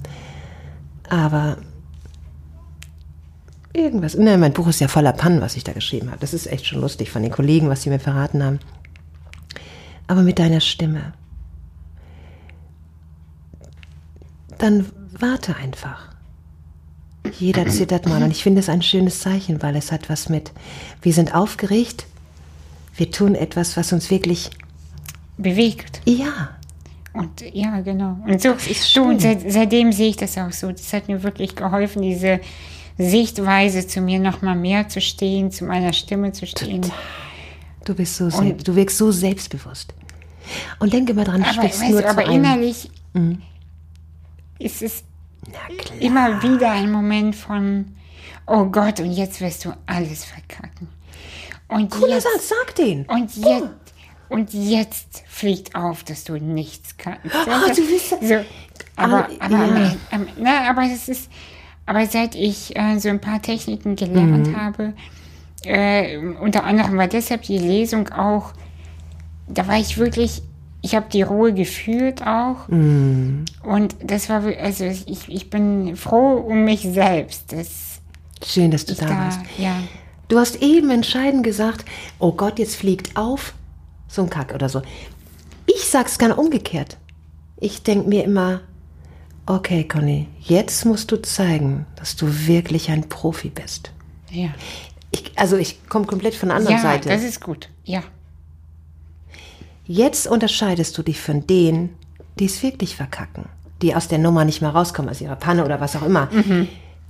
Aber 1.08 1.58
irgendwas. 3.72 4.16
Ne, 4.16 4.38
mein 4.38 4.52
Buch 4.52 4.68
ist 4.68 4.80
ja 4.80 4.88
voller 4.88 5.12
Pannen, 5.12 5.40
was 5.40 5.56
ich 5.56 5.64
da 5.64 5.72
geschrieben 5.72 6.08
habe. 6.08 6.20
Das 6.20 6.34
ist 6.34 6.46
echt 6.46 6.66
schon 6.66 6.80
lustig 6.80 7.10
von 7.10 7.22
den 7.22 7.32
Kollegen, 7.32 7.68
was 7.68 7.82
sie 7.82 7.90
mir 7.90 8.00
verraten 8.00 8.42
haben. 8.42 8.60
Aber 10.06 10.22
mit 10.22 10.38
deiner 10.38 10.60
Stimme. 10.60 11.12
Dann 14.56 14.86
warte 15.20 15.56
einfach. 15.56 16.08
Jeder 17.38 17.66
zittert 17.66 18.06
mal 18.08 18.22
und 18.22 18.30
ich 18.30 18.42
finde 18.42 18.60
es 18.60 18.68
ein 18.68 18.82
schönes 18.82 19.20
Zeichen, 19.20 19.62
weil 19.62 19.76
es 19.76 19.92
hat 19.92 20.08
was 20.08 20.28
mit, 20.28 20.52
wir 21.02 21.12
sind 21.12 21.34
aufgeregt, 21.34 22.06
wir 22.96 23.10
tun 23.10 23.34
etwas, 23.34 23.76
was 23.76 23.92
uns 23.92 24.10
wirklich, 24.10 24.50
Bewegt. 25.36 26.00
ja, 26.04 26.50
Und 27.12 27.42
ja, 27.52 27.80
genau. 27.80 28.16
Und 28.26 28.40
so, 28.40 28.52
ist 28.52 28.92
so 28.92 29.02
und 29.04 29.20
seit, 29.20 29.50
seitdem 29.52 29.92
sehe 29.92 30.08
ich 30.10 30.16
das 30.16 30.36
auch 30.38 30.52
so. 30.52 30.70
Das 30.72 30.92
hat 30.92 31.06
mir 31.08 31.22
wirklich 31.22 31.54
geholfen, 31.54 32.02
diese 32.02 32.40
Sichtweise 32.96 33.86
zu 33.86 34.00
mir 34.00 34.18
noch 34.18 34.42
mal 34.42 34.56
mehr 34.56 34.88
zu 34.88 35.00
stehen, 35.00 35.50
zu 35.52 35.64
meiner 35.64 35.92
Stimme 35.92 36.32
zu 36.32 36.46
stehen. 36.46 36.80
du 37.84 37.94
bist 37.94 38.16
so, 38.16 38.30
selbst, 38.30 38.66
du 38.66 38.74
wirkst 38.74 38.98
so 38.98 39.12
selbstbewusst. 39.12 39.94
Und 40.80 40.92
denke 40.92 41.14
mal 41.14 41.24
dran, 41.24 41.42
du 41.42 41.46
Aber, 41.48 41.54
sprichst 41.54 41.80
weißt 41.82 41.90
nur 41.92 42.02
du, 42.02 42.08
aber 42.10 42.22
zu 42.24 42.28
einem. 42.30 42.44
innerlich 42.44 42.84
ist 42.86 42.90
es 44.58 45.04
klar. 45.52 46.00
immer 46.00 46.42
wieder 46.42 46.70
ein 46.72 46.90
Moment 46.90 47.36
von, 47.36 47.94
oh 48.46 48.64
Gott, 48.66 49.00
und 49.00 49.12
jetzt 49.12 49.40
wirst 49.40 49.64
du 49.64 49.72
alles 49.86 50.24
verkacken. 50.24 50.88
Und 51.68 51.90
Cooler 51.90 52.14
jetzt, 52.14 52.24
Satz, 52.24 52.48
sag 52.48 52.74
den. 52.76 53.04
und 53.06 53.34
jetzt, 53.36 53.68
und 54.30 54.52
jetzt 54.54 55.22
fliegt 55.26 55.74
auf, 55.74 56.02
dass 56.04 56.24
du 56.24 56.34
nichts 56.38 56.96
kannst. 56.96 57.20
Oh, 57.24 57.74
du 57.74 57.86
bist 57.86 58.10
ja- 58.22 58.40
so, 58.40 58.44
aber, 58.96 59.28
Ah, 59.38 59.44
aber, 59.44 59.78
ja. 59.78 59.96
aber, 60.10 60.26
na, 60.38 60.70
aber 60.70 60.82
es 60.84 61.08
ist, 61.08 61.30
aber 61.86 62.06
seit 62.06 62.34
ich 62.34 62.74
äh, 62.76 62.98
so 62.98 63.08
ein 63.10 63.20
paar 63.20 63.40
Techniken 63.42 63.96
gelernt 63.96 64.48
Mhm. 64.48 64.56
habe, 64.56 64.94
äh, 65.64 66.16
unter 66.18 66.64
anderem 66.64 66.96
war 66.96 67.06
deshalb 67.08 67.42
die 67.42 67.58
Lesung 67.58 68.08
auch, 68.10 68.52
da 69.46 69.66
war 69.66 69.78
ich 69.78 69.96
wirklich, 69.98 70.42
ich 70.88 70.94
habe 70.94 71.06
die 71.12 71.20
Ruhe 71.20 71.52
gefühlt 71.52 72.26
auch. 72.26 72.66
Mhm. 72.68 73.44
Und 73.62 73.94
das 74.02 74.30
war, 74.30 74.42
also 74.42 74.84
ich, 74.84 75.28
ich 75.28 75.50
bin 75.50 75.96
froh 75.96 76.36
um 76.38 76.64
mich 76.64 76.80
selbst, 76.80 77.52
dass 77.52 78.00
Schön, 78.42 78.70
dass 78.70 78.86
du 78.86 78.94
da, 78.94 79.04
da, 79.06 79.10
warst. 79.18 79.40
ja, 79.58 79.82
Du 80.28 80.38
hast 80.38 80.62
eben 80.62 80.90
entscheidend 80.90 81.42
gesagt, 81.44 81.84
oh 82.18 82.32
Gott, 82.32 82.58
jetzt 82.58 82.76
fliegt 82.76 83.16
auf, 83.16 83.52
so 84.08 84.22
ein 84.22 84.30
Kack 84.30 84.54
oder 84.54 84.68
so. 84.70 84.80
Ich 85.66 85.84
sag's 85.88 86.18
gerne 86.18 86.36
umgekehrt. 86.36 86.96
Ich 87.58 87.82
denk 87.82 88.06
mir 88.06 88.24
immer, 88.24 88.60
okay, 89.46 89.84
Conny, 89.84 90.28
jetzt 90.40 90.84
musst 90.86 91.10
du 91.12 91.16
zeigen, 91.20 91.84
dass 91.96 92.16
du 92.16 92.46
wirklich 92.46 92.90
ein 92.90 93.08
Profi 93.10 93.50
bist. 93.50 93.90
ja. 94.30 94.48
Ich, 95.10 95.32
also 95.36 95.56
ich 95.56 95.88
komme 95.88 96.04
komplett 96.06 96.34
von 96.34 96.50
der 96.50 96.56
anderen 96.58 96.76
Ja, 96.76 96.82
Seite. 96.82 97.08
das 97.08 97.22
ist 97.24 97.40
gut, 97.40 97.70
ja. 97.84 98.02
Jetzt 99.88 100.26
unterscheidest 100.28 100.96
du 100.98 101.02
dich 101.02 101.18
von 101.20 101.46
denen, 101.46 101.96
die 102.38 102.44
es 102.44 102.62
wirklich 102.62 102.94
verkacken, 102.94 103.46
die 103.82 103.94
aus 103.94 104.06
der 104.06 104.18
Nummer 104.18 104.44
nicht 104.44 104.60
mehr 104.60 104.70
rauskommen, 104.70 105.10
aus 105.10 105.20
ihrer 105.20 105.34
Panne 105.36 105.64
oder 105.64 105.80
was 105.80 105.96
auch 105.96 106.02
immer. 106.02 106.28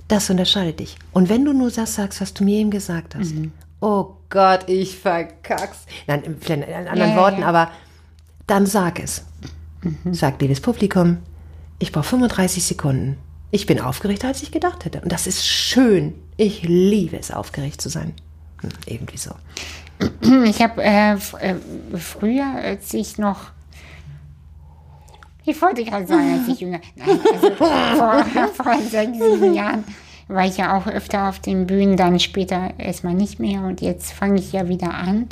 Das 0.07 0.29
unterscheidet 0.29 0.79
dich. 0.79 0.97
Und 1.11 1.29
wenn 1.29 1.43
du 1.45 1.53
nur 1.53 1.69
das 1.69 1.95
sagst, 1.95 2.21
was 2.21 2.33
du 2.33 2.43
mir 2.45 2.57
eben 2.59 2.71
gesagt 2.71 3.15
hast, 3.15 3.33
oh 3.81 4.13
Gott, 4.29 4.67
ich 4.67 4.97
verkack's. 4.97 5.79
Nein, 6.07 6.23
in 6.23 6.63
anderen 6.63 6.97
Ja, 7.11 7.15
Worten, 7.17 7.41
ja. 7.41 7.47
aber 7.47 7.69
dann 8.47 8.65
sag 8.65 8.99
es. 8.99 9.23
Sag, 10.11 10.41
liebes 10.41 10.61
Publikum, 10.61 11.17
ich 11.79 11.91
brauche 11.91 12.05
35 12.05 12.63
Sekunden. 12.63 13.17
Ich 13.51 13.65
bin 13.65 13.79
aufgeregter, 13.81 14.27
als 14.29 14.41
ich 14.41 14.51
gedacht 14.51 14.85
hätte. 14.85 15.01
Und 15.01 15.11
das 15.11 15.27
ist 15.27 15.45
schön. 15.47 16.13
Ich 16.37 16.63
liebe 16.63 17.17
es, 17.17 17.31
aufgeregt 17.31 17.81
zu 17.81 17.89
sein. 17.89 18.13
Hm, 18.61 18.69
irgendwie 18.85 19.17
so. 19.17 19.31
Ich 20.21 20.61
habe 20.61 20.83
äh, 20.83 21.13
äh, 21.13 21.55
früher, 21.97 22.45
als 22.45 22.93
ich 22.93 23.17
noch. 23.17 23.51
Ich 25.45 25.61
wollte 25.61 25.83
gerade 25.83 26.05
sagen, 26.05 26.39
als 26.39 26.47
ich 26.47 26.59
jünger. 26.59 26.79
Nein, 26.95 27.19
also 27.33 27.51
vor, 27.51 28.25
vor 28.53 28.81
sechs, 28.81 29.17
sieben 29.17 29.53
Jahren 29.53 29.83
war 30.27 30.45
ich 30.45 30.57
ja 30.57 30.77
auch 30.77 30.87
öfter 30.87 31.27
auf 31.27 31.39
den 31.39 31.65
Bühnen, 31.65 31.97
dann 31.97 32.19
später 32.19 32.73
erstmal 32.77 33.15
nicht 33.15 33.39
mehr 33.39 33.63
und 33.63 33.81
jetzt 33.81 34.11
fange 34.11 34.39
ich 34.39 34.51
ja 34.51 34.67
wieder 34.69 34.93
an. 34.93 35.27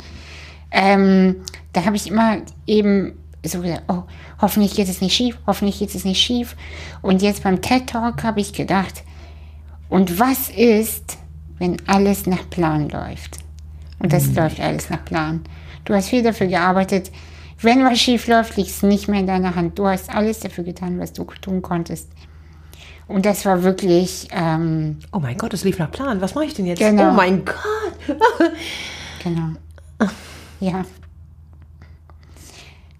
Ähm, 0.70 1.36
da 1.72 1.84
habe 1.84 1.96
ich 1.96 2.08
immer 2.08 2.38
eben 2.66 3.12
so 3.44 3.60
gedacht, 3.60 3.84
oh, 3.88 4.02
hoffentlich 4.40 4.74
geht 4.74 4.88
es 4.88 5.00
nicht 5.00 5.14
schief, 5.14 5.38
hoffentlich 5.46 5.78
geht 5.78 5.94
es 5.94 6.04
nicht 6.04 6.20
schief. 6.20 6.56
Und 7.00 7.22
jetzt 7.22 7.44
beim 7.44 7.62
TED 7.62 7.86
Talk 7.86 8.24
habe 8.24 8.40
ich 8.40 8.52
gedacht, 8.52 9.04
und 9.88 10.18
was 10.18 10.50
ist, 10.50 11.16
wenn 11.58 11.76
alles 11.86 12.26
nach 12.26 12.50
Plan 12.50 12.88
läuft? 12.88 13.38
Und 13.98 14.12
das 14.12 14.34
läuft 14.34 14.60
alles 14.60 14.90
nach 14.90 15.04
Plan. 15.04 15.42
Du 15.84 15.94
hast 15.94 16.08
viel 16.08 16.22
dafür 16.22 16.46
gearbeitet. 16.46 17.10
Wenn 17.60 17.84
was 17.84 17.98
schief 17.98 18.28
läuft, 18.28 18.56
liegt 18.56 18.70
es 18.70 18.82
nicht 18.82 19.08
mehr 19.08 19.20
in 19.20 19.26
deiner 19.26 19.54
Hand. 19.56 19.78
Du 19.78 19.86
hast 19.86 20.10
alles 20.10 20.40
dafür 20.40 20.64
getan, 20.64 21.00
was 21.00 21.12
du 21.12 21.24
tun 21.24 21.62
konntest. 21.62 22.08
Und 23.08 23.26
das 23.26 23.44
war 23.44 23.62
wirklich, 23.62 24.28
ähm, 24.30 24.98
Oh 25.12 25.18
mein 25.18 25.36
Gott, 25.36 25.54
es 25.54 25.64
lief 25.64 25.78
nach 25.78 25.90
Plan. 25.90 26.20
Was 26.20 26.34
mache 26.34 26.44
ich 26.44 26.54
denn 26.54 26.66
jetzt? 26.66 26.78
Genau. 26.78 27.10
Oh 27.10 27.12
mein 27.12 27.44
Gott. 27.44 27.56
genau. 29.24 29.48
Ja. 30.60 30.84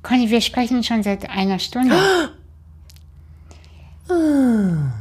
Conny, 0.03 0.30
wir 0.30 0.40
sprechen 0.40 0.82
schon 0.82 1.03
seit 1.03 1.28
einer 1.28 1.59
Stunde. 1.59 1.94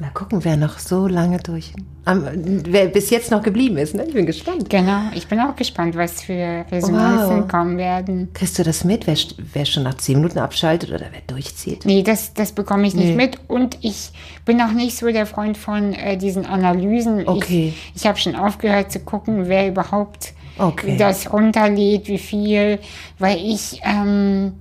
Mal 0.00 0.10
gucken, 0.14 0.42
wer 0.44 0.56
noch 0.56 0.78
so 0.78 1.06
lange 1.06 1.38
durch. 1.38 1.72
Am, 2.06 2.26
wer 2.64 2.86
bis 2.86 3.10
jetzt 3.10 3.30
noch 3.30 3.42
geblieben 3.42 3.76
ist. 3.76 3.94
Ne? 3.94 4.04
Ich 4.06 4.14
bin 4.14 4.24
gespannt. 4.24 4.70
Genau. 4.70 5.02
Ich 5.14 5.26
bin 5.28 5.38
auch 5.40 5.54
gespannt, 5.54 5.94
was 5.94 6.22
für 6.22 6.64
Resonanzen 6.72 7.42
Wow. 7.42 7.48
kommen 7.48 7.76
werden. 7.76 8.30
Kriegst 8.32 8.58
du 8.58 8.62
das 8.62 8.84
mit, 8.84 9.06
wer, 9.06 9.16
wer 9.52 9.66
schon 9.66 9.82
nach 9.82 9.94
zehn 9.94 10.16
Minuten 10.16 10.38
abschaltet 10.38 10.88
oder 10.90 11.06
wer 11.12 11.20
durchzieht? 11.26 11.84
Nee, 11.84 12.02
das, 12.02 12.32
das 12.32 12.52
bekomme 12.52 12.86
ich 12.86 12.94
nicht 12.94 13.08
Nee. 13.10 13.14
mit. 13.16 13.38
Und 13.48 13.76
ich 13.82 14.10
bin 14.46 14.60
auch 14.62 14.72
nicht 14.72 14.96
so 14.96 15.06
der 15.08 15.26
Freund 15.26 15.58
von 15.58 15.92
äh, 15.92 16.16
diesen 16.16 16.46
Analysen. 16.46 17.28
Okay. 17.28 17.74
Ich, 17.94 18.00
ich 18.02 18.06
habe 18.06 18.16
schon 18.18 18.34
aufgehört 18.36 18.90
zu 18.90 19.00
gucken, 19.00 19.48
wer 19.48 19.68
überhaupt 19.68 20.32
Okay. 20.58 20.96
das 20.96 21.30
runterlädt, 21.32 22.08
wie 22.08 22.18
viel. 22.18 22.78
Weil 23.18 23.36
ich, 23.38 23.80
ähm, 23.84 24.52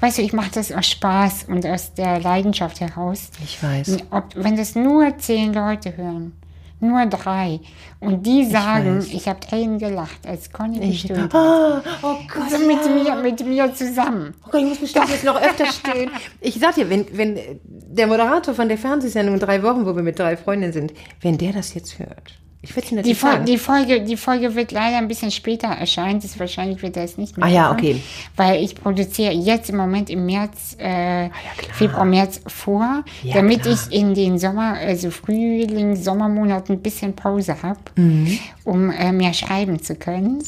weißt 0.00 0.18
du, 0.18 0.22
ich 0.22 0.32
mache 0.32 0.50
das 0.52 0.72
aus 0.72 0.86
Spaß 0.86 1.46
und 1.48 1.66
aus 1.66 1.94
der 1.94 2.20
Leidenschaft 2.20 2.80
heraus. 2.80 3.30
Ich 3.42 3.62
weiß. 3.62 3.98
Ob, 4.10 4.24
wenn 4.34 4.56
das 4.56 4.74
nur 4.74 5.16
zehn 5.18 5.52
Leute 5.52 5.96
hören, 5.96 6.32
nur 6.78 7.06
drei, 7.06 7.60
und 8.00 8.26
die 8.26 8.44
sagen, 8.44 8.98
weiß. 8.98 9.08
ich, 9.08 9.28
habe 9.28 9.40
Tränen 9.40 9.78
gelacht, 9.78 10.26
als 10.26 10.52
Conny 10.52 10.78
Ich, 10.80 11.06
gestöhnt 11.06 11.34
ah, 11.34 11.82
oh 12.02 12.16
Gott. 12.32 12.52
Also 12.52 12.58
mit 12.58 12.84
mir, 12.84 13.14
mit 13.16 13.46
mir 13.46 13.74
zusammen. 13.74 14.34
Oh 14.44 14.50
Gott, 14.50 14.60
ich 14.60 14.68
muss 14.68 14.78
bestimmt 14.78 15.08
jetzt 15.08 15.24
noch 15.24 15.40
öfter 15.40 15.66
stehen. 15.66 16.10
Ich 16.40 16.58
sag 16.60 16.74
dir, 16.74 16.90
wenn, 16.90 17.06
wenn 17.16 17.38
der 17.64 18.06
Moderator 18.06 18.52
von 18.52 18.68
der 18.68 18.76
Fernsehsendung 18.76 19.36
in 19.36 19.40
drei 19.40 19.62
Wochen, 19.62 19.86
wo 19.86 19.96
wir 19.96 20.02
mit 20.02 20.18
drei 20.18 20.36
Freundinnen 20.36 20.74
sind, 20.74 20.92
wenn 21.22 21.38
der 21.38 21.54
das 21.54 21.72
jetzt 21.72 21.98
hört, 21.98 22.34
ich 22.68 22.74
würde 22.76 22.88
ihn 22.96 23.02
Die, 23.02 23.14
Fol 23.14 23.38
die, 23.46 23.58
Folge, 23.58 24.00
die 24.02 24.16
Folge 24.16 24.54
wird 24.54 24.72
leider 24.72 24.98
ein 24.98 25.08
bisschen 25.08 25.30
später 25.30 25.68
erscheinen. 25.68 26.20
Das 26.20 26.38
wahrscheinlich 26.38 26.82
wird 26.82 26.96
er 26.96 27.04
es 27.04 27.16
nicht 27.16 27.36
mehr. 27.36 27.46
Ah 27.46 27.50
ja, 27.50 27.70
okay. 27.72 28.00
Weil 28.36 28.62
ich 28.62 28.74
produziere 28.74 29.32
jetzt 29.32 29.70
im 29.70 29.76
Moment 29.76 30.10
im 30.10 30.26
März, 30.26 30.76
äh, 30.78 31.30
Februar, 31.72 32.04
März 32.04 32.40
vor, 32.46 33.04
Ja, 33.22 33.34
damit 33.34 33.62
klar. 33.62 33.74
ich 33.88 33.96
in 33.96 34.14
den 34.14 34.38
Sommer, 34.38 34.74
also 34.74 35.10
Frühling, 35.10 35.96
Sommermonaten 35.96 36.76
ein 36.76 36.82
bisschen 36.82 37.14
Pause 37.14 37.62
habe, 37.62 37.78
Mhm. 37.96 38.38
um 38.64 38.90
äh, 38.90 39.12
mehr 39.12 39.32
schreiben 39.32 39.80
zu 39.82 39.94
können. 39.94 40.42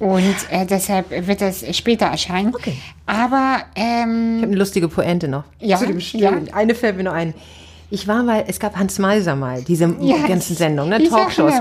Und 0.00 0.34
äh, 0.50 0.66
deshalb 0.66 1.10
wird 1.28 1.40
das 1.40 1.64
später 1.76 2.06
erscheinen. 2.06 2.54
Okay. 2.54 2.74
Aber 3.06 3.58
Ich 3.76 3.82
ähm, 3.82 4.36
habe 4.38 4.46
eine 4.48 4.56
lustige 4.56 4.88
Pointe 4.88 5.28
noch. 5.28 5.44
Ja, 5.60 5.76
Zu 5.78 5.86
dem 5.86 6.00
Stöhnen. 6.00 6.52
Eine 6.52 6.74
fällt 6.74 6.96
mir 6.96 7.04
nur 7.04 7.12
ein. 7.12 7.32
Ich 7.94 8.08
war 8.08 8.24
mal, 8.24 8.44
es 8.48 8.58
gab 8.58 8.76
Hans 8.76 8.98
Meiser 8.98 9.36
mal, 9.36 9.62
diese 9.62 9.84
Ja, 10.00 10.26
ganzen 10.26 10.56
Sendungen, 10.56 11.00
ne? 11.00 11.08
Talkshows. 11.08 11.52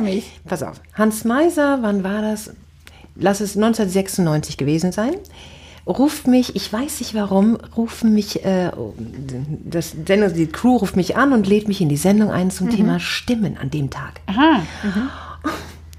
Pass 0.46 0.64
auf. 0.64 0.82
Hans 0.96 1.24
Meiser, 1.26 1.78
wann 1.82 2.04
war 2.04 2.22
das? 2.24 2.52
Lass 3.16 3.40
es 3.40 3.56
1996 3.56 4.58
gewesen 4.58 4.92
sein. 4.92 5.14
Ruft 5.86 6.26
mich, 6.28 6.56
ich 6.56 6.72
weiß 6.74 7.02
nicht 7.02 7.14
warum, 7.14 7.58
rufen 7.78 8.14
mich, 8.14 8.44
äh, 8.46 8.72
das 9.66 9.94
Sendung, 10.08 10.34
die 10.34 10.48
Crew 10.48 10.78
ruft 10.78 10.96
mich 10.96 11.16
an 11.18 11.34
und 11.34 11.46
lädt 11.46 11.68
mich 11.68 11.82
in 11.82 11.90
die 11.90 11.98
Sendung 11.98 12.32
ein 12.32 12.50
zum 12.52 12.70
Thema 12.70 13.00
Stimmen 13.00 13.58
an 13.58 13.70
dem 13.70 13.90
Tag. 13.90 14.22
aha, 14.26 14.62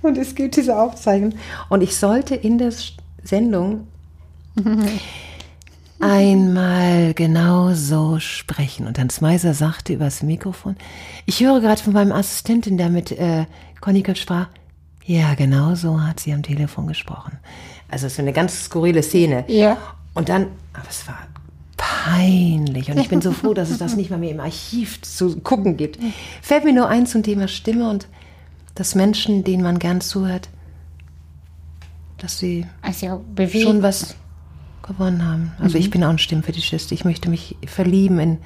Und 0.03 0.19
es 0.19 0.35
gibt 0.35 0.57
diese 0.57 0.77
Aufzeichnung. 0.77 1.35
Und 1.69 1.83
ich 1.83 1.97
sollte 1.97 2.35
in 2.35 2.59
der 2.59 2.73
Sendung 3.23 3.87
einmal 6.05 7.15
genau 7.15 7.73
so 7.73 8.21
sprechen. 8.21 8.87
Und 8.87 8.99
Hans 8.99 9.21
Meiser 9.21 9.55
sagte 9.55 9.95
übers 9.95 10.23
Mikrofon, 10.23 10.77
ich 11.25 11.41
höre 11.41 11.61
gerade 11.61 11.83
von 11.83 11.95
meinem 11.95 12.13
Assistentin, 12.13 12.77
der 12.77 12.91
mit 12.91 13.11
äh, 13.13 13.47
Köpf 13.81 14.21
sprach, 14.21 14.49
ja, 15.07 15.35
genau 15.35 15.75
so 15.75 16.03
hat 16.03 16.21
sie 16.21 16.33
am 16.33 16.43
Telefon 16.43 16.87
gesprochen. 16.87 17.39
Also 17.91 18.07
es 18.07 18.15
ist 18.15 18.19
eine 18.19 18.33
ganz 18.33 18.65
skurrile 18.65 19.03
Szene. 19.03 19.45
Ja. 19.49 19.77
Und 20.15 20.29
dann, 20.29 20.49
aber 20.73 20.89
es 20.89 21.07
war 21.07 21.19
peinlich. 21.77 22.91
Und 22.91 22.99
ich 22.99 23.09
bin 23.09 23.21
so 23.21 23.33
froh, 23.33 23.55
dass 23.55 23.71
es 23.71 23.79
das 23.79 23.97
nicht 23.97 24.11
mal 24.11 24.19
mehr 24.19 24.31
im 24.31 24.41
Archiv 24.41 25.03
zu 25.03 25.41
gucken 25.41 25.77
gibt. 25.77 25.99
Fällt 26.43 26.65
mir 26.65 26.73
nur 26.73 26.89
ein 26.89 27.07
zum 27.07 27.23
Thema 27.23 27.49
Stimme 27.49 27.89
und 27.89 28.09
dass 28.75 28.95
Menschen, 28.95 29.45
denen 29.45 29.63
man 29.63 29.79
gern 29.79 30.01
zuhört, 30.01 30.49
dass 32.19 32.39
sie 32.39 32.67
also 32.83 33.23
schon 33.39 33.83
was 33.83 34.17
gewonnen 34.87 35.25
haben. 35.27 35.53
Also 35.59 35.77
Mhm. 35.77 35.81
ich 35.85 35.91
bin 35.91 36.05
auch 36.05 36.11
ein 36.11 36.19
Stimmfetischist. 36.19 36.93
Ich 36.93 37.05
möchte 37.05 37.29
mich 37.31 37.57
verlieben 37.67 38.19
in 38.19 38.39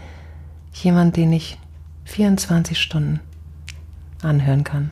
jemanden, 0.72 1.12
den 1.14 1.32
ich 1.32 1.58
24 2.04 2.78
Stunden 2.80 3.20
anhören 4.22 4.64
kann. 4.64 4.90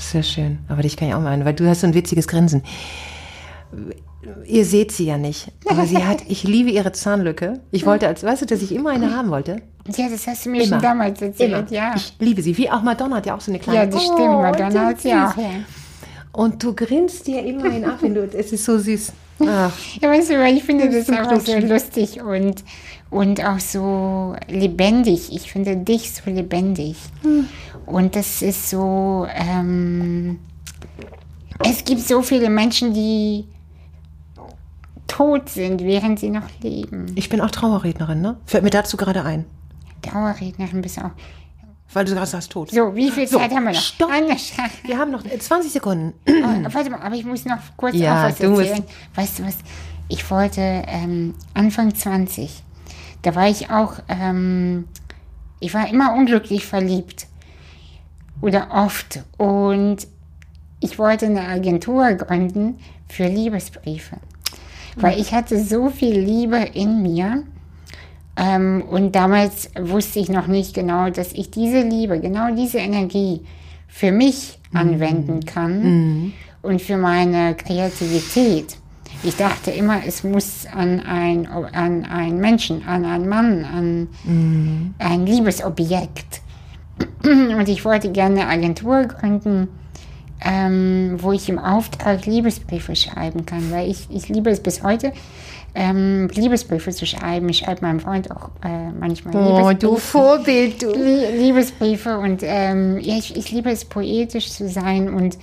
Sehr 0.00 0.22
schön. 0.22 0.58
Aber 0.68 0.82
dich 0.82 0.96
kann 0.96 1.08
ich 1.08 1.14
auch 1.14 1.20
mal 1.20 1.30
ein, 1.32 1.44
weil 1.44 1.54
du 1.54 1.68
hast 1.68 1.80
so 1.80 1.86
ein 1.86 1.94
witziges 1.94 2.28
Grinsen. 2.28 2.62
Ihr 4.46 4.64
seht 4.64 4.92
sie 4.92 5.06
ja 5.06 5.16
nicht, 5.16 5.52
aber 5.68 5.86
sie 5.86 6.04
hat, 6.04 6.18
ich 6.28 6.42
liebe 6.44 6.70
ihre 6.70 6.92
Zahnlücke. 6.92 7.60
Ich 7.70 7.86
wollte 7.86 8.06
als, 8.08 8.22
weißt 8.24 8.42
du, 8.42 8.46
dass 8.46 8.62
ich 8.62 8.74
immer 8.74 8.90
eine 8.90 9.14
haben 9.14 9.30
wollte? 9.30 9.62
Ja, 9.96 10.08
das 10.10 10.26
hast 10.26 10.44
du 10.44 10.50
mir 10.50 10.62
Immer. 10.64 10.76
schon 10.76 10.82
damals 10.82 11.22
erzählt, 11.22 11.52
Immer. 11.52 11.72
ja. 11.72 11.94
Ich 11.96 12.14
liebe 12.18 12.42
sie. 12.42 12.56
Wie 12.58 12.70
auch 12.70 12.82
Madonna 12.82 13.16
hat 13.16 13.26
ja 13.26 13.34
auch 13.36 13.40
so 13.40 13.50
eine 13.50 13.58
kleine. 13.58 13.78
Ja, 13.80 13.86
das 13.86 14.02
stimmt. 14.02 14.18
Oh, 14.20 14.42
Madonna 14.42 14.86
hat 14.86 15.00
sie 15.00 15.12
auch. 15.14 15.36
Ja. 15.36 15.50
Und 16.32 16.62
du 16.62 16.74
grinst 16.74 17.26
dir 17.26 17.42
immerhin 17.44 17.84
ab, 17.84 17.98
wenn 18.02 18.14
du, 18.14 18.22
es 18.24 18.52
ist 18.52 18.64
so 18.64 18.78
süß. 18.78 19.12
Ach, 19.40 19.72
ja, 20.00 20.08
weißt 20.10 20.30
du, 20.30 20.38
weil 20.38 20.56
ich 20.56 20.64
finde 20.64 20.86
Das 20.90 21.06
das 21.06 21.16
einfach 21.16 21.40
so 21.40 21.58
lustig 21.58 22.20
und, 22.20 22.64
und 23.10 23.44
auch 23.44 23.60
so 23.60 24.34
lebendig. 24.48 25.32
Ich 25.32 25.52
finde 25.52 25.76
dich 25.76 26.12
so 26.12 26.30
lebendig. 26.30 26.96
Hm. 27.22 27.46
Und 27.86 28.16
das 28.16 28.42
ist 28.42 28.70
so, 28.70 29.26
ähm, 29.32 30.40
es 31.64 31.84
gibt 31.84 32.00
so 32.02 32.22
viele 32.22 32.50
Menschen, 32.50 32.92
die 32.92 33.46
tot 35.06 35.48
sind, 35.48 35.82
während 35.82 36.20
sie 36.20 36.30
noch 36.30 36.48
leben. 36.62 37.06
ich 37.14 37.28
bin 37.28 37.40
auch 37.40 37.50
Trauerrednerin, 37.50 38.20
ne? 38.20 38.36
Fällt 38.44 38.62
mir 38.62 38.70
dazu 38.70 38.96
gerade 38.96 39.24
ein. 39.24 39.46
Dauerrednerin 40.02 40.82
bist 40.82 40.98
auch. 40.98 41.10
Weil 41.92 42.04
du 42.04 42.12
gerade 42.14 42.26
sagst, 42.26 42.52
tot. 42.52 42.70
So, 42.70 42.94
wie 42.94 43.10
viel 43.10 43.26
So, 43.26 43.38
Zeit 43.38 43.50
haben 43.54 43.64
wir 43.64 43.72
noch? 43.72 43.80
stopp. 43.80 44.10
Wir 44.84 44.98
haben 44.98 45.10
noch 45.10 45.24
äh, 45.24 45.38
20 45.38 45.72
Sekunden. 45.72 46.12
Oh, 46.28 46.72
warte 46.72 46.90
mal, 46.90 47.00
aber 47.00 47.14
ich 47.14 47.24
muss 47.24 47.44
noch 47.46 47.58
kurz 47.76 47.94
Ja, 47.96 48.24
auch 48.24 48.28
was 48.28 48.38
du 48.38 48.50
musst- 48.50 48.66
erzählen. 48.68 48.84
Weißt 49.14 49.38
du 49.38 49.46
was? 49.46 49.56
Ich 50.08 50.30
wollte 50.30 50.60
ähm, 50.86 51.34
Anfang 51.54 51.94
20, 51.94 52.62
da 53.22 53.34
war 53.34 53.48
ich 53.48 53.70
auch, 53.70 53.94
ähm, 54.08 54.86
ich 55.60 55.72
war 55.74 55.88
immer 55.88 56.14
unglücklich 56.14 56.66
verliebt. 56.66 57.26
Oder 58.40 58.68
oft. 58.70 59.20
Und 59.36 60.06
ich 60.80 60.98
wollte 60.98 61.26
eine 61.26 61.42
Agentur 61.48 62.12
gründen 62.14 62.78
für 63.08 63.26
Liebesbriefe. 63.26 64.16
Weil 64.96 65.18
ich 65.20 65.32
hatte 65.32 65.62
so 65.62 65.90
viel 65.90 66.18
Liebe 66.18 66.56
in 66.58 67.02
mir. 67.02 67.44
Ähm, 68.38 68.84
und 68.88 69.14
damals 69.16 69.70
wusste 69.78 70.20
ich 70.20 70.28
noch 70.28 70.46
nicht 70.46 70.74
genau, 70.74 71.10
dass 71.10 71.32
ich 71.32 71.50
diese 71.50 71.82
Liebe, 71.82 72.20
genau 72.20 72.54
diese 72.54 72.78
Energie 72.78 73.40
für 73.88 74.12
mich 74.12 74.58
anwenden 74.72 75.44
kann 75.44 76.32
und 76.62 76.80
für 76.82 76.96
meine 76.96 77.54
Kreativität. 77.56 78.76
Ich 79.24 79.36
dachte 79.36 79.72
immer, 79.72 80.02
es 80.06 80.22
muss 80.22 80.66
an 80.72 81.00
ein, 81.00 81.46
an 81.46 82.04
einen 82.04 82.38
Menschen, 82.38 82.86
an 82.86 83.04
einen 83.04 83.28
Mann, 83.28 83.64
an 83.64 84.08
ein 84.98 85.26
Liebesobjekt. 85.26 86.42
Und 87.24 87.68
ich 87.68 87.84
wollte 87.84 88.12
gerne 88.12 88.46
eine 88.46 88.48
Agentur 88.48 89.04
gründen, 89.04 89.68
ähm, 90.44 91.16
wo 91.18 91.32
ich 91.32 91.48
im 91.48 91.58
Auftrag 91.58 92.26
Liebesbriefe 92.26 92.94
schreiben 92.96 93.44
kann, 93.46 93.70
weil 93.70 93.90
ich, 93.90 94.06
ich 94.10 94.28
liebe 94.28 94.50
es 94.50 94.60
bis 94.60 94.82
heute, 94.82 95.12
ähm, 95.74 96.28
Liebesbriefe 96.32 96.90
zu 96.92 97.06
schreiben. 97.06 97.48
Ich 97.48 97.58
schreibe 97.58 97.82
meinem 97.84 98.00
Freund 98.00 98.30
auch 98.30 98.50
äh, 98.64 98.90
manchmal 98.98 99.34
Oh, 99.36 99.72
du 99.72 99.88
Liebesbriefe. 99.96 100.00
Vorbild, 100.00 100.82
du. 100.82 100.90
Lie- 100.92 101.30
Liebesbriefe 101.36 102.18
und 102.18 102.40
ähm, 102.42 102.98
ja, 103.00 103.16
ich, 103.16 103.36
ich 103.36 103.50
liebe 103.52 103.70
es, 103.70 103.84
poetisch 103.84 104.50
zu 104.50 104.68
sein 104.68 105.12
und 105.12 105.38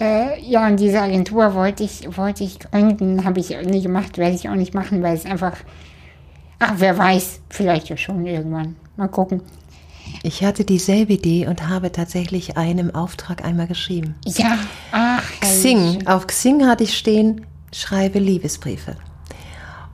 äh, 0.00 0.40
ja, 0.42 0.66
und 0.66 0.80
diese 0.80 1.00
Agentur 1.00 1.54
wollte 1.54 1.84
ich, 1.84 2.16
wollte 2.16 2.42
ich 2.42 2.58
gründen, 2.58 3.24
habe 3.24 3.38
ich 3.38 3.50
nie 3.64 3.80
gemacht, 3.80 4.18
werde 4.18 4.34
ich 4.34 4.48
auch 4.48 4.56
nicht 4.56 4.74
machen, 4.74 5.02
weil 5.04 5.14
es 5.14 5.24
einfach, 5.24 5.52
ach, 6.58 6.74
wer 6.78 6.98
weiß, 6.98 7.40
vielleicht 7.48 7.88
ja 7.90 7.96
schon 7.96 8.26
irgendwann. 8.26 8.74
Mal 8.96 9.06
gucken. 9.08 9.40
Ich 10.22 10.42
hatte 10.44 10.64
dieselbe 10.64 11.14
Idee 11.14 11.46
und 11.46 11.68
habe 11.68 11.92
tatsächlich 11.92 12.56
einen 12.56 12.94
Auftrag 12.94 13.44
einmal 13.44 13.66
geschrieben. 13.66 14.14
Ja, 14.24 14.58
ach, 14.92 15.22
Xing. 15.40 16.06
Auf 16.06 16.26
Xing 16.26 16.66
hatte 16.66 16.84
ich 16.84 16.96
stehen, 16.96 17.46
schreibe 17.72 18.18
Liebesbriefe. 18.18 18.96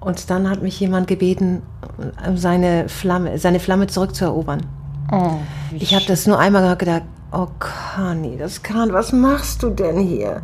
Und 0.01 0.31
dann 0.31 0.49
hat 0.49 0.63
mich 0.63 0.79
jemand 0.81 1.09
gebeten, 1.09 1.63
seine 2.35 2.89
Flamme, 2.89 3.39
seine 3.39 3.61
Flamme 3.61 3.87
zurückzuerobern. 3.87 4.65
Oh, 5.13 5.39
Ich 5.79 5.95
habe 5.95 6.05
das 6.07 6.27
nur 6.27 6.39
einmal 6.39 6.77
gedacht, 6.77 7.03
oh 7.33 7.49
Conny, 7.59 8.37
das 8.39 8.63
kann, 8.63 8.93
was 8.93 9.13
machst 9.13 9.63
du 9.63 9.71
denn 9.71 9.99
hier? 9.99 10.43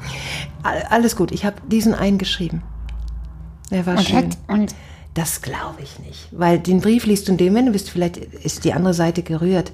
All- 0.62 0.82
Alles 0.90 1.16
gut, 1.16 1.30
ich 1.32 1.44
habe 1.46 1.56
diesen 1.70 1.94
einen 1.94 2.18
geschrieben. 2.18 2.62
Der 3.70 3.86
war 3.86 3.96
und, 3.96 4.04
schön. 4.04 4.16
hat, 4.16 4.38
und 4.48 4.74
Das 5.16 5.42
glaube 5.42 5.82
ich 5.82 5.98
nicht. 6.06 6.28
Weil 6.30 6.58
den 6.60 6.80
Brief 6.80 7.04
liest 7.06 7.26
du 7.26 7.32
in 7.32 7.38
dem 7.38 7.48
Moment, 7.48 7.68
du 7.68 7.72
bist 7.72 7.90
vielleicht 7.90 8.16
ist 8.18 8.64
die 8.64 8.72
andere 8.72 8.94
Seite 8.94 9.22
gerührt. 9.22 9.72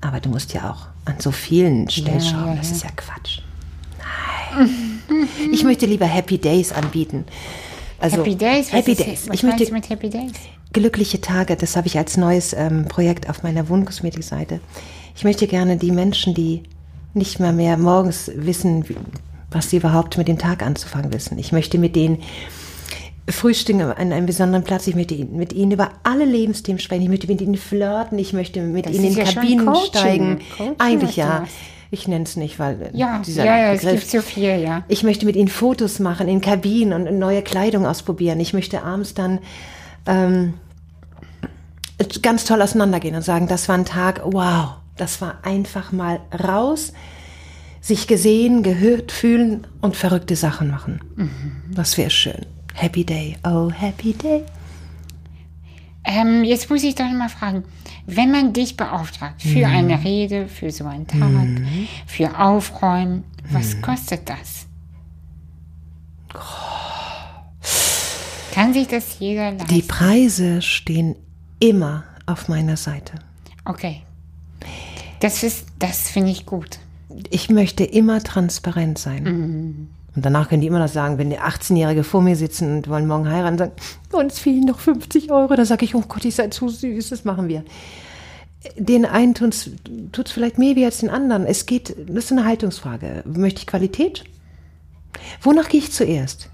Aber 0.00 0.20
du 0.20 0.28
musst 0.28 0.52
ja 0.54 0.70
auch 0.70 0.86
an 1.10 1.16
so 1.18 1.32
vielen 1.32 1.88
Stellschrauben. 1.90 2.48
ja, 2.50 2.54
Das 2.56 2.68
ja. 2.70 2.76
ist 2.76 2.84
ja 2.84 2.90
Quatsch. 2.94 3.40
Nein. 3.98 5.28
ich 5.52 5.64
möchte 5.64 5.86
lieber 5.86 6.06
Happy 6.06 6.38
Days 6.38 6.70
anbieten. 6.72 7.24
Also, 7.98 8.18
Happy 8.18 8.36
Days? 8.36 8.66
Was 8.66 8.72
Happy 8.74 8.92
ist- 8.92 9.00
Days. 9.04 9.28
Was 9.28 9.34
Ich 9.34 9.42
möchte 9.42 9.72
mit 9.72 9.88
Happy 9.90 10.08
Days? 10.10 10.32
glückliche 10.72 11.20
Tage. 11.20 11.56
Das 11.56 11.74
habe 11.76 11.86
ich 11.88 11.96
als 11.98 12.16
neues 12.16 12.52
ähm, 12.52 12.84
Projekt 12.86 13.28
auf 13.28 13.42
meiner 13.42 13.68
Wohnkosmetikseite. 13.68 14.60
Ich 15.16 15.24
möchte 15.24 15.46
gerne 15.48 15.78
die 15.78 15.90
Menschen, 15.90 16.34
die 16.34 16.62
nicht 17.14 17.40
mehr 17.40 17.52
mehr 17.52 17.76
morgens 17.76 18.30
wissen, 18.34 18.88
wie, 18.88 18.96
was 19.50 19.70
sie 19.70 19.78
überhaupt 19.78 20.18
mit 20.18 20.28
dem 20.28 20.38
Tag 20.38 20.62
anzufangen 20.62 21.12
wissen. 21.12 21.38
Ich 21.38 21.50
möchte 21.52 21.78
mit 21.78 21.96
denen 21.96 22.22
frühstücken 23.28 23.82
an 23.82 24.12
einem 24.12 24.26
besonderen 24.26 24.64
Platz. 24.64 24.86
Ich 24.86 24.94
möchte 24.94 25.14
mit 25.24 25.52
ihnen 25.52 25.72
über 25.72 25.90
alle 26.02 26.24
Lebensthemen 26.24 26.78
sprechen. 26.78 27.02
Ich 27.02 27.08
möchte 27.08 27.26
mit 27.26 27.40
ihnen 27.40 27.56
flirten. 27.56 28.18
Ich 28.18 28.32
möchte 28.32 28.60
mit 28.62 28.86
Das 28.86 28.94
ihnen 28.94 29.04
in 29.06 29.12
ja 29.14 29.24
Kabinen 29.24 29.66
Coaching. 29.66 29.88
steigen. 29.88 30.40
Coaching, 30.56 30.74
Eigentlich 30.78 31.16
ja. 31.16 31.40
machst. 31.40 31.54
Ich 31.90 32.06
nenne 32.06 32.24
es 32.24 32.36
nicht, 32.36 32.58
weil 32.58 32.82
äh, 32.82 32.90
Ja, 32.96 33.20
dieser 33.24 33.44
ja, 33.44 33.56
ja, 33.58 33.72
es 33.72 33.80
Begriff 33.80 34.00
gibt 34.00 34.10
so 34.10 34.20
viel, 34.20 34.60
ja. 34.60 34.84
ich 34.88 35.04
möchte 35.04 35.24
mit 35.24 35.36
ihnen 35.36 35.48
Fotos 35.48 36.00
machen 36.00 36.28
in 36.28 36.42
Kabinen 36.42 36.92
und 37.08 37.18
neue 37.18 37.40
Kleidung 37.40 37.86
ausprobieren. 37.86 38.38
Ich 38.40 38.52
möchte 38.52 38.82
abends 38.82 39.14
dann 39.14 39.38
ähm, 40.06 40.54
ganz 42.20 42.44
toll 42.44 42.60
auseinandergehen 42.60 43.14
und 43.14 43.22
sagen, 43.22 43.46
das 43.48 43.68
war 43.70 43.76
ein 43.76 43.86
Tag, 43.86 44.20
wow, 44.24 44.72
das 44.98 45.22
war 45.22 45.38
einfach 45.44 45.90
mal 45.90 46.20
raus, 46.44 46.92
sich 47.80 48.06
gesehen, 48.06 48.62
gehört 48.62 49.10
fühlen 49.10 49.66
und 49.80 49.96
verrückte 49.96 50.36
Sachen 50.36 50.68
machen. 50.70 51.00
Das 51.72 51.96
wäre 51.96 52.10
schön. 52.10 52.44
Happy 52.78 53.04
Day, 53.04 53.36
oh 53.44 53.70
happy 53.70 54.12
day. 54.12 54.44
Ähm, 56.04 56.44
jetzt 56.44 56.70
muss 56.70 56.84
ich 56.84 56.94
doch 56.94 57.10
mal 57.10 57.28
fragen, 57.28 57.64
wenn 58.06 58.30
man 58.30 58.52
dich 58.52 58.76
beauftragt 58.76 59.42
für 59.42 59.66
Mhm. 59.66 59.74
eine 59.74 60.04
Rede, 60.04 60.48
für 60.48 60.70
so 60.70 60.86
einen 60.86 61.06
Tag, 61.06 61.46
für 62.06 62.38
Aufräumen, 62.38 63.24
was 63.50 63.74
Mhm. 63.74 63.82
kostet 63.82 64.28
das? 64.28 64.66
Kann 68.54 68.72
sich 68.72 68.86
das 68.88 69.18
jeder 69.18 69.50
leisten? 69.52 69.66
Die 69.68 69.82
Preise 69.82 70.62
stehen 70.62 71.16
immer 71.60 72.04
auf 72.26 72.48
meiner 72.48 72.76
Seite. 72.76 73.14
Okay. 73.64 74.02
Das 75.20 75.42
ist, 75.42 75.66
das 75.78 76.08
finde 76.10 76.30
ich 76.30 76.46
gut. 76.46 76.78
ich 77.30 77.48
möchte 77.50 77.82
immer 77.84 78.22
transparent 78.22 78.98
sein. 78.98 79.88
Und 80.18 80.24
danach 80.24 80.48
können 80.48 80.62
die 80.62 80.66
immer 80.66 80.80
noch 80.80 80.88
sagen, 80.88 81.16
wenn 81.16 81.30
die 81.30 81.38
18-Jährige 81.38 82.02
vor 82.02 82.22
mir 82.22 82.34
sitzen 82.34 82.78
und 82.78 82.88
wollen 82.88 83.06
morgen 83.06 83.30
heiraten, 83.30 83.56
sagen, 83.56 83.70
uns 84.10 84.40
fehlen 84.40 84.64
noch 84.64 84.80
50 84.80 85.30
Euro. 85.30 85.54
Da 85.54 85.64
sage 85.64 85.84
ich, 85.84 85.94
oh 85.94 86.02
Gott, 86.08 86.24
ich 86.24 86.34
sei 86.34 86.48
zu 86.48 86.68
süß, 86.68 87.10
das 87.10 87.24
machen 87.24 87.46
wir. 87.46 87.62
Den 88.76 89.04
einen 89.04 89.34
tut 89.34 89.54
es 89.54 90.32
vielleicht 90.32 90.58
mehr 90.58 90.74
wie 90.74 90.84
als 90.84 90.98
den 90.98 91.08
anderen. 91.08 91.46
Es 91.46 91.66
geht, 91.66 91.94
das 92.08 92.24
ist 92.24 92.32
eine 92.32 92.46
Haltungsfrage. 92.46 93.22
Möchte 93.26 93.60
ich 93.60 93.68
Qualität? 93.68 94.24
Wonach 95.40 95.68
gehe 95.68 95.78
ich 95.78 95.92
zuerst? 95.92 96.50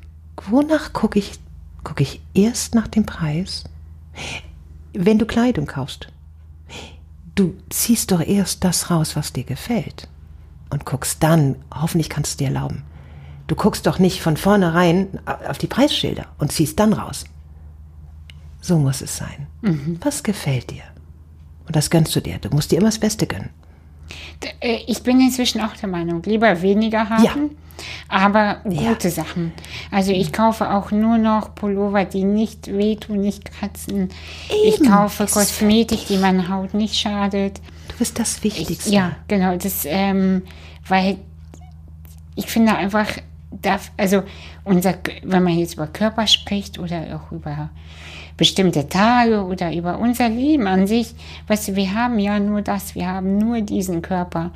Wonach 0.51 0.93
gucke 0.93 1.19
ich? 1.19 1.41
Gucke 1.85 2.03
ich 2.03 2.21
erst 2.35 2.75
nach 2.75 2.87
dem 2.87 3.07
Preis? 3.07 3.65
Wenn 4.93 5.19
du 5.19 5.25
Kleidung 5.25 5.65
kaufst, 5.65 6.09
du 7.35 7.55
ziehst 7.71 8.11
doch 8.11 8.21
erst 8.21 8.63
das 8.63 8.91
raus, 8.91 9.17
was 9.17 9.33
dir 9.33 9.45
gefällt. 9.45 10.07
Und 10.69 10.85
guckst 10.85 11.23
dann, 11.23 11.57
hoffentlich 11.75 12.11
kannst 12.11 12.35
du 12.35 12.45
dir 12.45 12.49
erlauben. 12.55 12.83
Du 13.47 13.55
guckst 13.55 13.87
doch 13.87 13.99
nicht 13.99 14.23
von 14.23 14.37
vornherein 14.37 15.21
auf 15.49 15.59
die 15.59 15.67
Preisschilder 15.67 16.27
und 16.39 16.51
ziehst 16.53 16.79
dann 16.81 16.93
raus. 16.95 17.25
So 18.61 18.79
muss 18.79 19.03
es 19.03 19.17
sein. 19.19 19.47
Was 20.03 20.23
gefällt 20.23 20.71
dir? 20.71 20.83
Und 21.67 21.77
das 21.77 21.91
gönnst 21.91 22.15
du 22.17 22.21
dir. 22.21 22.39
Du 22.39 22.49
musst 22.51 22.73
dir 22.73 22.77
immer 22.79 22.89
das 22.89 22.99
Beste 22.99 23.27
gönnen. 23.27 23.51
Äh, 24.61 24.79
Ich 24.87 25.03
bin 25.03 25.21
inzwischen 25.21 25.61
auch 25.61 25.75
der 25.77 25.89
Meinung, 25.89 26.23
lieber 26.25 26.61
weniger 26.63 27.09
haben, 27.11 27.23
Ja. 27.25 27.35
aber 28.09 28.61
gute 28.65 29.11
Sachen. 29.11 29.53
Also 29.91 30.13
ich 30.13 30.33
kaufe 30.33 30.71
auch 30.71 30.91
nur 30.91 31.19
noch 31.19 31.55
Pullover, 31.55 32.05
die 32.07 32.25
nicht 32.25 32.69
wehtun, 32.69 33.21
nicht 33.21 33.45
kratzen. 33.51 34.09
Ich 34.65 34.77
Eben. 34.81 34.91
kaufe 34.91 35.25
Es 35.25 35.31
ist 35.31 35.37
Kosmetik, 35.37 36.07
die 36.07 36.17
meiner 36.19 36.49
Haut 36.49 36.73
nicht 36.75 36.97
schadet. 36.97 37.61
Du 37.89 37.97
bist 37.99 38.19
das 38.19 38.43
Wichtigste. 38.43 38.91
Ja, 38.91 39.17
genau. 39.29 39.57
Das, 39.57 39.85
ähm, 39.85 40.43
weil 40.89 41.19
ich 42.37 42.47
finde 42.47 42.75
einfach, 42.77 43.07
darf, 43.63 43.93
also 43.97 44.23
unser, 44.65 44.95
wenn 45.23 45.43
man 45.43 45.59
jetzt 45.59 45.75
über 45.75 45.87
Körper 45.87 46.27
spricht 46.27 46.79
oder 46.79 47.21
auch 47.21 47.33
über 47.33 47.71
bestimmte 48.37 48.89
Tage 48.89 49.45
oder 49.45 49.73
über 49.73 49.99
unser 49.99 50.29
Leben 50.29 50.67
an 50.67 50.87
sich, 50.87 51.15
weißt 51.47 51.69
du, 51.69 51.77
wir 51.77 51.95
haben 51.95 52.19
ja 52.19 52.39
nur 52.41 52.63
das, 52.63 52.95
wir 52.95 53.07
haben 53.09 53.39
nur 53.39 53.61
diesen 53.61 54.03
Körper. 54.03 54.51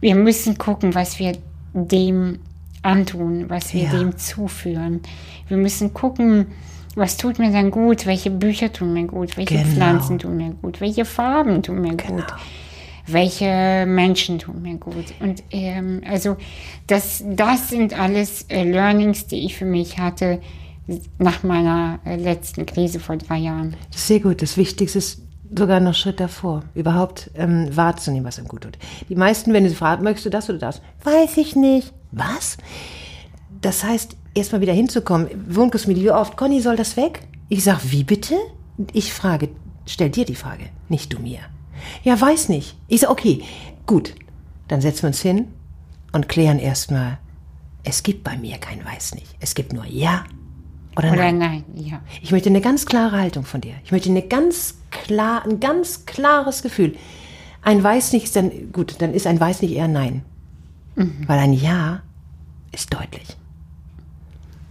Wir 0.00 0.14
müssen 0.14 0.58
gucken, 0.58 0.94
was 0.94 1.18
wir 1.18 1.32
dem 1.72 2.40
antun, 2.82 3.48
was 3.48 3.72
wir 3.72 3.84
Ja. 3.84 3.90
dem 3.98 4.18
zuführen. 4.18 5.00
Wir 5.48 5.56
müssen 5.56 5.94
gucken, 5.94 6.46
was 6.94 7.16
tut 7.16 7.38
mir 7.38 7.50
dann 7.50 7.70
gut, 7.70 8.06
welche 8.06 8.30
Bücher 8.30 8.72
tun 8.72 8.92
mir 8.92 9.06
gut, 9.06 9.36
welche 9.36 9.54
Genau. 9.56 9.66
Pflanzen 9.68 10.18
tun 10.18 10.36
mir 10.36 10.50
gut, 10.50 10.80
welche 10.80 11.04
Farben 11.04 11.62
tun 11.62 11.80
mir 11.80 11.96
gut, 11.96 12.24
welche 13.06 13.84
Menschen 13.86 14.38
tun 14.38 14.62
mir 14.62 14.76
gut. 14.76 15.06
Und 15.20 15.42
ähm, 15.50 16.02
also 16.08 16.36
das, 16.86 17.22
das 17.26 17.68
sind 17.68 17.98
alles 17.98 18.42
äh, 18.48 18.64
Learnings, 18.64 19.26
die 19.26 19.44
ich 19.44 19.56
für 19.56 19.64
mich 19.64 19.98
hatte 19.98 20.40
nach 21.18 21.42
meiner 21.42 21.98
äh, 22.04 22.16
letzten 22.16 22.66
Krise 22.66 23.00
vor 23.00 23.16
drei 23.16 23.38
Jahren. 23.38 23.76
Sehr 23.90 24.20
gut. 24.20 24.42
Das 24.42 24.56
Wichtigste 24.56 24.98
ist 24.98 25.22
sogar 25.56 25.80
noch 25.80 25.94
Schritt 25.94 26.20
davor, 26.20 26.64
überhaupt 26.74 27.30
ähm, 27.34 27.74
wahrzunehmen, 27.74 28.26
was 28.26 28.38
einem 28.38 28.48
gut 28.48 28.62
tut. 28.62 28.78
Die 29.08 29.14
meisten, 29.14 29.52
wenn 29.52 29.68
sie 29.68 29.74
fragen, 29.74 30.04
möchtest 30.04 30.26
du 30.26 30.30
das 30.30 30.48
oder 30.50 30.58
das? 30.58 30.82
Weiß 31.02 31.36
ich 31.36 31.56
nicht. 31.56 31.92
Was? 32.12 32.56
Das 33.60 33.84
heißt, 33.84 34.16
erstmal 34.34 34.60
wieder 34.60 34.72
hinzukommen. 34.72 35.28
Wohnkosmetik, 35.48 36.04
wie 36.04 36.10
oft? 36.10 36.36
Conny, 36.36 36.60
soll 36.60 36.76
das 36.76 36.96
weg? 36.96 37.20
Ich 37.48 37.64
sag, 37.64 37.80
wie 37.90 38.04
bitte? 38.04 38.34
Ich 38.92 39.12
frage, 39.12 39.48
stell 39.86 40.10
dir 40.10 40.24
die 40.24 40.34
Frage, 40.34 40.64
nicht 40.88 41.12
du 41.12 41.18
mir. 41.18 41.40
Ja, 42.02 42.20
weiß 42.20 42.48
nicht. 42.48 42.76
Ich 42.88 43.00
sag, 43.00 43.10
okay, 43.10 43.42
gut. 43.86 44.14
Dann 44.68 44.80
setzen 44.80 45.02
wir 45.02 45.08
uns 45.08 45.20
hin 45.20 45.48
und 46.12 46.28
klären 46.28 46.58
erstmal, 46.58 47.18
es 47.82 48.02
gibt 48.02 48.24
bei 48.24 48.36
mir 48.36 48.56
kein 48.58 48.84
Weiß 48.84 49.14
nicht. 49.14 49.36
Es 49.40 49.54
gibt 49.54 49.72
nur 49.72 49.84
Ja 49.84 50.24
oder, 50.96 51.08
Oder 51.12 51.32
Nein. 51.32 51.38
nein, 51.38 51.64
ja. 51.74 52.00
Ich 52.22 52.30
möchte 52.30 52.48
eine 52.48 52.60
ganz 52.60 52.86
klare 52.86 53.18
Haltung 53.18 53.44
von 53.44 53.60
dir. 53.60 53.74
Ich 53.84 53.92
möchte 53.92 54.08
eine 54.08 54.22
ganz 54.22 54.78
klar, 54.90 55.44
ein 55.44 55.60
ganz 55.60 56.06
klares 56.06 56.62
Gefühl. 56.62 56.94
Ein 57.62 57.82
Weiß 57.82 58.12
nicht 58.12 58.24
ist 58.24 58.36
dann, 58.36 58.72
gut, 58.72 58.96
dann 59.00 59.12
ist 59.12 59.26
ein 59.26 59.40
Weiß 59.40 59.62
nicht 59.62 59.74
eher 59.74 59.88
Nein. 59.88 60.22
Weil 60.94 61.38
ein 61.40 61.52
Ja 61.52 62.02
ist 62.70 62.94
deutlich. 62.94 63.36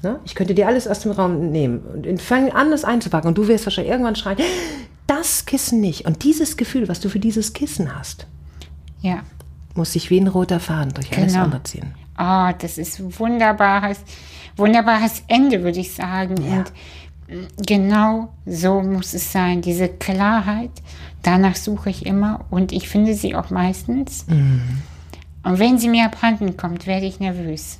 Ne? 0.01 0.19
Ich 0.25 0.35
könnte 0.35 0.53
dir 0.53 0.67
alles 0.67 0.87
aus 0.87 1.01
dem 1.01 1.11
Raum 1.11 1.51
nehmen 1.51 1.79
und 1.79 2.21
fangen 2.21 2.51
an, 2.51 2.71
das 2.71 2.85
einzupacken 2.85 3.29
und 3.29 3.37
du 3.37 3.47
wirst 3.47 3.65
wahrscheinlich 3.65 3.91
irgendwann 3.91 4.15
schreien, 4.15 4.37
das 5.07 5.45
Kissen 5.45 5.79
nicht. 5.81 6.05
Und 6.05 6.23
dieses 6.23 6.57
Gefühl, 6.57 6.87
was 6.87 6.99
du 6.99 7.09
für 7.09 7.19
dieses 7.19 7.53
Kissen 7.53 7.95
hast, 7.95 8.27
Ja. 9.01 9.19
muss 9.75 9.93
sich 9.93 10.09
wie 10.09 10.19
ein 10.19 10.27
roter 10.27 10.59
Faden 10.59 10.93
durch 10.93 11.15
alles 11.17 11.33
Genau. 11.33 11.45
andere 11.45 11.63
ziehen. 11.63 11.93
Oh, 12.17 12.49
das 12.59 12.77
ist 12.77 13.19
wunderbares, 13.19 13.99
wunderbares 14.55 15.23
Ende, 15.27 15.63
würde 15.63 15.79
ich 15.79 15.93
sagen. 15.93 16.35
Ja. 16.43 16.57
Und 16.59 16.71
mm, 17.27 17.47
genau 17.65 18.29
so 18.45 18.81
muss 18.81 19.13
es 19.13 19.31
sein. 19.31 19.61
Diese 19.61 19.89
Klarheit, 19.89 20.71
danach 21.23 21.55
suche 21.55 21.89
ich 21.89 22.05
immer 22.05 22.45
und 22.51 22.71
ich 22.71 22.87
finde 22.87 23.15
sie 23.15 23.35
auch 23.35 23.49
meistens. 23.49 24.25
Und 24.29 25.59
wenn 25.59 25.79
sie 25.79 25.89
mir 25.89 26.05
abhanden 26.05 26.55
kommt, 26.55 26.85
werde 26.87 27.07
ich 27.07 27.19
nervös. 27.19 27.79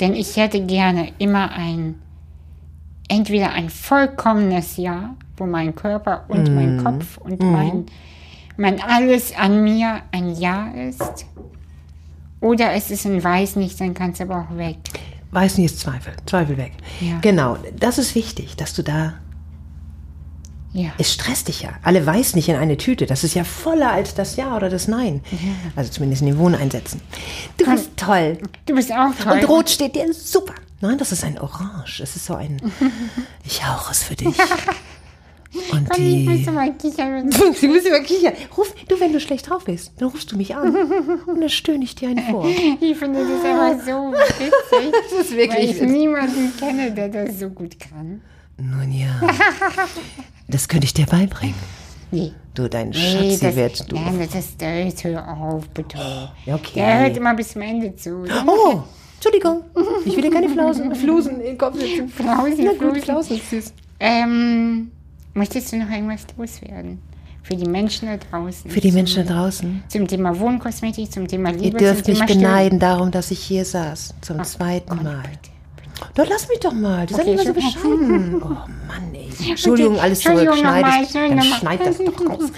Denn 0.00 0.12
ich 0.14 0.36
hätte 0.36 0.60
gerne 0.66 1.12
immer 1.18 1.52
ein, 1.52 1.94
entweder 3.08 3.52
ein 3.52 3.70
vollkommenes 3.70 4.76
Ja, 4.76 5.14
wo 5.36 5.46
mein 5.46 5.74
Körper 5.74 6.24
und 6.28 6.54
mein 6.54 6.82
Kopf 6.82 7.18
und 7.18 7.40
mein, 7.40 7.86
mein 8.56 8.80
alles 8.80 9.34
an 9.36 9.62
mir 9.62 10.02
ein 10.12 10.34
Ja 10.34 10.68
ist. 10.72 11.26
Oder 12.40 12.72
es 12.72 12.90
ist 12.90 13.06
ein 13.06 13.22
Weiß 13.22 13.56
nicht, 13.56 13.80
dann 13.80 13.94
kann 13.94 14.10
es 14.10 14.20
aber 14.20 14.46
auch 14.48 14.56
weg. 14.56 14.78
Weiß 15.30 15.58
nicht, 15.58 15.72
ist 15.72 15.80
Zweifel. 15.80 16.12
Zweifel 16.26 16.56
weg. 16.56 16.72
Ja. 17.00 17.18
Genau, 17.20 17.58
das 17.78 17.98
ist 17.98 18.14
wichtig, 18.14 18.56
dass 18.56 18.74
du 18.74 18.82
da. 18.82 19.14
Ja. 20.72 20.90
Es 20.98 21.12
stresst 21.12 21.48
dich 21.48 21.62
ja. 21.62 21.70
Alle 21.82 22.04
weiß 22.04 22.34
nicht 22.34 22.50
in 22.50 22.56
eine 22.56 22.76
Tüte. 22.76 23.06
Das 23.06 23.24
ist 23.24 23.34
ja 23.34 23.44
voller 23.44 23.92
als 23.92 24.14
das 24.14 24.36
Ja 24.36 24.54
oder 24.54 24.68
das 24.68 24.88
Nein. 24.88 25.22
Also 25.74 25.90
zumindest 25.90 26.20
in 26.20 26.28
den 26.28 26.38
Wohneinsätzen. 26.38 27.00
Du 27.56 27.64
bist 27.64 27.96
toll. 27.96 28.38
Du 28.66 28.74
bist 28.74 28.92
auch 28.92 29.14
toll. 29.14 29.38
Und 29.38 29.48
rot 29.48 29.70
steht 29.70 29.96
dir 29.96 30.12
super. 30.12 30.54
Nein, 30.82 30.98
das 30.98 31.12
ist 31.12 31.24
ein 31.24 31.38
Orange. 31.38 32.00
Es 32.02 32.16
ist 32.16 32.26
so 32.26 32.34
ein. 32.34 32.60
Ich 33.44 33.66
hauche 33.66 33.92
es 33.92 34.02
für 34.02 34.16
dich. 34.16 34.36
Und 35.72 35.88
Komm, 35.90 36.02
ich 36.06 36.24
muss 36.26 36.38
die. 36.44 36.50
mal 36.50 36.72
kichern. 36.74 37.30
Du 37.30 37.46
musst 37.68 37.86
immer 37.86 38.00
kichern. 38.00 38.32
Ruf, 38.56 38.74
du, 38.88 39.00
wenn 39.00 39.12
du 39.12 39.20
schlecht 39.20 39.48
drauf 39.48 39.64
bist, 39.64 39.92
dann 39.98 40.08
rufst 40.08 40.30
du 40.32 40.36
mich 40.36 40.54
an. 40.54 40.74
Und 41.26 41.40
dann 41.40 41.48
stöhne 41.48 41.84
ich 41.84 41.94
dir 41.94 42.08
einen 42.08 42.20
vor. 42.30 42.46
Ich 42.80 42.96
finde 42.96 43.20
das 43.20 43.44
aber 43.44 43.78
so 43.84 44.12
witzig. 44.38 44.52
Das 45.10 45.20
ist 45.26 45.30
wirklich 45.36 45.50
weil 45.56 45.64
ich 45.64 45.74
witzig. 45.76 45.88
niemanden 45.88 46.52
kenne, 46.58 46.90
der 46.92 47.08
das 47.08 47.38
so 47.40 47.48
gut 47.50 47.76
kann. 47.80 48.20
Nun 48.58 48.92
ja. 48.92 49.20
Das 50.48 50.68
könnte 50.68 50.84
ich 50.86 50.94
dir 50.94 51.06
beibringen. 51.06 51.56
Nee. 52.12 52.32
Du, 52.54 52.68
dein 52.68 52.90
Nee, 52.90 52.94
Schatzi 52.96 53.38
das, 53.40 53.56
wird. 53.56 53.90
Du. 53.92 53.96
nein, 53.96 54.18
das 54.20 54.34
ist, 54.44 54.62
das 54.62 55.04
hör 55.04 55.28
auf, 55.36 55.68
bitte. 55.70 55.98
Ja, 56.46 56.54
okay. 56.54 56.72
Der 56.76 57.00
hört 57.00 57.16
immer 57.16 57.34
bis 57.34 57.48
zum 57.48 57.62
Ende 57.62 57.94
zu. 57.96 58.24
Oh, 58.46 58.80
Entschuldigung. 59.16 59.62
Ich 60.04 60.14
will 60.14 60.22
dir 60.22 60.30
keine 60.30 60.48
Flausen, 60.48 60.94
Flusen 60.94 61.40
in 61.40 61.46
den 61.46 61.58
Kopf 61.58 61.78
setzen. 61.80 62.08
Flausen, 62.08 62.64
Na 62.64 62.70
gut, 62.70 62.78
Flusen. 62.78 63.02
Flausen 63.02 63.40
süß. 63.50 63.72
Ähm, 63.98 64.90
möchtest 65.36 65.72
du 65.72 65.76
noch 65.76 65.90
irgendwas 65.90 66.26
loswerden? 66.36 67.00
Für 67.42 67.54
die 67.54 67.68
Menschen 67.68 68.08
da 68.08 68.16
draußen. 68.16 68.68
Für 68.68 68.80
die 68.80 68.90
Menschen 68.90 69.24
da 69.24 69.34
draußen. 69.34 69.84
Zum 69.86 70.08
Thema 70.08 70.36
Wohnkosmetik, 70.40 71.12
zum 71.12 71.28
Thema 71.28 71.50
Ihr 71.50 71.58
Liebe, 71.58 71.78
dürft 71.78 72.06
zum 72.06 72.14
mich 72.14 72.26
beneiden 72.26 72.80
darum, 72.80 73.12
dass 73.12 73.30
ich 73.30 73.38
hier 73.38 73.64
saß. 73.64 74.14
Zum 74.20 74.42
zweiten 74.42 74.88
Gott, 74.96 75.04
Mal. 75.04 75.22
bitte. 75.22 75.54
Doch, 76.14 76.26
lass 76.28 76.48
mich 76.48 76.58
doch 76.58 76.72
mal. 76.72 77.06
Die 77.06 77.14
sind 77.14 77.22
Okay, 77.22 77.34
immer 77.34 77.44
so 77.44 77.52
bescheiden. 77.52 78.42
Oh 78.42 78.48
Mann, 78.48 79.14
ey. 79.14 79.50
Entschuldigung, 79.50 79.98
alles 80.00 80.20
zurück. 80.20 80.38
Entschuldigung 80.38 80.58
Schneid, 80.58 80.82
nochmal, 80.82 81.02
es, 81.02 81.14
Entschuldigung 81.14 81.36
dann 81.36 81.58
schneid 81.60 81.80
das 81.86 81.98
doch 81.98 82.30
raus. 82.30 82.50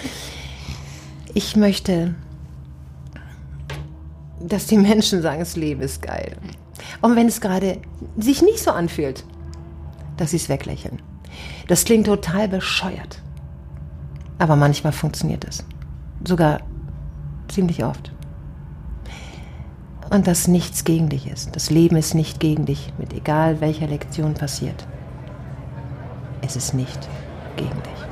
Ich 1.35 1.55
möchte, 1.55 2.15
dass 4.39 4.65
die 4.67 4.77
Menschen 4.77 5.21
sagen, 5.21 5.39
das 5.39 5.55
Leben 5.55 5.81
ist 5.81 6.01
geil. 6.01 6.35
Und 7.01 7.15
wenn 7.15 7.27
es 7.27 7.41
gerade 7.41 7.79
sich 8.17 8.41
nicht 8.41 8.59
so 8.59 8.71
anfühlt, 8.71 9.23
dass 10.17 10.31
sie 10.31 10.37
es 10.37 10.49
weglächeln. 10.49 10.99
Das 11.69 11.85
klingt 11.85 12.07
total 12.07 12.47
bescheuert. 12.47 13.21
Aber 14.39 14.55
manchmal 14.55 14.91
funktioniert 14.91 15.45
es. 15.45 15.63
Sogar 16.27 16.61
ziemlich 17.47 17.83
oft. 17.83 18.11
Und 20.09 20.25
dass 20.25 20.47
nichts 20.47 20.83
gegen 20.83 21.09
dich 21.09 21.27
ist. 21.27 21.55
Das 21.55 21.69
Leben 21.69 21.95
ist 21.95 22.15
nicht 22.15 22.39
gegen 22.39 22.65
dich, 22.65 22.91
mit 22.97 23.13
egal 23.13 23.61
welcher 23.61 23.85
Lektion 23.85 24.33
passiert. 24.33 24.87
Es 26.41 26.55
ist 26.55 26.73
nicht 26.73 27.07
gegen 27.55 27.69
dich. 27.69 28.08